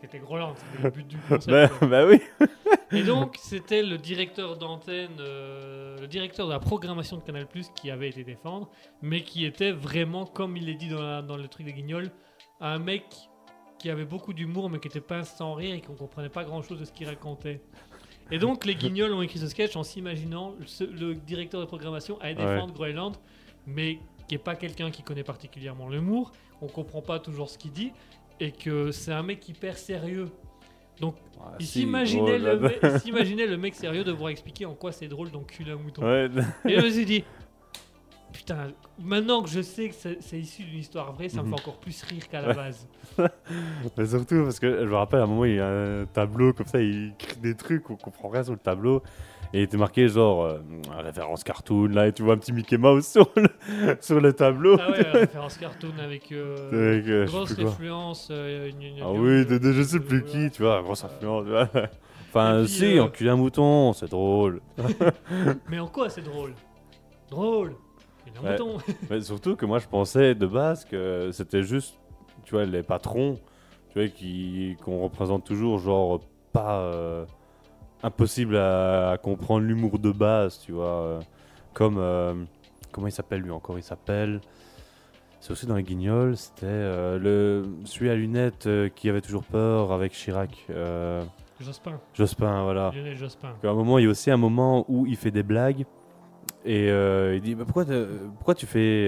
C'était 0.00 0.18
Groland, 0.20 0.54
c'était 0.56 0.84
le 0.84 0.90
but 0.90 1.06
du 1.06 1.18
concept. 1.28 1.50
Bah, 1.80 1.86
bah 1.86 2.06
oui. 2.06 2.22
Et 2.92 3.02
donc, 3.04 3.36
c'était 3.40 3.82
le 3.82 3.98
directeur 3.98 4.56
d'antenne, 4.56 5.16
euh, 5.20 5.96
le 6.00 6.06
directeur 6.08 6.46
de 6.46 6.52
la 6.52 6.58
programmation 6.58 7.16
de 7.16 7.22
Canal+, 7.22 7.46
qui 7.76 7.90
avait 7.90 8.08
été 8.08 8.24
défendre, 8.24 8.68
mais 9.00 9.22
qui 9.22 9.44
était 9.44 9.70
vraiment, 9.70 10.24
comme 10.26 10.56
il 10.56 10.68
est 10.68 10.74
dit 10.74 10.88
dans, 10.88 11.00
la- 11.02 11.22
dans 11.22 11.36
le 11.36 11.46
truc 11.46 11.66
des 11.66 11.72
Guignols, 11.72 12.10
un 12.60 12.78
mec 12.78 13.04
qui 13.78 13.90
avait 13.90 14.04
beaucoup 14.04 14.32
d'humour, 14.32 14.68
mais 14.70 14.78
qui 14.80 14.88
était 14.88 15.00
pas 15.00 15.22
sans 15.24 15.54
rire 15.54 15.74
et 15.74 15.80
qu'on 15.80 15.94
comprenait 15.94 16.28
pas 16.28 16.44
grand-chose 16.44 16.80
de 16.80 16.84
ce 16.84 16.92
qu'il 16.92 17.06
racontait. 17.06 17.60
Et 18.32 18.38
donc, 18.38 18.64
les 18.64 18.74
Guignols 18.74 19.12
ont 19.12 19.22
écrit 19.22 19.38
ce 19.38 19.46
sketch 19.48 19.74
en 19.76 19.82
s'imaginant 19.84 20.54
le 20.80 21.14
directeur 21.14 21.60
de 21.60 21.66
programmation 21.66 22.18
Ouais. 22.18 22.34
défendre 22.34 22.74
Groenland, 22.74 23.16
mais 23.66 23.98
qui 24.28 24.34
est 24.34 24.38
pas 24.38 24.54
quelqu'un 24.56 24.90
qui 24.90 25.02
connaît 25.02 25.24
particulièrement 25.24 25.88
l'humour, 25.88 26.32
on 26.60 26.66
comprend 26.66 27.02
pas 27.02 27.18
toujours 27.20 27.48
ce 27.50 27.56
qu'il 27.58 27.72
dit, 27.72 27.92
et 28.40 28.52
que 28.52 28.90
c'est 28.90 29.12
un 29.12 29.22
mec 29.22 29.48
hyper 29.48 29.78
sérieux. 29.78 30.28
Ah, 31.02 31.52
Il 31.58 31.66
si, 31.66 31.80
s'imaginait 31.80 32.38
le, 32.38 32.44
là. 32.44 32.56
me- 32.56 32.94
il 32.94 33.00
s'imaginait 33.00 33.46
le 33.46 33.56
mec 33.56 33.74
sérieux 33.74 34.04
devoir 34.04 34.30
expliquer 34.30 34.66
en 34.66 34.74
quoi 34.74 34.92
c'est 34.92 35.08
drôle 35.08 35.30
d'enculer 35.30 35.72
un 35.72 35.76
mouton. 35.76 36.02
Ouais. 36.02 36.28
Et 36.66 36.78
je 36.78 36.84
me 36.84 36.90
suis 36.90 37.04
dit, 37.06 37.24
putain, 38.32 38.68
maintenant 38.98 39.42
que 39.42 39.48
je 39.48 39.60
sais 39.62 39.88
que 39.88 39.94
c'est 39.94 40.18
c'est 40.20 40.38
issu 40.38 40.62
d'une 40.64 40.78
histoire 40.80 41.12
vraie, 41.12 41.28
ça 41.28 41.42
me 41.42 41.48
Mhm. 41.48 41.54
fait 41.56 41.60
encore 41.62 41.78
plus 41.80 42.02
rire 42.02 42.28
qu'à 42.28 42.42
la 42.42 42.54
base. 42.54 42.86
Mais 43.96 44.06
surtout 44.06 44.44
parce 44.44 44.60
que 44.60 44.80
je 44.80 44.88
me 44.88 44.94
rappelle 44.96 45.20
à 45.20 45.24
un 45.24 45.26
moment, 45.26 45.44
il 45.46 45.54
y 45.56 45.60
a 45.60 45.68
un 45.68 46.04
tableau 46.06 46.52
comme 46.52 46.66
ça, 46.66 46.80
il 46.80 47.12
écrit 47.18 47.36
des 47.40 47.54
trucs, 47.54 47.88
on 47.90 47.96
comprend 47.96 48.28
rien 48.28 48.42
sur 48.44 48.52
le 48.52 48.58
tableau. 48.58 49.02
Et 49.52 49.58
il 49.58 49.62
était 49.62 49.76
marqué 49.76 50.08
genre 50.08 50.44
euh, 50.44 50.58
référence 50.98 51.42
cartoon 51.42 51.88
là, 51.88 52.06
et 52.06 52.12
tu 52.12 52.22
vois 52.22 52.34
un 52.34 52.38
petit 52.38 52.52
Mickey 52.52 52.76
Mouse 52.78 53.04
sur 53.06 53.28
le, 53.36 53.96
sur 54.00 54.20
le 54.20 54.32
tableau. 54.32 54.76
Ah 54.80 54.90
ouais, 54.92 55.02
référence 55.10 55.56
cartoon 55.56 55.98
avec 55.98 56.30
euh, 56.30 56.92
Avec, 56.98 57.08
euh, 57.08 57.26
grosse 57.26 57.58
influence. 57.58 58.28
euh, 58.30 58.70
Ah 59.02 59.10
oui, 59.12 59.44
de, 59.46 59.58
de 59.58 59.72
je 59.72 59.82
sais 59.82 59.98
plus 60.00 60.24
qui, 60.24 60.50
tu 60.50 60.62
vois, 60.62 60.80
grosse 60.82 61.02
influence. 61.04 61.46
Enfin, 62.28 62.60
puis, 62.60 62.68
si, 62.68 63.00
enculer 63.00 63.30
un 63.30 63.36
mouton, 63.36 63.92
c'est 63.92 64.08
drôle. 64.08 64.60
Mais 65.68 65.80
en 65.80 65.88
quoi 65.88 66.08
c'est 66.08 66.22
drôle? 66.22 66.54
Drôle 67.28 67.74
un 68.38 68.44
Ouais. 68.44 68.50
mouton. 68.52 68.78
Mais 69.10 69.20
surtout 69.22 69.56
que 69.56 69.66
moi, 69.66 69.80
je 69.80 69.88
pensais 69.88 70.36
de 70.36 70.46
base 70.46 70.84
que 70.84 71.30
c'était 71.32 71.64
juste, 71.64 71.98
tu 72.44 72.52
vois, 72.54 72.64
les 72.64 72.84
patrons, 72.84 73.40
tu 73.92 73.98
vois, 73.98 74.08
qui 74.08 74.76
qu'on 74.84 75.02
représente 75.02 75.44
toujours, 75.44 75.80
genre, 75.80 76.20
pas 76.52 76.88
impossible 78.02 78.56
à, 78.56 79.10
à 79.12 79.18
comprendre 79.18 79.64
l'humour 79.66 79.98
de 79.98 80.10
base, 80.12 80.58
tu 80.60 80.72
vois. 80.72 80.84
euh, 80.86 81.20
comme, 81.74 81.96
euh, 81.98 82.34
comment 82.92 83.06
il 83.06 83.12
s'appelle 83.12 83.40
lui 83.40 83.50
encore 83.50 83.78
Il 83.78 83.82
s'appelle. 83.82 84.40
C'est 85.40 85.52
aussi 85.52 85.66
dans 85.66 85.76
les 85.76 85.82
guignols, 85.82 86.36
c'était 86.36 86.66
euh, 86.66 87.18
le 87.18 87.64
celui 87.86 88.10
à 88.10 88.14
lunettes 88.14 88.66
euh, 88.66 88.88
qui 88.94 89.08
avait 89.08 89.22
toujours 89.22 89.44
peur 89.44 89.90
avec 89.92 90.12
Chirac. 90.12 90.50
euh, 90.68 91.24
Jospin. 91.60 91.98
Jospin, 92.12 92.62
voilà. 92.64 92.92
Jospin. 93.14 93.54
À 93.62 93.68
un 93.68 93.74
moment, 93.74 93.98
il 93.98 94.04
y 94.04 94.06
a 94.06 94.10
aussi 94.10 94.30
un 94.30 94.36
moment 94.36 94.84
où 94.88 95.06
il 95.06 95.16
fait 95.16 95.30
des 95.30 95.42
blagues. 95.42 95.84
Et 96.64 96.88
il 96.88 97.40
dit 97.40 97.54
bah, 97.54 97.64
pourquoi, 97.64 97.86
pourquoi 98.36 98.54
tu 98.54 98.66
fais 98.66 99.06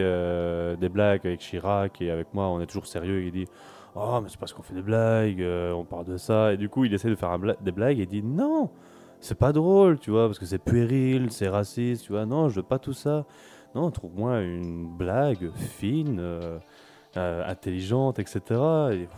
des 0.79 0.89
blagues 0.89 1.21
avec 1.27 1.41
Chirac 1.41 2.01
et 2.01 2.11
avec 2.11 2.33
moi 2.33 2.47
On 2.49 2.61
est 2.63 2.67
toujours 2.67 2.87
sérieux? 2.87 3.21
Et 3.21 3.27
il 3.27 3.33
dit 3.33 3.47
Oh, 3.95 4.21
mais 4.23 4.29
c'est 4.31 4.39
parce 4.39 4.53
qu'on 4.53 4.63
fait 4.63 4.75
des 4.75 4.83
blagues, 4.83 5.43
euh, 5.43 5.73
on 5.73 5.85
parle 5.85 6.07
de 6.07 6.17
ça. 6.17 6.53
Et 6.53 6.57
du 6.57 6.69
coup, 6.69 6.85
il 6.85 6.95
essaie 6.95 7.11
de 7.11 7.15
faire 7.15 7.39
bla- 7.39 7.57
des 7.61 7.73
blagues 7.73 7.99
et 7.99 8.03
il 8.03 8.09
dit 8.09 8.23
Non, 8.23 8.71
c'est 9.21 9.37
pas 9.39 9.53
drôle, 9.53 9.99
tu 9.99 10.11
vois, 10.11 10.27
parce 10.27 10.39
que 10.39 10.47
c'est 10.47 10.59
puéril, 10.59 11.31
c'est 11.31 11.49
raciste, 11.49 12.05
tu 12.07 12.13
vois. 12.13 12.25
Non, 12.25 12.49
je 12.49 12.57
veux 12.57 12.63
pas 12.63 12.79
tout 12.79 12.95
ça. 12.95 13.27
Non, 13.75 13.91
trouve-moi 13.91 14.41
une 14.41 14.87
blague 14.97 15.51
fine, 15.57 16.19
euh, 16.21 16.59
euh, 17.17 17.47
intelligente, 17.47 18.19
etc. 18.19 18.61
Et, 18.93 19.09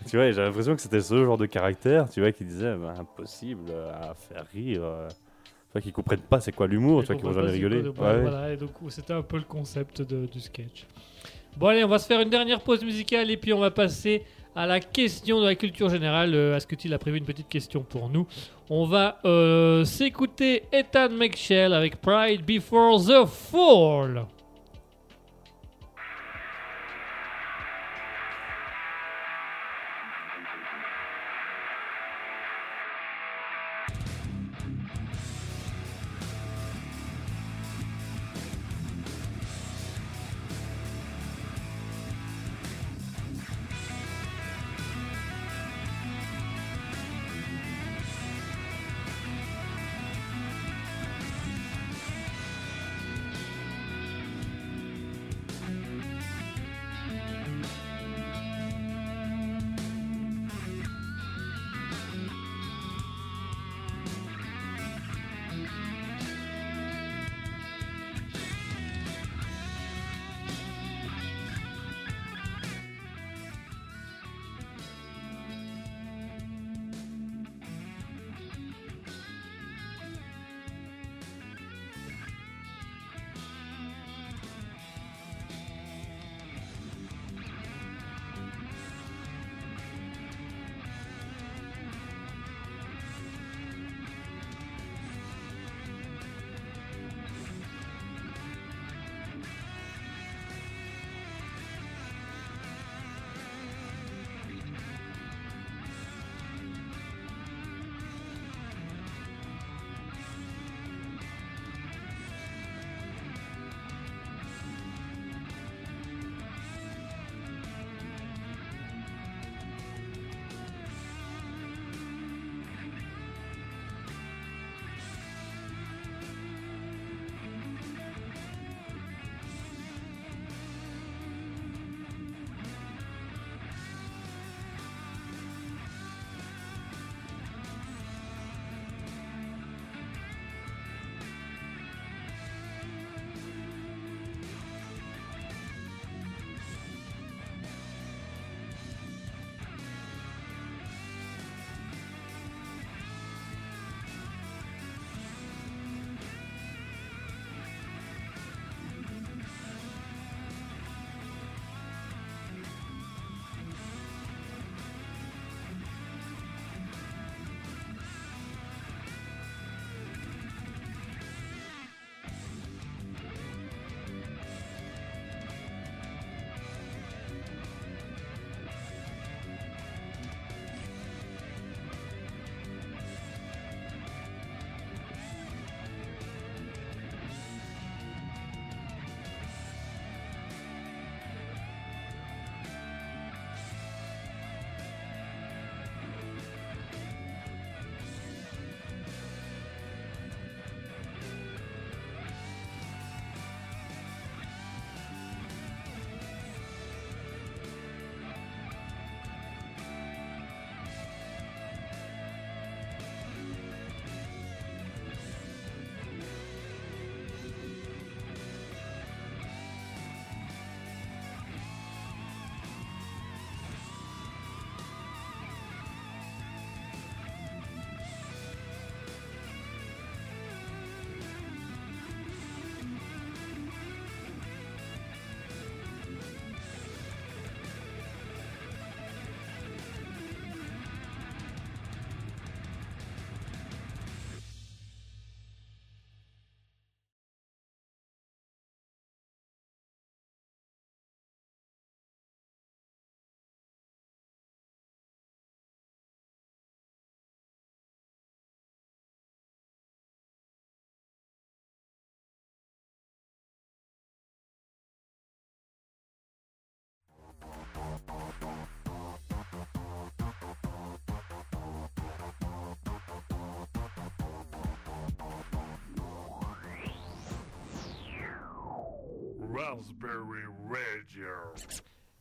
tu 0.07 0.17
vois, 0.17 0.31
j'ai 0.31 0.43
l'impression 0.43 0.75
que 0.75 0.81
c'était 0.81 1.01
ce 1.01 1.25
genre 1.25 1.39
de 1.39 1.47
caractère, 1.47 2.09
tu 2.09 2.21
vois, 2.21 2.33
qui 2.33 2.45
disait 2.45 2.77
bah, 2.77 2.95
impossible 2.99 3.71
à 3.93 4.15
faire 4.15 4.45
rire. 4.53 4.81
euh. 4.83 5.09
Tu 5.09 5.73
vois, 5.73 5.81
qui 5.81 5.93
comprennent 5.93 6.21
pas 6.21 6.41
c'est 6.41 6.53
quoi 6.53 6.67
l'humour, 6.67 7.01
tu 7.03 7.09
vois, 7.09 7.17
qui 7.17 7.23
vont 7.23 7.33
jamais 7.33 7.51
rigoler. 7.51 7.83
Ouais. 7.89 8.21
Voilà, 8.23 8.53
et 8.53 8.57
donc 8.57 8.71
c'était 8.89 9.13
un 9.13 9.23
peu 9.23 9.37
le 9.37 9.43
concept 9.45 10.01
de- 10.03 10.27
du 10.27 10.41
sketch. 10.41 10.87
Bon 11.57 11.69
allez, 11.69 11.85
on 11.85 11.89
va 11.89 11.99
se 11.99 12.07
faire 12.07 12.21
une 12.21 12.29
dernière 12.29 12.61
pause 12.61 12.85
musicale 12.85 13.31
et 13.31 13.39
puis 13.39 13.55
on 13.55 13.59
va 13.59 13.71
passer 13.71 14.25
à 14.55 14.67
la 14.67 14.79
question 14.79 15.41
de 15.41 15.47
la 15.47 15.55
culture 15.55 15.89
générale. 15.89 16.35
Euh, 16.35 16.55
Asketil 16.55 16.93
a 16.93 16.99
prévu 16.99 17.17
une 17.17 17.25
petite 17.25 17.49
question 17.49 17.83
pour 17.83 18.11
nous. 18.11 18.27
On 18.69 18.85
va 18.85 19.21
euh, 19.25 19.83
s'écouter 19.87 20.65
Ethan 20.71 21.09
McShell 21.09 21.73
avec 21.73 22.01
Pride 22.03 22.45
Before 22.45 23.03
the 23.03 23.27
Fall. 23.27 24.27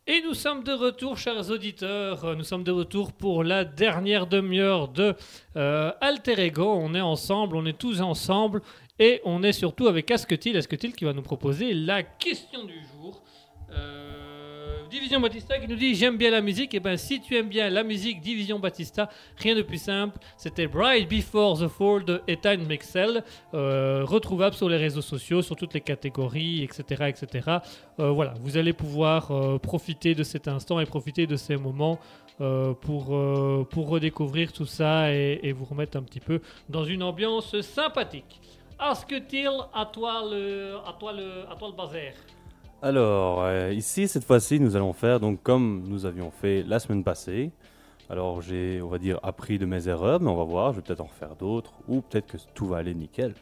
Et 0.08 0.22
nous 0.22 0.36
sommes 0.36 0.64
de 0.64 0.72
retour, 0.72 1.18
chers 1.18 1.50
auditeurs. 1.50 2.36
Nous 2.36 2.44
sommes 2.44 2.64
de 2.64 2.72
retour 2.72 3.12
pour 3.12 3.44
la 3.44 3.66
dernière 3.66 4.28
demi-heure 4.28 4.88
de 4.88 5.16
euh, 5.56 5.92
Alter 6.00 6.40
Ego. 6.40 6.76
On 6.76 6.94
est 6.94 7.02
ensemble, 7.02 7.56
on 7.56 7.66
est 7.66 7.78
tous 7.78 8.02
ensemble. 8.02 8.62
Et 9.00 9.20
on 9.26 9.42
est 9.42 9.52
surtout 9.52 9.88
avec 9.88 10.12
Asketil. 10.12 10.56
Asketil 10.58 10.94
qui 10.94 11.06
va 11.06 11.14
nous 11.14 11.24
proposer 11.24 11.74
la 11.74 12.04
question 12.04 12.66
du 12.66 12.80
jour. 12.94 13.24
Euh, 13.72 14.15
Division 14.90 15.20
Batista 15.20 15.58
qui 15.60 15.68
nous 15.68 15.76
dit 15.76 15.96
J'aime 15.96 16.18
bien 16.18 16.32
la 16.32 16.42
musique. 16.42 16.74
Et 16.74 16.80
ben 16.80 16.98
si 16.98 17.22
tu 17.22 17.36
aimes 17.36 17.50
bien 17.50 17.70
la 17.70 17.84
musique 17.84 18.22
Division 18.22 18.60
Batista, 18.60 19.10
rien 19.38 19.56
de 19.56 19.62
plus 19.62 19.78
simple. 19.82 20.18
C'était 20.38 20.68
Bright 20.68 21.10
Before 21.10 21.60
the 21.60 21.68
Fall 21.68 22.06
de 22.06 22.22
Ethan 22.28 22.58
Mexel. 22.68 23.24
euh, 23.54 24.04
retrouvable 24.06 24.56
sur 24.56 24.70
les 24.70 24.78
réseaux 24.78 25.02
sociaux, 25.02 25.42
sur 25.42 25.56
toutes 25.56 25.74
les 25.74 25.82
catégories, 25.82 26.64
etc. 26.64 27.06
etc. 27.08 27.60
Euh, 28.00 28.10
voilà, 28.12 28.34
vous 28.42 28.58
allez 28.58 28.74
pouvoir 28.74 29.32
euh, 29.32 29.58
profiter 29.58 30.16
de 30.16 30.24
cet 30.24 30.48
instant 30.48 30.80
et 30.80 30.86
profiter 30.86 31.28
de 31.28 31.36
ces 31.36 31.58
moments 31.58 32.00
pour, 32.82 33.18
pour 33.70 33.88
redécouvrir 33.88 34.52
tout 34.52 34.66
ça 34.66 35.14
et, 35.14 35.40
et 35.42 35.54
vous 35.54 35.64
remettre 35.64 35.98
un 35.98 36.04
petit 36.04 36.20
peu 36.20 36.42
dans 36.68 36.84
une 36.84 37.02
ambiance 37.02 37.62
sympathique. 37.62 38.42
Asketil, 38.78 39.48
à 39.74 39.86
toi 39.86 40.22
le, 40.30 40.76
à 40.86 40.94
toi 41.00 41.14
le, 41.14 41.50
à 41.50 41.56
toi 41.56 41.70
le 41.70 41.76
bazar. 41.76 42.12
Alors, 42.86 43.42
euh, 43.42 43.74
ici, 43.74 44.08
cette 44.08 44.24
fois-ci, 44.26 44.60
nous 44.60 44.76
allons 44.76 44.94
faire 44.94 45.20
donc 45.20 45.42
comme 45.42 45.86
nous 45.88 46.06
avions 46.06 46.30
fait 46.30 46.62
la 46.62 46.78
semaine 46.78 47.04
passée. 47.04 47.52
Alors, 48.12 48.44
j'ai, 48.44 48.80
on 48.80 48.90
va 48.90 49.00
dire, 49.00 49.20
appris 49.24 49.58
de 49.58 49.66
mes 49.66 49.88
erreurs, 49.88 50.22
mais 50.22 50.30
on 50.30 50.36
va 50.36 50.44
voir, 50.44 50.72
je 50.72 50.76
vais 50.76 50.82
peut-être 50.84 51.02
en 51.02 51.06
refaire 51.06 51.36
d'autres, 51.36 51.74
ou 51.88 52.02
peut-être 52.02 52.28
que 52.28 52.38
tout 52.54 52.68
va 52.68 52.78
aller 52.78 52.94
nickel. 52.94 53.34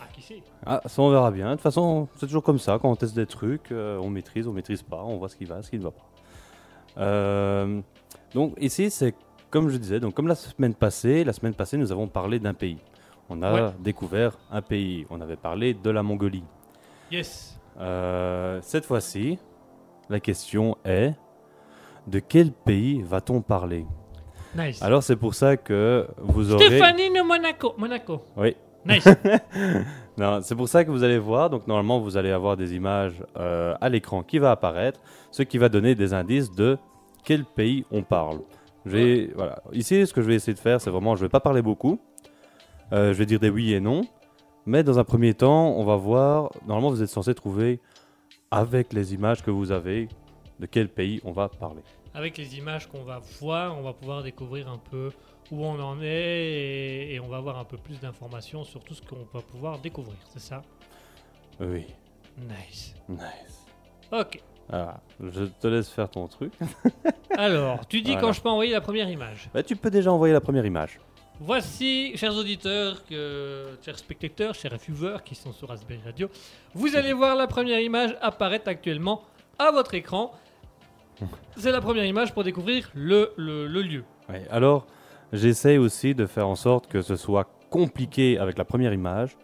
Ah, 0.00 0.04
qui 0.10 0.22
sait? 0.22 0.42
Ah, 0.64 0.80
ça, 0.86 1.02
on 1.02 1.10
verra 1.10 1.30
bien. 1.30 1.48
De 1.50 1.52
toute 1.56 1.60
façon, 1.60 2.08
c'est 2.16 2.24
toujours 2.24 2.42
comme 2.42 2.58
ça, 2.58 2.78
quand 2.80 2.90
on 2.90 2.96
teste 2.96 3.14
des 3.14 3.26
trucs, 3.26 3.72
euh, 3.72 3.98
on 3.98 4.08
maîtrise, 4.08 4.48
on 4.48 4.54
maîtrise 4.54 4.82
pas, 4.82 5.02
on 5.04 5.18
voit 5.18 5.28
ce 5.28 5.36
qui 5.36 5.44
va, 5.44 5.60
ce 5.60 5.68
qui 5.68 5.76
ne 5.76 5.82
va 5.82 5.90
pas. 5.90 6.06
Euh, 6.96 7.82
donc, 8.32 8.54
ici, 8.58 8.90
c'est 8.90 9.14
comme 9.50 9.68
je 9.68 9.76
disais, 9.76 10.00
donc 10.00 10.14
comme 10.14 10.28
la 10.28 10.34
semaine 10.34 10.72
passée, 10.74 11.24
la 11.24 11.34
semaine 11.34 11.52
passée, 11.52 11.76
nous 11.76 11.92
avons 11.92 12.08
parlé 12.08 12.38
d'un 12.38 12.54
pays. 12.54 12.78
On 13.28 13.42
a 13.42 13.52
Ouais. 13.52 13.70
découvert 13.80 14.38
un 14.50 14.62
pays. 14.62 15.06
On 15.10 15.20
avait 15.20 15.36
parlé 15.36 15.74
de 15.74 15.90
la 15.90 16.02
Mongolie. 16.02 16.44
Yes. 17.12 17.57
Euh, 17.80 18.58
cette 18.62 18.84
fois-ci, 18.84 19.38
la 20.08 20.20
question 20.20 20.76
est 20.84 21.14
de 22.06 22.18
quel 22.18 22.52
pays 22.52 23.02
va-t-on 23.02 23.40
parler? 23.42 23.86
Nice. 24.56 24.82
Alors 24.82 25.02
c'est 25.02 25.16
pour 25.16 25.34
ça 25.34 25.56
que 25.56 26.08
vous 26.18 26.52
aurez. 26.52 26.66
Stéphanie 26.66 27.10
de 27.10 27.22
Monaco. 27.22 27.74
Monaco. 27.76 28.22
Oui. 28.36 28.56
Nice. 28.86 29.08
Non, 30.18 30.40
c'est 30.42 30.56
pour 30.56 30.68
ça 30.68 30.84
que 30.84 30.90
vous 30.90 31.04
allez 31.04 31.18
voir. 31.18 31.48
Donc 31.48 31.68
normalement, 31.68 32.00
vous 32.00 32.16
allez 32.16 32.32
avoir 32.32 32.56
des 32.56 32.74
images 32.74 33.22
euh, 33.36 33.76
à 33.80 33.88
l'écran 33.88 34.24
qui 34.24 34.40
va 34.40 34.50
apparaître, 34.50 35.00
ce 35.30 35.44
qui 35.44 35.58
va 35.58 35.68
donner 35.68 35.94
des 35.94 36.12
indices 36.12 36.50
de 36.50 36.76
quel 37.22 37.44
pays 37.44 37.84
on 37.92 38.02
parle. 38.02 38.40
Je 38.84 38.90
vais, 38.90 39.30
voilà. 39.36 39.62
Ici, 39.72 40.06
ce 40.06 40.12
que 40.12 40.20
je 40.20 40.26
vais 40.26 40.34
essayer 40.34 40.54
de 40.54 40.58
faire, 40.58 40.80
c'est 40.80 40.90
vraiment, 40.90 41.14
je 41.14 41.22
vais 41.22 41.28
pas 41.28 41.38
parler 41.38 41.62
beaucoup. 41.62 42.00
Euh, 42.92 43.12
je 43.12 43.18
vais 43.18 43.26
dire 43.26 43.38
des 43.38 43.48
oui 43.50 43.72
et 43.74 43.80
non. 43.80 44.02
Mais 44.68 44.82
dans 44.82 44.98
un 44.98 45.04
premier 45.04 45.32
temps, 45.32 45.68
on 45.78 45.84
va 45.84 45.96
voir. 45.96 46.52
Normalement, 46.66 46.90
vous 46.90 47.02
êtes 47.02 47.08
censé 47.08 47.34
trouver 47.34 47.80
avec 48.50 48.92
les 48.92 49.14
images 49.14 49.42
que 49.42 49.50
vous 49.50 49.70
avez 49.72 50.08
de 50.60 50.66
quel 50.66 50.90
pays 50.90 51.22
on 51.24 51.32
va 51.32 51.48
parler. 51.48 51.80
Avec 52.12 52.36
les 52.36 52.58
images 52.58 52.86
qu'on 52.86 53.02
va 53.02 53.18
voir, 53.40 53.78
on 53.78 53.82
va 53.82 53.94
pouvoir 53.94 54.22
découvrir 54.22 54.68
un 54.68 54.76
peu 54.76 55.10
où 55.50 55.64
on 55.64 55.80
en 55.80 56.02
est 56.02 56.06
et, 56.06 57.14
et 57.14 57.20
on 57.20 57.28
va 57.28 57.38
avoir 57.38 57.58
un 57.58 57.64
peu 57.64 57.78
plus 57.78 57.98
d'informations 57.98 58.62
sur 58.62 58.84
tout 58.84 58.92
ce 58.92 59.00
qu'on 59.00 59.26
va 59.32 59.40
pouvoir 59.40 59.78
découvrir. 59.78 60.18
C'est 60.34 60.40
ça? 60.42 60.60
Oui, 61.60 61.86
Nice. 62.36 62.94
nice. 63.08 63.66
Ok. 64.12 64.38
Voilà. 64.68 65.00
Je 65.18 65.44
te 65.44 65.66
laisse 65.66 65.88
faire 65.88 66.10
ton 66.10 66.28
truc. 66.28 66.52
Alors, 67.38 67.86
tu 67.86 68.02
dis 68.02 68.10
Voilà. 68.12 68.20
quand 68.20 68.32
je 68.34 68.42
peux 68.42 68.50
envoyer 68.50 68.72
la 68.72 68.82
première 68.82 69.08
image. 69.08 69.48
Bah, 69.54 69.62
tu 69.62 69.76
peux 69.76 69.90
déjà 69.90 70.12
envoyer 70.12 70.34
la 70.34 70.42
première 70.42 70.66
image. 70.66 71.00
Voici, 71.40 72.16
chers 72.16 72.34
auditeurs, 72.34 73.02
chers 73.84 73.98
spectateurs, 73.98 74.54
chers 74.54 74.76
viewers 74.76 75.18
qui 75.24 75.34
sont 75.36 75.52
sur 75.52 75.68
Raspberry 75.68 76.00
Radio, 76.04 76.28
vous 76.74 76.96
allez 76.96 77.12
voir 77.12 77.36
la 77.36 77.46
première 77.46 77.78
image 77.80 78.16
apparaître 78.20 78.68
actuellement 78.68 79.22
à 79.58 79.70
votre 79.70 79.94
écran. 79.94 80.32
C'est 81.56 81.70
la 81.70 81.80
première 81.80 82.04
image 82.04 82.32
pour 82.34 82.42
découvrir 82.42 82.90
le, 82.94 83.32
le- 83.36 83.82
lieu. 83.82 84.04
Alors, 84.50 84.86
j'essaye 85.32 85.78
aussi 85.78 86.14
de 86.14 86.26
faire 86.26 86.48
en 86.48 86.56
sorte 86.56 86.88
que 86.88 87.02
ce 87.02 87.14
soit 87.14 87.48
compliqué 87.70 88.38
avec 88.38 88.58
la 88.58 88.64
première 88.64 88.92
image, 88.92 89.36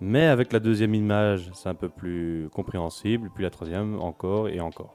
mais 0.00 0.26
avec 0.26 0.52
la 0.52 0.58
deuxième 0.60 0.94
image, 0.94 1.50
c'est 1.54 1.68
un 1.68 1.74
peu 1.74 1.88
plus 1.90 2.48
compréhensible, 2.52 3.30
puis 3.34 3.44
la 3.44 3.50
troisième 3.50 4.00
encore 4.00 4.48
et 4.48 4.60
encore. 4.60 4.94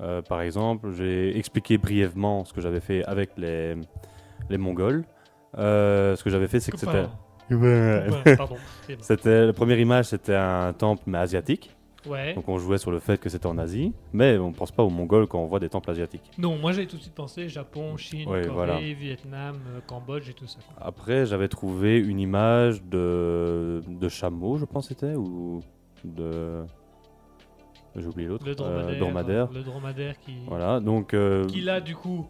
Euh, 0.00 0.22
par 0.22 0.40
exemple, 0.42 0.92
j'ai 0.92 1.36
expliqué 1.36 1.76
brièvement 1.78 2.44
ce 2.44 2.52
que 2.52 2.60
j'avais 2.60 2.80
fait 2.80 3.04
avec 3.04 3.30
les, 3.36 3.74
les 4.48 4.58
Mongols. 4.58 5.04
Euh, 5.58 6.16
ce 6.16 6.24
que 6.24 6.30
j'avais 6.30 6.48
fait, 6.48 6.60
c'est 6.60 6.72
que 6.72 6.78
c'était... 6.78 7.06
Copain, 7.48 8.36
Pardon. 8.36 8.56
C'est 8.86 8.96
bon. 8.96 9.02
C'était 9.02 9.46
la 9.46 9.52
première 9.52 9.78
image, 9.78 10.06
c'était 10.06 10.34
un 10.34 10.72
temple 10.72 11.02
mais 11.06 11.18
asiatique. 11.18 11.74
Ouais. 12.06 12.34
Donc 12.34 12.48
on 12.48 12.58
jouait 12.58 12.78
sur 12.78 12.90
le 12.90 12.98
fait 12.98 13.18
que 13.20 13.28
c'était 13.28 13.46
en 13.46 13.58
Asie, 13.58 13.92
mais 14.12 14.36
on 14.36 14.50
pense 14.52 14.72
pas 14.72 14.82
aux 14.82 14.90
Mongols 14.90 15.28
quand 15.28 15.38
on 15.38 15.46
voit 15.46 15.60
des 15.60 15.68
temples 15.68 15.88
asiatiques. 15.90 16.32
Non, 16.36 16.56
moi 16.56 16.72
j'ai 16.72 16.86
tout 16.86 16.96
de 16.96 17.02
suite 17.02 17.14
pensé 17.14 17.48
Japon, 17.48 17.96
Chine, 17.96 18.28
Ouais, 18.28 18.42
Corée, 18.42 18.48
voilà. 18.48 18.78
Vietnam, 18.80 19.56
euh, 19.68 19.80
Cambodge 19.86 20.28
et 20.28 20.32
tout 20.32 20.48
ça. 20.48 20.58
quoi. 20.74 20.84
Après, 20.84 21.26
j'avais 21.26 21.46
trouvé 21.46 21.98
une 22.00 22.18
image 22.18 22.82
de, 22.82 23.82
de 23.86 24.08
chameau, 24.08 24.56
je 24.58 24.64
pense 24.64 24.88
c'était, 24.88 25.14
ou 25.14 25.60
de... 26.04 26.64
J'ai 27.94 28.06
oublié 28.06 28.28
l'autre. 28.28 28.46
Le 28.46 28.52
euh, 28.52 28.54
dromadaire. 28.54 28.98
dromadaire. 28.98 29.48
Le 29.52 29.62
dromadaire 29.62 30.18
qui, 30.18 30.32
Voilà, 30.48 30.80
donc... 30.80 31.14
euh, 31.14 31.44
qui 31.44 31.60
là 31.60 31.80
du 31.80 31.94
coup, 31.94 32.26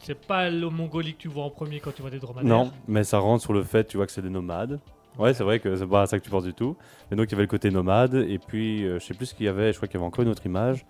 c'est 0.00 0.26
pas 0.26 0.48
le 0.50 0.68
Mongolie 0.70 1.14
que 1.14 1.18
tu 1.18 1.28
vois 1.28 1.44
en 1.44 1.50
premier 1.50 1.80
quand 1.80 1.92
tu 1.94 2.02
vois 2.02 2.10
des 2.10 2.18
dromadaires. 2.18 2.48
non, 2.48 2.70
mais 2.86 3.04
ça 3.04 3.18
rentre 3.18 3.42
sur 3.42 3.52
le 3.52 3.62
fait, 3.62 3.84
tu 3.84 3.96
vois, 3.96 4.06
que 4.06 4.12
c'est 4.12 4.22
des 4.22 4.30
nomades. 4.30 4.80
Ouais, 5.18 5.34
c'est 5.34 5.42
vrai 5.44 5.58
que 5.58 5.74
c'est 5.76 5.86
pas 5.86 6.02
à 6.02 6.06
ça 6.06 6.18
que 6.18 6.24
tu 6.24 6.30
penses 6.30 6.44
du 6.44 6.54
tout. 6.54 6.76
Mais 7.10 7.16
donc, 7.16 7.26
il 7.28 7.32
y 7.32 7.34
avait 7.34 7.42
le 7.42 7.48
côté 7.48 7.70
nomade, 7.70 8.14
et 8.14 8.38
puis, 8.38 8.84
euh, 8.86 8.98
je 9.00 9.04
sais 9.04 9.14
plus 9.14 9.26
ce 9.26 9.34
qu'il 9.34 9.46
y 9.46 9.48
avait, 9.48 9.72
je 9.72 9.76
crois 9.78 9.88
qu'il 9.88 9.96
y 9.98 10.00
avait 10.00 10.06
encore 10.06 10.22
une 10.22 10.30
autre 10.30 10.46
image. 10.46 10.86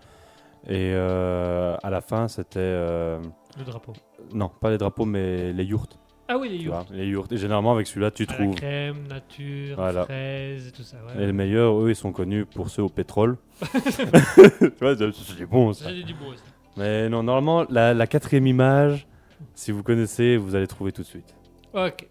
Et 0.67 0.93
euh, 0.93 1.77
à 1.83 1.89
la 1.89 2.01
fin, 2.03 2.29
c'était... 2.29 2.59
euh, 2.61 3.19
Le 3.59 3.65
drapeau. 3.65 3.93
non, 4.35 4.51
pas 4.61 4.71
les 4.71 4.77
drapeaux, 4.79 5.07
mais 5.07 5.53
les 5.55 5.65
yourtes. 5.65 5.99
Ah 6.31 6.37
oui, 6.37 6.51
les 6.51 6.59
yurts. 6.59 6.85
les 6.91 7.07
yourtes. 7.07 7.33
Et 7.33 7.39
généralement, 7.39 7.73
avec 7.73 7.87
celui-là, 7.87 8.11
tu 8.11 8.25
À 8.25 8.27
la 8.27 8.35
trouves... 8.35 8.55
crème, 8.57 9.07
nature, 9.09 9.77
Voilà. 9.77 10.05
fraises 10.05 10.69
et 10.69 10.73
tout 10.73 10.83
ça. 10.83 10.99
Et 11.19 11.25
les 11.25 11.33
meilleurs, 11.33 11.81
eux, 11.81 11.89
ils 11.89 11.97
sont 11.97 12.13
connus 12.13 12.45
pour 12.45 12.69
ceux 12.69 12.83
au 12.83 12.91
pétrole. 12.91 13.39
tu 13.63 14.71
vois, 14.79 14.95
c'est 14.95 15.11
c'est 15.15 15.47
bon 15.47 15.73
ça. 15.73 15.89
J'ai 15.95 16.03
du 16.03 16.13
beau 16.13 16.27
aussi. 16.33 16.43
Mais 16.79 17.09
non, 17.09 17.25
normalement, 17.25 17.67
la, 17.69 18.07
quatrième 18.07 18.47
image, 18.47 19.09
si 19.55 19.73
vous 19.73 19.83
connaissez, 19.83 20.37
vous 20.37 20.55
allez 20.55 20.69
trouver 20.69 20.93
tout 20.93 21.03
de 21.03 21.07
suite. 21.07 21.35
Ok. 21.75 22.07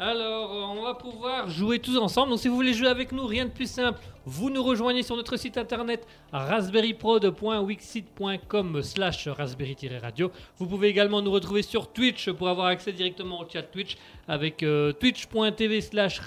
Alors, 0.00 0.74
on 0.76 0.82
va 0.82 0.94
pouvoir 0.94 1.48
jouer 1.48 1.78
tous 1.78 1.96
ensemble. 1.96 2.30
Donc, 2.30 2.40
si 2.40 2.48
vous 2.48 2.56
voulez 2.56 2.74
jouer 2.74 2.88
avec 2.88 3.12
nous, 3.12 3.24
rien 3.24 3.44
de 3.44 3.50
plus 3.50 3.70
simple. 3.70 4.00
Vous 4.26 4.50
nous 4.50 4.64
rejoignez 4.64 5.04
sur 5.04 5.14
notre 5.14 5.36
site 5.36 5.56
internet 5.56 6.04
raspberryprod.wixit.com 6.32 8.82
slash 8.82 9.28
raspberry-radio. 9.28 10.32
Vous 10.58 10.66
pouvez 10.66 10.88
également 10.88 11.22
nous 11.22 11.30
retrouver 11.30 11.62
sur 11.62 11.92
Twitch 11.92 12.32
pour 12.32 12.48
avoir 12.48 12.66
accès 12.66 12.92
directement 12.92 13.40
au 13.40 13.48
chat 13.48 13.62
Twitch 13.62 13.96
avec 14.26 14.64
euh, 14.64 14.92
twitch.tv 14.92 15.80
slash 15.80 16.18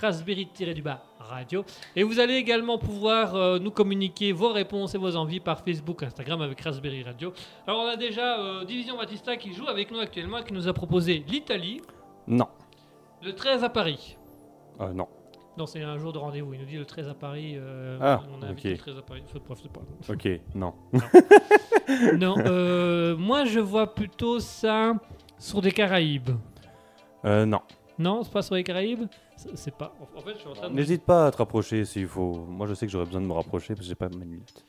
raspberry-radio. 1.27 1.63
Et 1.95 2.03
vous 2.03 2.19
allez 2.19 2.35
également 2.35 2.77
pouvoir 2.77 3.35
euh, 3.35 3.59
nous 3.59 3.71
communiquer 3.71 4.31
vos 4.31 4.51
réponses 4.51 4.95
et 4.95 4.97
vos 4.97 5.15
envies 5.15 5.39
par 5.39 5.61
Facebook, 5.63 6.03
Instagram 6.03 6.41
avec 6.41 6.59
Raspberry 6.61 7.03
Radio. 7.03 7.33
Alors, 7.67 7.81
on 7.81 7.87
a 7.87 7.95
déjà 7.95 8.39
euh, 8.39 8.65
Division 8.65 8.97
Batista 8.97 9.37
qui 9.37 9.53
joue 9.53 9.67
avec 9.67 9.91
nous 9.91 9.99
actuellement, 9.99 10.41
qui 10.43 10.53
nous 10.53 10.67
a 10.67 10.73
proposé 10.73 11.23
l'Italie. 11.27 11.81
Non. 12.27 12.47
Le 13.23 13.33
13 13.33 13.63
à 13.63 13.69
Paris. 13.69 14.17
Euh, 14.81 14.93
non. 14.93 15.07
Non, 15.57 15.65
c'est 15.65 15.81
un 15.81 15.97
jour 15.97 16.13
de 16.13 16.19
rendez-vous. 16.19 16.53
Il 16.53 16.59
nous 16.59 16.65
dit 16.67 16.77
le 16.77 16.85
13 16.85 17.09
à 17.09 17.13
Paris. 17.15 17.53
euh, 17.55 17.97
Ah, 17.99 18.21
on 18.37 18.43
a 18.43 18.47
invité 18.47 18.73
ok. 18.73 18.77
le 18.77 18.83
13 18.83 18.97
à 18.97 19.01
Paris. 19.01 19.23
Bref, 19.47 19.61
pas. 19.73 20.13
Ok, 20.13 20.29
non. 20.53 20.73
non, 22.17 22.35
moi 23.17 23.45
je 23.45 23.59
vois 23.59 23.93
plutôt 23.93 24.39
ça 24.39 24.93
sur 25.39 25.61
des 25.61 25.71
Caraïbes. 25.71 26.29
Euh, 27.25 27.45
non. 27.45 27.61
Non, 27.97 28.21
c'est 28.23 28.31
pas 28.31 28.43
sur 28.43 28.53
les 28.55 28.63
Caraïbes? 28.63 29.05
C'est- 29.37 29.55
C'est 29.55 29.75
pas. 29.75 29.93
En 30.15 30.21
fait, 30.21 30.33
je 30.33 30.39
suis 30.39 30.47
en 30.49 30.53
train 30.53 30.69
de. 30.69 30.73
N'hésite 30.75 31.03
pas 31.03 31.27
à 31.27 31.31
te 31.31 31.37
rapprocher 31.37 31.85
s'il 31.85 32.07
faut. 32.07 32.33
Moi, 32.49 32.67
je 32.67 32.73
sais 32.73 32.85
que 32.85 32.91
j'aurais 32.91 33.05
besoin 33.05 33.21
de 33.21 33.27
me 33.27 33.33
rapprocher 33.33 33.69
parce 33.75 33.81
que 33.81 33.85
j'ai 33.85 33.95
pas 33.95 34.09
mes 34.09 34.25
lunettes. 34.25 34.65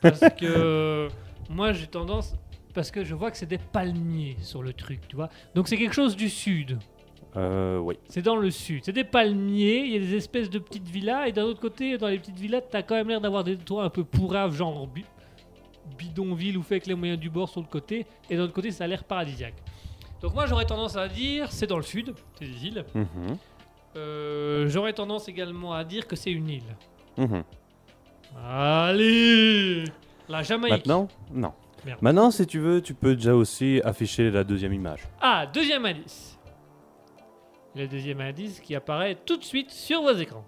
Parce 0.00 0.20
que 0.38 1.08
moi 1.48 1.72
j'ai 1.72 1.86
tendance. 1.88 2.34
Parce 2.72 2.90
que 2.92 3.02
je 3.04 3.14
vois 3.16 3.32
que 3.32 3.36
c'est 3.36 3.46
des 3.46 3.58
palmiers 3.58 4.36
sur 4.40 4.62
le 4.62 4.72
truc, 4.72 5.00
tu 5.08 5.16
vois. 5.16 5.28
Donc 5.56 5.66
c'est 5.66 5.76
quelque 5.76 5.94
chose 5.94 6.14
du 6.16 6.28
sud. 6.28 6.78
Euh, 7.36 7.78
oui. 7.78 7.96
C'est 8.08 8.22
dans 8.22 8.36
le 8.36 8.50
sud. 8.50 8.82
C'est 8.84 8.92
des 8.92 9.02
palmiers, 9.04 9.78
il 9.86 9.92
y 9.92 9.96
a 9.96 9.98
des 9.98 10.14
espèces 10.14 10.48
de 10.50 10.58
petites 10.60 10.86
villas, 10.88 11.26
et 11.26 11.32
d'un 11.32 11.42
autre 11.44 11.60
côté, 11.60 11.98
dans 11.98 12.06
les 12.08 12.18
petites 12.18 12.38
villas, 12.38 12.62
t'as 12.70 12.82
quand 12.82 12.94
même 12.94 13.08
l'air 13.08 13.20
d'avoir 13.20 13.42
des 13.42 13.56
toits 13.56 13.84
un 13.84 13.88
peu 13.90 14.04
pourraves, 14.04 14.54
genre 14.54 14.86
bi- 14.86 15.04
bidonville 15.98 16.56
ou 16.58 16.62
fait 16.62 16.74
avec 16.74 16.86
les 16.86 16.94
moyens 16.94 17.18
du 17.18 17.30
bord 17.30 17.48
sur 17.48 17.60
le 17.60 17.66
côté, 17.66 18.06
et 18.28 18.36
d'un 18.36 18.42
autre 18.44 18.52
côté, 18.52 18.70
ça 18.70 18.84
a 18.84 18.86
l'air 18.86 19.02
paradisiaque. 19.04 19.54
Donc 20.22 20.34
moi, 20.34 20.46
j'aurais 20.46 20.66
tendance 20.66 20.96
à 20.96 21.08
dire, 21.08 21.50
c'est 21.50 21.66
dans 21.66 21.76
le 21.76 21.82
sud, 21.82 22.14
c'est 22.38 22.44
des 22.46 22.66
îles. 22.66 22.84
Mhm. 22.94 23.36
Euh, 23.96 24.68
j'aurais 24.68 24.92
tendance 24.92 25.28
également 25.28 25.72
à 25.72 25.84
dire 25.84 26.06
que 26.06 26.16
c'est 26.16 26.30
une 26.30 26.48
île. 26.48 26.76
Mhm. 27.16 27.42
Allez 28.46 29.84
La 30.28 30.42
Jamaïque. 30.42 30.72
Maintenant 30.72 31.08
Non. 31.32 31.52
Merde. 31.84 31.98
Maintenant, 32.02 32.30
si 32.30 32.46
tu 32.46 32.58
veux, 32.58 32.82
tu 32.82 32.92
peux 32.94 33.14
déjà 33.16 33.34
aussi 33.34 33.80
afficher 33.84 34.30
la 34.30 34.44
deuxième 34.44 34.72
image. 34.74 35.08
Ah, 35.20 35.46
deuxième 35.46 35.86
indice. 35.86 36.38
Le 37.74 37.86
deuxième 37.88 38.20
indice 38.20 38.60
qui 38.60 38.74
apparaît 38.74 39.14
tout 39.14 39.36
de 39.36 39.44
suite 39.44 39.70
sur 39.70 40.02
vos 40.02 40.12
écrans. 40.12 40.44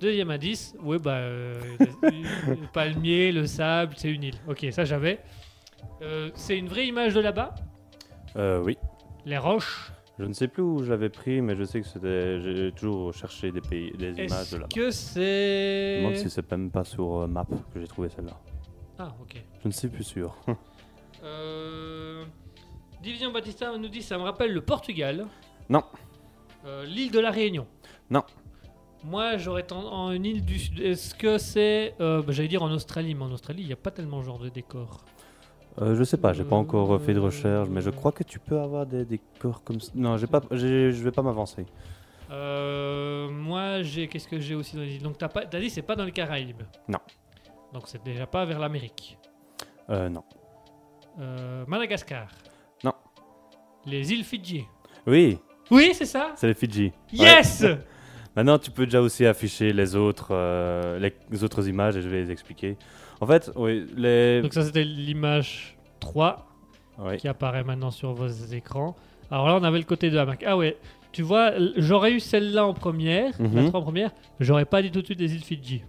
Deuxième 0.00 0.30
indice, 0.30 0.74
oui, 0.82 0.98
bah, 0.98 1.16
euh, 1.16 1.60
le, 1.78 1.86
le 2.60 2.72
palmier, 2.72 3.32
le 3.32 3.46
sable, 3.46 3.94
c'est 3.96 4.10
une 4.10 4.22
île. 4.24 4.36
Ok, 4.48 4.66
ça 4.70 4.84
j'avais. 4.84 5.20
Euh, 6.02 6.30
c'est 6.34 6.56
une 6.56 6.68
vraie 6.68 6.86
image 6.86 7.14
de 7.14 7.20
là-bas? 7.20 7.54
Euh, 8.36 8.62
oui. 8.62 8.78
Les 9.26 9.36
roches? 9.38 9.92
Je 10.20 10.24
ne 10.26 10.32
sais 10.34 10.48
plus 10.48 10.62
où 10.62 10.82
je 10.84 10.90
l'avais 10.90 11.08
pris, 11.08 11.40
mais 11.40 11.56
je 11.56 11.64
sais 11.64 11.80
que 11.80 11.86
c'était. 11.86 12.40
J'ai 12.42 12.72
toujours 12.72 13.12
cherché 13.14 13.50
des 13.50 13.60
pays, 13.62 13.90
des 13.92 14.10
images 14.10 14.30
Est-ce 14.30 14.54
de 14.54 14.60
là-bas. 14.60 14.68
que 14.74 14.80
Je 14.82 14.86
me 14.86 14.90
c'est. 14.90 15.96
demande 16.02 16.16
si 16.16 16.30
c'est 16.30 16.50
même 16.50 16.70
pas 16.70 16.84
sur 16.84 17.22
euh, 17.22 17.26
Map 17.26 17.46
que 17.72 17.80
j'ai 17.80 17.86
trouvé 17.88 18.08
celle-là. 18.10 18.38
Ah, 18.98 19.14
ok. 19.20 19.42
Je 19.62 19.68
ne 19.68 19.72
sais 19.72 19.88
plus 19.88 20.04
sûr. 20.04 20.36
Euh, 21.22 22.24
Division 23.02 23.30
Batista 23.30 23.76
nous 23.76 23.88
dit 23.88 24.00
ça 24.00 24.16
me 24.16 24.22
rappelle 24.22 24.54
le 24.54 24.62
Portugal. 24.62 25.26
Non. 25.68 25.82
Euh, 26.64 26.86
L'île 26.86 27.10
de 27.10 27.20
la 27.20 27.30
Réunion. 27.30 27.66
Non. 28.08 28.22
Moi, 29.04 29.36
j'aurais 29.36 29.64
tendance 29.64 29.92
en 29.92 30.12
une 30.12 30.24
île 30.24 30.42
du 30.44 30.58
Sud. 30.58 30.80
Est-ce 30.80 31.14
que 31.14 31.36
c'est. 31.36 31.94
euh, 32.00 32.22
bah, 32.22 32.32
J'allais 32.32 32.48
dire 32.48 32.62
en 32.62 32.70
Australie, 32.72 33.14
mais 33.14 33.24
en 33.24 33.32
Australie, 33.32 33.60
il 33.62 33.66
n'y 33.66 33.72
a 33.74 33.76
pas 33.76 33.90
tellement 33.90 34.22
ce 34.22 34.26
genre 34.26 34.38
de 34.38 34.48
décor. 34.48 35.04
Euh, 35.80 35.94
je 35.94 36.04
sais 36.04 36.16
pas, 36.16 36.32
j'ai 36.32 36.44
pas 36.44 36.56
encore 36.56 37.00
fait 37.00 37.14
de 37.14 37.20
recherche, 37.20 37.68
mais 37.70 37.80
je 37.80 37.90
crois 37.90 38.12
que 38.12 38.24
tu 38.24 38.38
peux 38.38 38.58
avoir 38.60 38.86
des 38.86 39.04
décors 39.04 39.62
comme 39.62 39.80
ça. 39.80 39.92
Non, 39.94 40.16
j'ai 40.16 40.26
pas, 40.26 40.42
je 40.50 40.90
vais 40.90 41.10
pas 41.12 41.22
m'avancer. 41.22 41.64
Euh, 42.30 43.28
moi, 43.30 43.82
j'ai. 43.82 44.08
Qu'est-ce 44.08 44.28
que 44.28 44.38
j'ai 44.38 44.54
aussi 44.54 44.76
dans 44.76 44.82
les 44.82 44.96
îles? 44.96 45.02
Donc, 45.02 45.18
t'as 45.18 45.28
pas... 45.28 45.46
t'as 45.46 45.58
dit 45.58 45.70
c'est 45.70 45.82
pas 45.82 45.96
dans 45.96 46.04
les 46.04 46.12
Caraïbes? 46.12 46.62
Non. 46.88 46.98
Donc, 47.72 47.84
c'est 47.86 48.02
déjà 48.02 48.26
pas 48.26 48.44
vers 48.44 48.58
l'Amérique? 48.58 49.18
Euh, 49.88 50.08
non. 50.08 50.24
Madagascar? 51.66 52.28
Non. 52.84 52.94
Les 53.84 54.12
îles 54.12 54.24
Fidji? 54.24 54.64
Oui, 55.06 55.38
Oui, 55.70 55.92
c'est 55.94 56.06
ça? 56.06 56.32
C'est 56.36 56.46
les 56.46 56.54
Fidji. 56.54 56.92
Yes 57.12 57.64
Maintenant, 58.36 58.58
tu 58.58 58.70
peux 58.70 58.84
déjà 58.84 59.00
aussi 59.00 59.26
afficher 59.26 59.72
les 59.72 59.96
autres, 59.96 60.32
les 60.98 61.44
autres 61.44 61.68
images 61.68 61.96
et 61.96 62.00
je 62.02 62.08
vais 62.08 62.22
les 62.22 62.30
expliquer. 62.30 62.76
En 63.20 63.26
fait, 63.26 63.50
oui, 63.56 63.86
les. 63.96 64.40
Donc, 64.42 64.52
ça, 64.54 64.62
c'était 64.64 64.84
l'image 64.84 65.76
3. 66.00 66.46
oui. 66.98 67.16
qui 67.16 67.28
apparaît 67.28 67.64
maintenant 67.64 67.90
sur 67.90 68.12
vos 68.12 68.26
écrans. 68.28 68.94
Alors 69.30 69.46
là, 69.48 69.56
on 69.56 69.64
avait 69.64 69.78
le 69.78 69.84
côté 69.84 70.10
de 70.10 70.16
la 70.16 70.26
Mac. 70.26 70.42
Ah 70.46 70.56
ouais, 70.56 70.76
tu 71.12 71.22
vois, 71.22 71.52
j'aurais 71.76 72.12
eu 72.12 72.20
celle-là 72.20 72.66
en 72.66 72.74
première, 72.74 73.32
la 73.40 73.48
Mhm. 73.48 73.68
3 73.68 73.80
en 73.80 73.82
première, 73.82 74.10
j'aurais 74.38 74.64
pas 74.66 74.82
dit 74.82 74.90
tout 74.90 75.00
de 75.00 75.06
suite 75.06 75.20
les 75.20 75.34
îles 75.34 75.42
Fidji. 75.44 75.82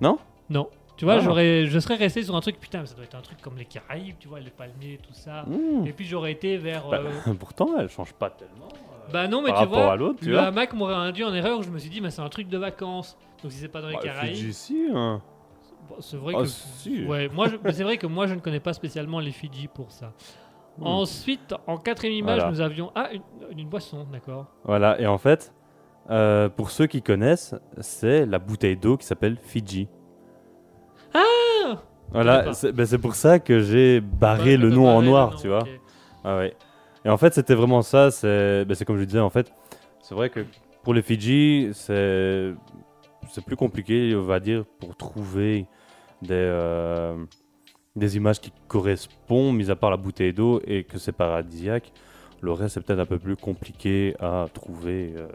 Non 0.00 0.18
Non. 0.50 0.68
Tu 0.96 1.04
vois, 1.06 1.14
Ah. 1.14 1.20
j'aurais, 1.20 1.66
je 1.66 1.78
serais 1.78 1.94
resté 1.96 2.22
sur 2.22 2.36
un 2.36 2.40
truc, 2.40 2.60
putain, 2.60 2.84
ça 2.86 2.94
doit 2.94 3.04
être 3.04 3.14
un 3.16 3.20
truc 3.20 3.40
comme 3.40 3.56
les 3.56 3.64
Caraïbes, 3.64 4.14
tu 4.20 4.28
vois, 4.28 4.38
les 4.38 4.50
palmiers, 4.50 4.98
tout 5.02 5.14
ça. 5.14 5.42
Hmm. 5.46 5.86
Et 5.86 5.92
puis 5.92 6.04
j'aurais 6.04 6.32
été 6.32 6.56
vers. 6.56 6.86
Bah, 6.88 7.00
euh, 7.26 7.34
pourtant, 7.40 7.78
elle 7.78 7.88
change 7.88 8.12
pas 8.12 8.30
tellement. 8.30 8.68
euh, 8.68 9.12
Bah 9.12 9.26
non, 9.28 9.40
mais 9.42 9.50
par 9.50 9.62
tu 9.62 9.68
vois, 9.68 9.92
à 9.92 9.96
tu 9.96 10.26
le 10.26 10.32
vois. 10.34 10.42
hamac 10.42 10.72
m'aurait 10.74 10.94
induit 10.94 11.24
en 11.24 11.32
erreur. 11.34 11.62
Je 11.62 11.70
me 11.70 11.78
suis 11.78 11.90
dit, 11.90 12.00
mais 12.00 12.10
c'est 12.10 12.22
un 12.22 12.28
truc 12.28 12.48
de 12.48 12.58
vacances. 12.58 13.16
Donc 13.42 13.50
si 13.50 13.58
c'est 13.58 13.68
pas 13.68 13.80
dans 13.80 13.88
les 13.88 13.94
Bah, 13.94 14.00
Caraïbes, 14.04 14.34
Fidji, 14.34 14.52
si, 14.52 14.86
hein. 14.94 15.20
Bon, 15.88 15.96
c'est 16.00 16.16
vrai 16.16 16.34
Ah, 16.36 16.42
que. 16.42 16.46
si. 16.48 17.04
Ouais, 17.04 17.28
moi, 17.28 17.48
je- 17.48 17.72
c'est 17.72 17.82
vrai 17.84 17.96
que 17.98 18.06
moi, 18.06 18.26
je 18.26 18.34
ne 18.34 18.40
connais 18.40 18.60
pas 18.60 18.72
spécialement 18.72 19.20
les 19.20 19.32
Fidji 19.32 19.68
pour 19.68 19.90
ça. 19.90 20.12
Ensuite, 20.80 21.54
en 21.68 21.76
quatrième 21.78 22.14
image, 22.18 22.36
Voilà. 22.40 22.50
nous 22.50 22.60
avions 22.60 22.90
ah 22.96 23.08
une, 23.12 23.22
une 23.58 23.68
boisson, 23.68 24.06
d'accord. 24.10 24.46
Voilà, 24.64 25.00
et 25.00 25.06
en 25.06 25.18
fait, 25.18 25.52
euh, 26.10 26.48
pour 26.48 26.70
ceux 26.70 26.86
qui 26.88 27.00
connaissent, 27.00 27.54
c'est 27.80 28.26
la 28.26 28.38
bouteille 28.40 28.76
d'eau 28.76 28.96
qui 28.96 29.06
s'appelle 29.06 29.36
Fidji. 29.40 29.88
Ah 31.14 31.76
Voilà, 32.10 32.52
c'est 32.54 32.72
ben, 32.72 32.86
c'est 32.86 32.98
pour 32.98 33.14
ça 33.14 33.38
que 33.38 33.60
j'ai 33.60 34.00
barré 34.00 34.56
le 34.56 34.70
nom 34.70 34.88
en 34.88 35.02
noir, 35.02 35.30
nom, 35.32 35.36
tu 35.36 35.48
vois. 35.48 35.64
Ah 36.24 36.38
ouais. 36.38 36.56
Et 37.04 37.08
en 37.08 37.16
fait, 37.18 37.34
c'était 37.34 37.54
vraiment 37.54 37.82
ça. 37.82 38.10
C'est 38.10 38.64
ben, 38.64 38.74
c'est 38.74 38.84
comme 38.84 38.98
je 38.98 39.04
disais, 39.04 39.20
en 39.20 39.30
fait, 39.30 39.52
c'est 40.00 40.14
vrai 40.14 40.28
que 40.30 40.44
pour 40.82 40.92
les 40.94 41.02
Fidji, 41.02 41.70
c'est 41.72 42.52
c'est 43.34 43.44
plus 43.44 43.56
compliqué, 43.56 44.14
on 44.14 44.22
va 44.22 44.38
dire, 44.40 44.64
pour 44.80 44.94
trouver 44.96 45.66
des, 46.22 46.28
euh, 46.32 47.16
des 47.96 48.16
images 48.16 48.40
qui 48.40 48.52
correspondent, 48.68 49.56
mis 49.56 49.70
à 49.70 49.76
part 49.76 49.90
la 49.90 49.96
bouteille 49.96 50.32
d'eau 50.32 50.60
et 50.66 50.84
que 50.84 50.98
c'est 50.98 51.12
paradisiaque. 51.12 51.92
Le 52.40 52.52
reste, 52.52 52.74
c'est 52.74 52.80
peut-être 52.84 53.00
un 53.00 53.06
peu 53.06 53.18
plus 53.18 53.36
compliqué 53.36 54.14
à 54.20 54.46
trouver. 54.52 55.14
euh, 55.16 55.26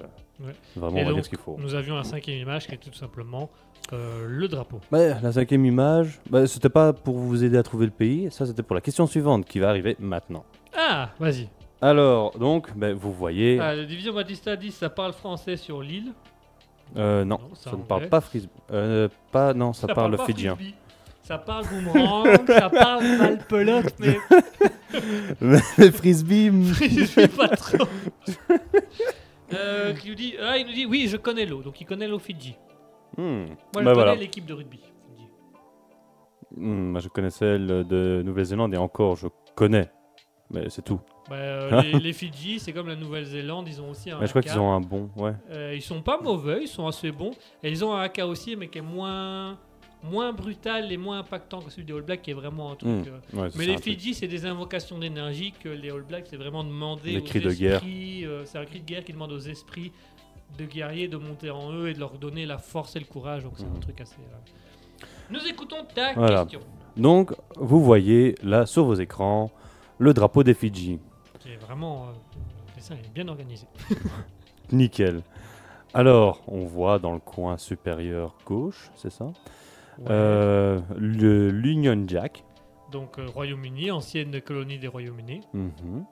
Ouais. 0.41 0.53
Vraiment, 0.77 0.95
Et 0.95 1.01
on 1.01 1.03
va 1.03 1.09
donc, 1.09 1.15
dire 1.15 1.25
ce 1.25 1.29
qu'il 1.29 1.37
faut. 1.37 1.57
Nous 1.59 1.75
avions 1.75 1.97
la 1.97 2.05
cinquième 2.05 2.37
image 2.37 2.65
qui 2.65 2.73
est 2.73 2.77
tout 2.77 2.93
simplement 2.93 3.49
euh, 3.91 4.25
le 4.25 4.47
drapeau. 4.47 4.79
Ouais, 4.89 5.13
la 5.21 5.33
cinquième 5.33 5.65
image, 5.65 6.21
bah, 6.29 6.47
c'était 6.47 6.69
pas 6.69 6.93
pour 6.93 7.17
vous 7.17 7.43
aider 7.43 7.57
à 7.57 7.63
trouver 7.63 7.85
le 7.87 7.91
pays, 7.91 8.31
ça 8.31 8.45
c'était 8.45 8.63
pour 8.63 8.73
la 8.75 8.79
question 8.79 9.05
suivante 9.05 9.43
qui 9.45 9.59
va 9.59 9.67
arriver 9.67 9.97
maintenant. 9.99 10.45
Ah, 10.77 11.09
vas-y. 11.19 11.49
Alors, 11.81 12.37
donc, 12.39 12.71
ben, 12.77 12.93
vous 12.93 13.11
voyez. 13.11 13.59
Ah, 13.59 13.75
la 13.75 13.83
division 13.83 14.13
Batista 14.13 14.55
dit 14.55 14.71
ça 14.71 14.89
parle 14.89 15.11
français 15.11 15.57
sur 15.57 15.81
l'île. 15.81 16.13
Euh, 16.97 17.23
non, 17.25 17.39
ça 17.53 17.71
ne 17.71 17.83
parle 17.83 18.09
pas 18.09 18.21
frisbee. 18.21 18.49
Euh, 18.71 19.07
pas, 19.31 19.53
non, 19.53 19.73
ça, 19.73 19.87
parle, 19.87 20.17
pas 20.17 20.25
fidjien. 20.25 20.55
frisbee. 20.55 20.75
Ça 21.23 21.37
parle 21.37 21.65
boomerang, 21.67 22.27
ça 22.47 22.69
parle 22.71 23.17
balle 23.19 23.37
pelote, 23.47 23.93
mais 23.99 24.17
Les 25.77 25.91
frisbee. 25.91 26.51
frisbee 26.73 27.27
pas 27.27 27.49
trop. 27.49 27.85
Euh, 29.53 29.93
qui 29.93 30.09
nous 30.09 30.15
dit, 30.15 30.33
ah, 30.41 30.57
il 30.57 30.65
nous 30.67 30.73
dit 30.73 30.85
oui, 30.87 31.07
je 31.07 31.17
connais 31.17 31.45
l'eau, 31.45 31.61
donc 31.61 31.79
il 31.81 31.85
connaît 31.85 32.07
l'eau 32.07 32.19
Fidji. 32.19 32.55
Hmm. 33.17 33.21
Moi, 33.23 33.45
je 33.45 33.53
Bah, 33.73 33.81
connais 33.81 33.93
voilà. 33.93 34.15
l'équipe 34.15 34.45
de 34.45 34.53
rugby. 34.53 34.77
Fidji. 34.79 35.27
Hmm, 36.55 36.91
moi, 36.91 36.99
je 36.99 37.09
connais 37.09 37.29
celle 37.29 37.67
de 37.67 38.21
Nouvelle-Zélande 38.25 38.73
et 38.73 38.77
encore, 38.77 39.15
je 39.15 39.27
connais. 39.55 39.89
Mais 40.51 40.69
c'est 40.69 40.81
tout. 40.81 40.99
Bah, 41.29 41.35
euh, 41.35 41.81
les, 41.83 41.99
les 41.99 42.13
Fidji, 42.13 42.59
c'est 42.59 42.73
comme 42.73 42.87
la 42.87 42.95
Nouvelle-Zélande, 42.95 43.67
ils 43.67 43.79
ont 43.81 43.89
aussi 43.91 44.09
un 44.09 44.19
Mais 44.19 44.25
je 44.25 44.31
crois 44.31 44.41
qu'ils 44.41 44.57
ont 44.59 44.71
un 44.71 44.81
bon. 44.81 45.09
Ouais. 45.15 45.33
Euh, 45.51 45.73
ils 45.75 45.81
sont 45.81 46.01
pas 46.01 46.19
mauvais, 46.21 46.59
ils 46.63 46.67
sont 46.67 46.87
assez 46.87 47.11
bons. 47.11 47.31
Et 47.63 47.69
ils 47.69 47.85
ont 47.85 47.93
un 47.93 48.01
haka 48.01 48.25
aussi, 48.25 48.55
mais 48.55 48.67
qui 48.67 48.79
est 48.79 48.81
moins, 48.81 49.57
moins 50.03 50.33
brutal 50.33 50.91
et 50.91 50.97
moins 50.97 51.19
impactant 51.19 51.59
que 51.61 51.69
celui 51.69 51.85
des 51.85 51.93
All 51.93 52.01
Blacks, 52.01 52.23
qui 52.23 52.31
est 52.31 52.33
vraiment 52.33 52.71
un 52.71 52.75
truc. 52.75 52.89
Hmm. 52.89 53.03
euh, 53.35 53.41
Ouais, 53.43 53.49
Mais 53.55 53.65
les. 53.67 53.77
Fidji, 53.77 54.15
c'est 54.15 54.27
des 54.27 54.45
invocations 54.47 54.97
d'énergie 54.97 55.53
que 55.63 55.69
les 55.69 55.91
All 55.91 56.01
Blacks, 56.01 56.25
c'est 56.27 56.37
vraiment 56.37 56.63
demander 56.63 57.11
Des 57.11 57.17
aux 57.19 57.23
cris 57.23 57.41
de 57.41 57.51
guerre. 57.51 57.73
esprits. 57.75 58.25
euh, 58.25 58.43
c'est 58.45 58.57
un 58.57 58.65
cri 58.65 58.79
de 58.79 58.85
guerre 58.85 59.03
qui 59.03 59.13
demande 59.13 59.31
aux 59.31 59.39
esprits 59.39 59.91
de 60.57 60.65
guerriers 60.65 61.07
de 61.07 61.17
monter 61.17 61.51
en 61.51 61.71
eux 61.73 61.89
et 61.89 61.93
de 61.93 61.99
leur 61.99 62.17
donner 62.17 62.47
la 62.47 62.57
force 62.57 62.95
et 62.95 62.99
le 62.99 63.05
courage. 63.05 63.43
Donc 63.43 63.53
c'est 63.57 63.65
un 63.65 63.69
Mhm. 63.69 63.79
truc 63.81 64.01
assez. 64.01 64.15
euh. 64.15 65.05
Nous 65.29 65.45
écoutons 65.47 65.85
ta 65.93 66.13
Voilà. 66.13 66.41
question. 66.41 66.61
Donc, 66.97 67.33
vous 67.55 67.83
voyez 67.83 68.33
là 68.41 68.65
sur 68.65 68.83
vos 68.85 68.95
écrans 68.95 69.51
le 69.99 70.13
drapeau 70.13 70.43
des 70.43 70.53
Fidji. 70.53 70.99
Qui 71.39 71.49
est 71.51 71.57
vraiment. 71.57 72.07
euh, 72.07 72.11
dessin 72.75 72.95
est 72.95 73.13
bien 73.13 73.27
organisé. 73.27 73.67
Nickel. 74.71 75.21
Alors, 75.93 76.41
on 76.47 76.65
voit 76.65 76.99
dans 76.99 77.13
le 77.13 77.19
coin 77.19 77.57
supérieur 77.57 78.35
gauche, 78.45 78.91
c'est 78.95 79.11
ça? 79.11 79.25
Ouais. 79.25 80.05
Euh, 80.09 80.79
l'Union 80.97 82.03
Jack. 82.07 82.43
Donc 82.91 83.19
euh, 83.19 83.25
Royaume-Uni, 83.27 83.91
ancienne 83.91 84.39
colonie 84.41 84.79
des 84.79 84.87
Royaumes-Unis. 84.87 85.41
Mhm. 85.53 86.05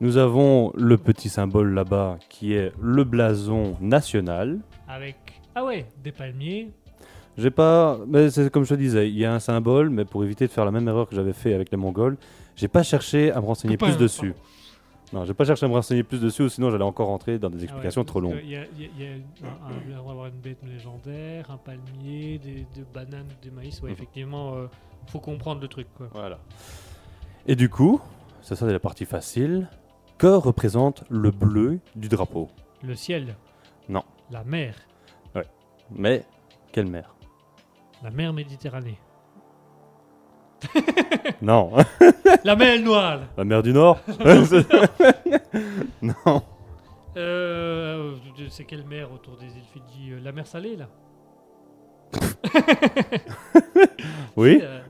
Nous 0.00 0.16
avons 0.16 0.72
le 0.74 0.98
petit 0.98 1.28
symbole 1.28 1.72
là-bas 1.74 2.18
qui 2.28 2.54
est 2.54 2.72
le 2.80 3.04
blason 3.04 3.76
national. 3.80 4.58
Avec. 4.88 5.16
Ah 5.54 5.64
ouais, 5.64 5.86
des 6.02 6.10
palmiers. 6.10 6.70
J'ai 7.38 7.50
pas, 7.50 7.98
mais 8.06 8.28
c'est 8.30 8.50
comme 8.50 8.64
je 8.64 8.70
te 8.70 8.78
disais, 8.78 9.08
il 9.08 9.16
y 9.16 9.24
a 9.24 9.32
un 9.32 9.38
symbole, 9.38 9.88
mais 9.90 10.04
pour 10.04 10.24
éviter 10.24 10.46
de 10.46 10.50
faire 10.52 10.64
la 10.64 10.70
même 10.70 10.88
erreur 10.88 11.08
que 11.08 11.14
j'avais 11.14 11.32
fait 11.32 11.54
avec 11.54 11.70
les 11.70 11.76
Mongols, 11.78 12.16
j'ai 12.56 12.68
pas 12.68 12.82
cherché 12.82 13.30
à 13.32 13.40
me 13.40 13.46
renseigner 13.46 13.76
plus 13.76 13.96
dessus. 13.96 14.34
Non, 15.12 15.26
j'ai 15.26 15.34
pas 15.34 15.44
cherché 15.44 15.66
à 15.66 15.68
me 15.68 15.74
renseigner 15.74 16.02
plus 16.04 16.18
dessus, 16.20 16.48
sinon 16.48 16.70
j'allais 16.70 16.84
encore 16.84 17.08
rentrer 17.08 17.38
dans 17.38 17.50
des 17.50 17.64
explications 17.64 18.00
Ah 18.00 18.04
ouais, 18.04 18.06
trop 18.06 18.20
longues. 18.20 18.40
Il 18.42 18.48
y 18.48 18.56
a, 18.56 18.64
il 18.74 18.82
y 18.82 18.86
a- 18.86 18.88
il 18.96 19.02
y 19.02 19.06
a 19.06 19.46
un- 19.46 19.96
un- 19.96 20.00
on 20.00 20.04
va 20.04 20.10
avoir 20.10 20.26
une 20.28 20.40
bête 20.40 20.62
légendaire, 20.64 21.50
un 21.50 21.58
palmier, 21.58 22.38
des, 22.38 22.66
des 22.74 22.84
bananes, 22.94 23.26
des 23.42 23.50
maïs. 23.50 23.80
Ouais, 23.82 23.90
Mhm. 23.90 23.96
effectivement, 23.96 24.54
euh, 24.54 24.66
faut 25.08 25.20
comprendre 25.20 25.60
le 25.60 25.68
truc. 25.68 25.86
Quoi. 25.96 26.08
Voilà. 26.14 26.38
Et 27.46 27.56
du 27.56 27.68
coup, 27.68 28.00
ça 28.40 28.56
c'est 28.56 28.70
la 28.72 28.78
partie 28.80 29.04
facile. 29.04 29.68
Que 30.16 30.28
représente 30.28 31.04
le 31.10 31.30
bleu 31.30 31.80
du 31.96 32.08
drapeau? 32.08 32.48
Le 32.82 32.94
ciel? 32.94 33.34
Non. 33.88 34.04
La 34.30 34.44
mer? 34.44 34.74
Mais 35.90 36.24
quelle 36.72 36.86
mer? 36.86 37.14
La 38.02 38.10
mer 38.10 38.32
Méditerranée. 38.32 38.96
Non, 41.42 41.72
la 42.44 42.56
mer 42.56 42.80
Noire. 42.80 43.20
la 43.36 43.44
mer 43.44 43.62
du 43.62 43.72
Nord 43.72 44.00
Non. 46.02 46.42
Euh, 47.16 48.14
c'est 48.48 48.64
quelle 48.64 48.84
mer 48.84 49.10
autour 49.12 49.36
des 49.36 49.46
îles 49.46 49.64
Fidji 49.72 50.12
Euh, 50.12 50.20
La 50.22 50.32
mer 50.32 50.46
Salée, 50.46 50.76
là? 50.76 50.86
Oui, 54.36 54.60
Euh, 54.62 54.80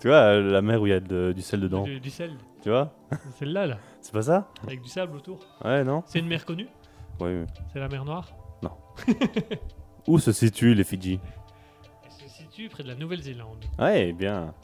tu 0.00 0.08
vois, 0.08 0.34
la 0.36 0.62
mer 0.62 0.80
où 0.82 0.86
il 0.86 0.90
y 0.90 0.92
a 0.94 1.00
de- 1.00 1.32
du 1.32 1.42
sel 1.42 1.60
dedans. 1.60 1.82
du, 1.84 2.00
du 2.00 2.10
sel. 2.10 2.32
Tu 2.62 2.70
vois? 2.70 2.92
C'est 3.10 3.38
celle-là, 3.40 3.66
là. 3.66 3.78
C'est 4.00 4.12
pas 4.12 4.22
ça? 4.22 4.48
Avec 4.66 4.82
du 4.82 4.88
sable 4.88 5.16
autour. 5.16 5.38
Ouais, 5.64 5.84
non 5.84 6.02
C'est 6.06 6.18
une 6.18 6.26
mer 6.26 6.44
connue? 6.44 6.68
Oui. 7.20 7.30
oui. 7.40 7.46
C'est 7.72 7.78
la 7.80 7.88
mer 7.88 8.04
Noire? 8.04 8.28
Où 10.08 10.18
se 10.18 10.32
situent 10.32 10.74
les 10.74 10.84
Fidji? 10.84 11.20
Situe 12.26 12.68
près 12.68 12.82
de 12.82 12.88
la 12.88 12.94
Nouvelle-Zélande. 12.94 13.64
Ouais, 13.78 14.12
bien. 14.12 14.54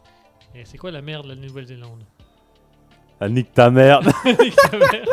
Et 0.55 0.65
c'est 0.65 0.79
quoi 0.79 0.91
la 0.91 1.03
mer 1.03 1.23
de 1.23 1.29
la 1.29 1.35
Nouvelle-Zélande? 1.35 2.05
Ah, 3.21 3.29
nique 3.29 3.53
ta 3.53 3.71
merde. 3.71 4.07
Nique 4.25 4.57
ta 4.57 4.77
mère. 4.79 5.07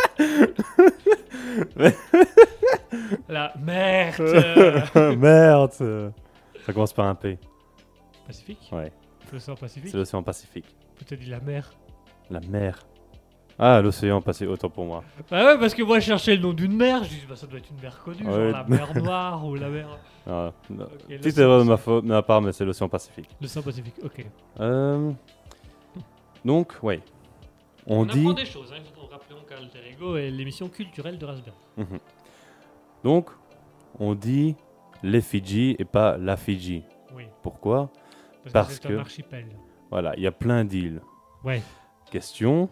La 3.30 3.54
merde 3.60 4.22
merde. 5.18 6.14
Ça 6.66 6.74
commence 6.74 6.94
par 6.94 7.06
un 7.08 7.16
P. 7.16 7.40
Pacifique? 8.28 8.70
Ouais, 8.72 8.92
L'océan 9.32 9.56
Pacifique? 9.56 9.92
C'est 9.92 9.98
l'océan 9.98 10.24
Pacifique. 10.24 10.76
Peut-être 10.98 11.20
dit 11.20 11.30
la 11.30 11.40
mer. 11.40 11.72
La 12.30 12.40
mer. 12.42 12.86
Ah, 13.60 13.82
l'océan 13.82 14.22
Pacifique, 14.22 14.52
autant 14.54 14.70
pour 14.70 14.86
moi. 14.86 15.04
Bah 15.30 15.46
ouais, 15.46 15.60
parce 15.60 15.74
que 15.76 15.84
moi 15.84 16.00
je 16.00 16.06
cherchais 16.06 16.36
le 16.36 16.42
nom 16.42 16.54
d'une 16.54 16.76
mer, 16.76 17.04
je 17.04 17.10
dis 17.10 17.22
bah 17.30 17.36
ça 17.36 17.46
doit 17.48 17.60
être 17.60 17.70
une 17.70 17.80
mer 17.82 18.00
connue, 18.04 18.24
genre 18.24 18.38
la 18.38 18.64
mer 18.64 18.94
Noire 18.96 19.46
ou 19.46 19.56
la 19.56 19.70
mer. 19.70 19.88
Ah, 20.28 20.52
non. 20.70 20.86
Ok, 20.86 20.92
Petite 21.08 21.26
l'océan 21.26 21.44
erreur 21.46 21.60
de 21.60 21.64
ma, 21.64 21.72
Pacifique. 21.78 21.86
faute, 21.86 22.04
de 22.04 22.10
ma 22.10 22.22
part, 22.22 22.42
mais 22.44 22.52
c'est 22.52 22.64
l'océan 22.64 22.88
Pacifique. 22.88 23.30
L'océan 23.42 23.64
Pacifique, 23.64 23.96
ok. 24.04 24.24
Euh, 24.60 25.12
Donc, 26.46 26.74
ouais. 26.84 27.02
On, 27.88 28.02
On, 28.02 28.06
dit. 28.06 28.20
apprend 28.20 28.34
des 28.34 28.46
choses, 28.46 28.72
hein, 28.72 28.82
rappelons 29.12 29.40
qu'Alter 29.50 29.80
Ego 29.92 30.16
est 30.18 30.30
l'émission 30.30 30.70
culturelle 30.70 31.18
de 31.18 31.26
Raspberry. 31.26 31.56
Mhm. 31.78 31.98
Donc, 33.04 33.30
on 34.00 34.14
dit 34.14 34.56
les 35.02 35.22
Fidji 35.22 35.76
et 35.80 35.86
pas 35.86 36.18
la 36.18 36.38
Fidji. 36.38 36.84
Oui, 37.16 37.24
Pourquoi? 37.42 37.90
Parce, 38.44 38.54
Parce 38.54 38.68
que 38.80 38.84
c'est 38.84 38.90
que- 38.90 38.94
un 38.94 39.00
archipel. 39.00 39.46
Voilà, 39.90 40.14
il 40.18 40.22
y 40.24 40.28
a 40.28 40.32
plein 40.32 40.64
d'îles. 40.64 41.02
Ouais, 41.44 41.64
Question 42.12 42.70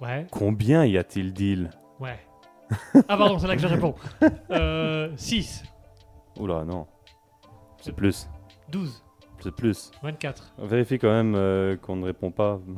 ouais, 0.00 0.26
combien 0.30 0.84
y 0.84 0.96
a-t-il 0.98 1.32
d'îles 1.32 1.70
ouais. 1.98 2.18
ah 3.08 3.16
pardon, 3.16 3.38
c'est 3.38 3.46
là 3.48 3.56
que 3.56 3.62
je 3.62 3.66
réponds. 3.66 3.94
Euh, 4.50 5.10
6, 5.16 5.64
Oula, 6.38 6.64
non. 6.64 6.86
C'est 7.80 7.92
plus. 7.92 8.28
12, 8.70 9.02
C'est 9.40 9.54
plus. 9.54 9.90
24. 10.02 10.52
Vérifie 10.58 10.98
quand 10.98 11.10
même 11.10 11.34
euh, 11.34 11.76
qu'on 11.76 11.96
ne 11.96 12.04
répond 12.04 12.30
pas. 12.30 12.60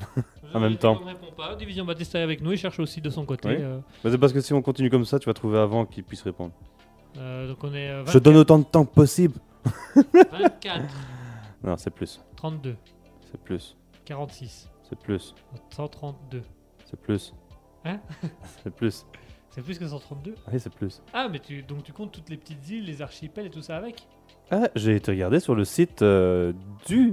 En 0.54 0.60
même 0.60 0.76
temps. 0.76 0.98
On 1.00 1.04
ne 1.06 1.08
répond 1.08 1.32
pas. 1.34 1.54
Division 1.56 1.86
Baptiste 1.86 2.14
est 2.14 2.20
avec 2.20 2.42
nous, 2.42 2.52
il 2.52 2.58
cherche 2.58 2.78
aussi 2.78 3.00
de 3.00 3.08
son 3.08 3.24
côté. 3.24 3.48
Oui. 3.48 3.56
euh, 3.58 3.78
c'est 4.02 4.18
parce 4.18 4.34
que 4.34 4.40
si 4.42 4.52
on 4.52 4.60
continue 4.60 4.90
comme 4.90 5.06
ça, 5.06 5.18
tu 5.18 5.24
vas 5.24 5.32
trouver 5.32 5.58
avant 5.58 5.86
qu'il 5.86 6.04
puisse 6.04 6.20
répondre. 6.20 6.52
euh, 7.16 7.48
donc 7.48 7.64
on 7.64 7.72
est 7.72 7.88
euh, 7.88 8.04
Je 8.04 8.18
donne 8.18 8.36
autant 8.36 8.58
de 8.58 8.64
temps 8.64 8.84
que 8.84 8.92
possible. 8.92 9.38
24, 10.12 10.82
Non, 11.64 11.76
c'est 11.78 11.88
plus. 11.90 12.20
32, 12.36 12.76
C'est 13.30 13.40
plus. 13.40 13.76
46, 14.04 14.68
C'est 14.88 14.98
plus. 14.98 15.34
132. 15.70 16.42
C'est 16.92 17.00
plus. 17.00 17.34
Hein 17.84 17.98
C'est 18.62 18.70
plus. 18.74 19.04
C'est 19.50 19.62
plus 19.62 19.78
que 19.78 19.86
132 19.86 20.34
Oui, 20.52 20.60
c'est 20.60 20.72
plus. 20.72 21.02
Ah, 21.12 21.28
mais 21.28 21.38
tu, 21.38 21.62
donc 21.62 21.82
tu 21.82 21.92
comptes 21.92 22.12
toutes 22.12 22.28
les 22.30 22.36
petites 22.36 22.68
îles, 22.70 22.84
les 22.84 23.02
archipels 23.02 23.46
et 23.46 23.50
tout 23.50 23.60
ça 23.62 23.76
avec? 23.76 24.06
Ah, 24.50 24.68
j'ai 24.74 24.96
été 24.96 25.10
regarder 25.10 25.40
sur 25.40 25.54
le 25.54 25.64
site 25.64 26.00
euh, 26.02 26.52
du, 26.86 27.12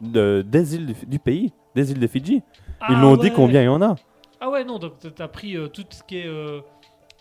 de- 0.00 0.44
des 0.46 0.74
îles 0.76 0.86
du, 0.86 0.94
du 1.06 1.18
pays, 1.18 1.52
des 1.74 1.90
îles 1.90 1.98
de 1.98 2.06
Fidji. 2.06 2.34
Ils 2.36 2.42
Ah 2.80 3.00
l'ont 3.00 3.16
dit 3.16 3.28
ouais. 3.28 3.32
combien 3.34 3.62
il 3.62 3.66
y 3.66 3.68
en 3.68 3.80
a. 3.82 3.94
Ah 4.40 4.50
ouais, 4.50 4.64
non, 4.64 4.78
donc 4.78 4.94
t'as 5.14 5.28
pris 5.28 5.56
euh, 5.56 5.68
tout 5.68 5.84
ce 5.90 6.02
qui 6.04 6.18
est... 6.18 6.26
euh, 6.26 6.60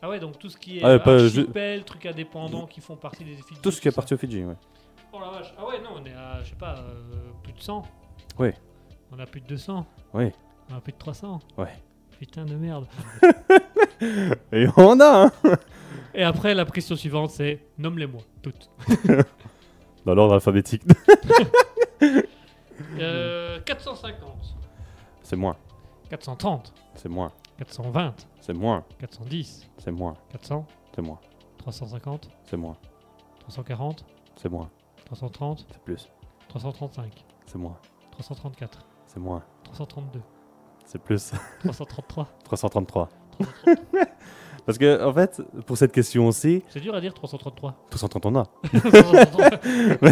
Ah 0.01 0.09
ouais, 0.09 0.19
donc 0.19 0.37
tout 0.39 0.49
ce 0.49 0.57
qui 0.57 0.79
est 0.79 0.83
Ah, 0.83 0.89
euh, 0.89 0.99
pas- 0.99 1.17
je- 1.19 1.39
archipel, 1.41 1.83
trucs 1.83 2.05
indépendants 2.07 2.65
qui 2.67 2.81
font 2.81 2.95
partie 2.95 3.23
des 3.23 3.35
Fidji. 3.35 3.61
Tout 3.61 3.71
ce 3.71 3.79
qui 3.81 3.87
est 3.87 3.91
ça. 3.91 3.95
parti 3.95 4.13
au 4.13 4.17
Fidji, 4.17 4.43
ouais. 4.43 4.55
Oh 5.13 5.19
la 5.19 5.29
vache. 5.29 5.53
Ah 5.57 5.65
ouais, 5.67 5.79
non, 5.81 5.89
on 6.01 6.05
est 6.05 6.13
à, 6.13 6.41
je 6.43 6.49
sais 6.49 6.55
pas, 6.55 6.75
euh, 6.79 7.11
plus 7.43 7.53
de 7.53 7.61
100. 7.61 7.83
Ouais. 8.39 8.53
On 9.11 9.17
a 9.19 9.25
plus 9.25 9.41
de 9.41 9.47
200. 9.47 9.85
Ouais. 10.13 10.33
On 10.71 10.75
a 10.77 10.81
plus 10.81 10.93
de 10.93 10.97
300. 10.97 11.39
Ouais. 11.57 11.67
Putain 12.21 12.45
de 12.45 12.53
merde. 12.53 12.85
Et 14.53 14.67
on 14.77 14.99
a, 14.99 15.25
hein 15.25 15.31
Et 16.13 16.21
après, 16.21 16.53
la 16.53 16.65
question 16.65 16.95
suivante, 16.95 17.31
c'est 17.31 17.65
nomme-les-moi, 17.79 18.21
toutes. 18.43 18.69
Dans 20.05 20.13
l'ordre 20.13 20.35
alphabétique. 20.35 20.83
Euh, 22.99 23.59
450, 23.61 24.55
C'est 25.23 25.35
moins. 25.35 25.55
430, 26.09 26.73
C'est 26.95 27.09
moins. 27.09 27.31
420, 27.57 28.13
C'est 28.39 28.53
moins. 28.53 28.83
410, 28.99 29.69
C'est 29.77 29.91
moins. 29.91 30.15
400, 30.31 30.65
C'est 30.95 31.01
moins. 31.01 31.19
350, 31.59 32.29
C'est 32.43 32.57
moins. 32.57 32.77
340, 33.39 34.05
C'est 34.35 34.49
moins. 34.49 34.69
330, 35.05 35.65
C'est 35.71 35.81
plus. 35.83 36.09
335, 36.49 37.25
C'est 37.45 37.57
moins. 37.57 37.77
334, 38.11 38.85
C'est 39.05 39.19
moins. 39.19 39.43
332, 39.63 40.21
C'est 40.91 41.01
plus. 41.01 41.31
333. 41.63 42.27
333. 42.43 43.09
Parce 44.65 44.77
que, 44.77 45.03
en 45.03 45.13
fait, 45.13 45.41
pour 45.65 45.77
cette 45.77 45.93
question 45.93 46.27
aussi, 46.27 46.63
C'est 46.67 46.81
dur 46.81 46.93
à 46.93 46.99
dire 46.99 47.13
333. 47.13 47.75
330 47.89 48.25
on 48.25 48.35
a. 48.35 48.43
333. 48.73 50.09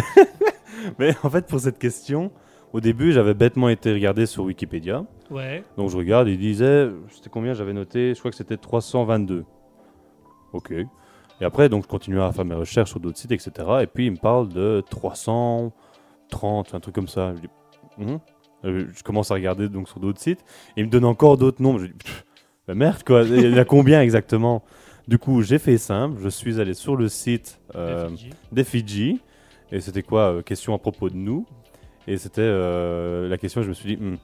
Mais 0.98 1.14
en 1.22 1.28
fait, 1.28 1.46
pour 1.46 1.60
cette 1.60 1.78
question, 1.78 2.32
au 2.72 2.80
début, 2.80 3.12
j'avais 3.12 3.34
bêtement 3.34 3.68
été 3.68 3.92
regardé 3.92 4.24
sur 4.24 4.44
Wikipédia. 4.44 5.04
ouais. 5.30 5.62
Donc 5.76 5.90
je 5.90 5.98
regarde, 5.98 6.28
il 6.28 6.38
disait, 6.38 6.88
c'était 7.10 7.28
combien 7.28 7.52
j'avais 7.52 7.74
noté? 7.74 8.14
Je 8.14 8.18
crois 8.18 8.30
que 8.30 8.36
c'était 8.38 8.56
322. 8.56 9.44
Ok. 10.54 10.72
Et 10.72 11.44
après, 11.44 11.68
donc 11.68 11.82
je 11.84 11.88
continue 11.88 12.20
à 12.22 12.32
faire 12.32 12.46
mes 12.46 12.54
recherches 12.54 12.88
sur 12.90 13.00
d'autres 13.00 13.18
sites, 13.18 13.32
etc. 13.32 13.52
Et 13.82 13.86
puis 13.86 14.06
il 14.06 14.12
me 14.12 14.16
parle 14.16 14.48
de 14.48 14.82
330, 14.88 16.74
un 16.74 16.80
truc 16.80 16.94
comme 16.94 17.08
ça. 17.08 17.34
Je 17.34 17.40
dis, 17.42 17.48
Hum? 18.00 18.18
Euh, 18.64 18.86
je 18.94 19.02
commence 19.02 19.30
à 19.30 19.34
regarder 19.34 19.68
donc 19.68 19.88
sur 19.88 20.00
d'autres 20.00 20.20
sites. 20.20 20.40
Et 20.76 20.80
il 20.80 20.86
me 20.86 20.90
donne 20.90 21.04
encore 21.04 21.36
d'autres 21.36 21.62
nombres. 21.62 21.80
Je 21.80 21.86
dis, 21.86 21.92
Pff, 21.92 22.24
bah 22.68 22.74
merde 22.74 23.02
quoi, 23.04 23.22
il 23.22 23.50
y 23.50 23.54
en 23.54 23.56
a 23.56 23.64
combien 23.64 24.02
exactement? 24.02 24.62
Du 25.08 25.18
coup, 25.18 25.42
j'ai 25.42 25.58
fait 25.58 25.78
simple. 25.78 26.20
Je 26.22 26.28
suis 26.28 26.60
allé 26.60 26.74
sur 26.74 26.96
le 26.96 27.08
site 27.08 27.60
euh, 27.74 28.08
Des 28.08 28.16
Fidji. 28.16 28.30
des 28.52 28.64
Fidji. 28.64 29.20
Et 29.72 29.80
c'était 29.80 30.02
quoi 30.02 30.32
euh, 30.34 30.42
Question 30.42 30.74
à 30.74 30.78
propos 30.78 31.08
de 31.10 31.16
nous? 31.16 31.46
Et 32.06 32.16
c'était 32.16 32.48
la 33.28 33.36
question, 33.38 33.62
je 33.62 33.68
me 33.68 33.74
suis 33.74 33.96
dit, 33.96 34.02
Hmm. 34.02 34.16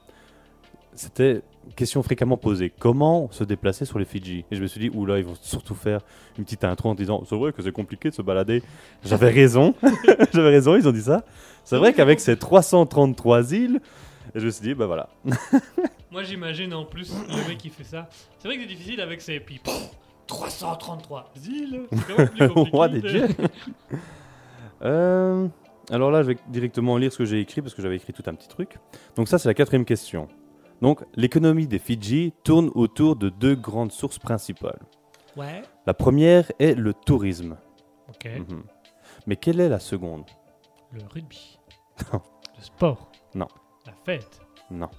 c'était 0.93 1.41
question 1.75 2.01
fréquemment 2.03 2.37
posée. 2.37 2.71
Comment 2.77 3.29
se 3.31 3.43
déplacer 3.43 3.85
sur 3.85 3.99
les 3.99 4.05
Fidji 4.05 4.45
Et 4.51 4.55
je 4.55 4.61
me 4.61 4.67
suis 4.67 4.79
dit, 4.79 4.89
oula, 4.93 5.19
ils 5.19 5.23
vont 5.25 5.35
surtout 5.41 5.75
faire 5.75 6.01
une 6.37 6.43
petite 6.43 6.63
intro 6.63 6.89
en 6.89 6.95
disant, 6.95 7.23
c'est 7.29 7.35
vrai 7.35 7.53
que 7.53 7.61
c'est 7.61 7.71
compliqué 7.71 8.09
de 8.09 8.15
se 8.15 8.21
balader. 8.21 8.63
J'avais 9.05 9.29
raison. 9.29 9.73
J'avais 10.33 10.49
raison, 10.49 10.75
ils 10.75 10.87
ont 10.87 10.91
dit 10.91 11.01
ça. 11.03 11.23
C'est 11.63 11.77
vrai 11.77 11.93
qu'avec 11.93 12.19
ces 12.19 12.35
333 12.35 13.53
îles, 13.53 13.79
et 14.35 14.39
je 14.39 14.45
me 14.45 14.51
suis 14.51 14.63
dit, 14.63 14.73
bah 14.73 14.85
voilà. 14.85 15.09
Moi 16.11 16.23
j'imagine 16.23 16.73
en 16.73 16.85
plus 16.85 17.13
le 17.13 17.47
mec 17.47 17.57
qui 17.57 17.69
fait 17.69 17.83
ça. 17.83 18.09
C'est 18.39 18.47
vrai 18.47 18.57
que 18.57 18.63
c'est 18.63 18.69
difficile 18.69 19.01
avec 19.01 19.21
ses 19.21 19.39
puis 19.39 19.59
pff, 19.59 19.91
333 20.27 21.33
îles. 21.49 21.87
Compliqué. 22.15 22.45
Roi 22.71 22.89
des 22.89 23.01
dieux. 23.01 23.27
Euh, 24.83 25.47
alors 25.89 26.11
là, 26.11 26.21
je 26.21 26.27
vais 26.27 26.37
directement 26.49 26.97
lire 26.97 27.11
ce 27.11 27.17
que 27.17 27.25
j'ai 27.25 27.39
écrit 27.39 27.63
parce 27.63 27.73
que 27.73 27.81
j'avais 27.81 27.95
écrit 27.95 28.13
tout 28.13 28.21
un 28.27 28.35
petit 28.35 28.47
truc. 28.47 28.77
Donc 29.15 29.27
ça, 29.27 29.39
c'est 29.39 29.49
la 29.49 29.55
quatrième 29.55 29.85
question. 29.85 30.27
Donc, 30.81 31.03
l'économie 31.15 31.65
des 31.65 31.79
Fidji 31.79 32.33
tourne 32.43 32.69
autour 32.75 33.15
de 33.15 33.29
deux 33.29 33.55
grandes 33.55 33.91
sources 33.91 34.19
principales. 34.19 34.79
Ouais. 35.35 35.63
La 35.87 35.95
première 35.95 36.51
est 36.59 36.75
le 36.75 36.93
tourisme. 36.93 37.57
Ok. 38.09 38.29
Mhm. 38.37 38.63
Mais 39.25 39.35
quelle 39.35 39.59
est 39.59 39.69
la 39.69 39.79
seconde? 39.79 40.25
Le 40.91 41.01
rugby. 41.11 41.57
Non. 42.13 42.21
Le 42.55 42.63
sport. 42.63 43.11
Non. 43.87 43.91
La 43.91 43.93
fête. 44.03 44.41
Non. 44.71 44.89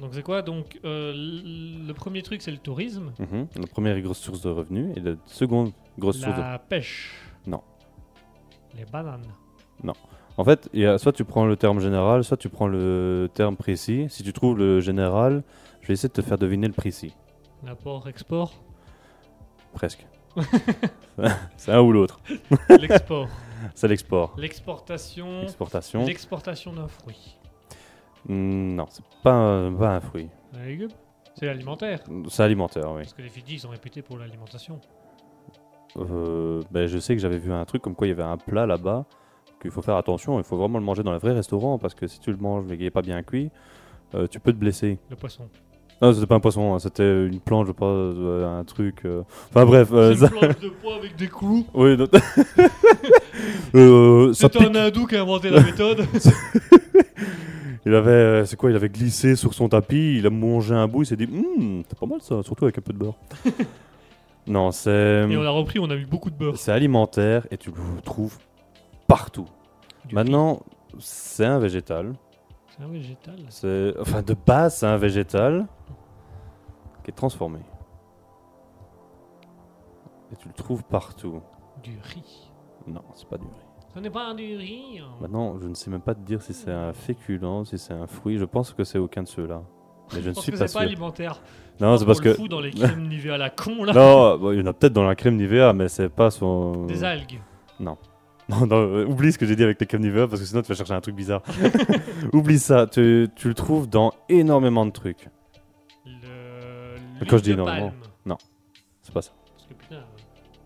Donc 0.00 0.14
c'est 0.14 0.22
quoi? 0.22 0.42
Donc 0.42 0.78
euh, 0.84 1.12
le 1.14 1.92
premier 1.92 2.22
truc 2.22 2.42
c'est 2.42 2.50
le 2.50 2.58
tourisme. 2.58 3.12
Mhm. 3.18 3.48
La 3.56 3.66
première 3.66 4.00
grosse 4.00 4.18
source 4.18 4.42
de 4.42 4.50
revenus 4.50 4.96
et 4.96 5.00
la 5.00 5.14
seconde 5.26 5.72
grosse 5.98 6.18
source 6.18 6.36
de... 6.36 6.40
La 6.40 6.58
pêche. 6.58 7.14
Non. 7.46 7.62
Les 8.76 8.84
bananes. 8.84 9.26
En 10.38 10.44
fait, 10.44 10.70
il 10.72 10.80
y 10.80 10.86
a, 10.86 10.96
soit 10.96 11.12
tu 11.12 11.24
prends 11.24 11.44
le 11.44 11.56
terme 11.56 11.80
général, 11.80 12.24
soit 12.24 12.38
tu 12.38 12.48
prends 12.48 12.66
le 12.66 13.28
terme 13.34 13.56
précis. 13.56 14.06
Si 14.08 14.22
tu 14.22 14.32
trouves 14.32 14.56
le 14.56 14.80
général, 14.80 15.42
je 15.82 15.88
vais 15.88 15.94
essayer 15.94 16.08
de 16.08 16.14
te 16.14 16.22
faire 16.22 16.38
deviner 16.38 16.68
le 16.68 16.72
précis. 16.72 17.14
L'apport-export. 17.64 18.54
Presque. 19.74 20.06
c'est 21.56 21.72
un 21.72 21.80
ou 21.80 21.92
l'autre. 21.92 22.20
L'export. 22.70 23.28
C'est 23.74 23.86
l'export. 23.86 24.34
L'exportation. 24.38 25.42
Exportation. 25.42 26.04
L'exportation 26.04 26.72
d'un 26.72 26.88
fruit. 26.88 27.38
Hmm, 28.28 28.74
non, 28.76 28.86
c'est 28.90 29.04
pas 29.22 29.32
un, 29.32 29.72
pas 29.72 29.96
un 29.96 30.00
fruit. 30.00 30.28
Un 30.54 30.64
légume? 30.66 30.90
C'est 31.34 31.46
l'alimentaire. 31.46 32.00
C'est 32.28 32.42
alimentaire, 32.42 32.90
oui. 32.92 33.02
Parce 33.02 33.14
que 33.14 33.22
les 33.22 33.28
Fidji 33.28 33.54
ils 33.54 33.58
sont 33.60 33.70
réputés 33.70 34.02
pour 34.02 34.18
l'alimentation. 34.18 34.78
Euh, 35.96 36.60
ben, 36.70 36.86
je 36.86 36.98
sais 36.98 37.14
que 37.14 37.20
j'avais 37.20 37.38
vu 37.38 37.52
un 37.52 37.64
truc 37.64 37.82
comme 37.82 37.94
quoi 37.94 38.06
il 38.06 38.10
y 38.10 38.12
avait 38.12 38.22
un 38.22 38.36
plat 38.36 38.66
là-bas 38.66 39.04
qu'il 39.60 39.70
faut 39.70 39.82
faire 39.82 39.96
attention. 39.96 40.38
Il 40.38 40.44
faut 40.44 40.56
vraiment 40.56 40.78
le 40.78 40.84
manger 40.84 41.02
dans 41.02 41.12
les 41.12 41.18
vrais 41.18 41.32
restaurants 41.32 41.78
parce 41.78 41.94
que 41.94 42.06
si 42.06 42.18
tu 42.20 42.30
le 42.30 42.36
manges 42.38 42.64
mais 42.68 42.76
qu'il 42.76 42.84
n'est 42.84 42.90
pas 42.90 43.02
bien 43.02 43.22
cuit, 43.22 43.50
euh, 44.14 44.26
tu 44.26 44.40
peux 44.40 44.52
te 44.52 44.58
blesser. 44.58 44.98
Le 45.10 45.16
poisson. 45.16 45.48
Non, 46.00 46.12
c'était 46.12 46.26
pas 46.26 46.34
un 46.34 46.40
poisson, 46.40 46.74
hein, 46.74 46.78
c'était 46.80 47.26
une 47.26 47.38
planche, 47.40 47.68
je 47.68 47.72
pas, 47.72 47.86
euh, 47.86 48.58
un 48.58 48.64
truc. 48.64 49.04
euh. 49.04 49.22
Enfin 49.50 49.64
bref, 49.64 49.90
euh, 49.92 50.14
ça... 50.16 50.26
une 50.26 50.30
planche 50.38 50.58
de 50.60 50.68
poids 50.70 50.96
avec 50.96 51.14
des 51.16 51.28
clous. 51.28 51.64
oui, 51.74 51.96
non. 51.96 52.06
Euh, 53.74 54.32
ça 54.34 54.48
C'est 54.52 54.58
pique. 54.58 54.68
un 54.68 54.74
hindou 54.74 55.06
qui 55.06 55.16
a 55.16 55.22
inventé 55.22 55.48
la 55.48 55.62
méthode. 55.62 56.04
Il 57.84 57.94
avait, 57.94 58.10
euh, 58.10 58.44
c'est 58.44 58.56
quoi 58.56 58.70
Il 58.70 58.76
avait 58.76 58.88
glissé 58.88 59.34
sur 59.34 59.54
son 59.54 59.68
tapis, 59.68 60.16
il 60.18 60.26
a 60.26 60.30
mangé 60.30 60.74
un 60.74 60.86
bout, 60.86 61.02
il 61.02 61.06
s'est 61.06 61.16
dit, 61.16 61.24
Hum, 61.24 61.82
c'est 61.88 61.98
pas 61.98 62.06
mal 62.06 62.20
ça, 62.22 62.42
surtout 62.42 62.64
avec 62.64 62.78
un 62.78 62.80
peu 62.80 62.92
de 62.92 62.98
beurre. 62.98 63.16
non, 64.46 64.70
c'est. 64.70 65.26
Et 65.28 65.36
on 65.36 65.42
a 65.42 65.50
repris, 65.50 65.78
on 65.80 65.90
a 65.90 65.96
mis 65.96 66.04
beaucoup 66.04 66.30
de 66.30 66.36
beurre. 66.36 66.56
C'est 66.56 66.72
alimentaire 66.72 67.46
et 67.50 67.56
tu 67.56 67.70
le 67.70 68.00
trouves 68.02 68.38
partout. 69.08 69.46
Du 70.04 70.14
Maintenant, 70.14 70.62
c'est 70.98 71.44
un 71.44 71.58
végétal. 71.58 72.14
C'est 72.68 72.84
un 72.84 72.88
végétal. 72.88 73.36
C'est, 73.48 73.94
enfin, 74.00 74.22
de 74.22 74.34
base, 74.34 74.76
c'est 74.78 74.86
un 74.86 74.96
végétal 74.96 75.66
qui 77.04 77.10
est 77.10 77.14
transformé. 77.14 77.58
Et 80.32 80.36
tu 80.36 80.48
le 80.48 80.54
trouves 80.54 80.84
partout. 80.84 81.42
Du 81.82 81.98
riz. 82.02 82.50
Non, 82.86 83.02
c'est 83.14 83.28
pas 83.28 83.38
du 83.38 83.44
riz. 83.44 83.71
Ce 83.94 84.00
n'est 84.00 84.10
pas 84.10 84.32
du 84.34 84.56
riz. 84.56 85.00
Maintenant, 85.20 85.58
je 85.60 85.68
ne 85.68 85.74
sais 85.74 85.90
même 85.90 86.00
pas 86.00 86.14
te 86.14 86.20
dire 86.20 86.40
si 86.42 86.54
c'est 86.54 86.70
un 86.70 86.92
féculent, 86.92 87.64
si 87.66 87.78
c'est 87.78 87.92
un 87.92 88.06
fruit. 88.06 88.38
Je 88.38 88.44
pense 88.44 88.72
que 88.72 88.84
c'est 88.84 88.98
aucun 88.98 89.22
de 89.22 89.28
ceux-là. 89.28 89.62
Mais 90.14 90.22
je 90.22 90.30
ne 90.30 90.34
pense 90.34 90.42
suis 90.44 90.52
que 90.52 90.58
pas 90.58 90.66
c'est 90.66 90.74
pas 90.74 90.80
sûr. 90.80 90.88
alimentaire. 90.88 91.40
Non, 91.80 91.96
c'est 91.98 92.06
parce 92.06 92.20
que. 92.20 92.34
fout 92.34 92.50
dans 92.50 92.60
les 92.60 92.70
crèmes 92.70 93.08
Nivea 93.08 93.36
la 93.38 93.50
con 93.50 93.84
là. 93.84 93.92
Non, 93.92 94.38
bon, 94.38 94.52
il 94.52 94.58
y 94.60 94.62
en 94.62 94.66
a 94.66 94.72
peut-être 94.72 94.92
dans 94.92 95.04
la 95.04 95.14
crème 95.14 95.36
Nivea, 95.36 95.72
mais 95.72 95.88
c'est 95.88 96.08
pas 96.08 96.30
son. 96.30 96.86
Des 96.86 97.04
algues. 97.04 97.40
Non, 97.80 97.96
non, 98.48 98.66
euh, 98.72 99.06
oublie 99.06 99.32
ce 99.32 99.38
que 99.38 99.46
j'ai 99.46 99.56
dit 99.56 99.62
avec 99.62 99.80
les 99.80 99.86
crèmes 99.86 100.02
Nivea 100.02 100.26
parce 100.26 100.40
que 100.40 100.46
sinon 100.46 100.62
tu 100.62 100.68
vas 100.68 100.74
chercher 100.74 100.94
un 100.94 101.00
truc 101.00 101.14
bizarre. 101.14 101.42
oublie 102.32 102.58
ça, 102.58 102.86
tu, 102.86 103.28
tu 103.36 103.48
le 103.48 103.54
trouves 103.54 103.88
dans 103.88 104.12
énormément 104.28 104.84
de 104.86 104.90
trucs. 104.90 105.28
Le. 106.06 107.24
Quand 107.26 107.38
je 107.38 107.42
dis 107.42 107.50
énormément. 107.52 107.92
palme. 108.24 108.36
C'est 109.02 109.12
pas 109.14 109.22
ça. 109.22 109.32
Parce 109.56 109.66
que 109.68 109.74
putain, 109.74 109.96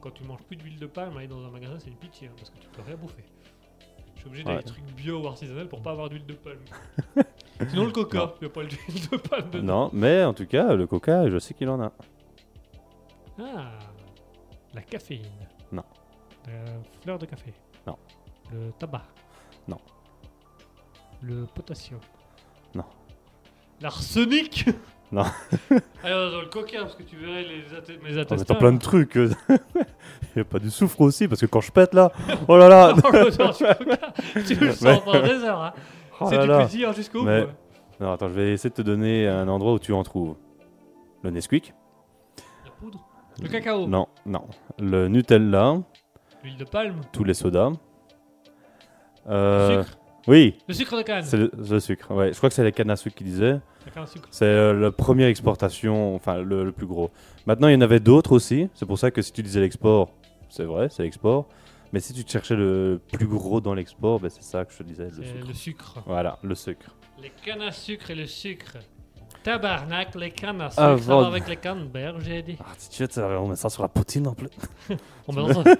quand 0.07 0.13
tu 0.13 0.25
manges 0.25 0.43
plus 0.45 0.57
d'huile 0.57 0.79
de 0.79 0.87
palme, 0.87 1.17
aller 1.17 1.27
dans 1.27 1.45
un 1.45 1.51
magasin, 1.51 1.79
c'est 1.81 1.89
une 1.91 1.97
pitié, 1.97 2.29
hein, 2.29 2.33
parce 2.37 2.51
que 2.51 2.59
tu 2.59 2.69
peux 2.69 2.83
rien 2.83 2.95
bouffer. 2.97 3.25
Je 4.15 4.21
suis 4.21 4.29
obligé 4.29 4.45
d'aller 4.45 4.59
Ouais. 4.59 4.63
des 4.63 4.71
trucs 4.71 4.85
bio 4.95 5.21
ou 5.23 5.27
artisanaux 5.27 5.67
pour 5.67 5.83
pas 5.83 5.91
avoir 5.91 6.09
d'huile 6.09 6.27
de 6.27 6.35
palme. 6.35 6.61
Sinon 7.71 7.87
le 7.87 7.91
coca, 7.93 8.19
Non. 8.19 8.33
il 8.41 8.45
n'y 8.45 8.47
a 8.47 8.51
pas 8.55 8.65
d'huile 8.65 9.09
de 9.11 9.17
palme 9.17 9.51
dedans. 9.51 9.65
Non, 9.85 9.91
mais 9.93 10.23
en 10.25 10.33
tout 10.33 10.47
cas, 10.47 10.75
le 10.75 10.87
coca, 10.87 11.29
je 11.29 11.39
sais 11.39 11.55
qu'il 11.55 11.69
en 11.69 11.81
a. 11.83 11.93
Ah, 13.41 13.79
la 14.75 14.83
caféine. 14.83 15.27
Non. 15.73 15.85
La 16.47 16.65
fleur 17.03 17.19
de 17.19 17.27
café. 17.27 17.53
Non. 17.87 17.97
Le 18.53 18.71
tabac. 18.79 19.03
Non. 19.67 19.81
Le 21.21 21.47
potassium. 21.47 22.01
Non. 22.75 22.85
L'arsenic 23.81 24.67
Non. 25.13 25.23
Alors 26.03 26.31
dans 26.33 26.41
le 26.41 26.47
coca, 26.49 26.81
parce 26.81 26.95
que 26.97 27.03
tu 27.05 27.17
verrais 27.17 27.43
les 27.45 27.59
mes 28.03 28.17
En 28.17 28.21
attestations. 28.23 28.37
mettant 28.37 28.55
plein 28.57 28.73
de 28.73 28.79
trucs. 28.81 29.17
euh. 29.17 29.31
Il 29.49 30.37
n'y 30.37 30.43
a 30.43 30.45
pas 30.45 30.59
du 30.59 30.71
soufre 30.71 31.01
aussi 31.01 31.29
parce 31.29 31.41
que 31.41 31.47
quand 31.47 31.61
je 31.61 31.71
pète 31.73 31.95
là, 31.95 32.11
oh 32.49 32.57
là 32.57 32.69
là, 32.69 32.95
tu 34.47 34.55
le 34.57 34.73
sens 34.73 35.01
pendant 35.05 35.23
des 35.23 35.45
heures. 35.45 35.63
Hein. 35.63 35.73
oh 36.21 36.27
c'est 36.29 36.37
là 36.37 36.43
du 36.43 36.49
là. 36.49 36.59
plaisir 36.59 36.93
jusqu'au 36.93 37.23
Mais- 37.23 37.43
bout. 37.45 37.51
Non, 38.01 38.13
attends, 38.13 38.29
je 38.29 38.35
vais 38.35 38.53
essayer 38.53 38.69
de 38.69 38.75
te 38.75 38.83
donner 38.83 39.27
un 39.27 39.49
endroit 39.49 39.73
où 39.73 39.79
tu 39.79 39.93
en 39.95 40.03
trouves. 40.03 40.37
Le 41.23 41.31
Nesquik 41.31 41.73
La 42.67 42.71
poudre. 42.73 43.01
Le 43.43 43.49
cacao. 43.49 43.87
Non, 43.87 44.07
non. 44.27 44.45
Le 44.79 45.09
Nutella, 45.09 45.77
L'huile 46.45 46.57
de 46.59 46.65
palme. 46.65 47.01
tous 47.13 47.25
les 47.25 47.33
sodas. 47.35 47.71
Le 49.27 49.33
Euh, 49.33 49.83
sucre. 49.85 49.99
Oui, 50.27 50.59
Le 50.69 50.75
sucre 50.75 50.97
de 50.97 51.03
canne. 51.03 51.23
c'est 51.25 51.37
le, 51.37 51.51
le 51.57 51.81
sucre. 51.81 52.11
Ouais, 52.13 52.33
je 52.33 52.37
crois 52.37 52.49
que 52.49 52.55
c'est 52.55 52.65
les 52.65 52.73
cannes 52.73 52.91
à 52.91 52.97
sucre 52.97 53.17
qui 53.17 53.25
disaient. 53.25 53.61
La 53.85 53.93
canne 53.93 54.03
à 54.03 54.07
sucre. 54.07 54.29
C'est 54.31 54.45
euh, 54.45 54.73
la 54.73 54.91
première 54.93 55.29
exportation, 55.29 56.15
enfin 56.15 56.39
le, 56.43 56.65
le 56.65 56.73
plus 56.73 56.87
gros. 56.87 57.11
Maintenant, 57.47 57.69
il 57.69 57.75
y 57.75 57.77
en 57.77 57.81
avait 57.81 58.01
d'autres 58.01 58.33
aussi. 58.33 58.69
C'est 58.75 58.87
pour 58.87 58.99
ça 58.99 59.11
que 59.11 59.23
si 59.23 59.33
tu 59.33 59.43
disais 59.43 59.61
l'export, 59.61 60.11
c'est 60.49 60.65
vrai, 60.65 60.89
c'est 60.91 61.03
l'export. 61.05 61.47
Mais 61.93 62.01
si 62.01 62.13
tu 62.13 62.25
cherchais 62.27 62.57
le 62.57 63.01
plus 63.13 63.29
gros 63.29 63.61
dans 63.61 63.73
l'export, 63.75 64.19
ben, 64.19 64.29
c'est 64.29 64.43
ça 64.43 64.65
que 64.65 64.73
je 64.73 64.79
te 64.79 64.83
disais, 64.83 65.05
le 65.05 65.11
C'est 65.13 65.23
sucre. 65.25 65.47
le 65.49 65.55
sucre. 65.55 65.95
Voilà, 66.07 66.39
le 66.43 66.55
sucre. 66.57 66.97
Les 67.23 67.31
cannes 67.45 67.63
à 67.63 67.71
sucre 67.71 68.11
et 68.11 68.15
le 68.17 68.27
sucre. 68.27 68.77
Tabarnak, 69.45 70.17
les 70.17 70.33
cannes 70.33 70.61
à 70.61 70.71
sucre, 70.71 70.83
Ah, 70.83 70.97
ça 70.99 71.17
va 71.17 71.27
avec 71.29 71.47
les 71.49 71.57
cannes 71.57 71.87
berges, 71.89 72.25
j'ai 72.25 72.43
dit. 72.43 72.57
Ah, 72.61 72.73
si 72.77 72.91
tu 72.91 73.03
veux, 73.05 73.09
ça- 73.09 73.29
on 73.41 73.47
met 73.47 73.55
ça 73.57 73.69
sur 73.69 73.83
la 73.83 73.89
poutine 73.89 74.27
en 74.27 74.35
plus. 74.35 74.49
On 75.29 75.33
met 75.33 75.55
ça. 75.55 75.63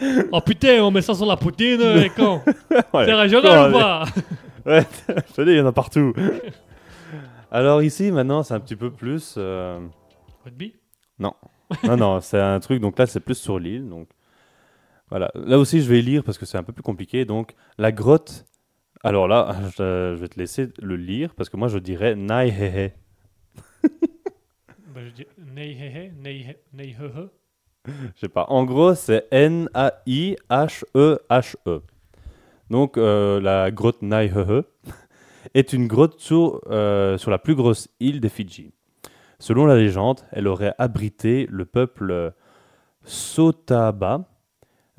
oh 0.32 0.40
putain, 0.40 0.82
on 0.82 0.90
met 0.90 1.02
ça 1.02 1.14
sur 1.14 1.26
la 1.26 1.36
poutine, 1.36 1.80
les 1.94 2.10
cons. 2.10 2.40
Ouais. 2.92 3.04
C'est 3.04 3.14
régional 3.14 3.70
ou 3.70 3.78
pas 3.78 4.04
Ouais, 4.66 4.86
je 5.08 5.32
te 5.34 5.42
dis, 5.42 5.52
il 5.52 5.56
y 5.56 5.60
en 5.60 5.66
a 5.66 5.72
partout. 5.72 6.12
Alors 7.50 7.82
ici, 7.82 8.12
maintenant, 8.12 8.42
c'est 8.42 8.54
un 8.54 8.60
petit 8.60 8.76
peu 8.76 8.90
plus... 8.90 9.34
euh, 9.38 9.80
Rugby? 10.44 10.74
Non, 11.18 11.34
non, 11.96 12.20
c'est 12.20 12.40
un 12.40 12.60
truc, 12.60 12.80
donc 12.80 12.98
là, 12.98 13.06
c'est 13.06 13.20
plus 13.20 13.36
sur 13.36 13.58
l'île. 13.58 13.88
Donc 13.88 14.08
voilà. 15.08 15.30
Là 15.34 15.58
aussi, 15.58 15.80
je 15.82 15.88
vais 15.90 16.00
lire 16.02 16.22
parce 16.24 16.38
que 16.38 16.46
c'est 16.46 16.58
un 16.58 16.62
peu 16.62 16.72
plus 16.72 16.82
compliqué. 16.82 17.24
Donc, 17.24 17.54
la 17.78 17.92
grotte. 17.92 18.46
Alors 19.02 19.28
là, 19.28 19.56
je, 19.78 20.14
je 20.14 20.20
vais 20.20 20.28
te 20.28 20.38
laisser 20.38 20.68
le 20.80 20.96
lire 20.96 21.34
parce 21.34 21.48
que 21.48 21.56
moi, 21.56 21.68
je 21.68 21.78
dirais 21.78 22.14
Naihehe. 22.14 22.92
bah, 23.82 25.00
Je 25.04 25.10
dis 25.10 25.26
Je 27.86 28.20
sais 28.20 28.28
pas. 28.28 28.44
En 28.48 28.64
gros, 28.64 28.94
c'est 28.94 29.26
N-A-I-H-E-H-E. 29.30 31.82
Donc, 32.70 32.96
euh, 32.98 33.40
la 33.40 33.70
grotte 33.70 34.02
Naihehe 34.02 34.62
est 35.54 35.72
une 35.72 35.86
grotte 35.86 36.20
sur, 36.20 36.60
euh, 36.70 37.18
sur 37.18 37.30
la 37.30 37.38
plus 37.38 37.54
grosse 37.54 37.88
île 37.98 38.20
des 38.20 38.28
Fidji. 38.28 38.72
Selon 39.38 39.66
la 39.66 39.76
légende, 39.76 40.20
elle 40.32 40.46
aurait 40.46 40.74
abrité 40.78 41.46
le 41.50 41.64
peuple 41.64 42.32
Sotaba, 43.04 44.28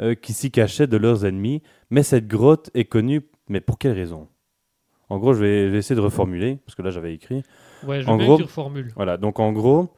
euh, 0.02 0.16
qui 0.16 0.34
s'y 0.34 0.52
cachait 0.52 0.88
de 0.88 0.98
leurs 0.98 1.26
ennemis. 1.26 1.62
Mais 1.92 2.04
cette 2.04 2.28
grotte 2.28 2.72
est 2.74 2.86
connue, 2.86 3.22
mais 3.48 3.62
pour 3.62 3.78
quelle 3.78 3.94
raison? 3.94 4.28
En 5.10 5.20
gros, 5.20 5.34
je 5.34 5.42
vais, 5.42 5.68
je 5.68 5.72
vais 5.72 5.78
essayer 5.78 5.96
de 5.96 6.02
reformuler, 6.02 6.58
parce 6.66 6.76
que 6.76 6.82
là, 6.82 6.90
j'avais 6.90 7.14
écrit. 7.14 7.44
Ouais, 7.86 8.02
je 8.02 8.08
En 8.08 8.18
veux 8.18 8.26
gros- 8.26 8.38
que 8.38 8.42
tu 8.44 8.48
reformules. 8.48 8.92
Voilà, 8.96 9.18
donc 9.18 9.40
en 9.40 9.52
gros, 9.52 9.90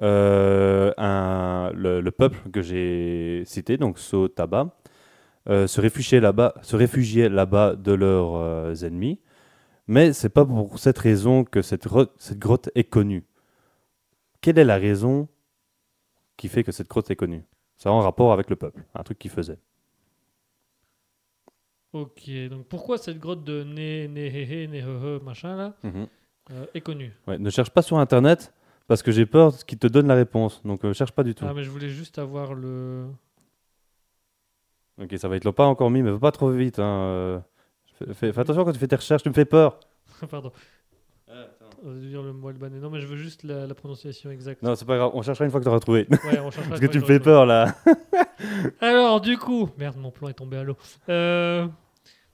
un- 0.00 1.70
le, 1.74 2.00
le 2.00 2.10
peuple 2.10 2.50
que 2.50 2.62
j'ai 2.62 3.42
cité, 3.44 3.76
donc 3.76 3.98
Sotaba, 3.98 4.76
euh, 5.48 5.66
se 5.66 5.80
réfugiait 5.80 6.20
là-bas, 6.20 6.54
de 7.76 7.92
leurs 7.92 8.34
euh, 8.36 8.74
ennemis, 8.74 9.20
mais 9.86 10.12
c'est 10.12 10.28
pas 10.28 10.44
pour 10.44 10.78
cette 10.78 10.98
raison 10.98 11.44
que 11.44 11.62
cette, 11.62 11.86
grotte- 11.86 12.14
cette 12.18 12.38
grotte 12.38 12.70
est 12.74 12.84
connue. 12.84 13.24
Quelle 14.40 14.58
est 14.58 14.64
la 14.64 14.76
raison 14.76 15.28
qui 16.36 16.48
fait 16.48 16.62
que 16.64 16.72
cette 16.72 16.88
grotte 16.88 17.10
est 17.10 17.16
connue? 17.16 17.44
Ça 17.76 17.88
a 17.88 17.92
en 17.92 18.00
rapport 18.00 18.32
avec 18.32 18.50
le 18.50 18.56
peuple, 18.56 18.82
un 18.94 19.02
truc 19.02 19.18
qu'il 19.18 19.30
faisait. 19.30 19.58
Ok, 21.92 22.30
donc 22.48 22.66
pourquoi 22.66 22.98
cette 22.98 23.18
grotte 23.18 23.42
de 23.42 23.64
né, 23.64 24.06
né, 24.06 24.28
he, 24.28 24.44
he, 24.44 24.68
né, 24.68 24.78
he, 24.78 24.82
he, 24.82 25.22
machin 25.24 25.56
là, 25.56 25.74
euh, 26.52 26.66
est 26.72 26.80
connue? 26.82 27.12
Ouais, 27.26 27.36
ne 27.38 27.50
cherche 27.50 27.70
pas 27.70 27.82
sur 27.82 27.98
internet 27.98 28.52
parce 28.90 29.04
que 29.04 29.12
j'ai 29.12 29.24
peur 29.24 29.56
qu'il 29.66 29.78
te 29.78 29.86
donne 29.86 30.08
la 30.08 30.16
réponse, 30.16 30.60
donc 30.64 30.84
euh, 30.84 30.92
cherche 30.92 31.12
pas 31.12 31.22
du 31.22 31.32
tout. 31.32 31.44
Ah, 31.48 31.54
mais 31.54 31.62
je 31.62 31.70
voulais 31.70 31.88
juste 31.88 32.18
avoir 32.18 32.54
le. 32.54 33.06
Ok, 35.00 35.14
ça 35.16 35.28
va 35.28 35.36
être 35.36 35.44
long, 35.44 35.52
pas 35.52 35.64
encore 35.66 35.90
mis, 35.90 36.02
mais 36.02 36.10
va 36.10 36.18
pas 36.18 36.32
trop 36.32 36.50
vite. 36.50 36.80
Hein. 36.80 36.84
euh. 36.84 37.38
Fais, 38.00 38.14
fais- 38.14 38.32
fais 38.32 38.40
attention 38.40 38.64
quand 38.64 38.72
tu 38.72 38.80
fais 38.80 38.88
tes 38.88 38.96
recherches, 38.96 39.22
tu 39.22 39.28
me 39.28 39.34
fais 39.34 39.44
peur. 39.44 39.78
Pardon. 40.28 40.50
Euh, 41.28 41.46
je 41.84 41.88
veux 41.88 42.00
dire 42.08 42.22
le 42.22 42.32
mot 42.32 42.48
albanais. 42.48 42.80
Non, 42.80 42.90
mais 42.90 43.00
je 43.00 43.06
veux 43.06 43.16
juste 43.16 43.44
la, 43.44 43.64
la 43.68 43.74
prononciation 43.76 44.30
exacte. 44.32 44.60
Non, 44.62 44.74
c'est 44.74 44.84
pas 44.84 44.96
grave, 44.96 45.12
on 45.14 45.22
cherchera 45.22 45.44
une 45.44 45.52
fois 45.52 45.60
que 45.60 45.64
tu 45.64 45.68
auras 45.70 45.78
trouvé. 45.78 46.08
Ouais, 46.10 46.40
on 46.40 46.50
cherchera 46.50 46.64
Parce 46.70 46.80
que 46.80 46.86
tu 46.86 46.98
me 46.98 47.04
fais 47.04 47.20
peur 47.20 47.46
là. 47.46 47.76
Alors, 48.80 49.20
du 49.20 49.38
coup, 49.38 49.68
merde, 49.78 49.96
mon 49.98 50.10
plan 50.10 50.28
est 50.28 50.34
tombé 50.34 50.56
à 50.56 50.64
l'eau. 50.64 50.76
Euh, 51.08 51.68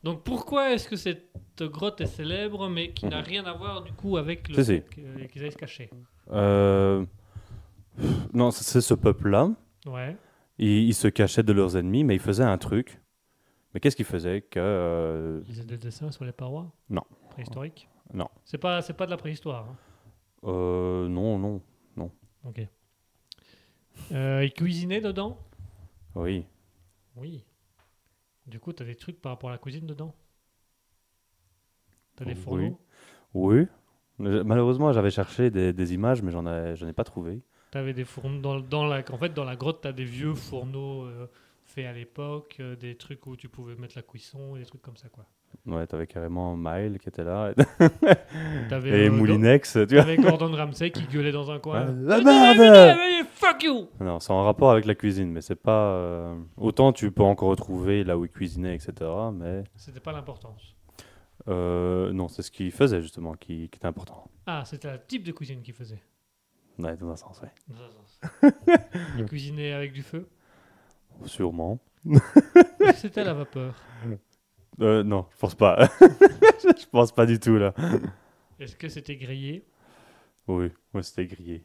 donc, 0.03 0.23
pourquoi 0.25 0.73
est-ce 0.73 0.89
que 0.89 0.97
cette 0.97 1.29
grotte 1.61 2.01
est 2.01 2.07
célèbre, 2.07 2.69
mais 2.71 2.93
qui 2.93 3.05
n'a 3.07 3.19
Mhm. 3.19 3.25
rien 3.27 3.45
à 3.45 3.53
voir 3.53 3.83
du 3.83 3.93
coup 3.93 4.17
avec 4.17 4.49
le 4.49 4.55
Si, 4.55 4.65
si. 4.65 4.73
fait 4.73 4.81
que- 4.89 5.27
qu'ils 5.27 5.45
aillent 5.45 5.53
se 5.53 5.57
cacher? 5.59 5.91
Euh, 6.31 7.05
Non, 8.33 8.51
c'est 8.51 8.81
ce 8.81 8.95
peuple-là. 8.95 9.51
Ouais. 9.87 10.17
Ils, 10.59 10.89
ils 10.89 10.95
se 10.95 11.09
cachaient 11.09 11.43
de 11.43 11.53
leurs 11.53 11.77
ennemis, 11.77 12.05
mais 12.05 12.15
ils 12.17 12.21
faisaient 12.21 12.43
un 12.45 12.59
truc. 12.59 13.01
Mais 13.73 13.81
qu'est-ce 13.81 13.97
qu'ils 13.97 14.05
faisaient 14.07 14.43
que, 14.43 14.59
euh, 14.59 15.41
Ils 15.47 15.55
faisaient 15.55 15.65
des 15.65 15.79
dessins 15.79 16.11
sur 16.11 16.25
les 16.25 16.33
parois? 16.33 16.73
Non. 16.89 17.03
Préhistoriques? 17.31 17.89
Non. 18.15 18.29
C'est 18.45 18.59
pas, 18.59 18.81
c'est 18.83 18.95
pas 18.95 19.07
de 19.07 19.11
la 19.11 19.17
préhistoire. 19.17 19.67
hein. 19.69 19.77
euh, 20.45 21.09
Non, 21.09 21.39
non. 21.39 21.63
Ok. 22.45 22.61
Euh, 24.13 24.45
ils 24.45 24.53
cuisinaient 24.53 25.01
dedans? 25.01 25.37
Oui. 26.15 26.47
Oui. 27.17 27.45
Du 28.47 28.61
coup, 28.61 28.73
t'as 28.73 28.85
des 28.85 28.95
trucs 28.95 29.21
par 29.21 29.33
rapport 29.33 29.49
à 29.51 29.53
la 29.55 29.59
cuisine 29.59 29.87
dedans? 29.87 30.15
T'as 32.15 32.25
des 32.25 32.33
Oui. 32.35 32.37
fourneaux? 32.37 32.79
Oui. 33.35 33.57
Mais 33.57 33.67
Malheureusement, 34.19 34.93
j'avais 34.93 35.11
cherché 35.11 35.51
des, 35.51 35.73
des 35.73 35.95
images, 35.95 36.23
mais 36.23 36.33
j'en 36.33 36.47
ai, 36.47 36.75
j'en 36.77 36.89
ai 36.89 36.93
pas 36.93 37.05
trouvé. 37.05 37.41
T'avais 37.71 37.93
des 37.93 38.05
fourneaux 38.05 38.41
dans, 38.41 38.61
dans 38.61 38.87
la 38.87 39.03
en 39.13 39.19
fait 39.19 39.35
dans 39.35 39.45
la 39.45 39.57
grotte 39.57 39.81
t'as 39.83 39.93
des 39.93 40.05
vieux 40.05 40.35
fourneaux 40.35 41.03
euh, 41.05 41.27
faits 41.65 41.85
à 41.85 41.93
l'époque 41.93 42.57
euh, 42.61 42.77
des 42.77 42.95
trucs 42.95 43.27
où 43.27 43.37
tu 43.37 43.49
pouvais 43.49 43.75
mettre 43.75 43.95
la 43.97 44.03
cuisson 44.03 44.55
des 44.55 44.65
trucs 44.65 44.83
comme 44.83 44.97
ça 44.97 45.09
quoi 45.09 45.27
Ouais, 45.67 45.87
t'avais 45.87 46.07
carrément 46.07 46.57
Mile 46.57 46.99
qui 47.01 47.09
était 47.09 47.25
là. 47.25 47.53
Et 47.81 49.09
euh, 49.09 49.11
Moulinex, 49.11 49.73
tu 49.73 49.79
vois. 49.79 50.05
t'avais 50.05 50.17
Gordon 50.17 50.55
Ramsay 50.55 50.91
qui 50.91 51.03
gueulait 51.07 51.33
dans 51.33 51.51
un 51.51 51.59
coin 51.59 51.87
la 51.87 52.21
merde 52.21 53.27
fuck 53.35 53.63
you 53.65 53.89
Non, 54.01 54.21
c'est 54.21 54.33
en 54.33 54.45
rapport 54.45 54.71
avec 54.71 54.85
la 54.87 54.95
cuisine, 54.95 55.31
mais 55.33 55.41
c'est 55.41 55.57
pas. 55.61 56.35
Autant 56.57 56.93
tu 56.93 57.11
peux 57.11 57.23
encore 57.25 57.49
retrouver 57.49 58.05
là 58.05 58.17
où 58.17 58.25
ils 58.25 58.31
cuisinaient, 58.31 58.75
etc. 58.77 58.93
Mais 59.33 59.65
c'était 59.77 60.01
pas 60.01 60.13
l'importance 60.13 60.76
euh, 61.49 62.13
non, 62.13 62.29
c'est 62.29 62.43
ce 62.43 62.51
qu'ils 62.51 62.73
faisaient 62.73 63.03
justement 63.03 63.35
qui, 63.35 63.69
qui 63.69 63.77
était 63.79 63.87
important. 63.87 64.31
ah 64.47 64.65
c'était 64.65 64.93
le 64.93 65.01
type 65.07 65.23
de 65.25 65.33
cuisine 65.33 65.63
qu'ils 65.63 65.75
faisaient 65.75 66.03
Ouais, 66.79 66.97
dans 66.97 67.09
un 67.11 67.17
sens, 67.17 67.41
ouais. 67.41 67.53
ils 69.19 69.25
cuisinaient 69.25 69.73
avec 69.73 69.93
du 69.93 70.03
feu? 70.03 70.29
Sûrement. 71.25 71.79
c'était 72.97 73.23
à 73.23 73.25
la 73.25 73.35
vapeur 73.35 73.75
Euh, 74.81 75.03
non, 75.03 75.27
je 75.33 75.37
pense 75.39 75.55
pas. 75.55 75.89
je 76.01 76.87
pense 76.91 77.13
pas 77.13 77.25
du 77.27 77.39
tout 77.41 77.57
là. 77.57 77.73
Est-ce 78.61 78.77
que 78.77 78.89
c'était 78.89 79.17
grillé? 79.17 79.65
Oui, 80.49 80.71
moi 80.93 81.03
c'était 81.03 81.27
grillé. 81.27 81.65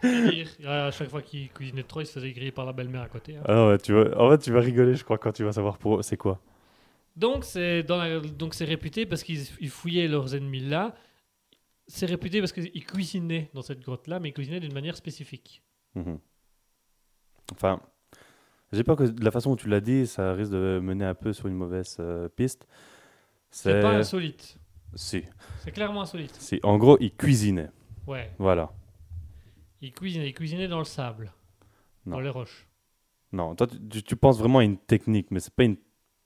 C'est-à-dire, 0.00 0.48
À 0.70 0.90
chaque 0.90 1.08
fois 1.10 1.22
qu'il 1.22 1.50
cuisinait 1.50 1.82
trop, 1.82 2.00
il 2.00 2.06
se 2.06 2.12
faisait 2.12 2.32
griller 2.32 2.52
par 2.52 2.64
la 2.66 2.72
belle-mère 2.72 3.02
à 3.02 3.08
côté. 3.08 3.36
hein. 3.36 3.42
Ah 3.46 3.54
non, 3.54 3.68
ouais, 3.68 3.78
tu 3.78 3.92
vas... 3.92 4.18
En 4.20 4.30
fait, 4.30 4.38
tu 4.38 4.52
vas 4.52 4.60
rigoler, 4.60 4.94
je 4.94 5.04
crois, 5.04 5.18
quand 5.18 5.32
tu 5.32 5.44
vas 5.44 5.52
savoir 5.52 5.78
pour 5.78 6.02
c'est 6.04 6.16
quoi. 6.16 6.40
Donc 7.16 7.44
c'est 7.44 7.82
dans 7.84 7.96
la- 7.98 8.20
donc 8.20 8.54
c'est 8.54 8.64
réputé 8.64 9.06
parce 9.06 9.22
qu'ils 9.22 9.42
ils 9.60 9.70
fouillaient 9.70 10.08
leurs 10.08 10.34
ennemis 10.34 10.60
là. 10.60 10.94
C'est 11.86 12.06
réputé 12.06 12.40
parce 12.40 12.52
qu'ils 12.52 12.84
cuisinaient 12.86 13.50
dans 13.54 13.62
cette 13.62 13.80
grotte 13.80 14.08
là, 14.08 14.18
mais 14.18 14.30
ils 14.30 14.32
cuisinaient 14.32 14.60
d'une 14.60 14.72
manière 14.72 14.96
spécifique. 14.96 15.62
Mhm. 15.94 16.18
Enfin, 17.52 17.80
j'ai 18.72 18.82
peur 18.82 18.96
que 18.96 19.04
de 19.04 19.24
la 19.24 19.30
façon 19.30 19.50
dont 19.50 19.56
tu 19.56 19.68
l'as 19.68 19.80
dit, 19.82 20.06
ça 20.06 20.32
risque 20.32 20.52
de 20.52 20.80
mener 20.82 21.04
un 21.04 21.14
peu 21.14 21.32
sur 21.32 21.46
une 21.46 21.54
mauvaise 21.54 21.96
euh, 22.00 22.28
piste. 22.28 22.66
C'est 23.50 23.80
pas 23.80 23.92
insolite. 23.94 24.58
Si, 24.96 25.24
C'est 25.60 25.72
clairement 25.72 26.02
insolite. 26.02 26.34
si. 26.34 26.58
En 26.62 26.78
gros, 26.78 26.96
ils 27.00 27.14
cuisinaient. 27.14 27.70
Ouais. 28.06 28.30
Voilà. 28.38 28.72
Ils 29.80 29.92
cuisinaient, 29.92 30.28
ils 30.30 30.34
cuisinaient 30.34 30.68
dans 30.68 30.78
le 30.78 30.84
sable, 30.84 31.32
dans 32.06 32.16
Non. 32.16 32.20
les 32.20 32.30
roches. 32.30 32.66
Non, 33.32 33.54
toi, 33.54 33.66
tu- 33.66 33.78
tu, 33.88 34.02
tu 34.02 34.16
penses 34.16 34.38
vraiment 34.38 34.60
à 34.60 34.64
une 34.64 34.78
technique, 34.78 35.30
mais 35.30 35.40
c'est 35.40 35.52
pas 35.54 35.64
une 35.64 35.76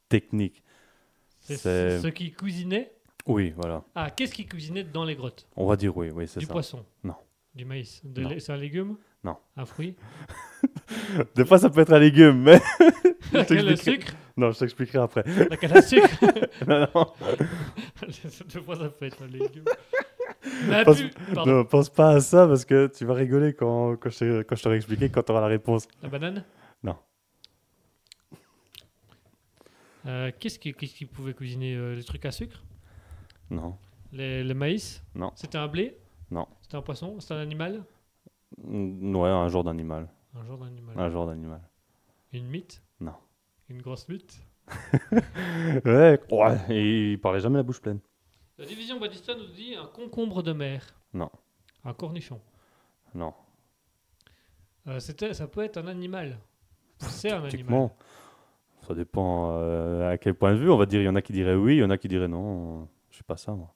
technique. 0.09 0.63
C'est 1.57 2.01
ce 2.01 2.09
qu'ils 2.09 2.35
cuisinaient. 2.35 2.93
Oui, 3.27 3.53
voilà. 3.57 3.85
Ah, 3.95 4.11
qu'est-ce 4.11 4.33
qu'ils 4.35 4.47
cuisinaient 4.49 4.85
dans 4.85 5.05
les 5.05 5.15
grottes 5.15 5.47
On 5.57 5.67
va 5.67 5.77
dire 5.77 5.95
oui, 5.97 6.11
oui, 6.11 6.27
c'est 6.27 6.41
Du 6.41 6.47
ça. 6.47 6.53
poisson. 6.53 6.85
Non. 7.05 7.15
Du 7.55 7.65
maïs. 7.65 8.03
C'est 8.39 8.53
un 8.53 8.57
légume 8.57 8.97
Non. 9.25 9.37
Un 9.57 9.65
fruit 9.67 9.97
Des 11.35 11.45
fois, 11.45 11.59
ça 11.59 11.69
peut 11.71 11.81
être 11.81 11.93
un 11.93 11.99
légume, 11.99 12.43
mais. 12.43 12.61
La 13.33 13.45
canne 13.45 13.69
à 13.69 13.77
sucre 13.77 14.15
non, 14.39 14.53
je 14.53 14.61
t'expliquerai 14.61 14.99
après. 15.01 15.25
La 15.51 15.57
canne 15.57 15.77
à 15.77 15.83
sucre 15.83 16.09
non, 16.69 16.87
non, 16.95 17.07
Deux 18.55 18.63
fois 18.63 18.77
ça 18.77 18.89
peut 18.89 19.07
être 19.07 19.21
un 19.21 19.27
légume. 19.27 19.65
La 20.69 20.85
Pense- 20.85 21.03
non, 21.45 21.65
pense 21.65 21.91
pas 21.91 22.11
à 22.11 22.21
ça 22.21 22.47
parce 22.47 22.65
que 22.65 22.87
tu 22.87 23.05
vas 23.05 23.15
rigoler 23.15 23.53
quand, 23.53 23.97
quand, 23.97 24.11
je, 24.11 24.43
quand 24.43 24.55
je 24.55 24.63
t'aurai 24.63 24.77
expliqué, 24.77 25.09
quand 25.09 25.25
tu 25.25 25.33
auras 25.33 25.41
la 25.41 25.49
réponse. 25.49 25.89
La 26.05 26.09
banane? 26.09 26.45
Non. 26.85 26.97
Euh, 30.07 30.31
qu'est-ce 30.39 30.59
qu'ils 30.59 30.75
qu'est-ce 30.75 30.95
qu'ils 30.95 31.09
pouvaient 31.09 31.35
cuisiner 31.35 31.75
euh, 31.75 31.95
Les 31.95 32.05
trucs 32.05 32.25
à 32.25 32.31
sucre? 32.31 32.63
Non. 33.51 33.77
les, 34.13 34.45
Le 34.45 34.55
maïs? 34.55 35.03
Non. 35.15 35.33
C'était 35.35 35.59
un 35.59 35.69
blé? 35.69 35.99
Non. 36.31 36.47
C'était 36.63 36.77
un 36.77 36.83
poisson? 36.83 37.19
C'était 37.21 37.35
un 37.35 37.41
animal? 37.41 37.85
Ouais, 38.59 39.29
un 39.29 39.49
genre 39.49 39.65
d'animal. 39.65 40.09
Un 40.35 40.45
genre 40.45 40.59
d'animal. 40.59 40.99
Un 40.99 41.11
genre 41.11 41.27
d'animal. 41.27 41.61
Une 42.33 42.47
mythe? 42.47 42.83
Non. 43.01 43.15
Une 43.69 43.83
grosse 43.83 44.09
mythe? 44.09 44.41
Ouais, 45.85 46.21
ouais, 46.31 46.59
et 46.69 47.13
il 47.13 47.21
parlait 47.21 47.41
jamais 47.41 47.57
la 47.57 47.63
bouche 47.63 47.81
pleine. 47.81 48.01
La 48.59 48.67
division 48.67 49.01
Batista 49.01 49.35
nous 49.35 49.47
dit 49.47 49.75
un 49.77 49.87
concombre 49.87 50.43
de 50.43 50.53
mer. 50.53 50.85
Non. 51.15 51.31
Un 51.85 51.95
cornichon. 51.95 52.41
Non. 53.15 53.33
Euh, 54.89 55.01
ça 55.01 55.47
peut 55.47 55.63
être 55.63 55.79
un 55.79 55.87
animal. 55.87 56.39
C'est 56.99 57.31
un 57.31 57.45
animal. 57.45 57.91
Ça 58.89 58.95
dépend 58.95 59.51
euh, 59.53 60.11
à 60.11 60.17
quel 60.17 60.33
point 60.33 60.55
de 60.55 60.59
vue. 60.59 60.71
On 60.71 60.79
va 60.79 60.87
dire, 60.87 61.03
il 61.03 61.05
y 61.05 61.09
en 61.09 61.15
a 61.15 61.21
qui 61.21 61.35
diraient 61.35 61.55
oui, 61.55 61.77
il 61.77 61.81
y 61.81 61.85
en 61.85 61.91
a 61.91 61.99
qui 61.99 62.09
diraient 62.09 62.27
non. 62.27 62.89
Je 63.11 63.19
sais 63.19 63.23
pas 63.23 63.37
ça, 63.37 63.53
moi. 63.53 63.75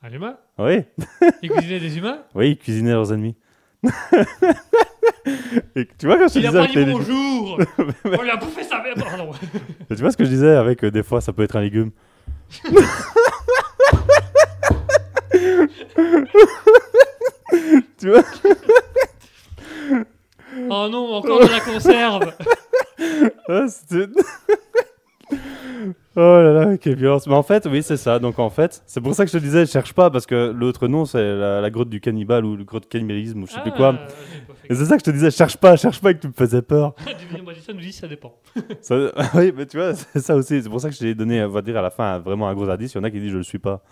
Un 0.00 0.12
humain? 0.12 0.38
Oui, 0.58 0.84
Il 1.42 1.50
cuisinait 1.50 1.80
des 1.80 1.98
humains? 1.98 2.22
Oui, 2.36 2.50
ils 2.50 2.56
cuisinaient 2.56 2.92
leurs 2.92 3.12
ennemis. 3.12 3.34
et 5.74 5.88
tu 5.98 6.06
vois 6.06 6.18
quand 6.18 6.28
je 6.28 6.38
Il 6.38 6.46
a 6.46 6.50
disais 6.50 6.60
pas 6.60 6.66
dit 6.68 6.92
bonjour 6.92 7.58
On 8.04 8.22
lui 8.22 8.30
a 8.30 8.36
bouffé 8.36 8.62
sa 8.62 8.80
mère 8.80 8.94
Pardon 8.94 9.32
Tu 9.88 9.96
vois 9.96 10.10
ce 10.12 10.16
que 10.16 10.24
je 10.24 10.30
disais 10.30 10.54
avec 10.54 10.84
euh, 10.84 10.90
des 10.90 11.02
fois 11.02 11.20
ça 11.20 11.32
peut 11.32 11.42
être 11.42 11.56
un 11.56 11.62
légume. 11.62 11.90
tu 17.98 18.08
vois? 18.08 18.22
Oh 20.70 20.88
non, 20.90 21.14
encore 21.14 21.40
de 21.40 21.50
la 21.52 21.60
conserve 21.60 22.32
Ah, 23.48 23.66
Oh 26.16 26.20
là 26.20 26.52
là, 26.52 26.78
quelle 26.78 26.94
violence. 26.94 27.26
Mais 27.26 27.34
en 27.34 27.42
fait, 27.42 27.66
oui, 27.66 27.82
c'est 27.82 27.96
ça. 27.96 28.20
Donc 28.20 28.38
en 28.38 28.48
fait, 28.50 28.82
c'est 28.86 29.00
pour 29.00 29.14
ça 29.14 29.24
que 29.24 29.32
je 29.32 29.36
te 29.38 29.42
disais, 29.42 29.66
cherche 29.66 29.92
pas, 29.94 30.10
parce 30.10 30.26
que 30.26 30.52
l'autre 30.56 30.86
nom, 30.86 31.06
c'est 31.06 31.20
la, 31.34 31.60
la 31.60 31.70
grotte 31.70 31.88
du 31.88 32.00
cannibale 32.00 32.44
ou 32.44 32.54
le 32.56 32.62
grotte 32.62 32.88
cannibalisme 32.88 33.42
ou 33.42 33.46
je 33.46 33.52
sais 33.54 33.60
plus 33.62 33.72
quoi. 33.72 33.96
Ah, 33.98 34.06
fait 34.08 34.72
Et 34.72 34.76
c'est 34.76 34.84
ça 34.84 34.94
que 34.96 35.00
je 35.00 35.06
te 35.06 35.10
disais, 35.10 35.32
cherche 35.32 35.56
pas, 35.56 35.74
cherche 35.76 36.00
pas, 36.00 36.12
et 36.12 36.14
que 36.14 36.20
tu 36.20 36.28
me 36.28 36.32
faisais 36.32 36.62
peur. 36.62 36.94
Division 37.18 37.44
Batista 37.44 37.72
nous 37.72 37.80
dit 37.80 37.92
ça 37.92 38.06
dépend. 38.06 38.32
Ça- 38.80 39.10
oui, 39.34 39.52
mais 39.56 39.66
tu 39.66 39.76
vois, 39.76 39.94
c'est 39.94 40.20
ça 40.20 40.36
aussi. 40.36 40.62
C'est 40.62 40.68
pour 40.68 40.80
ça 40.80 40.88
que 40.88 40.94
je 40.94 41.00
t'ai 41.00 41.14
donné, 41.16 41.42
on 41.42 41.48
va 41.48 41.62
dire, 41.62 41.76
à 41.76 41.82
la 41.82 41.90
fin, 41.90 42.20
vraiment 42.20 42.46
un 42.46 42.54
gros 42.54 42.68
indice. 42.70 42.92
Il 42.94 42.98
y 42.98 43.00
en 43.00 43.04
a 43.04 43.10
qui 43.10 43.18
disent 43.18 43.32
je 43.32 43.38
le 43.38 43.42
suis 43.42 43.58
pas. 43.58 43.82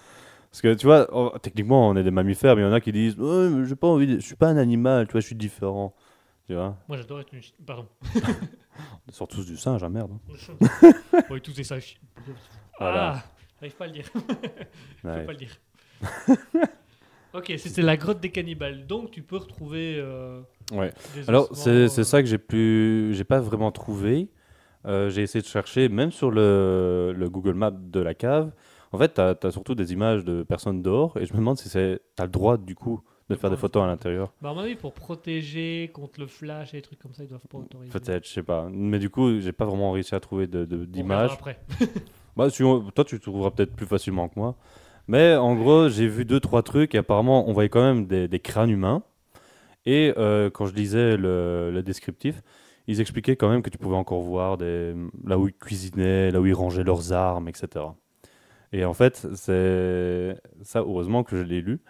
Parce 0.53 0.63
que 0.63 0.75
tu 0.75 0.87
vois, 0.87 1.09
oh, 1.13 1.33
techniquement, 1.43 1.89
on 1.89 1.97
est 1.97 2.05
des 2.05 2.11
mammifères, 2.13 2.55
mais 2.55 2.63
il 2.63 2.67
y 2.67 2.69
en 2.69 2.73
a 2.75 2.81
qui 2.81 2.93
disent 2.93 3.17
mais 3.19 3.67
j'ai 3.67 3.75
pas 3.75 3.89
envie, 3.89 4.07
de- 4.07 4.21
je 4.21 4.25
suis 4.27 4.37
pas 4.37 4.47
un 4.49 4.59
animal, 4.59 5.07
tu 5.07 5.13
vois, 5.13 5.21
je 5.23 5.27
suis 5.27 5.35
différent. 5.35 5.93
Tu 6.53 6.57
vois, 6.57 6.77
Moi 6.87 6.99
j'adore 6.99 7.21
être 7.21 7.33
une... 7.33 7.41
Pardon. 7.65 7.89
on 9.09 9.11
sort 9.13 9.27
tous 9.27 9.47
du 9.47 9.57
singe, 9.57 9.83
hein, 9.83 9.89
merde. 9.89 10.11
oui, 11.31 11.41
tout 11.41 11.59
est 11.59 11.65
ça. 11.65 11.81
ch- 11.81 11.99
Voilà. 12.79 13.15
Ah, 13.17 13.23
j'arrive 13.59 13.75
pas 13.77 13.85
à 13.85 13.87
le 13.87 13.93
dire. 13.95 14.05
Je 15.03 15.09
Ouais. 15.09 15.21
peux 15.21 15.25
pas 15.25 15.33
le 15.33 15.39
dire. 15.39 15.57
ok, 17.33 17.53
c'était 17.57 17.81
la 17.81 17.97
grotte 17.97 18.21
des 18.21 18.31
cannibales. 18.31 18.87
Donc 18.87 19.11
tu 19.13 19.23
peux 19.23 19.37
retrouver. 19.39 19.97
euh, 19.99 20.43
Ouais. 20.73 20.93
des 21.15 21.27
Alors, 21.27 21.49
c'est 21.57 21.71
euh, 21.71 21.89
ça 22.05 22.23
que 22.23 22.29
j'ai 22.29 22.37
pu, 22.37 23.13
j'ai 23.15 23.25
pas 23.25 23.41
vraiment 23.41 23.73
trouvé. 23.73 24.29
Euh, 24.85 25.09
j'ai 25.09 25.23
essayé 25.23 25.41
de 25.41 25.47
chercher, 25.47 25.89
même 25.89 26.11
sur 26.11 26.31
le, 26.31 27.15
le 27.17 27.31
Google 27.31 27.55
Maps 27.55 27.71
de 27.71 28.01
la 28.01 28.13
cave. 28.13 28.53
En 28.91 28.99
fait, 28.99 29.15
tu 29.15 29.21
as, 29.23 29.51
surtout 29.51 29.75
des 29.75 29.95
images 29.95 30.23
de 30.23 30.43
personnes 30.43 30.83
dehors, 30.83 31.17
et 31.17 31.25
je 31.25 31.33
me 31.33 31.39
demande 31.39 31.57
si 31.57 31.71
tu 31.71 31.79
as 31.79 32.25
le 32.25 32.29
droit, 32.29 32.59
du 32.59 32.75
coup, 32.75 33.03
de 33.29 33.35
De 33.35 33.41
faire 33.41 33.51
des 33.51 33.57
photos 33.57 33.83
à 33.85 33.87
l'intérieur. 33.87 34.33
Bah, 34.43 34.51
à 34.51 34.55
mon 34.55 34.61
avis, 34.61 34.75
pour 34.75 34.93
protéger 34.93 35.91
contre 35.93 36.21
le 36.21 36.27
flash 36.27 36.75
et 36.75 36.79
des 36.79 36.83
trucs 36.83 36.99
comme 36.99 37.13
ça, 37.15 37.23
ils 37.23 37.29
doivent 37.29 37.47
pas 37.49 37.59
autoriser. 37.59 37.93
Peut-être, 37.93 38.27
je 38.27 38.33
sais 38.33 38.43
pas. 38.43 38.69
Mais 38.71 38.99
du 38.99 39.11
coup, 39.11 39.41
j'ai 39.41 39.53
pas 39.53 39.65
vraiment 39.65 39.93
réussi 39.93 40.15
à 40.15 40.21
trouver 40.21 40.47
de- 40.47 40.65
de- 40.65 40.85
d'images. 40.85 41.33
Après. 41.33 41.59
Bah, 42.37 42.49
toi, 42.51 43.05
tu 43.05 43.21
trouveras 43.21 43.51
peut-être 43.51 43.75
plus 43.77 43.85
facilement 43.85 44.27
que 44.29 44.39
moi. 44.41 44.57
Mais 45.07 45.35
en 45.37 45.55
gros, 45.55 45.89
j'ai 45.91 46.07
vu 46.09 46.25
deux, 46.25 46.41
trois 46.41 46.63
trucs 46.63 46.95
et 46.95 46.99
apparemment, 46.99 47.47
on 47.47 47.53
voyait 47.53 47.69
quand 47.69 47.83
même 47.83 48.07
des, 48.07 48.27
des 48.27 48.41
crânes 48.41 48.71
humains. 48.71 49.03
Et 49.85 50.15
euh, 50.17 50.49
quand 50.49 50.65
je 50.65 50.75
lisais 50.75 51.17
le, 51.19 51.71
le 51.71 51.83
descriptif, 51.83 52.41
ils 52.87 53.01
expliquaient 53.03 53.37
quand 53.37 53.51
même 53.51 53.61
que 53.63 53.69
tu 53.69 53.77
pouvais 53.77 53.97
encore 53.97 54.23
voir 54.23 54.57
des, 54.57 54.95
là 55.27 55.39
où 55.39 55.49
ils 55.49 55.53
cuisinaient, 55.55 56.31
là 56.31 56.41
où 56.41 56.47
ils 56.47 56.55
rangeaient 56.55 56.85
leurs 56.85 57.13
armes, 57.13 57.49
etc. 57.49 57.85
Et 58.73 58.85
en 58.87 58.95
fait, 58.95 59.27
c'est 59.35 60.35
ça, 60.63 60.81
heureusement 60.81 61.25
que 61.25 61.37
je 61.37 61.43
l'ai 61.43 61.61
lu. 61.61 61.81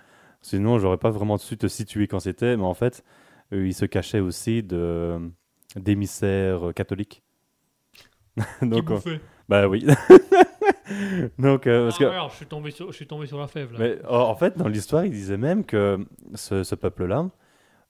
Sinon, 0.43 0.79
j'aurais 0.79 0.99
pas 0.99 1.11
vraiment 1.11 1.39
su 1.39 1.57
te 1.57 1.69
situer 1.69 2.07
quand 2.09 2.21
c'était. 2.21 2.57
Mais 2.57 2.65
en 2.65 2.75
fait, 2.75 3.05
euh, 3.53 3.67
ils 3.67 3.75
se 3.75 3.85
cachaient 3.87 4.21
aussi 4.21 4.63
de, 4.63 5.19
d'émissaires 5.77 6.69
euh, 6.69 6.73
catholiques. 6.73 7.23
Donc, 8.63 8.91
euh, 8.91 8.95
bouffait 8.97 9.21
bah 9.49 9.69
oui. 9.69 9.87
Donc, 11.39 11.67
euh, 11.67 11.85
parce 11.87 11.97
Ah, 11.97 11.99
que, 11.99 12.05
alors, 12.05 12.31
je 12.31 12.37
suis 12.37 12.47
tombé 12.47 12.71
sur, 12.71 12.91
je 12.91 12.97
suis 12.97 13.07
tombé 13.07 13.27
sur 13.27 13.39
la 13.39 13.47
fève 13.47 13.73
là. 13.73 13.79
mais 13.79 13.99
en 14.07 14.21
en 14.31 14.35
fait, 14.37 14.57
dans 14.59 14.69
l'histoire, 14.69 15.05
il 15.05 15.13
disait 15.13 15.37
même 15.37 15.65
que 15.65 16.05
ce, 16.35 16.65
ce 16.65 16.75
peuple-là, 16.75 17.31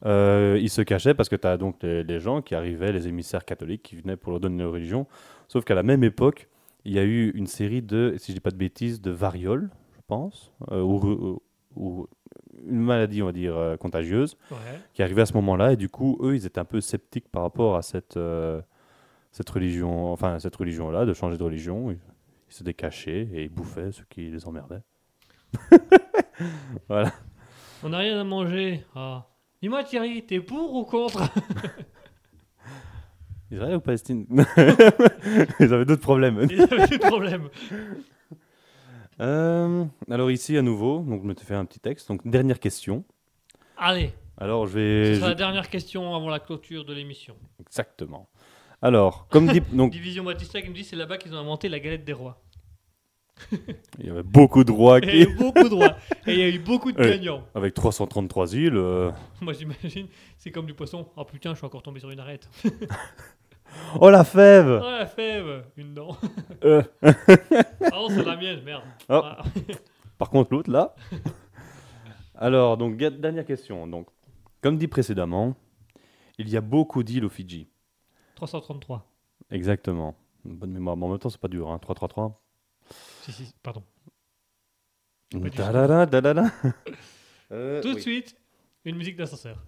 euh, 0.06 0.58
il 0.60 0.70
se 0.70 0.82
cachait 0.82 1.14
parce 1.14 1.28
que 1.28 1.36
tu 1.36 1.46
as 1.46 1.56
donc 1.56 1.82
les, 1.82 2.04
les 2.04 2.20
gens 2.20 2.42
qui 2.42 2.54
arrivaient, 2.54 2.92
les 2.92 3.08
émissaires 3.08 3.44
catholiques 3.44 3.82
qui 3.82 3.96
venaient 3.96 4.16
pour 4.16 4.32
leur 4.32 4.40
donner 4.40 4.62
leur 4.62 4.72
religion. 4.72 5.06
Sauf 5.48 5.64
qu'à 5.64 5.74
la 5.74 5.82
même 5.84 6.04
époque, 6.04 6.48
il 6.84 6.92
y 6.92 6.98
a 6.98 7.04
eu 7.04 7.30
une 7.34 7.46
série 7.46 7.82
de, 7.82 8.14
si 8.18 8.32
je 8.32 8.36
dis 8.36 8.40
pas 8.40 8.50
de 8.50 8.56
bêtises, 8.56 9.00
de 9.00 9.10
variole, 9.12 9.70
je 9.96 10.00
pense, 10.08 10.52
euh, 10.72 10.80
ou, 10.82 10.96
ou- 11.04 11.42
ou 11.76 12.08
une 12.66 12.80
maladie, 12.80 13.22
on 13.22 13.26
va 13.26 13.32
dire, 13.32 13.56
euh, 13.56 13.76
contagieuse, 13.76 14.36
Ouais. 14.51 14.56
qui 14.94 15.02
arrivait 15.02 15.22
à 15.22 15.26
ce 15.26 15.34
moment-là. 15.34 15.72
Et 15.72 15.76
du 15.76 15.89
coup, 15.89 16.18
eux, 16.22 16.34
ils 16.36 16.47
étaient 16.47 16.59
un 16.60 16.64
peu 16.64 16.80
sceptiques 16.80 17.28
par 17.30 17.43
rapport 17.43 17.76
à 17.76 17.82
cette, 17.82 18.16
euh, 18.16 18.60
cette 19.30 19.48
religion, 19.51 20.12
enfin, 20.12 20.39
cette 20.39 20.56
religion-là, 20.56 21.05
de 21.05 21.12
changer 21.12 21.36
de 21.39 21.43
religion. 21.43 21.90
Ils, 21.90 21.98
ils 22.48 22.55
s'étaient 22.55 22.74
cachés 22.74 23.28
et 23.32 23.44
ils 23.44 23.48
bouffaient 23.51 23.93
ceux 23.93 24.05
qui 24.10 24.30
les 24.30 24.47
emmerdaient. 24.47 24.82
voilà. 26.89 27.12
On 27.82 27.89
n'a 27.90 27.98
rien 27.98 28.20
à 28.20 28.24
manger. 28.24 28.84
Ah. 28.94 29.26
Dis-moi 29.60 29.84
Thierry, 29.84 30.24
t'es 30.24 30.40
pour 30.40 30.74
ou 30.74 30.84
contre? 30.84 31.22
Israël 33.51 33.76
ou 33.76 33.80
Palestine? 33.80 34.26
Ils 35.60 35.74
avaient 35.74 35.84
d'autres 35.84 36.01
problèmes. 36.02 36.47
Il 36.51 36.62
avait 36.62 36.86
des 36.86 36.98
problèmes. 36.98 37.48
Euh, 39.23 39.85
alors 40.11 40.31
ici, 40.31 40.57
à 40.57 40.62
nouveau, 40.62 40.99
donc 41.01 41.23
je 41.23 41.27
me 41.28 41.35
suis 41.35 41.47
fait 41.47 41.55
un 41.55 41.65
petit 41.65 41.81
texte. 41.81 42.09
Donc, 42.09 42.27
dernière 42.28 42.59
question. 42.61 43.05
Allez, 43.78 44.12
Alors, 44.36 44.66
je 44.66 44.73
ce 44.73 44.78
vais... 44.78 45.15
sera 45.16 45.27
la 45.28 45.32
je- 45.32 45.39
dernière 45.39 45.70
question 45.70 46.15
avant 46.15 46.28
la 46.28 46.40
clôture 46.40 46.85
de 46.85 46.93
l'émission. 46.93 47.36
Exactement. 47.61 48.28
Alors, 48.81 49.28
comme 49.28 49.47
dit... 49.47 49.61
Donc, 49.73 49.93
Division 49.93 50.24
Batista 50.24 50.61
qui 50.61 50.69
me 50.69 50.74
dit 50.74 50.85
c'est 50.85 50.97
là-bas 50.97 51.19
qu'ils 51.19 51.35
ont 51.35 51.39
inventé 51.39 51.69
la 51.69 51.78
galette 51.81 52.05
des 52.05 52.12
rois. 52.12 52.43
il 53.99 54.07
y 54.07 54.11
avait 54.11 54.23
beaucoup 54.23 54.62
de 54.65 54.70
rois 54.73 54.99
Et 54.99 55.03
il 55.07 55.19
y 55.19 55.23
a 55.23 55.27
qui... 55.27 55.32
eu 55.32 55.36
beaucoup 55.36 55.69
de 55.69 55.74
rois. 55.74 55.97
Et 56.27 56.32
il 56.32 56.39
y 56.39 56.43
a 56.43 56.49
eu 56.49 56.59
beaucoup 56.59 56.93
de 56.93 56.99
Ouais. 57.01 57.11
gagnants. 57.11 57.44
Avec 57.55 57.74
333 57.74 58.55
îles... 58.55 58.77
euh, 58.77 59.11
Moi 59.40 59.53
j'imagine, 59.53 60.07
c'est 60.36 60.51
comme 60.51 60.66
du 60.66 60.74
poisson. 60.74 61.09
Oh 61.16 61.24
putain, 61.24 61.51
je 61.53 61.57
suis 61.59 61.66
encore 61.66 61.82
tombé 61.82 61.99
sur 62.01 62.11
une 62.11 62.20
arête. 62.20 62.49
Oh 64.01 64.11
la 64.11 64.24
fève 64.24 64.81
Oh 64.82 64.90
la 64.90 65.07
fève 65.07 65.65
Une 65.77 65.94
dent. 65.94 66.16
Euh. 66.65 66.82
Ah 67.03 67.90
non, 67.93 68.09
c'est 68.09 68.24
la 68.24 68.36
mienne, 68.36 68.62
merde. 68.62 68.82
Oh. 69.09 69.20
Ah. 69.24 69.43
Par 70.19 70.31
contre, 70.31 70.53
l'autre 70.53 70.70
là. 70.70 70.94
Alors, 72.35 72.77
donc, 72.77 72.97
dernière 72.97 73.44
question. 73.44 73.86
Donc, 73.86 74.09
comme 74.61 74.78
dit 74.78 74.89
précédemment, 74.89 75.55
il 76.39 76.49
y 76.49 76.57
a 76.57 76.61
beaucoup 76.61 77.03
d'îles 77.03 77.24
aux 77.24 77.28
Fidji. 77.28 77.69
333. 78.36 79.07
Exactement. 79.51 80.16
Bonne 80.44 80.73
mémoire. 80.73 80.97
Mais 80.97 81.05
en 81.07 81.09
même 81.11 81.19
temps, 81.19 81.28
c'est 81.28 81.40
pas 81.40 81.49
dur. 81.49 81.70
Hein. 81.70 81.78
333. 81.78 82.40
Si, 83.23 83.32
si, 83.32 83.55
pardon. 83.62 83.82
Tout. 85.31 85.40
Ta-da-da, 85.51 86.07
ta-da-da. 86.11 86.47
Euh, 87.53 87.82
Tout 87.82 87.94
de 87.94 87.99
suite, 88.01 88.36
une 88.84 88.96
musique 88.96 89.16
d'ascenseur. 89.16 89.64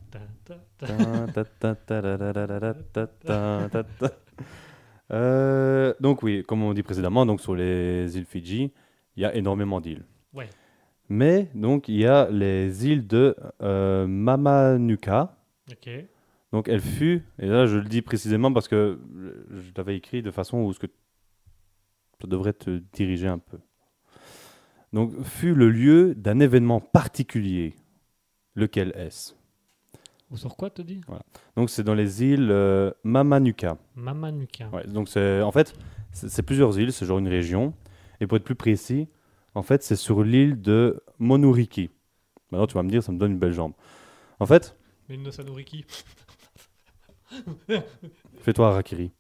Euh, 5.10 5.92
donc 6.00 6.22
oui, 6.22 6.42
comme 6.44 6.62
on 6.62 6.72
dit 6.72 6.82
précédemment, 6.82 7.26
donc 7.26 7.42
sur 7.42 7.54
les 7.54 8.16
îles 8.16 8.24
Fidji, 8.24 8.72
il 9.16 9.22
y 9.22 9.26
a 9.26 9.34
énormément 9.34 9.78
d'îles. 9.80 10.04
Ouais. 10.32 10.48
Mais 11.10 11.50
donc 11.54 11.88
il 11.88 11.96
y 11.96 12.06
a 12.06 12.28
les 12.30 12.86
îles 12.86 13.06
de 13.06 13.36
euh, 13.60 14.06
Mamanuca. 14.06 15.36
Ok. 15.70 15.90
Donc 16.52 16.68
elle 16.68 16.80
fut, 16.80 17.22
et 17.38 17.46
là 17.46 17.66
je 17.66 17.76
le 17.76 17.84
dis 17.84 18.00
précisément 18.00 18.52
parce 18.52 18.66
que 18.66 18.98
je 19.50 19.70
l'avais 19.76 19.96
écrit 19.96 20.22
de 20.22 20.30
façon 20.30 20.58
où 20.62 20.72
ce 20.72 20.78
que 20.78 20.86
ça 22.20 22.26
devrait 22.26 22.54
te 22.54 22.80
diriger 22.92 23.28
un 23.28 23.38
peu. 23.38 23.58
Donc 24.94 25.20
fut 25.22 25.54
le 25.54 25.68
lieu 25.68 26.14
d'un 26.14 26.40
événement 26.40 26.80
particulier. 26.80 27.74
Lequel 28.54 28.92
est-ce? 28.96 29.34
Ou 30.30 30.36
sur 30.36 30.56
quoi, 30.56 30.70
te 30.70 30.82
dis 30.82 31.00
Donc 31.56 31.70
c'est 31.70 31.82
dans 31.84 31.94
les 31.94 32.22
îles 32.24 32.48
euh. 32.50 32.90
Mamanuka. 33.04 33.76
Ouais, 34.72 34.86
donc 34.86 35.08
c'est 35.08 35.42
en 35.42 35.52
fait 35.52 35.74
c'est 36.12 36.42
plusieurs 36.42 36.78
îles, 36.78 36.92
c'est 36.92 37.06
genre 37.06 37.18
une 37.18 37.28
région. 37.28 37.74
Et 38.20 38.26
pour 38.26 38.36
être 38.36 38.44
plus 38.44 38.54
précis, 38.54 39.08
en 39.54 39.62
fait 39.62 39.82
c'est 39.82 39.96
sur 39.96 40.22
l'île 40.22 40.60
de 40.60 41.02
Monuriki. 41.18 41.90
Maintenant 42.50 42.66
tu 42.66 42.74
vas 42.74 42.82
me 42.82 42.90
dire, 42.90 43.02
ça 43.02 43.12
me 43.12 43.18
donne 43.18 43.32
une 43.32 43.38
belle 43.38 43.52
jambe. 43.52 43.72
En 44.40 44.46
fait, 44.46 44.76
Mais 45.08 45.14
une 45.16 45.30
Sanuriki. 45.30 45.84
fais-toi 48.40 48.68
Harakiri. 48.68 49.12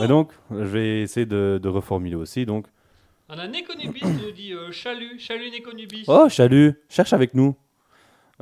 Mais 0.00 0.08
donc, 0.08 0.32
je 0.50 0.56
vais 0.56 1.02
essayer 1.02 1.26
de, 1.26 1.58
de 1.62 1.68
reformuler 1.68 2.14
aussi. 2.14 2.46
Donc, 2.46 2.66
On 3.32 3.38
a 3.38 3.46
Nekonubis 3.46 4.00
qui 4.00 4.06
nous 4.06 4.32
dit 4.32 4.52
euh, 4.52 4.72
chalut, 4.72 5.18
chalut 5.18 5.50
Nekonubis. 5.50 6.04
oh, 6.08 6.28
chalut, 6.28 6.74
cherche 6.88 7.12
avec 7.12 7.34
nous. 7.34 7.48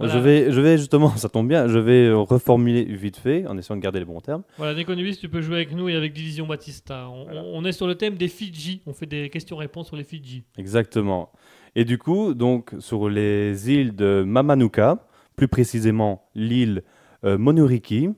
Euh, 0.00 0.06
Voilà. 0.06 0.12
Je, 0.14 0.18
vais, 0.18 0.50
je 0.52 0.60
vais 0.60 0.78
justement, 0.78 1.10
ça 1.16 1.28
tombe 1.28 1.48
bien, 1.48 1.66
je 1.68 1.78
vais 1.78 2.06
euh, 2.06 2.16
reformuler 2.18 2.84
vite 2.84 3.16
fait 3.18 3.46
en 3.46 3.58
essayant 3.58 3.76
de 3.76 3.82
garder 3.82 3.98
les 3.98 4.04
bons 4.04 4.20
termes. 4.20 4.42
Voilà, 4.56 4.74
Nekonubis, 4.74 5.18
tu 5.18 5.28
peux 5.28 5.42
jouer 5.42 5.56
avec 5.56 5.72
nous 5.72 5.88
et 5.88 5.94
avec 5.96 6.12
Division 6.14 6.46
Batista. 6.46 7.08
On, 7.10 7.24
Voilà. 7.24 7.42
on 7.44 7.64
est 7.64 7.72
sur 7.72 7.86
le 7.86 7.96
thème 7.96 8.14
des 8.16 8.28
Fidji. 8.28 8.80
On 8.86 8.92
fait 8.94 9.06
des 9.06 9.28
questions-réponses 9.28 9.88
sur 9.88 9.96
les 9.96 10.04
Fidji. 10.04 10.44
Exactement. 10.56 11.32
Et 11.74 11.84
du 11.84 11.98
coup, 11.98 12.32
donc, 12.32 12.72
sur 12.78 13.08
les 13.10 13.70
îles 13.70 13.94
de 13.94 14.22
Mamanuca, 14.26 15.06
plus 15.36 15.48
précisément 15.48 16.28
l'île 16.34 16.82
euh, 17.24 17.36
Monuriki, 17.36 18.08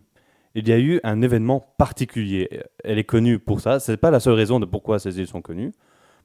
il 0.54 0.68
y 0.68 0.72
a 0.72 0.78
eu 0.78 1.00
un 1.02 1.20
événement 1.22 1.74
particulier. 1.78 2.48
Elle 2.84 2.98
est 2.98 3.04
connue 3.04 3.38
pour 3.38 3.60
ça. 3.60 3.80
C'est 3.80 3.96
pas 3.96 4.10
la 4.10 4.20
seule 4.20 4.34
raison 4.34 4.60
de 4.60 4.66
pourquoi 4.66 4.98
ces 4.98 5.18
îles 5.18 5.26
sont 5.26 5.42
connues, 5.42 5.72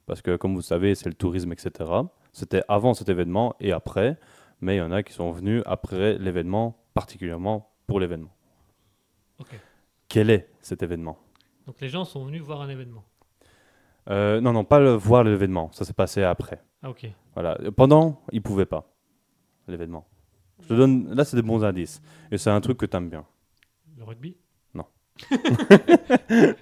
parce 0.06 0.22
que 0.22 0.36
comme 0.36 0.54
vous 0.54 0.62
savez, 0.62 0.94
c'est 0.94 1.08
le 1.08 1.14
tourisme, 1.14 1.52
etc. 1.52 1.90
C'était 2.32 2.62
avant 2.68 2.94
cet 2.94 3.08
événement 3.08 3.54
et 3.60 3.72
après, 3.72 4.18
mais 4.60 4.76
il 4.76 4.78
y 4.78 4.82
en 4.82 4.92
a 4.92 5.02
qui 5.02 5.12
sont 5.12 5.30
venus 5.32 5.62
après 5.66 6.18
l'événement, 6.18 6.78
particulièrement 6.94 7.70
pour 7.86 8.00
l'événement. 8.00 8.34
Ok. 9.38 9.48
Quel 10.08 10.30
est 10.30 10.48
cet 10.60 10.82
événement? 10.82 11.18
Donc 11.66 11.80
les 11.80 11.88
gens 11.88 12.04
sont 12.04 12.24
venus 12.24 12.42
voir 12.42 12.60
un 12.62 12.68
événement. 12.68 13.04
Euh, 14.08 14.40
Non, 14.40 14.52
non, 14.52 14.64
pas 14.64 14.78
le, 14.78 14.92
voir 14.92 15.24
l'événement. 15.24 15.70
Ça 15.72 15.84
s'est 15.84 15.92
passé 15.92 16.22
après. 16.22 16.62
Ah, 16.82 16.90
ok. 16.90 17.06
Voilà. 17.34 17.58
Pendant, 17.76 18.22
ils 18.32 18.42
pouvaient 18.42 18.66
pas. 18.66 18.88
L'événement. 19.66 20.06
Je 20.62 20.68
te 20.68 20.74
donne. 20.74 21.12
Là, 21.12 21.24
c'est 21.24 21.36
des 21.36 21.42
bons 21.42 21.64
indices. 21.64 22.00
Et 22.30 22.38
c'est 22.38 22.50
un 22.50 22.60
truc 22.60 22.78
que 22.78 22.86
t'aimes 22.86 23.10
bien. 23.10 23.26
Le 23.98 24.04
rugby? 24.04 24.36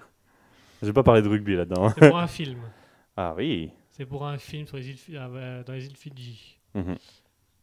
J'ai 0.83 0.93
pas 0.93 1.03
parlé 1.03 1.23
de 1.23 1.29
rugby 1.29 1.57
là-dedans. 1.57 1.91
C'est 1.91 2.09
pour 2.09 2.19
un 2.19 2.27
film. 2.27 2.61
Ah 3.17 3.35
oui. 3.37 3.71
C'est 3.91 4.07
pour 4.07 4.27
un 4.27 4.39
film 4.39 4.67
sur 4.67 4.77
les 4.77 4.89
îles, 4.89 4.97
Fi- 4.97 5.17
ah, 5.17 5.29
bah, 5.29 5.63
dans 5.63 5.73
les 5.73 5.87
îles 5.87 5.97
Fidji. 5.97 6.59
Mhm. 6.75 6.97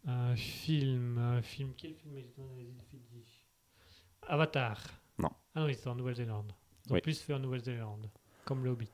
Un 0.08 0.36
film, 0.36 1.18
un 1.18 1.42
film. 1.42 1.72
Quel 1.78 1.94
film 1.94 2.18
est 2.18 2.34
dans 2.38 2.48
les 2.58 2.64
îles 2.64 2.82
Fidji? 2.90 3.24
Avatar. 4.28 4.78
Non. 5.20 5.30
Ah 5.56 5.62
non, 5.62 5.68
il 5.68 5.74
était 5.74 5.88
en 5.88 5.96
Nouvelle-Zélande. 5.96 6.54
Ils 6.86 6.92
ont 6.92 6.96
Oui. 6.96 7.02
plus 7.02 7.20
fait 7.22 7.34
en 7.34 7.40
Nouvelle-Zélande. 7.40 8.10
Comme 8.46 8.64
le 8.64 8.70
Hobbit. 8.72 8.90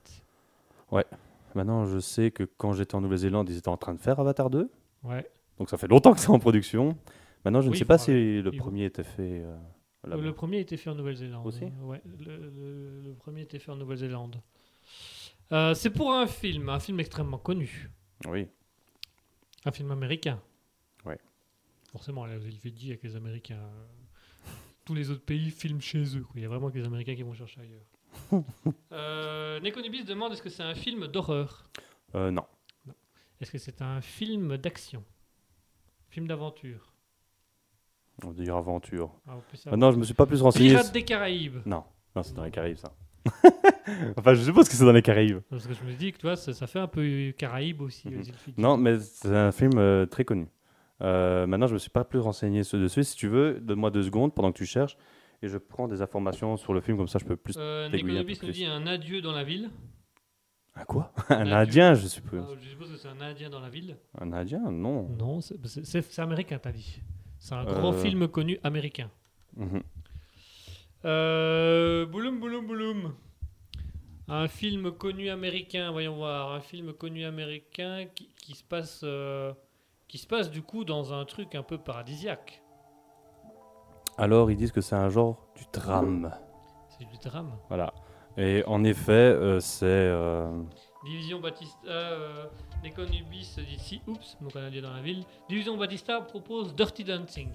Maintenant, 1.55 1.85
je 1.85 1.99
sais 1.99 2.31
que 2.31 2.43
quand 2.43 2.73
j'étais 2.73 2.95
en 2.95 3.01
Nouvelle-Zélande, 3.01 3.49
ils 3.49 3.57
étaient 3.57 3.69
en 3.69 3.77
train 3.77 3.93
de 3.93 3.99
faire 3.99 4.19
Avatar 4.19 4.49
2. 4.49 4.69
Ouais. 5.03 5.27
Donc 5.57 5.69
ça 5.69 5.77
fait 5.77 5.87
longtemps 5.87 6.13
que 6.13 6.19
c'est 6.19 6.29
en 6.29 6.39
production. 6.39 6.97
Maintenant, 7.45 7.61
je 7.61 7.69
ne 7.69 7.75
sais 7.75 7.85
pas 7.85 7.97
si 7.97 8.41
le 8.41 8.51
premier 8.51 8.85
était 8.85 9.03
fait 9.03 9.41
euh. 9.43 9.57
Le 10.03 10.31
premier 10.31 10.59
était 10.59 10.77
fait 10.77 10.89
en 10.89 10.95
Nouvelle-Zélande. 10.95 11.45
Aussi 11.45 11.65
Ouais, 11.83 12.01
le, 12.05 12.37
le- 12.37 13.01
le 13.01 13.13
premier 13.15 13.41
était 13.41 13.59
fait 13.59 13.71
en 13.71 13.75
Nouvelle-Zélande. 13.75 14.35
Euh, 15.51 15.73
c'est 15.73 15.89
pour 15.89 16.13
un 16.13 16.27
film, 16.27 16.69
un 16.69 16.79
film 16.79 16.99
extrêmement 16.99 17.37
connu. 17.37 17.89
Oui. 18.27 18.47
Un 19.65 19.71
film 19.71 19.91
américain. 19.91 20.41
Ouais. 21.05 21.17
Forcément, 21.91 22.25
là, 22.25 22.37
vous 22.37 22.45
avez 22.45 22.71
dit 22.71 22.89
avec 22.89 23.03
les 23.03 23.15
Américains. 23.15 23.55
euh, 23.59 24.49
Tous 24.85 24.93
les 24.93 25.09
autres 25.09 25.23
pays 25.23 25.49
filment 25.51 25.81
chez 25.81 26.17
eux. 26.17 26.21
quoi. 26.21 26.33
Il 26.35 26.41
y 26.41 26.45
a 26.45 26.49
vraiment 26.49 26.69
que 26.69 26.77
les 26.77 26.85
Américains 26.85 27.15
qui 27.15 27.23
vont 27.23 27.33
chercher 27.33 27.61
ailleurs. 27.61 27.85
euh, 28.91 29.59
Nekonibis 29.59 30.03
demande 30.03 30.33
est-ce 30.33 30.41
que 30.41 30.49
c'est 30.49 30.63
un 30.63 30.75
film 30.75 31.07
d'horreur? 31.07 31.69
Euh, 32.15 32.31
non. 32.31 32.45
Est-ce 33.39 33.51
que 33.51 33.57
c'est 33.57 33.81
un 33.81 34.01
film 34.01 34.57
d'action? 34.57 35.03
Film 36.09 36.27
d'aventure? 36.27 36.93
On 38.23 38.29
va 38.29 38.33
dire 38.43 38.55
aventure. 38.55 39.11
Ah, 39.27 39.35
on 39.37 39.41
peut 39.41 39.57
savoir. 39.57 39.73
Maintenant, 39.77 39.91
je 39.91 39.97
me 39.99 40.03
suis 40.03 40.13
pas 40.15 40.25
plus 40.25 40.41
renseigné. 40.41 40.69
Pirates 40.69 40.91
des 40.91 41.05
Caraïbes 41.05 41.57
Non. 41.65 41.83
Non, 42.15 42.23
c'est 42.23 42.33
dans 42.33 42.43
les 42.43 42.49
Caraïbes, 42.51 42.77
ça. 42.77 42.91
enfin, 44.17 44.33
je 44.33 44.41
suppose 44.43 44.67
que 44.69 44.75
c'est 44.75 44.85
dans 44.85 44.91
les 44.91 45.01
Caraïbes. 45.01 45.39
Parce 45.49 45.67
que 45.67 45.73
je 45.73 45.83
me 45.83 45.93
dis 45.93 46.11
que 46.11 46.17
toi, 46.17 46.35
ça, 46.35 46.53
ça 46.53 46.67
fait 46.67 46.79
un 46.79 46.87
peu 46.87 47.33
Caraïbes 47.37 47.81
aussi. 47.81 48.09
Mhm. 48.09 48.23
Non, 48.57 48.77
mais 48.77 48.99
c'est 48.99 49.35
un 49.35 49.51
film 49.51 49.77
euh, 49.77 50.05
très 50.05 50.25
connu. 50.25 50.47
Euh, 51.01 51.45
maintenant, 51.47 51.67
je 51.67 51.73
me 51.73 51.79
suis 51.79 51.89
pas 51.91 52.03
plus 52.03 52.19
renseigné 52.19 52.63
sur- 52.63 52.79
dessus. 52.79 53.03
Si 53.03 53.15
tu 53.15 53.27
veux, 53.27 53.59
donne-moi 53.59 53.91
deux 53.91 54.03
secondes 54.03 54.33
pendant 54.33 54.51
que 54.51 54.57
tu 54.57 54.65
cherches 54.65 54.97
et 55.43 55.47
je 55.47 55.57
prends 55.57 55.87
des 55.87 56.01
informations 56.01 56.57
sur 56.57 56.73
le 56.73 56.81
film, 56.81 56.97
comme 56.97 57.07
ça 57.07 57.19
je 57.19 57.25
peux 57.25 57.35
plus. 57.35 57.53
Euh, 57.57 57.87
peu 57.89 57.97
nous 58.47 58.51
dit 58.51 58.65
un 58.65 58.87
adieu 58.87 59.21
dans 59.21 59.33
la 59.33 59.43
ville. 59.43 59.69
Un 60.75 60.83
quoi? 60.85 61.11
Un 61.29 61.51
Indien. 61.51 61.93
Je 61.93 62.07
suppose. 62.07 62.43
Ah, 62.47 62.55
je 62.61 62.69
suppose 62.69 62.91
que 62.91 62.97
c'est 62.97 63.07
un 63.07 63.21
Indien 63.21 63.49
dans 63.49 63.59
la 63.59 63.69
ville. 63.69 63.97
Un 64.19 64.31
Indien? 64.33 64.71
Non. 64.71 65.09
Non, 65.17 65.41
c'est- 65.41 65.55
américain, 66.21 66.59
t'as 66.61 66.71
dit. 66.71 67.01
C'est 67.39 67.53
un 67.55 67.65
grand 67.65 67.93
Euh. 67.93 67.97
film 67.99 68.27
connu 68.27 68.57
américain. 68.63 69.09
Mhm. 69.55 69.81
Euh, 71.05 72.05
Bouloum, 72.05 72.39
Bouloum, 72.39 72.65
Bouloum. 72.67 73.13
Un 74.27 74.47
film 74.47 74.91
connu 74.91 75.29
américain, 75.29 75.91
voyons 75.91 76.15
voir. 76.15 76.51
Un 76.51 76.59
film 76.59 76.93
connu 76.93 77.23
américain 77.25 78.05
qui, 78.13 78.29
qui 78.35 78.55
se 78.55 78.63
passe, 78.63 79.01
euh, 79.03 79.53
qui 80.07 80.17
se 80.17 80.27
passe 80.27 80.51
du 80.51 80.61
coup 80.61 80.83
dans 80.83 81.13
un 81.13 81.23
truc 81.25 81.55
un 81.55 81.63
peu 81.63 81.77
paradisiaque. 81.77 82.61
Alors, 84.17 84.49
ils 84.51 84.57
disent 84.57 84.71
que 84.71 84.81
c'est 84.81 84.95
un 84.95 85.09
genre 85.09 85.47
du 85.55 85.63
drame. 85.71 86.33
C'est 86.89 87.05
du 87.05 87.17
drame. 87.19 87.57
Voilà. 87.69 87.93
Et 88.35 88.63
en 88.67 88.83
effet, 88.83 89.11
euh, 89.11 89.59
c'est. 89.59 89.85
euh, 89.85 90.61
Division 91.05 91.39
Batista, 91.39 91.77
euh, 91.87 92.45
Nekonubis 92.83 93.55
dit 93.57 93.79
si, 93.79 94.01
oups, 94.07 94.37
donc 94.41 94.55
un 94.55 94.65
Indien 94.65 94.81
dans 94.81 94.93
la 94.93 95.01
ville. 95.01 95.23
Division 95.47 95.77
Batista 95.77 96.19
propose 96.21 96.75
Dirty 96.75 97.03
Dancing. 97.03 97.49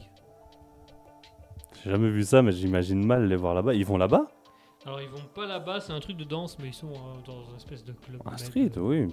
J'ai 1.82 1.90
jamais 1.90 2.10
vu 2.10 2.22
ça, 2.24 2.42
mais 2.42 2.52
j'imagine 2.52 3.04
mal 3.04 3.26
les 3.28 3.36
voir 3.36 3.54
là-bas. 3.54 3.74
Ils 3.74 3.84
vont 3.84 3.96
là-bas 3.96 4.26
Alors 4.86 5.00
ils 5.00 5.08
vont 5.08 5.18
pas 5.34 5.46
là-bas, 5.46 5.80
c'est 5.80 5.92
un 5.92 6.00
truc 6.00 6.16
de 6.16 6.24
danse, 6.24 6.56
mais 6.60 6.68
ils 6.68 6.74
sont 6.74 6.90
euh, 6.90 7.20
dans 7.26 7.42
une 7.50 7.56
espèce 7.56 7.84
de 7.84 7.92
club. 7.92 8.20
Un 8.24 8.36
street, 8.36 8.70
oui. 8.76 9.08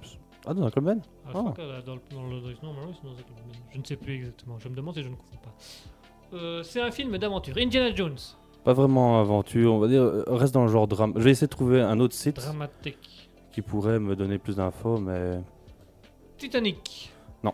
Ah, 0.45 0.53
dans 0.53 0.63
un 0.65 0.69
club 0.71 0.85
med 0.85 0.99
Ah, 1.25 1.29
je 1.29 1.37
crois 1.37 1.51
que 1.51 1.61
là, 1.61 1.81
dans 1.81 1.95
le, 1.95 2.01
dans 2.11 2.21
le- 2.23 2.39
non, 2.63 2.73
mais 2.73 2.85
oui, 2.87 2.93
c'est 2.95 3.03
dans 3.07 3.11
un 3.13 3.15
club. 3.15 3.37
Je 3.73 3.77
ne 3.77 3.83
sais 3.83 3.95
plus 3.97 4.15
exactement. 4.15 4.57
Je 4.59 4.69
me 4.69 4.75
demande 4.75 4.95
si 4.95 5.03
je 5.03 5.09
ne 5.09 5.15
confonds 5.15 5.37
pas. 5.43 5.53
Euh, 6.37 6.63
c'est 6.63 6.81
un 6.81 6.91
film 6.91 7.17
d'aventure. 7.17 7.55
Indiana 7.57 7.93
Jones, 7.93 8.17
Pas 8.63 8.73
vraiment 8.73 9.19
aventure, 9.19 9.73
on 9.73 9.79
va 9.79 9.87
dire. 9.87 10.01
euh, 10.03 10.23
Reste 10.27 10.53
dans 10.53 10.63
le 10.63 10.71
genre 10.71 10.87
drame. 10.87 11.13
Je 11.15 11.21
vais 11.23 11.31
essayer 11.31 11.47
de 11.47 11.51
trouver 11.51 11.81
un 11.81 11.99
autre 11.99 12.13
site 12.13 12.35
dramatique. 12.37 13.29
qui 13.51 13.61
pourrait 13.63 13.99
me 13.99 14.15
donner 14.15 14.37
plus 14.37 14.55
d'infos, 14.55 14.99
mais. 14.99 15.41
Titanic. 16.37 17.11
Non. 17.43 17.53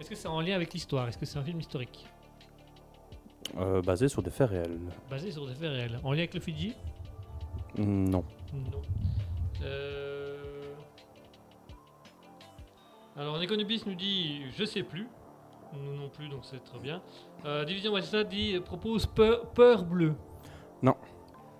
Est-ce 0.00 0.10
que 0.10 0.16
c'est 0.16 0.28
en 0.28 0.40
lien 0.40 0.54
avec 0.56 0.72
l'histoire? 0.74 1.08
Est-ce 1.08 1.16
que 1.18 1.24
c'est 1.26 1.38
un 1.38 1.44
film 1.44 1.60
historique? 1.60 2.06
Euh, 3.58 3.82
basé 3.82 4.08
sur 4.08 4.22
des 4.22 4.30
faits 4.30 4.50
réels. 4.50 4.78
basé 5.10 5.30
sur 5.30 5.46
des 5.46 5.54
faits 5.54 5.70
réels 5.70 6.00
En 6.04 6.12
lien 6.12 6.18
avec 6.18 6.34
le 6.34 6.40
Fidji 6.40 6.74
Mm, 7.78 8.08
Non. 8.10 8.24
Non. 8.52 8.82
Euh... 9.62 10.74
Alors, 13.16 13.38
Nekonubis 13.38 13.82
nous 13.86 13.94
dit 13.94 14.42
Je 14.56 14.64
sais 14.64 14.82
plus. 14.82 15.06
Nous 15.74 15.94
non 15.96 16.10
plus, 16.10 16.28
donc 16.28 16.40
c'est 16.42 16.62
très 16.62 16.78
bien. 16.78 17.00
Euh, 17.46 17.64
Division 17.64 17.92
Batista 17.92 18.24
dit 18.24 18.60
propose 18.64 19.06
peur, 19.06 19.46
peur 19.52 19.84
bleue. 19.84 20.14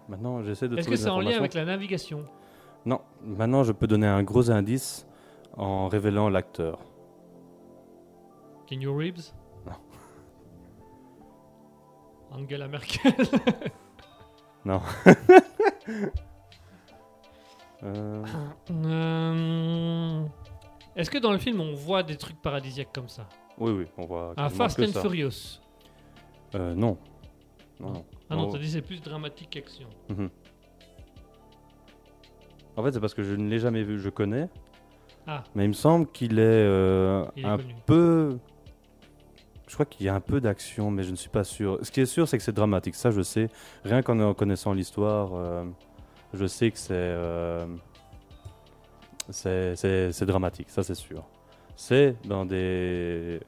Maintenant, 0.08 0.42
j'essaie 0.42 0.68
de 0.68 0.76
Est-ce 0.76 0.88
que 0.88 0.96
c'est 0.96 1.08
en 1.08 1.20
lien 1.20 1.38
avec 1.38 1.54
la 1.54 1.64
navigation 1.64 2.26
Non, 2.84 3.00
maintenant, 3.22 3.62
je 3.62 3.72
peux 3.72 3.86
donner 3.86 4.08
un 4.08 4.22
gros 4.24 4.50
indice 4.50 5.06
en 5.56 5.88
révélant 5.88 6.28
l'acteur. 6.28 6.80
Keanu 8.66 8.88
Reeves 8.88 9.32
Non. 9.32 9.41
Angela 12.32 12.68
Merkel 12.68 13.12
Euh, 17.84 18.22
Euh, 18.70 20.22
Est-ce 20.94 21.10
que 21.10 21.18
dans 21.18 21.32
le 21.32 21.38
film 21.38 21.60
on 21.60 21.74
voit 21.74 22.02
des 22.04 22.16
trucs 22.16 22.40
paradisiaques 22.40 22.92
comme 22.92 23.08
ça? 23.08 23.26
Oui, 23.58 23.72
oui, 23.72 23.86
on 23.98 24.04
voit. 24.06 24.34
Quasiment 24.36 24.56
Fast 24.64 24.76
que 24.76 24.84
and 24.84 24.92
ça. 24.92 25.00
Furious 25.00 25.60
Euh, 26.54 26.74
non. 26.74 26.96
Non, 27.80 27.92
non. 27.92 28.04
Ah 28.30 28.36
non, 28.36 28.46
Oh. 28.48 28.52
t'as 28.52 28.58
dit 28.58 28.70
c'est 28.70 28.82
plus 28.82 29.00
dramatique 29.02 29.50
qu'action. 29.50 29.88
Mhm. 30.10 30.30
En 32.76 32.82
fait, 32.84 32.92
c'est 32.92 33.00
parce 33.00 33.14
que 33.14 33.22
je 33.22 33.34
ne 33.34 33.48
l'ai 33.48 33.58
jamais 33.58 33.82
vu. 33.82 33.98
Je 33.98 34.08
connais. 34.08 34.48
Ah. 35.26 35.42
Mais 35.54 35.64
il 35.64 35.68
me 35.68 35.72
semble 35.74 36.06
qu'il 36.10 36.38
est, 36.38 36.42
euh, 36.42 37.24
Il 37.36 37.44
est 37.44 37.48
un 37.48 37.56
connu. 37.56 37.74
peu. 37.86 38.38
Je 39.72 39.76
crois 39.78 39.86
qu'il 39.86 40.04
y 40.04 40.10
a 40.10 40.14
un 40.14 40.20
peu 40.20 40.38
d'action, 40.38 40.90
mais 40.90 41.02
je 41.02 41.10
ne 41.12 41.16
suis 41.16 41.30
pas 41.30 41.44
sûr. 41.44 41.78
Ce 41.80 41.90
qui 41.90 42.02
est 42.02 42.04
sûr, 42.06 42.28
c'est 42.28 42.36
que 42.36 42.44
c'est 42.44 42.52
dramatique. 42.52 42.94
Ça, 42.94 43.10
je 43.10 43.22
sais. 43.22 43.48
Rien 43.86 44.02
qu'en 44.02 44.20
en 44.20 44.34
connaissant 44.34 44.74
l'histoire, 44.74 45.30
euh, 45.34 45.64
je 46.34 46.44
sais 46.44 46.70
que 46.70 46.76
c'est. 46.78 46.92
euh, 46.92 47.64
c'est- 49.30 50.24
dramatique, 50.26 50.68
ça, 50.68 50.82
c'est 50.82 50.94
sûr. 50.94 51.24
C'est 51.74 52.16
dans 52.26 52.44
des. 52.44 53.40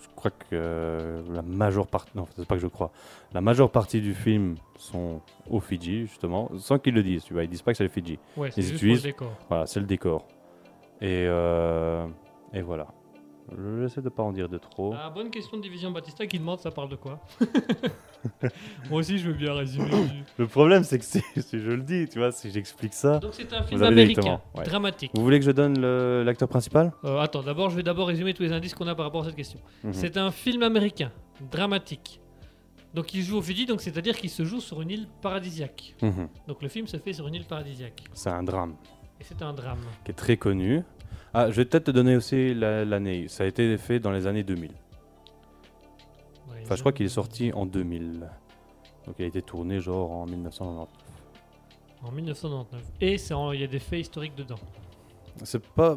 Je 0.00 0.08
crois 0.16 0.32
que 0.32 0.46
euh, 0.52 1.22
la 1.32 1.42
majeure 1.42 1.86
partie. 1.86 2.10
Non, 2.16 2.26
c'est 2.36 2.44
pas 2.44 2.56
que 2.56 2.60
je 2.60 2.66
crois. 2.66 2.90
La 3.32 3.40
majeure 3.40 3.70
partie 3.70 4.00
du 4.00 4.14
film 4.14 4.56
sont 4.76 5.20
aux 5.48 5.60
Fidji, 5.60 6.02
justement, 6.08 6.50
sans 6.58 6.80
qu'ils 6.80 6.94
le 6.94 7.04
disent. 7.04 7.22
Tu 7.22 7.34
vois, 7.34 7.44
ils 7.44 7.48
disent 7.48 7.62
pas 7.62 7.70
que 7.70 7.78
c'est 7.78 7.84
les 7.84 7.88
Fidji. 7.88 8.18
Ouais, 8.36 8.50
c'est 8.50 8.62
le 8.62 8.98
décor. 8.98 9.30
Voilà, 9.48 9.66
c'est 9.66 9.78
le 9.78 9.86
décor. 9.86 10.26
Et, 11.00 11.24
euh, 11.28 12.04
et 12.52 12.62
voilà. 12.62 12.88
J'essaie 13.80 14.00
de 14.00 14.08
pas 14.08 14.22
en 14.22 14.32
dire 14.32 14.48
de 14.48 14.58
trop. 14.58 14.94
Ah, 14.96 15.10
bonne 15.10 15.30
question 15.30 15.56
de 15.56 15.62
Division 15.62 15.90
Batista 15.90 16.26
qui 16.26 16.38
demande 16.38 16.60
ça 16.60 16.70
parle 16.70 16.88
de 16.88 16.96
quoi? 16.96 17.20
Moi 18.90 19.00
aussi 19.00 19.18
je 19.18 19.28
veux 19.28 19.34
bien 19.34 19.52
résumer. 19.52 19.90
Le 20.38 20.46
problème, 20.46 20.84
c'est 20.84 20.98
que 20.98 21.04
si, 21.04 21.20
si 21.36 21.58
je 21.58 21.70
le 21.70 21.82
dis, 21.82 22.08
tu 22.08 22.18
vois, 22.18 22.32
si 22.32 22.50
j'explique 22.50 22.94
ça. 22.94 23.18
Donc 23.18 23.34
c'est 23.34 23.52
un 23.52 23.62
film 23.62 23.82
américain, 23.82 24.40
ouais. 24.54 24.64
dramatique. 24.64 25.10
Vous 25.14 25.22
voulez 25.22 25.38
que 25.38 25.44
je 25.44 25.50
donne 25.50 25.80
l'acteur 26.24 26.48
principal? 26.48 26.92
Euh, 27.04 27.18
attends, 27.18 27.42
d'abord 27.42 27.70
je 27.70 27.76
vais 27.76 27.82
d'abord 27.82 28.06
résumer 28.08 28.32
tous 28.32 28.42
les 28.42 28.52
indices 28.52 28.74
qu'on 28.74 28.86
a 28.86 28.94
par 28.94 29.06
rapport 29.06 29.22
à 29.22 29.26
cette 29.26 29.36
question. 29.36 29.60
Mhm. 29.84 29.92
C'est 29.92 30.16
un 30.16 30.30
film 30.30 30.62
américain, 30.62 31.10
dramatique. 31.50 32.20
Donc 32.94 33.14
il 33.14 33.22
joue 33.22 33.38
au 33.38 33.42
Fidji, 33.42 33.66
donc 33.66 33.80
c'est-à-dire 33.80 34.16
qu'il 34.16 34.30
se 34.30 34.44
joue 34.44 34.60
sur 34.60 34.80
une 34.82 34.90
île 34.90 35.08
paradisiaque. 35.20 35.94
Mhm. 36.02 36.28
Donc 36.46 36.62
le 36.62 36.68
film 36.68 36.86
se 36.86 36.96
fait 36.98 37.12
sur 37.12 37.26
une 37.26 37.34
île 37.34 37.44
paradisiaque. 37.46 38.04
C'est 38.12 38.30
un 38.30 38.42
drame 38.42 38.76
Et 39.20 39.24
c'est 39.24 39.42
un 39.42 39.52
drame. 39.52 39.80
qui 40.04 40.10
est 40.10 40.14
très 40.14 40.36
connu. 40.36 40.82
Ah, 41.34 41.50
je 41.50 41.56
vais 41.56 41.64
peut-être 41.64 41.84
te 41.84 41.90
donner 41.90 42.16
aussi 42.16 42.54
la- 42.54 42.84
l'année. 42.84 43.26
Ça 43.28 43.44
a 43.44 43.46
été 43.46 43.76
fait 43.78 43.98
dans 44.00 44.10
les 44.10 44.26
années 44.26 44.42
2000. 44.42 44.70
Ouais, 46.50 46.60
Enfin, 46.64 46.74
je 46.76 46.80
crois 46.80 46.92
qu'il 46.92 47.06
est 47.06 47.10
sorti 47.10 47.52
en 47.54 47.66
2000. 47.66 48.28
Donc 49.06 49.16
il 49.18 49.24
a 49.24 49.28
été 49.28 49.42
tourné 49.42 49.80
genre 49.80 50.10
en 50.10 50.26
1990. 50.26 50.92
En 52.04 52.10
1999. 52.12 52.82
Et 53.00 53.14
il 53.54 53.60
y 53.60 53.64
a 53.64 53.66
des 53.66 53.78
faits 53.78 54.00
historiques 54.00 54.34
dedans. 54.34 54.58
C'est 55.44 55.64
pas. 55.66 55.96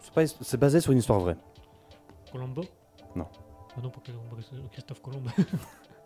C'est 0.00 0.12
pas. 0.12 0.26
C'est 0.26 0.56
basé 0.60 0.80
sur 0.80 0.92
une 0.92 0.98
histoire 0.98 1.20
vraie. 1.20 1.36
Colombo? 2.30 2.62
Non. 3.14 3.26
Ah 3.76 3.80
non, 3.82 3.90
pas 3.90 4.00
Colombo, 4.04 4.36
Christophe 4.72 5.00
Colomb. 5.02 5.22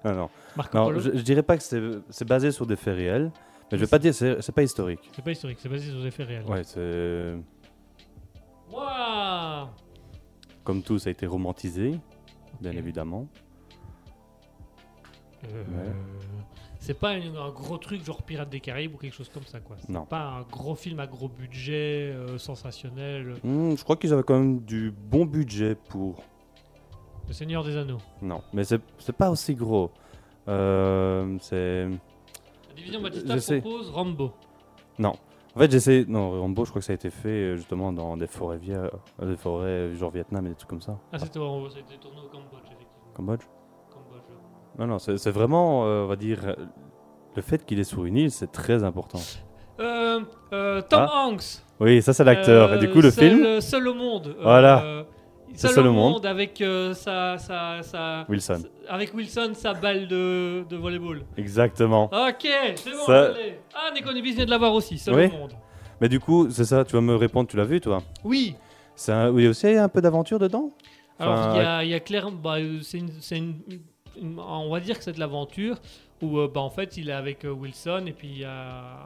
Ah 0.02 0.12
non. 0.12 0.30
Marco 0.56 0.78
Non, 0.78 0.84
Polo. 0.86 0.98
je, 1.00 1.10
je 1.14 1.20
dirais 1.22 1.42
pas 1.42 1.58
que 1.58 1.62
c'est 1.62 2.24
basé 2.24 2.52
sur 2.52 2.64
des 2.66 2.76
faits 2.76 2.96
réels. 2.96 3.30
Mais 3.70 3.76
je 3.76 3.84
vais 3.84 3.90
pas 3.90 3.98
dire 3.98 4.14
c'est 4.14 4.40
c'est 4.40 4.52
pas 4.54 4.62
historique. 4.62 5.10
C'est 5.14 5.22
pas 5.22 5.30
historique, 5.32 5.58
c'est 5.60 5.68
basé 5.68 5.90
sur 5.90 6.02
des 6.02 6.10
faits 6.10 6.26
réels. 6.26 6.46
Ouais, 6.46 6.64
c'est. 6.64 7.34
Comme 10.64 10.82
tout, 10.82 10.98
ça 10.98 11.08
a 11.08 11.12
été 11.12 11.26
romantisé, 11.26 11.98
bien 12.60 12.72
évidemment. 12.72 13.26
Euh, 15.44 15.64
Ouais. 15.64 15.92
C'est 16.78 16.94
pas 16.98 17.14
une- 17.14 17.36
un 17.36 17.50
gros 17.50 17.76
truc 17.76 18.02
genre 18.04 18.22
Pirates 18.22 18.48
des 18.48 18.60
Caraïbes 18.60 18.94
ou 18.94 18.98
quelque 18.98 19.14
chose 19.14 19.28
comme 19.28 19.44
ça 19.44 19.60
quoi. 19.60 19.76
Non. 19.88 20.06
pas 20.06 20.22
un 20.22 20.42
gros 20.42 20.74
film 20.74 20.98
à 21.00 21.06
gros 21.06 21.28
budget, 21.28 22.10
euh, 22.14 22.38
sensationnel. 22.38 23.34
Hmm, 23.44 23.74
je 23.76 23.82
crois 23.84 23.96
qu'ils 23.96 24.12
avaient 24.14 24.22
quand 24.22 24.38
même 24.38 24.60
du 24.60 24.90
bon 24.90 25.26
budget 25.26 25.74
pour. 25.74 26.22
Le 27.28 27.34
Seigneur 27.34 27.62
des 27.64 27.76
Anneaux. 27.76 27.98
Non, 28.22 28.42
mais 28.54 28.64
c'est 28.64 28.80
pas 29.16 29.30
aussi 29.30 29.54
gros. 29.54 29.90
Euh, 30.48 31.36
c'est. 31.42 31.84
La 32.68 32.74
division 32.74 33.02
Batista 33.02 33.60
propose 33.60 33.90
Rambo. 33.90 34.32
Non. 34.98 35.12
En 35.56 35.58
fait, 35.60 35.70
j'essaie. 35.70 36.04
Non, 36.06 36.40
Rambo, 36.40 36.64
je 36.64 36.70
crois 36.70 36.80
que 36.80 36.86
ça 36.86 36.92
a 36.92 36.94
été 36.94 37.10
fait 37.10 37.28
euh, 37.28 37.56
justement 37.56 37.92
dans 37.92 38.16
des 38.16 38.26
forêts, 38.28 38.58
via... 38.58 38.90
des 39.20 39.36
forêts 39.36 39.66
euh, 39.66 39.96
genre 39.96 40.10
Vietnam 40.10 40.46
et 40.46 40.50
des 40.50 40.54
trucs 40.54 40.70
comme 40.70 40.80
ça. 40.80 40.96
Ah, 41.12 41.18
c'était 41.18 41.38
Rambo, 41.40 41.68
ça 41.68 41.78
a 41.78 41.80
été 41.80 41.96
tourné 41.98 42.18
au 42.18 42.28
Cambodge, 42.28 42.66
effectivement. 42.66 43.12
Cambodge? 43.14 43.40
Cambodge. 43.92 44.22
Non, 44.78 44.86
non, 44.86 44.98
c'est 44.98 45.30
vraiment, 45.30 45.84
euh, 45.86 46.04
on 46.04 46.06
va 46.06 46.16
dire, 46.16 46.40
euh, 46.46 46.54
le 47.34 47.42
fait 47.42 47.64
qu'il 47.66 47.80
est 47.80 47.84
sur 47.84 48.04
une 48.04 48.16
île, 48.16 48.30
c'est 48.30 48.52
très 48.52 48.84
important. 48.84 49.18
Euh, 49.80 50.20
euh, 50.52 50.82
Tom 50.82 51.06
Ah. 51.10 51.26
Hanks. 51.26 51.62
Oui, 51.80 52.00
ça 52.02 52.12
c'est 52.12 52.24
l'acteur. 52.24 52.70
Euh, 52.70 52.76
et 52.76 52.78
du 52.78 52.90
coup, 52.90 53.00
le 53.00 53.10
seul, 53.10 53.30
film, 53.30 53.44
euh, 53.44 53.60
Seul 53.60 53.88
au 53.88 53.94
monde. 53.94 54.28
euh, 54.38 54.42
Voilà. 54.42 55.04
C'est 55.54 55.78
au 55.78 55.92
monde, 55.92 56.24
avec 56.26 56.60
euh, 56.60 56.94
sa, 56.94 57.36
sa, 57.38 57.82
sa- 57.82 58.24
Wilson. 58.28 58.62
avec 58.88 59.12
Wilson 59.14 59.50
sa 59.54 59.74
balle 59.74 60.06
de, 60.08 60.64
de 60.68 60.76
volleyball. 60.76 61.22
Exactement. 61.36 62.04
Ok, 62.04 62.46
c'est 62.76 62.90
bon, 62.92 63.04
Ça-. 63.06 63.32
Ah, 63.74 63.90
Nekonibis 63.94 64.34
vient 64.34 64.44
de 64.44 64.50
l'avoir 64.50 64.72
aussi, 64.74 64.98
Seul 64.98 65.14
Oui. 65.14 65.28
monde. 65.30 65.52
Mais 66.00 66.08
du 66.08 66.18
coup, 66.20 66.48
c'est 66.50 66.64
ça, 66.64 66.84
tu 66.84 66.92
vas 66.94 67.00
me 67.02 67.14
répondre, 67.16 67.48
tu 67.48 67.56
l'as 67.56 67.64
vu 67.64 67.80
toi? 67.80 68.02
Oui. 68.24 68.54
Un- 69.08 69.36
Il 69.36 69.44
y 69.44 69.46
a 69.46 69.50
aussi 69.50 69.66
un 69.68 69.88
peu 69.88 70.00
d'aventure 70.00 70.38
dedans? 70.38 70.70
Alors, 71.18 71.82
il 71.82 71.88
y 71.88 71.94
a, 71.94 72.00
clairement. 72.00 72.30
bah, 72.32 72.56
c'est 72.82 72.98
une, 72.98 73.10
c'est 73.20 73.36
une- 73.38 73.60
une- 74.20 74.38
on 74.38 74.70
va 74.70 74.80
dire 74.80 74.96
que 74.98 75.04
c'est 75.04 75.12
de 75.12 75.20
l'aventure 75.20 75.76
où, 76.22 76.38
euh, 76.38 76.50
bah, 76.52 76.60
en 76.60 76.70
fait, 76.70 76.96
il 76.96 77.08
est 77.10 77.12
avec 77.12 77.44
euh, 77.44 77.50
Wilson 77.50 78.04
et 78.06 78.12
puis. 78.12 78.44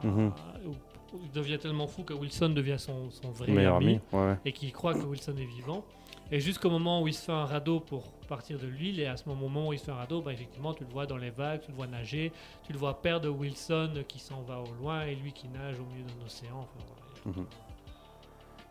Mhm. 0.03 0.31
il 1.23 1.31
devient 1.33 1.57
tellement 1.57 1.87
fou 1.87 2.03
que 2.03 2.13
Wilson 2.13 2.49
devient 2.49 2.75
son, 2.77 3.09
son 3.09 3.31
vrai 3.31 3.49
ami, 3.49 3.65
ami. 3.65 3.99
Ouais, 4.11 4.19
ouais. 4.19 4.37
et 4.45 4.51
qu'il 4.51 4.71
croit 4.73 4.93
que 4.93 4.99
Wilson 5.05 5.33
est 5.39 5.45
vivant. 5.45 5.83
Et 6.31 6.39
jusqu'au 6.39 6.69
moment 6.69 7.01
où 7.01 7.07
il 7.07 7.13
se 7.13 7.23
fait 7.23 7.31
un 7.31 7.45
radeau 7.45 7.79
pour 7.79 8.11
partir 8.27 8.57
de 8.57 8.67
l'île, 8.67 8.99
et 8.99 9.05
à 9.05 9.15
ce 9.15 9.29
moment 9.29 9.67
où 9.67 9.73
il 9.73 9.79
se 9.79 9.85
fait 9.85 9.91
un 9.91 9.95
radeau, 9.95 10.21
bah, 10.21 10.33
effectivement, 10.33 10.73
tu 10.73 10.83
le 10.83 10.89
vois 10.89 11.05
dans 11.05 11.17
les 11.17 11.29
vagues, 11.29 11.61
tu 11.61 11.71
le 11.71 11.77
vois 11.77 11.87
nager, 11.87 12.31
tu 12.63 12.73
le 12.73 12.79
vois 12.79 13.01
perdre 13.01 13.29
Wilson 13.29 14.03
qui 14.07 14.19
s'en 14.19 14.41
va 14.41 14.59
au 14.59 14.73
loin 14.81 15.03
et 15.03 15.15
lui 15.15 15.31
qui 15.33 15.47
nage 15.47 15.79
au 15.79 15.85
milieu 15.85 16.03
d'un 16.03 16.25
océan. 16.25 16.67
Mhm. 17.25 17.45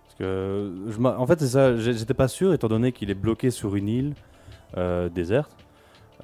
Parce 0.04 0.14
que 0.18 0.72
je 0.88 1.00
en 1.00 1.26
fait, 1.26 1.40
c'est 1.40 1.48
ça, 1.48 1.76
j'étais 1.76 2.14
pas 2.14 2.28
sûr 2.28 2.52
étant 2.52 2.68
donné 2.68 2.92
qu'il 2.92 3.10
est 3.10 3.14
bloqué 3.14 3.50
sur 3.50 3.76
une 3.76 3.88
île 3.88 4.14
euh, 4.76 5.08
déserte. 5.08 5.63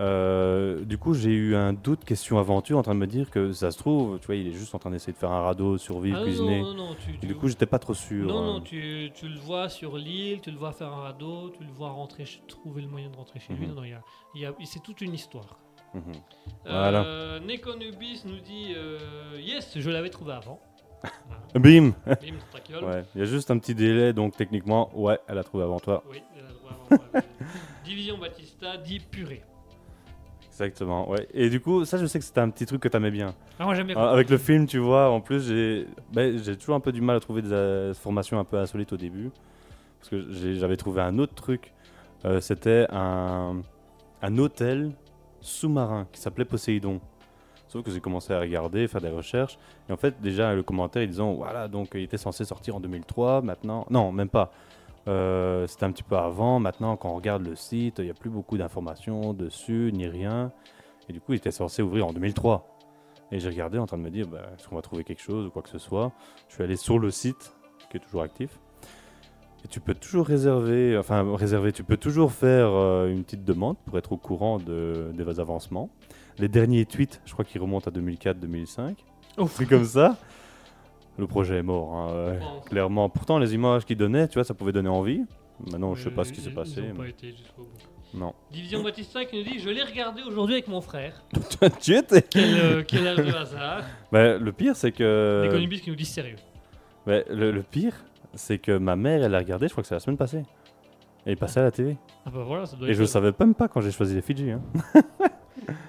Euh, 0.00 0.82
du 0.84 0.96
coup, 0.96 1.12
j'ai 1.12 1.30
eu 1.30 1.54
un 1.54 1.74
doute 1.74 2.04
question 2.06 2.38
aventure 2.38 2.78
en 2.78 2.82
train 2.82 2.94
de 2.94 3.00
me 3.00 3.06
dire 3.06 3.30
que 3.30 3.52
ça 3.52 3.70
se 3.70 3.76
trouve, 3.76 4.18
tu 4.18 4.26
vois, 4.26 4.34
il 4.34 4.46
est 4.48 4.52
juste 4.52 4.74
en 4.74 4.78
train 4.78 4.90
d'essayer 4.90 5.12
de 5.12 5.18
faire 5.18 5.30
un 5.30 5.42
radeau, 5.42 5.76
survivre, 5.76 6.18
Ah 6.20 6.24
cuisiner. 6.24 6.62
non, 6.62 6.68
non, 6.74 6.86
non, 6.88 6.94
tu, 6.94 7.10
Et 7.14 7.18
tu- 7.18 7.26
du 7.26 7.34
coup, 7.34 7.48
j'étais 7.48 7.66
pas 7.66 7.78
trop 7.78 7.92
sûr. 7.92 8.26
Non, 8.26 8.40
euh. 8.42 8.46
non, 8.46 8.60
tu, 8.62 9.10
tu 9.14 9.28
le 9.28 9.38
vois 9.38 9.68
sur 9.68 9.98
l'île, 9.98 10.40
tu 10.40 10.50
le 10.50 10.56
vois 10.56 10.72
faire 10.72 10.88
un 10.92 11.02
radeau, 11.02 11.50
tu 11.50 11.62
le 11.64 11.70
vois 11.70 11.90
rentrer, 11.90 12.24
trouver 12.48 12.80
le 12.82 12.88
moyen 12.88 13.10
de 13.10 13.16
rentrer 13.16 13.40
chez 13.40 13.52
lui. 13.52 13.66
Mhm. 13.66 13.74
Non, 13.74 13.80
non, 13.82 13.84
il 13.84 13.90
y 13.90 13.94
a, 13.94 14.02
il 14.34 14.40
y 14.40 14.46
a- 14.46 14.54
c'est 14.64 14.82
toute 14.82 15.02
une 15.02 15.12
histoire. 15.12 15.58
Mhm. 15.92 16.02
Voilà. 16.64 17.04
Euh, 17.04 17.40
Nekonubis 17.40 18.22
nous 18.24 18.38
dit 18.40 18.72
euh, 18.76 18.98
Yes, 19.40 19.72
je 19.78 19.90
l'avais 19.90 20.08
trouvé 20.10 20.32
avant. 20.32 20.60
Bim 21.54 21.92
Bim, 22.06 22.38
Strakiol. 22.48 22.84
Ouais, 22.84 23.04
il 23.14 23.18
y 23.18 23.22
a 23.22 23.26
juste 23.26 23.50
un 23.50 23.58
petit 23.58 23.74
délai, 23.74 24.12
donc 24.12 24.36
techniquement, 24.36 24.90
ouais, 24.94 25.18
elle 25.28 25.38
a 25.38 25.44
trouvé 25.44 25.64
avant 25.64 25.80
toi. 25.80 26.04
Oui, 26.10 26.22
elle 26.38 26.44
a 26.44 26.48
trouvé 26.48 26.70
avant 26.70 27.04
moi. 27.12 27.22
Division 27.84 28.18
Batista 28.18 28.76
dit 28.76 29.00
purée. 29.00 29.42
Exactement, 30.60 31.08
ouais. 31.10 31.26
Et 31.32 31.48
du 31.48 31.60
coup, 31.60 31.84
ça, 31.84 31.96
je 31.96 32.04
sais 32.06 32.18
que 32.18 32.24
c'était 32.24 32.40
un 32.40 32.50
petit 32.50 32.66
truc 32.66 32.80
que 32.82 32.88
t'aimais 32.88 33.10
bien. 33.10 33.34
Ah, 33.58 33.64
moi 33.64 33.74
j'aime 33.74 33.86
bien. 33.86 33.96
Ah, 33.98 34.10
Avec 34.10 34.28
le 34.28 34.36
film, 34.38 34.66
tu 34.66 34.78
vois, 34.78 35.08
en 35.10 35.20
plus, 35.20 35.48
j'ai 35.48 35.86
ben, 36.12 36.38
j'ai 36.42 36.56
toujours 36.56 36.74
un 36.74 36.80
peu 36.80 36.92
du 36.92 37.00
mal 37.00 37.16
à 37.16 37.20
trouver 37.20 37.42
des 37.42 37.52
euh, 37.52 37.94
formations 37.94 38.38
un 38.38 38.44
peu 38.44 38.58
insolites 38.58 38.92
au 38.92 38.96
début. 38.96 39.30
Parce 39.98 40.10
que 40.10 40.30
j'ai- 40.32 40.54
j'avais 40.56 40.76
trouvé 40.76 41.00
un 41.02 41.18
autre 41.18 41.34
truc. 41.34 41.72
Euh, 42.24 42.40
C'était 42.40 42.86
un, 42.90 43.62
un 44.22 44.38
hôtel 44.38 44.92
sous-marin 45.40 46.06
qui 46.12 46.20
s'appelait 46.20 46.44
Poséidon. 46.44 47.00
Sauf 47.68 47.84
que 47.84 47.90
j'ai 47.90 48.00
commencé 48.00 48.32
à 48.32 48.40
regarder, 48.40 48.88
faire 48.88 49.00
des 49.00 49.08
recherches. 49.10 49.56
Et 49.88 49.92
en 49.92 49.96
fait, 49.96 50.20
déjà, 50.20 50.52
le 50.54 50.62
commentaire, 50.62 51.02
ils 51.02 51.08
disant, 51.08 51.32
voilà, 51.34 51.68
donc 51.68 51.90
il 51.94 52.02
était 52.02 52.18
censé 52.18 52.44
sortir 52.44 52.76
en 52.76 52.80
2003, 52.80 53.42
maintenant. 53.42 53.86
Non, 53.90 54.10
même 54.12 54.28
pas. 54.28 54.52
Euh, 55.08 55.66
C'était 55.66 55.84
un 55.84 55.92
petit 55.92 56.02
peu 56.02 56.16
avant. 56.16 56.60
Maintenant, 56.60 56.96
quand 56.96 57.10
on 57.10 57.16
regarde 57.16 57.46
le 57.46 57.54
site, 57.54 57.98
il 57.98 58.04
n'y 58.04 58.10
a 58.10 58.14
plus 58.14 58.30
beaucoup 58.30 58.58
d'informations 58.58 59.32
dessus, 59.32 59.90
ni 59.94 60.06
rien. 60.06 60.52
Et 61.08 61.12
du 61.12 61.20
coup, 61.20 61.32
il 61.32 61.36
était 61.36 61.50
censé 61.50 61.82
ouvrir 61.82 62.06
en 62.06 62.12
2003. 62.12 62.66
Et 63.32 63.38
j'ai 63.38 63.48
regardé 63.48 63.78
en 63.78 63.86
train 63.86 63.98
de 63.98 64.02
me 64.02 64.10
dire, 64.10 64.26
bah, 64.26 64.42
est-ce 64.56 64.68
qu'on 64.68 64.76
va 64.76 64.82
trouver 64.82 65.04
quelque 65.04 65.22
chose 65.22 65.46
ou 65.46 65.50
quoi 65.50 65.62
que 65.62 65.68
ce 65.68 65.78
soit 65.78 66.12
Je 66.48 66.54
suis 66.54 66.62
allé 66.62 66.76
sur 66.76 66.98
le 66.98 67.10
site, 67.10 67.54
qui 67.90 67.96
est 67.96 68.00
toujours 68.00 68.22
actif. 68.22 68.58
Et 69.64 69.68
tu 69.68 69.80
peux 69.80 69.94
toujours 69.94 70.26
réserver, 70.26 70.96
enfin 70.96 71.36
réserver, 71.36 71.72
tu 71.72 71.84
peux 71.84 71.98
toujours 71.98 72.32
faire 72.32 72.68
euh, 72.70 73.08
une 73.08 73.24
petite 73.24 73.44
demande 73.44 73.76
pour 73.84 73.98
être 73.98 74.12
au 74.12 74.16
courant 74.16 74.58
de, 74.58 75.12
des 75.12 75.40
avancements. 75.40 75.90
Les 76.38 76.48
derniers 76.48 76.86
tweets, 76.86 77.20
je 77.26 77.32
crois 77.34 77.44
qu'ils 77.44 77.60
remontent 77.60 77.90
à 77.90 77.92
2004-2005. 77.92 78.94
Ouf. 79.38 79.54
truc 79.54 79.68
comme 79.68 79.84
ça. 79.84 80.16
Le 81.20 81.26
projet 81.26 81.58
est 81.58 81.62
mort, 81.62 81.94
hein, 81.94 82.34
clairement. 82.66 83.08
Pourtant, 83.08 83.38
les 83.38 83.54
images 83.54 83.84
qu'il 83.84 83.96
donnait, 83.96 84.26
tu 84.28 84.34
vois, 84.34 84.44
ça 84.44 84.54
pouvait 84.54 84.72
donner 84.72 84.88
envie. 84.88 85.22
Maintenant, 85.70 85.94
je 85.94 86.02
sais 86.04 86.08
Euh, 86.08 86.14
pas 86.14 86.24
ce 86.24 86.32
qui 86.32 86.40
s'est 86.40 86.48
ils- 86.48 86.54
passé. 86.54 86.80
Mais-. 86.98 87.14
Non. 88.14 88.32
Division 88.50 88.82
Batista 88.82 89.24
qui 89.26 89.36
nous 89.36 89.44
dit 89.44 89.58
Je 89.60 89.68
l'ai 89.68 89.82
regardé 89.84 90.22
aujourd'hui 90.26 90.54
avec 90.54 90.66
mon 90.68 90.80
frère. 90.80 91.22
tu 91.80 91.94
étais 91.94 92.22
Quel, 92.22 92.54
euh, 92.58 92.82
quel 92.86 93.06
âge 93.06 93.18
de 93.18 93.32
hasard. 93.32 93.82
Bah, 94.10 94.38
Le 94.38 94.52
pire, 94.52 94.74
c'est 94.74 94.90
que. 94.92 95.42
Les 95.44 95.50
Conubis 95.50 95.80
qui 95.82 95.90
nous 95.90 95.96
disent 95.96 96.08
sérieux. 96.12 96.36
bah, 97.06 97.18
le, 97.30 97.50
le 97.52 97.62
pire, 97.62 97.94
c'est 98.34 98.58
que 98.58 98.78
ma 98.78 98.96
mère, 98.96 99.22
elle 99.22 99.30
l'a 99.32 99.38
regardé, 99.38 99.68
je 99.68 99.72
crois 99.72 99.82
que 99.82 99.88
c'est 99.88 99.94
la 99.94 100.00
semaine 100.00 100.16
passée. 100.16 100.42
Et 101.26 101.32
il 101.32 101.36
passait 101.36 101.60
à 101.60 101.64
la 101.64 101.70
télé. 101.70 101.98
Ah 102.24 102.30
bah 102.34 102.42
voilà, 102.46 102.64
ça 102.64 102.76
doit 102.76 102.88
Et 102.88 102.92
être. 102.92 102.96
je 102.96 103.04
savais 103.04 103.30
même 103.38 103.54
pas 103.54 103.68
quand 103.68 103.82
j'ai 103.82 103.90
choisi 103.92 104.14
les 104.14 104.22
Fidji. 104.22 104.50
Hein. 104.52 104.62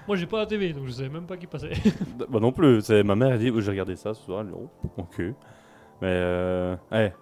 Moi 0.06 0.16
j'ai 0.16 0.26
pas 0.26 0.38
la 0.38 0.46
TV 0.46 0.72
donc 0.72 0.86
je 0.86 0.92
savais 0.92 1.08
même 1.08 1.26
pas 1.26 1.36
qui 1.36 1.46
passait. 1.46 1.72
bah 2.28 2.40
non 2.40 2.52
plus. 2.52 2.80
C'est 2.82 3.02
ma 3.02 3.14
mère, 3.14 3.32
elle 3.32 3.38
dit 3.38 3.50
oh, 3.54 3.60
J'ai 3.60 3.70
regardé 3.70 3.96
ça 3.96 4.14
ce 4.14 4.22
soir. 4.22 4.40
Elle 4.40 4.48
dit, 4.48 4.52
Oh, 4.56 4.68
ok. 4.98 5.18
Mais. 6.00 6.08
Euh... 6.10 6.76
Ouais. 6.90 7.14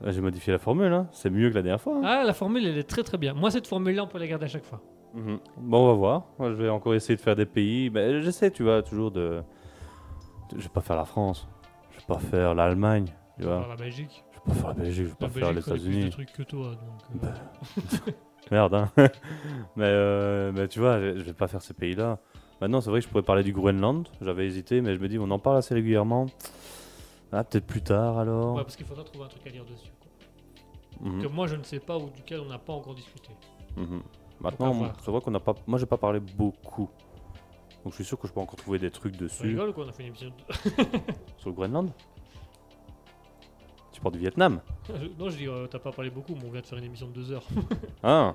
Là, 0.00 0.10
J'ai 0.10 0.20
modifié 0.20 0.52
la 0.52 0.58
formule, 0.58 0.92
hein. 0.92 1.06
c'est 1.12 1.30
mieux 1.30 1.50
que 1.50 1.54
la 1.54 1.62
dernière 1.62 1.80
fois. 1.80 1.96
hein. 1.98 2.02
ah 2.04 2.24
la 2.24 2.32
formule 2.32 2.66
elle 2.66 2.78
est 2.78 2.88
très 2.88 3.02
très 3.02 3.18
bien. 3.18 3.34
Moi 3.34 3.50
cette 3.50 3.66
formule 3.66 3.94
là 3.94 4.02
on 4.04 4.08
peut 4.08 4.18
la 4.18 4.26
garder 4.26 4.46
à 4.46 4.48
chaque 4.48 4.64
fois. 4.64 4.80
Mhm. 5.14 5.38
Bon, 5.58 5.84
on 5.84 5.86
va 5.88 5.92
voir. 5.92 6.22
Moi, 6.38 6.48
je 6.50 6.54
vais 6.54 6.68
encore 6.70 6.94
essayer 6.94 7.16
de 7.16 7.20
faire 7.20 7.36
des 7.36 7.44
pays. 7.44 7.90
Ben, 7.90 8.20
j'essaie, 8.22 8.50
tu 8.50 8.62
vois, 8.62 8.82
toujours 8.82 9.10
de. 9.10 9.42
Je 10.56 10.62
vais 10.62 10.68
pas 10.70 10.80
faire 10.80 10.96
la 10.96 11.04
France. 11.04 11.46
Je 11.92 11.98
vais 11.98 12.06
pas 12.06 12.18
faire 12.18 12.54
l'Allemagne. 12.54 13.12
Tu 13.38 13.44
vois. 13.44 13.60
Par 13.60 13.68
la 13.68 13.76
Belgique. 13.76 14.24
Je 14.32 14.38
vais 14.38 14.44
pas 14.46 14.54
faire 14.54 14.68
la 14.68 14.74
Belgique. 14.74 15.04
Je 15.04 15.10
vais 15.10 15.16
La 15.20 15.26
pas 15.28 15.28
faire 15.28 15.52
les 15.52 15.60
connaît 15.60 15.76
plus 15.76 15.84
de 15.84 15.90
États-Unis. 15.90 16.10
trucs 16.10 16.32
que 16.32 16.42
toi 16.44 16.70
donc. 16.70 17.24
euh, 17.24 18.10
Merde, 18.52 18.74
hein. 18.74 18.90
mais, 19.76 19.86
euh, 19.86 20.52
mais 20.54 20.68
tu 20.68 20.78
vois, 20.78 21.00
je 21.00 21.22
vais 21.22 21.32
pas 21.32 21.48
faire 21.48 21.62
ces 21.62 21.72
pays-là. 21.72 22.18
Maintenant, 22.60 22.82
c'est 22.82 22.90
vrai 22.90 23.00
que 23.00 23.06
je 23.06 23.08
pourrais 23.10 23.22
parler 23.22 23.42
du 23.42 23.52
Groenland. 23.52 24.06
J'avais 24.20 24.46
hésité, 24.46 24.82
mais 24.82 24.94
je 24.94 25.00
me 25.00 25.08
dis, 25.08 25.18
on 25.18 25.30
en 25.30 25.38
parle 25.38 25.56
assez 25.56 25.74
régulièrement. 25.74 26.26
Ah, 27.32 27.44
peut-être 27.44 27.66
plus 27.66 27.80
tard 27.80 28.18
alors. 28.18 28.54
Ouais 28.56 28.62
parce 28.62 28.76
qu'il 28.76 28.84
faudra 28.84 29.04
trouver 29.04 29.24
un 29.24 29.28
truc 29.28 29.46
à 29.46 29.50
dire 29.50 29.64
dessus. 29.64 29.90
quoi. 29.98 31.10
Mhm, 31.10 31.22
Que 31.22 31.28
moi 31.28 31.46
je 31.46 31.56
ne 31.56 31.62
sais 31.62 31.80
pas 31.80 31.96
ou 31.96 32.10
duquel 32.10 32.40
on 32.40 32.44
n'a 32.50 32.58
pas 32.58 32.74
encore 32.74 32.94
discuté. 32.94 33.30
mhm. 33.78 34.02
Maintenant, 34.38 34.92
c'est 35.02 35.10
vrai 35.10 35.20
qu'on 35.22 35.30
n'a 35.30 35.40
pas. 35.40 35.54
Moi, 35.68 35.78
j'ai 35.78 35.86
pas 35.86 35.96
parlé 35.96 36.18
beaucoup. 36.20 36.90
Donc, 37.84 37.92
je 37.92 37.94
suis 37.94 38.04
sûr 38.04 38.18
que 38.18 38.26
je 38.28 38.32
peux 38.32 38.40
encore 38.40 38.56
trouver 38.56 38.78
des 38.80 38.90
trucs 38.90 39.12
Tu 39.16 39.24
dessus. 39.24 39.46
rigoles 39.46 39.70
ou 39.70 39.72
quoi 39.72 39.84
On 39.86 39.88
a 39.88 39.92
fait 39.92 40.02
une 40.02 40.08
émission. 40.08 40.30
Sur 41.38 41.50
le 41.50 41.54
Groenland? 41.54 41.90
Parles 44.02 44.14
du 44.14 44.20
Vietnam 44.20 44.60
non 45.18 45.30
je 45.30 45.36
dis 45.36 45.46
euh, 45.48 45.66
t'as 45.68 45.78
pas 45.78 45.92
parlé 45.92 46.10
beaucoup 46.10 46.34
mais 46.34 46.42
on 46.46 46.50
vient 46.50 46.60
de 46.60 46.66
faire 46.66 46.78
une 46.78 46.84
émission 46.84 47.06
de 47.06 47.12
deux 47.12 47.32
heures. 47.32 47.46
Ah 48.02 48.34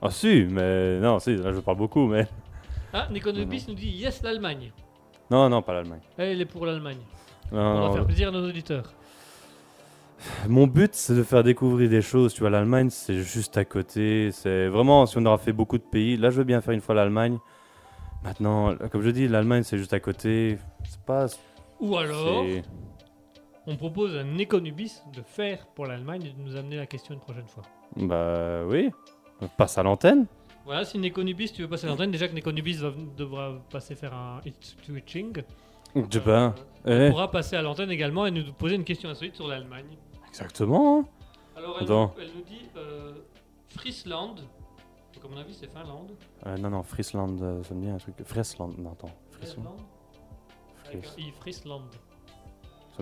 Ah, 0.00 0.10
si, 0.10 0.46
mais. 0.48 0.98
Non, 1.00 1.18
si, 1.18 1.36
là, 1.36 1.52
je 1.52 1.60
parle 1.60 1.78
beaucoup, 1.78 2.06
mais. 2.06 2.26
Ah 2.94 3.08
Nekonobis 3.10 3.64
nous 3.68 3.74
dit 3.74 3.88
yes 3.88 4.22
l'Allemagne. 4.22 4.70
Non, 5.30 5.48
non, 5.48 5.62
pas 5.62 5.72
l'Allemagne. 5.72 6.00
Elle 6.18 6.40
est 6.40 6.44
pour 6.44 6.66
l'Allemagne. 6.66 6.98
On 7.50 7.56
va 7.56 7.62
non, 7.88 7.92
faire 7.92 8.04
plaisir 8.04 8.28
à 8.28 8.30
nos 8.30 8.46
auditeurs. 8.46 8.92
Mon 10.48 10.66
but, 10.66 10.94
c'est 10.94 11.14
de 11.14 11.22
faire 11.22 11.42
découvrir 11.42 11.88
des 11.88 12.02
choses. 12.02 12.34
Tu 12.34 12.40
vois, 12.40 12.50
l'Allemagne, 12.50 12.90
c'est 12.90 13.22
juste 13.22 13.56
à 13.56 13.64
côté. 13.64 14.30
C'est 14.32 14.68
vraiment, 14.68 15.06
si 15.06 15.16
on 15.18 15.24
aura 15.24 15.38
fait 15.38 15.52
beaucoup 15.52 15.78
de 15.78 15.82
pays, 15.82 16.16
là, 16.18 16.30
je 16.30 16.36
veux 16.38 16.44
bien 16.44 16.60
faire 16.60 16.74
une 16.74 16.80
fois 16.80 16.94
l'Allemagne. 16.94 17.38
Maintenant, 18.24 18.76
comme 18.90 19.02
je 19.02 19.10
dis, 19.10 19.26
l'Allemagne, 19.26 19.62
c'est 19.62 19.78
juste 19.78 19.94
à 19.94 20.00
côté. 20.00 20.58
C'est 20.84 21.00
pas. 21.00 21.26
Ou 21.80 21.96
alors, 21.96 22.44
on 23.66 23.76
propose 23.76 24.16
à 24.16 24.24
Nekonubis 24.24 25.02
de 25.14 25.22
faire 25.22 25.66
pour 25.68 25.86
l'Allemagne 25.86 26.24
et 26.26 26.32
de 26.32 26.40
nous 26.40 26.56
amener 26.56 26.76
la 26.76 26.86
question 26.86 27.14
une 27.14 27.20
prochaine 27.20 27.46
fois. 27.46 27.62
Bah 27.96 28.64
oui. 28.66 28.90
On 29.40 29.48
passe 29.48 29.78
à 29.78 29.82
l'antenne. 29.82 30.26
Voilà, 30.64 30.84
si 30.84 30.98
Nekonubis, 30.98 31.52
tu 31.52 31.62
veux 31.62 31.68
passer 31.68 31.86
l'antenne, 31.88 32.10
déjà 32.12 32.28
que 32.28 32.34
Nekonubis 32.34 32.76
va- 32.76 32.92
devra 33.16 33.54
passer 33.70 33.94
faire 33.96 34.14
un 34.14 34.40
hit 34.44 34.76
switching. 34.84 35.42
Je 35.94 36.18
pas. 36.20 36.54
Elle 36.84 37.02
Eh, 37.02 37.10
pourra 37.10 37.30
passer 37.30 37.56
à 37.56 37.62
l'antenne 37.62 37.90
également 37.90 38.26
et 38.26 38.30
nous 38.30 38.52
poser 38.52 38.76
une 38.76 38.84
question 38.84 39.08
insolite 39.10 39.34
sur 39.36 39.46
l'Allemagne. 39.48 39.96
exactement. 40.28 41.04
Alors, 41.56 41.76
elle, 41.80 41.86
nous, 41.88 42.10
elle 42.20 42.30
nous 42.36 42.42
dit 42.44 42.62
euh, 42.76 43.12
Friesland. 43.68 44.36
Donc, 45.14 45.24
à 45.24 45.28
mon 45.28 45.36
avis, 45.36 45.52
c'est 45.54 45.70
Finlande. 45.70 46.12
Euh, 46.46 46.56
non, 46.56 46.70
non, 46.70 46.82
Friesland, 46.82 47.38
euh, 47.42 47.62
ça 47.62 47.74
me 47.74 47.82
dit 47.82 47.88
un 47.90 47.98
truc. 47.98 48.14
Friesland, 48.24 48.72
non, 48.78 48.92
attends. 48.92 49.10
Friesland. 49.32 49.76
Friesland 50.84 51.28
un 51.28 51.32
Friesland. 51.40 51.82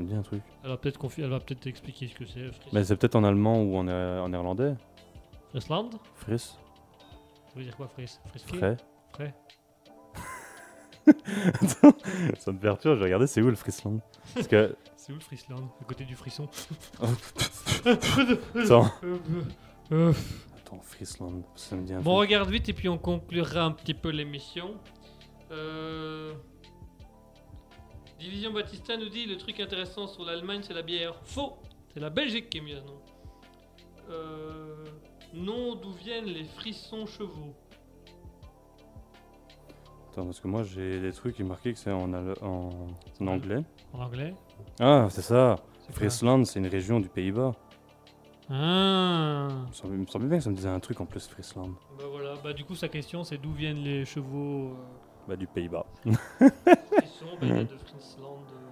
Ça 0.00 0.04
me 0.04 0.08
dit 0.08 0.14
un 0.14 0.22
truc. 0.22 0.42
Elle 0.64 0.70
va 0.70 0.76
peut-être 0.78 0.98
confi- 0.98 1.22
elle 1.22 1.28
va 1.28 1.40
peut-être 1.40 1.66
expliquer 1.66 2.08
ce 2.08 2.14
que 2.14 2.24
c'est. 2.24 2.50
Mais 2.72 2.84
c'est 2.84 2.96
peut-être 2.96 3.16
en 3.16 3.24
allemand 3.24 3.60
ou 3.62 3.76
en, 3.76 3.86
euh, 3.86 4.18
en 4.20 4.30
néerlandais. 4.30 4.74
Friesland? 5.50 5.90
Fris. 6.14 6.38
Ça 6.38 6.56
veut 7.56 7.64
dire 7.64 7.76
quoi, 7.76 7.86
Fries 7.88 8.18
Friski 8.28 8.56
Frais. 8.56 8.76
Frais. 9.12 9.34
Ça 12.38 12.52
me 12.52 12.58
perturbe, 12.58 12.98
je 12.98 13.02
regardais 13.04 13.26
c'est 13.26 13.42
où 13.42 13.48
le 13.50 13.56
Friesland? 13.56 14.00
Parce 14.34 14.46
que. 14.48 14.74
C'est 14.96 15.12
où 15.12 15.16
le 15.16 15.20
Friesland? 15.20 15.68
À 15.80 15.84
côté 15.84 16.04
du 16.04 16.14
frisson. 16.14 16.46
Attends, 18.54 18.84
attends, 20.58 20.80
Friesland, 20.82 21.42
ça 21.56 21.74
me 21.76 21.84
dit 21.84 21.92
un 21.94 22.00
Bon, 22.00 22.16
truc. 22.18 22.28
regarde 22.28 22.50
vite 22.50 22.68
et 22.68 22.72
puis 22.74 22.88
on 22.88 22.98
conclura 22.98 23.62
un 23.64 23.72
petit 23.72 23.94
peu 23.94 24.10
l'émission. 24.10 24.74
Euh, 25.50 26.32
Division 28.20 28.52
Batista 28.52 28.96
nous 28.96 29.08
dit 29.08 29.26
le 29.26 29.36
truc 29.36 29.58
intéressant 29.60 30.06
sur 30.06 30.24
l'Allemagne, 30.24 30.60
c'est 30.62 30.74
la 30.74 30.82
bière. 30.82 31.14
Faux 31.24 31.54
C'est 31.94 32.00
la 32.00 32.10
Belgique 32.10 32.50
qui 32.50 32.58
est 32.58 32.60
mieux, 32.60 32.80
non 32.80 33.00
euh... 34.10 34.84
Non, 35.32 35.74
d'où 35.76 35.92
viennent 35.92 36.24
les 36.26 36.44
frissons 36.44 37.06
chevaux 37.06 37.54
Attends, 40.10 40.24
parce 40.24 40.40
que 40.40 40.48
moi 40.48 40.64
j'ai 40.64 41.00
des 41.00 41.12
trucs 41.12 41.36
qui 41.36 41.44
marqués 41.44 41.72
que 41.72 41.78
c'est 41.78 41.92
en, 41.92 42.12
al- 42.12 42.34
en... 42.42 42.70
en 43.20 43.26
anglais. 43.28 43.62
En 43.92 44.00
anglais 44.00 44.34
Ah, 44.80 45.06
c'est 45.08 45.22
ça. 45.22 45.56
C'est 45.86 45.94
Friesland, 45.94 46.44
c'est 46.46 46.58
une 46.58 46.66
région 46.66 46.98
du 47.00 47.08
Pays-Bas. 47.08 47.52
Ah 48.50 49.46
Il 49.48 49.68
me 49.68 49.72
semblait- 49.72 49.96
il 49.96 50.00
me 50.00 50.06
semblait 50.06 50.28
bien 50.28 50.38
que 50.38 50.44
ça 50.44 50.50
me 50.50 50.56
disait 50.56 50.68
un 50.68 50.80
truc 50.80 51.00
en 51.00 51.06
plus, 51.06 51.28
Friesland. 51.28 51.72
Bah 51.96 52.04
voilà, 52.10 52.34
bah 52.42 52.52
du 52.52 52.64
coup 52.64 52.74
sa 52.74 52.88
question 52.88 53.22
c'est 53.22 53.38
d'où 53.38 53.52
viennent 53.52 53.84
les 53.84 54.04
chevaux 54.04 54.74
Bah, 55.28 55.36
du 55.36 55.46
Pays-Bas. 55.46 55.86
de 57.26 57.76
Friesland. 57.76 58.38
euh. 58.52 58.66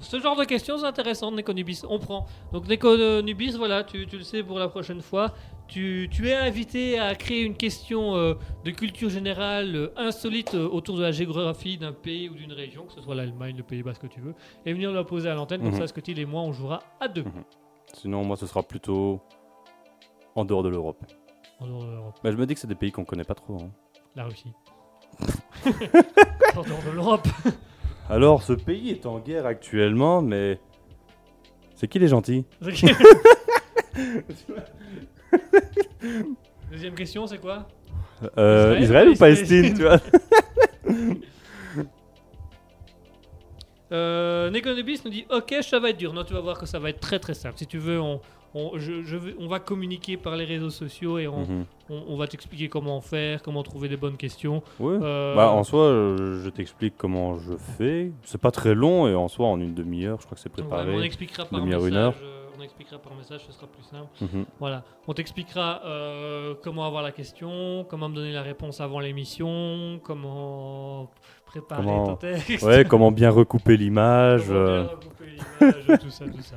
Ce 0.00 0.18
genre 0.18 0.34
de 0.36 0.44
questions 0.44 0.78
c'est 0.78 0.86
intéressant, 0.86 1.30
Nekonubis, 1.30 1.82
on 1.88 1.98
prend. 2.00 2.26
Donc 2.52 2.66
Nekonubis, 2.68 3.52
voilà, 3.56 3.84
tu, 3.84 4.06
tu 4.08 4.16
le 4.18 4.24
sais 4.24 4.42
pour 4.42 4.58
la 4.58 4.68
prochaine 4.68 5.00
fois. 5.00 5.32
Tu, 5.68 6.08
tu 6.10 6.28
es 6.28 6.34
invité 6.34 6.98
à 6.98 7.14
créer 7.14 7.42
une 7.42 7.56
question 7.56 8.14
euh, 8.16 8.34
de 8.64 8.70
culture 8.72 9.08
générale 9.08 9.74
euh, 9.76 9.88
insolite 9.96 10.54
euh, 10.54 10.68
autour 10.68 10.96
de 10.98 11.02
la 11.02 11.12
géographie 11.12 11.78
d'un 11.78 11.92
pays 11.92 12.28
ou 12.28 12.34
d'une 12.34 12.52
région, 12.52 12.84
que 12.84 12.92
ce 12.92 13.00
soit 13.00 13.14
l'Allemagne, 13.14 13.56
le 13.56 13.62
Pays-Bas, 13.62 13.94
ce 13.94 14.00
que 14.00 14.06
tu 14.08 14.20
veux, 14.20 14.34
et 14.66 14.72
venir 14.74 14.90
la 14.92 15.04
poser 15.04 15.30
à 15.30 15.34
l'antenne, 15.34 15.62
comme 15.62 15.70
Mhm. 15.70 15.78
ça 15.78 15.86
Scotty 15.86 16.12
et 16.12 16.26
moi 16.26 16.42
on 16.42 16.52
jouera 16.52 16.80
à 17.00 17.08
deux. 17.08 17.24
Sinon, 17.94 18.24
moi, 18.24 18.36
ce 18.36 18.46
sera 18.46 18.62
plutôt 18.62 19.20
en 20.34 20.44
dehors 20.44 20.62
de 20.62 20.68
l'Europe. 20.68 21.02
En 21.60 21.66
dehors 21.66 21.84
de 21.84 21.90
l'Europe. 21.92 22.18
Bah, 22.24 22.30
je 22.32 22.36
me 22.36 22.44
dis 22.44 22.54
que 22.54 22.60
c'est 22.60 22.66
des 22.66 22.74
pays 22.74 22.90
qu'on 22.90 23.04
connaît 23.04 23.24
pas 23.24 23.34
trop. 23.34 23.54
hein. 23.62 23.70
La 24.16 24.24
Russie. 24.24 24.52
De 25.64 26.90
l'Europe. 26.94 27.28
Alors, 28.08 28.42
ce 28.42 28.52
pays 28.52 28.90
est 28.90 29.06
en 29.06 29.18
guerre 29.18 29.46
actuellement, 29.46 30.20
mais. 30.22 30.58
C'est 31.76 31.88
qui 31.88 31.98
les 31.98 32.08
gentils? 32.08 32.44
Deuxième 36.70 36.94
question, 36.94 37.26
c'est 37.26 37.38
quoi? 37.38 37.66
Euh, 38.38 38.76
Israël? 38.80 38.82
Israël 38.82 39.08
ou 39.08 39.16
Palestine, 39.16 39.74
tu 39.74 39.82
vois? 39.82 39.98
Euh, 43.92 44.50
nous 44.50 45.10
dit 45.10 45.26
Ok, 45.30 45.54
ça 45.60 45.78
va 45.78 45.90
être 45.90 45.98
dur. 45.98 46.14
Non, 46.14 46.24
tu 46.24 46.32
vas 46.32 46.40
voir 46.40 46.58
que 46.58 46.64
ça 46.64 46.78
va 46.78 46.88
être 46.88 47.00
très 47.00 47.18
très 47.18 47.34
simple. 47.34 47.58
Si 47.58 47.66
tu 47.66 47.76
veux, 47.78 48.00
on, 48.00 48.20
on, 48.54 48.72
je, 48.78 49.02
je 49.02 49.16
vais- 49.16 49.34
on 49.38 49.48
va 49.48 49.60
communiquer 49.60 50.16
par 50.16 50.36
les 50.36 50.44
réseaux 50.44 50.70
sociaux 50.70 51.18
et 51.18 51.26
on, 51.28 51.40
Mhm. 51.40 51.64
on- 51.90 52.02
on 52.08 52.16
va 52.16 52.26
t'expliquer 52.26 52.68
comment 52.68 53.00
faire, 53.00 53.42
comment 53.42 53.62
trouver 53.62 53.88
les 53.88 53.96
bonnes 53.96 54.16
questions. 54.16 54.62
Euh, 54.80 55.34
Bah, 55.34 55.50
en 55.50 55.64
soi, 55.64 55.88
je 56.18 56.48
t'explique 56.50 56.94
comment 56.96 57.38
je 57.38 57.54
fais. 57.56 58.12
C'est 58.24 58.40
pas 58.40 58.50
très 58.50 58.74
long 58.74 59.06
et 59.08 59.14
en 59.14 59.28
soi, 59.28 59.46
en 59.46 59.58
une 59.60 59.74
demi-heure, 59.74 60.18
je 60.20 60.26
crois 60.26 60.34
que 60.36 60.40
c'est 60.42 60.50
ouais, 60.50 60.62
préparé. 60.62 60.94
on 60.94 61.02
expliquera 61.02 61.44
par 61.46 61.64
message. 61.64 61.88
une 61.88 61.94
heure. 61.96 62.14
euh, 62.22 62.38
on 62.58 62.62
expliquera 62.62 62.98
par 62.98 63.14
message, 63.16 63.40
ce 63.46 63.52
sera 63.52 63.66
plus 63.66 63.82
simple. 63.82 64.06
Mhm. 64.20 64.44
Voilà, 64.60 64.84
on 65.08 65.14
t'expliquera 65.14 65.80
euh, 65.86 66.54
comment 66.62 66.84
avoir 66.86 67.02
la 67.02 67.10
question, 67.10 67.84
comment 67.88 68.08
me 68.08 68.14
donner 68.14 68.32
la 68.32 68.42
réponse 68.42 68.80
avant 68.80 69.00
l'émission, 69.00 69.98
comment 70.04 71.10
préparer 71.46 71.82
Comment- 71.82 72.06
ton 72.08 72.16
texte. 72.16 72.62
Ouais, 72.62 72.84
comment 72.84 73.10
bien 73.10 73.30
recouper 73.30 73.76
l'image. 73.76 74.44
Comment 74.46 74.58
euh, 74.58 74.82
bien 74.82 74.90
recouper 74.90 75.24
l'image, 75.26 75.98
tout 76.00 76.10
ça, 76.10 76.24
tout 76.26 76.42
ça. 76.42 76.56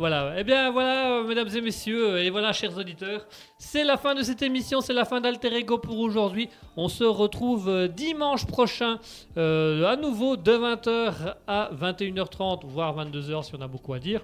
Voilà, 0.00 0.40
et 0.40 0.44
bien 0.44 0.70
voilà, 0.70 1.18
euh, 1.18 1.24
mesdames 1.24 1.50
et 1.54 1.60
messieurs, 1.60 2.16
et 2.20 2.30
voilà, 2.30 2.54
chers 2.54 2.74
auditeurs, 2.78 3.26
c'est 3.58 3.84
la 3.84 3.98
fin 3.98 4.14
de 4.14 4.22
cette 4.22 4.40
émission, 4.40 4.80
c'est 4.80 4.94
la 4.94 5.04
fin 5.04 5.20
d'Alter 5.20 5.52
Ego 5.54 5.76
pour 5.76 5.98
aujourd'hui. 5.98 6.48
On 6.78 6.88
se 6.88 7.04
retrouve 7.04 7.68
euh, 7.68 7.86
dimanche 7.86 8.46
prochain, 8.46 8.98
euh, 9.36 9.84
à 9.86 9.96
nouveau 9.96 10.38
de 10.38 10.52
20h 10.52 11.34
à 11.46 11.70
21h30, 11.78 12.60
voire 12.64 12.96
22h 12.96 13.42
si 13.44 13.54
on 13.54 13.60
a 13.60 13.68
beaucoup 13.68 13.92
à 13.92 13.98
dire. 13.98 14.22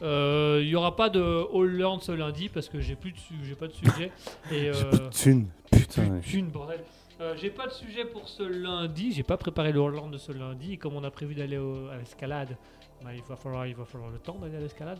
Euh, 0.00 0.60
Il 0.62 0.68
n'y 0.68 0.74
aura 0.76 0.96
pas 0.96 1.10
de 1.10 1.20
All 1.54 1.68
Learn 1.76 2.00
ce 2.00 2.12
lundi 2.12 2.48
parce 2.48 2.70
que 2.70 2.80
j'ai 2.80 2.94
plus 2.96 3.12
de 3.12 3.18
su- 3.18 3.34
j'ai 3.44 3.54
pas 3.54 3.66
de 3.66 3.74
sujet. 3.74 4.10
Et, 4.50 4.70
euh, 4.70 4.72
de 4.92 5.10
thunes. 5.10 5.46
Putain. 5.70 6.20
Thune, 6.22 6.46
bordel. 6.48 6.80
Euh, 7.20 7.34
j'ai 7.36 7.50
pas 7.50 7.66
de 7.66 7.72
sujet 7.72 8.06
pour 8.06 8.28
ce 8.30 8.44
lundi. 8.44 9.12
J'ai 9.12 9.22
pas 9.24 9.36
préparé 9.36 9.72
le 9.72 9.78
Hollande 9.80 10.10
de 10.12 10.16
ce 10.18 10.32
lundi. 10.32 10.78
Comme 10.78 10.96
on 10.96 11.04
a 11.04 11.10
prévu 11.10 11.34
d'aller 11.34 11.58
au- 11.58 11.88
à 11.92 11.98
l'escalade, 11.98 12.56
bah, 13.04 13.10
il, 13.14 13.22
va 13.22 13.36
falloir, 13.36 13.66
il 13.66 13.74
va 13.74 13.84
falloir 13.84 14.10
le 14.10 14.18
temps 14.18 14.36
d'aller 14.40 14.56
à 14.56 14.60
l'escalade. 14.60 14.98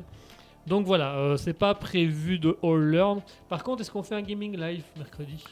Donc 0.66 0.86
voilà, 0.86 1.14
euh, 1.16 1.36
c'est 1.36 1.52
pas 1.54 1.74
prévu 1.74 2.38
de 2.38 2.56
All 2.62 2.80
Learn. 2.90 3.20
Par 3.48 3.64
contre, 3.64 3.80
est-ce 3.80 3.90
qu'on 3.90 4.02
fait 4.02 4.14
un 4.14 4.22
gaming 4.22 4.56
live 4.56 4.84
mercredi? 4.96 5.42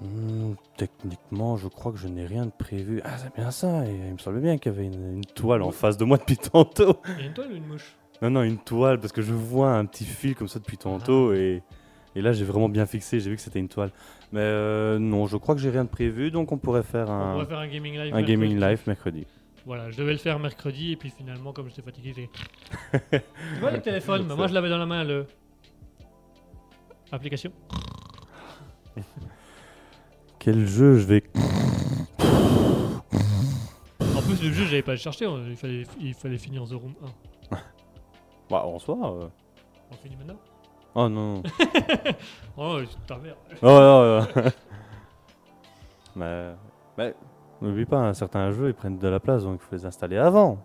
Hmm, 0.00 0.54
techniquement, 0.76 1.56
je 1.56 1.68
crois 1.68 1.92
que 1.92 1.98
je 1.98 2.08
n'ai 2.08 2.26
rien 2.26 2.46
de 2.46 2.50
prévu. 2.50 3.00
Ah, 3.04 3.18
c'est 3.18 3.34
bien 3.34 3.50
ça. 3.50 3.86
et 3.86 3.90
il 4.08 4.12
me 4.14 4.18
semblait 4.18 4.40
bien 4.40 4.58
qu'il 4.58 4.72
y 4.72 4.74
avait 4.74 4.86
une, 4.86 5.16
une 5.18 5.24
toile 5.24 5.62
en 5.62 5.70
face 5.70 5.96
de 5.96 6.04
moi 6.04 6.16
depuis 6.16 6.36
tantôt. 6.52 6.96
Une 7.20 7.32
toile 7.32 7.52
ou 7.52 7.56
une 7.56 7.66
mouche? 7.66 7.94
Non, 8.20 8.30
non, 8.30 8.42
une 8.42 8.58
toile, 8.58 8.98
parce 8.98 9.12
que 9.12 9.22
je 9.22 9.32
vois 9.32 9.70
un 9.74 9.84
petit 9.84 10.04
fil 10.04 10.34
comme 10.34 10.48
ça 10.48 10.58
depuis 10.58 10.76
tantôt. 10.78 11.32
Et, 11.34 11.62
et 12.16 12.22
là, 12.22 12.32
j'ai 12.32 12.44
vraiment 12.44 12.68
bien 12.68 12.86
fixé. 12.86 13.20
J'ai 13.20 13.30
vu 13.30 13.36
que 13.36 13.42
c'était 13.42 13.58
une 13.58 13.68
toile. 13.68 13.90
Mais 14.32 14.40
euh, 14.40 14.98
non, 14.98 15.26
je 15.26 15.36
crois 15.36 15.54
que 15.54 15.60
j'ai 15.60 15.70
rien 15.70 15.84
de 15.84 15.88
prévu. 15.88 16.30
Donc, 16.30 16.50
on 16.50 16.56
pourrait 16.58 16.82
faire 16.82 17.08
On 17.08 17.12
un, 17.12 17.36
va 17.38 17.46
faire 17.46 17.58
un 17.58 17.68
gaming 17.68 17.94
live. 17.98 18.14
un 18.14 18.22
gaming 18.22 18.58
mercredi. 18.58 18.70
live 18.70 18.82
mercredi. 18.86 19.26
Voilà, 19.64 19.90
je 19.90 19.96
devais 19.96 20.12
le 20.12 20.18
faire 20.18 20.38
mercredi 20.40 20.92
et 20.92 20.96
puis 20.96 21.10
finalement, 21.10 21.52
comme 21.52 21.68
j'étais 21.68 21.82
fatigué, 21.82 22.12
j'ai. 22.16 22.30
tu 23.54 23.60
vois 23.60 23.70
le 23.70 23.80
téléphone, 23.80 24.26
bah, 24.26 24.34
moi 24.34 24.46
je 24.48 24.54
l'avais 24.54 24.68
dans 24.68 24.78
la 24.78 24.86
main 24.86 25.04
le. 25.04 25.26
Application. 27.12 27.52
Quel 30.38 30.66
jeu 30.66 30.98
je 30.98 31.06
vais. 31.06 31.22
En 34.16 34.22
plus, 34.22 34.42
le 34.42 34.52
jeu, 34.52 34.64
j'avais 34.66 34.82
pas 34.82 34.96
chercher, 34.96 35.26
on- 35.26 35.44
il 35.46 35.56
fallait, 35.56 35.84
il 36.00 36.14
fallait 36.14 36.38
finir 36.38 36.64
The 36.64 36.72
Room 36.72 36.94
1. 37.52 37.56
Bah, 38.50 38.64
en 38.66 38.78
soi. 38.78 38.96
euh, 39.00 39.28
On 39.90 39.94
finit 39.96 40.16
maintenant? 40.16 40.36
Oh 40.94 41.08
non. 41.08 41.42
Oh, 42.56 42.80
c'est 42.90 43.06
ta 43.06 43.16
mère. 43.18 43.36
Oh, 43.62 43.68
oh, 43.68 44.20
oh. 44.36 44.40
mais. 46.16 46.52
Mais. 46.98 47.14
N'oublie 47.62 47.84
pas, 47.86 47.98
un 47.98 48.12
certain 48.14 48.50
jeu, 48.50 48.68
ils 48.68 48.74
prennent 48.74 48.98
de 48.98 49.08
la 49.08 49.20
place, 49.20 49.44
donc 49.44 49.60
il 49.62 49.64
faut 49.64 49.74
les 49.76 49.86
installer 49.86 50.16
avant. 50.18 50.58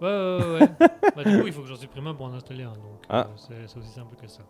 Ouais, 0.00 0.08
ouais, 0.08 0.60
ouais. 0.60 0.68
bah, 1.16 1.24
du 1.24 1.40
coup, 1.40 1.46
il 1.46 1.52
faut 1.52 1.62
que 1.62 1.68
j'en 1.68 1.76
supprime 1.76 2.06
un 2.06 2.14
pour 2.14 2.26
en 2.26 2.32
installer 2.34 2.64
un. 2.64 2.72
Donc, 2.72 3.02
Ah. 3.08 3.26
euh, 3.50 3.64
c'est 3.66 3.78
aussi 3.78 3.88
simple 3.90 4.14
que 4.20 4.28
ça. 4.28 4.42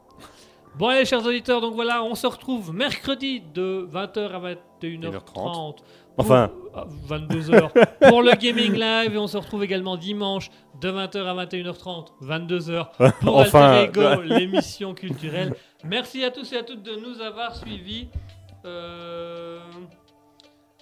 Bon, 0.76 0.86
allez, 0.88 1.04
chers 1.04 1.24
auditeurs, 1.24 1.60
donc 1.60 1.74
voilà, 1.74 2.02
on 2.04 2.14
se 2.14 2.26
retrouve 2.28 2.72
mercredi 2.72 3.40
de 3.40 3.88
20h 3.90 4.30
à 4.32 4.54
21h30. 4.84 5.78
Enfin. 6.16 6.50
22h 7.08 7.70
pour 8.08 8.22
le 8.22 8.32
gaming 8.36 8.74
live 8.74 9.14
et 9.14 9.18
on 9.18 9.26
se 9.26 9.36
retrouve 9.36 9.64
également 9.64 9.96
dimanche 9.96 10.50
de 10.80 10.88
20h 10.90 11.18
à 11.24 11.44
21h30, 11.46 12.08
22h 12.22 12.86
pour 13.20 13.36
Enfin, 13.38 13.70
Alter 13.72 14.00
Ego, 14.16 14.22
l'émission 14.24 14.94
culturelle. 14.94 15.54
Merci 15.84 16.22
à 16.24 16.30
tous 16.30 16.52
et 16.52 16.58
à 16.58 16.62
toutes 16.62 16.82
de 16.82 16.94
nous 16.94 17.20
avoir 17.20 17.56
suivis. 17.56 18.08
Euh, 18.64 19.58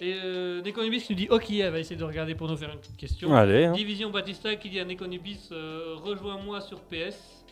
Et 0.01 0.13
euh, 0.23 0.61
Nekonibis 0.61 1.01
qui 1.01 1.13
nous 1.13 1.17
dit 1.17 1.27
Ok, 1.29 1.51
elle 1.51 1.71
va 1.71 1.79
essayer 1.79 1.97
de 1.97 2.03
regarder 2.05 2.33
pour 2.35 2.47
nous 2.47 2.55
faire 2.55 2.71
une 2.71 2.79
petite 2.79 2.95
question. 2.97 3.33
Allez. 3.35 3.65
hein. 3.65 3.73
Division 3.73 4.09
Batista 4.11 4.55
qui 4.55 4.69
dit 4.69 4.79
à 4.79 4.85
Nekonibis 4.85 5.49
euh, 5.51 5.95
Rejoins-moi 6.01 6.61
sur 6.61 6.79
PS. 6.81 7.45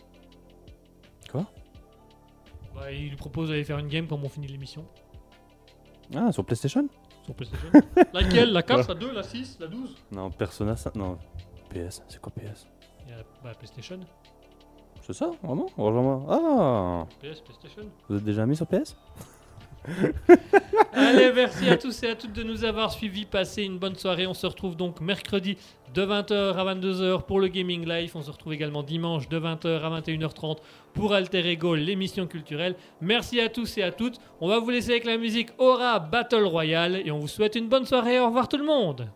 Quoi? 1.30 1.46
Bah, 2.74 2.92
Il 2.92 3.10
lui 3.10 3.16
propose 3.18 3.50
d'aller 3.50 3.66
faire 3.66 3.80
une 3.80 3.90
game 3.90 4.08
quand 4.08 4.20
on 4.24 4.30
finit 4.30 4.48
l'émission. 4.48 4.86
Ah, 6.16 6.32
sur 6.32 6.46
PlayStation? 6.46 6.88
Sur 7.26 7.36
PlayStation. 7.36 7.70
Laquelle? 8.14 8.54
La 8.54 8.64
4, 8.64 8.88
la 8.88 8.96
2, 8.96 9.12
la 9.12 9.24
6, 9.24 9.58
la 9.60 9.68
12 9.68 9.96
Non, 10.14 10.32
Persona 10.32 10.78
5. 10.78 10.96
Non. 10.96 11.18
PS. 11.70 12.02
C'est 12.08 12.22
quoi 12.22 12.32
PS 12.32 12.66
Il 13.06 13.12
y 13.12 13.14
a 13.14 13.24
bah, 13.44 13.52
PlayStation. 13.56 14.00
C'est 15.02 15.12
ça 15.14 15.32
Vraiment? 15.44 15.68
Rejoins-moi. 15.78 16.26
Ah 16.30 17.06
PS, 17.22 17.42
PlayStation. 17.42 17.84
Vous 18.08 18.18
êtes 18.18 18.24
déjà 18.24 18.46
mis 18.46 18.56
sur 18.56 18.68
PS 18.68 18.96
Allez, 20.94 21.32
merci 21.34 21.70
à 21.70 21.78
tous 21.78 22.04
et 22.04 22.10
à 22.10 22.16
toutes 22.16 22.34
de 22.34 22.44
nous 22.44 22.64
avoir 22.64 22.92
suivis. 22.92 23.26
Passez 23.26 23.64
une 23.64 23.78
bonne 23.78 23.96
soirée. 23.96 24.28
On 24.28 24.34
se 24.34 24.46
retrouve 24.46 24.76
donc 24.76 25.00
mercredi 25.00 25.58
de 25.94 26.06
20h 26.06 26.56
à 26.56 26.76
22h 26.76 27.24
pour 27.24 27.40
le 27.40 27.48
Gaming 27.48 27.88
Life. 27.88 28.16
On 28.16 28.22
se 28.22 28.32
retrouve 28.32 28.54
également 28.54 28.84
dimanche 28.84 29.30
de 29.30 29.40
20h 29.40 29.82
à 29.82 30.02
21h30 30.02 30.58
pour 30.94 31.14
Alter 31.14 31.50
Ego, 31.50 31.76
l'émission 31.76 32.28
culturelle. 32.28 32.76
Merci 33.02 33.40
à 33.40 33.50
tous 33.50 33.78
et 33.78 33.84
à 33.84 33.92
toutes. 33.92 34.20
On 34.42 34.48
va 34.48 34.60
vous 34.60 34.70
laisser 34.70 34.92
avec 34.92 35.06
la 35.06 35.18
musique 35.18 35.50
Aura 35.58 36.00
Battle 36.00 36.46
Royale 36.46 37.02
et 37.06 37.12
on 37.12 37.20
vous 37.20 37.28
souhaite 37.28 37.56
une 37.56 37.70
bonne 37.70 37.86
soirée. 37.86 38.20
Au 38.20 38.28
revoir 38.28 38.50
tout 38.50 38.58
le 38.58 38.66
monde. 38.66 39.10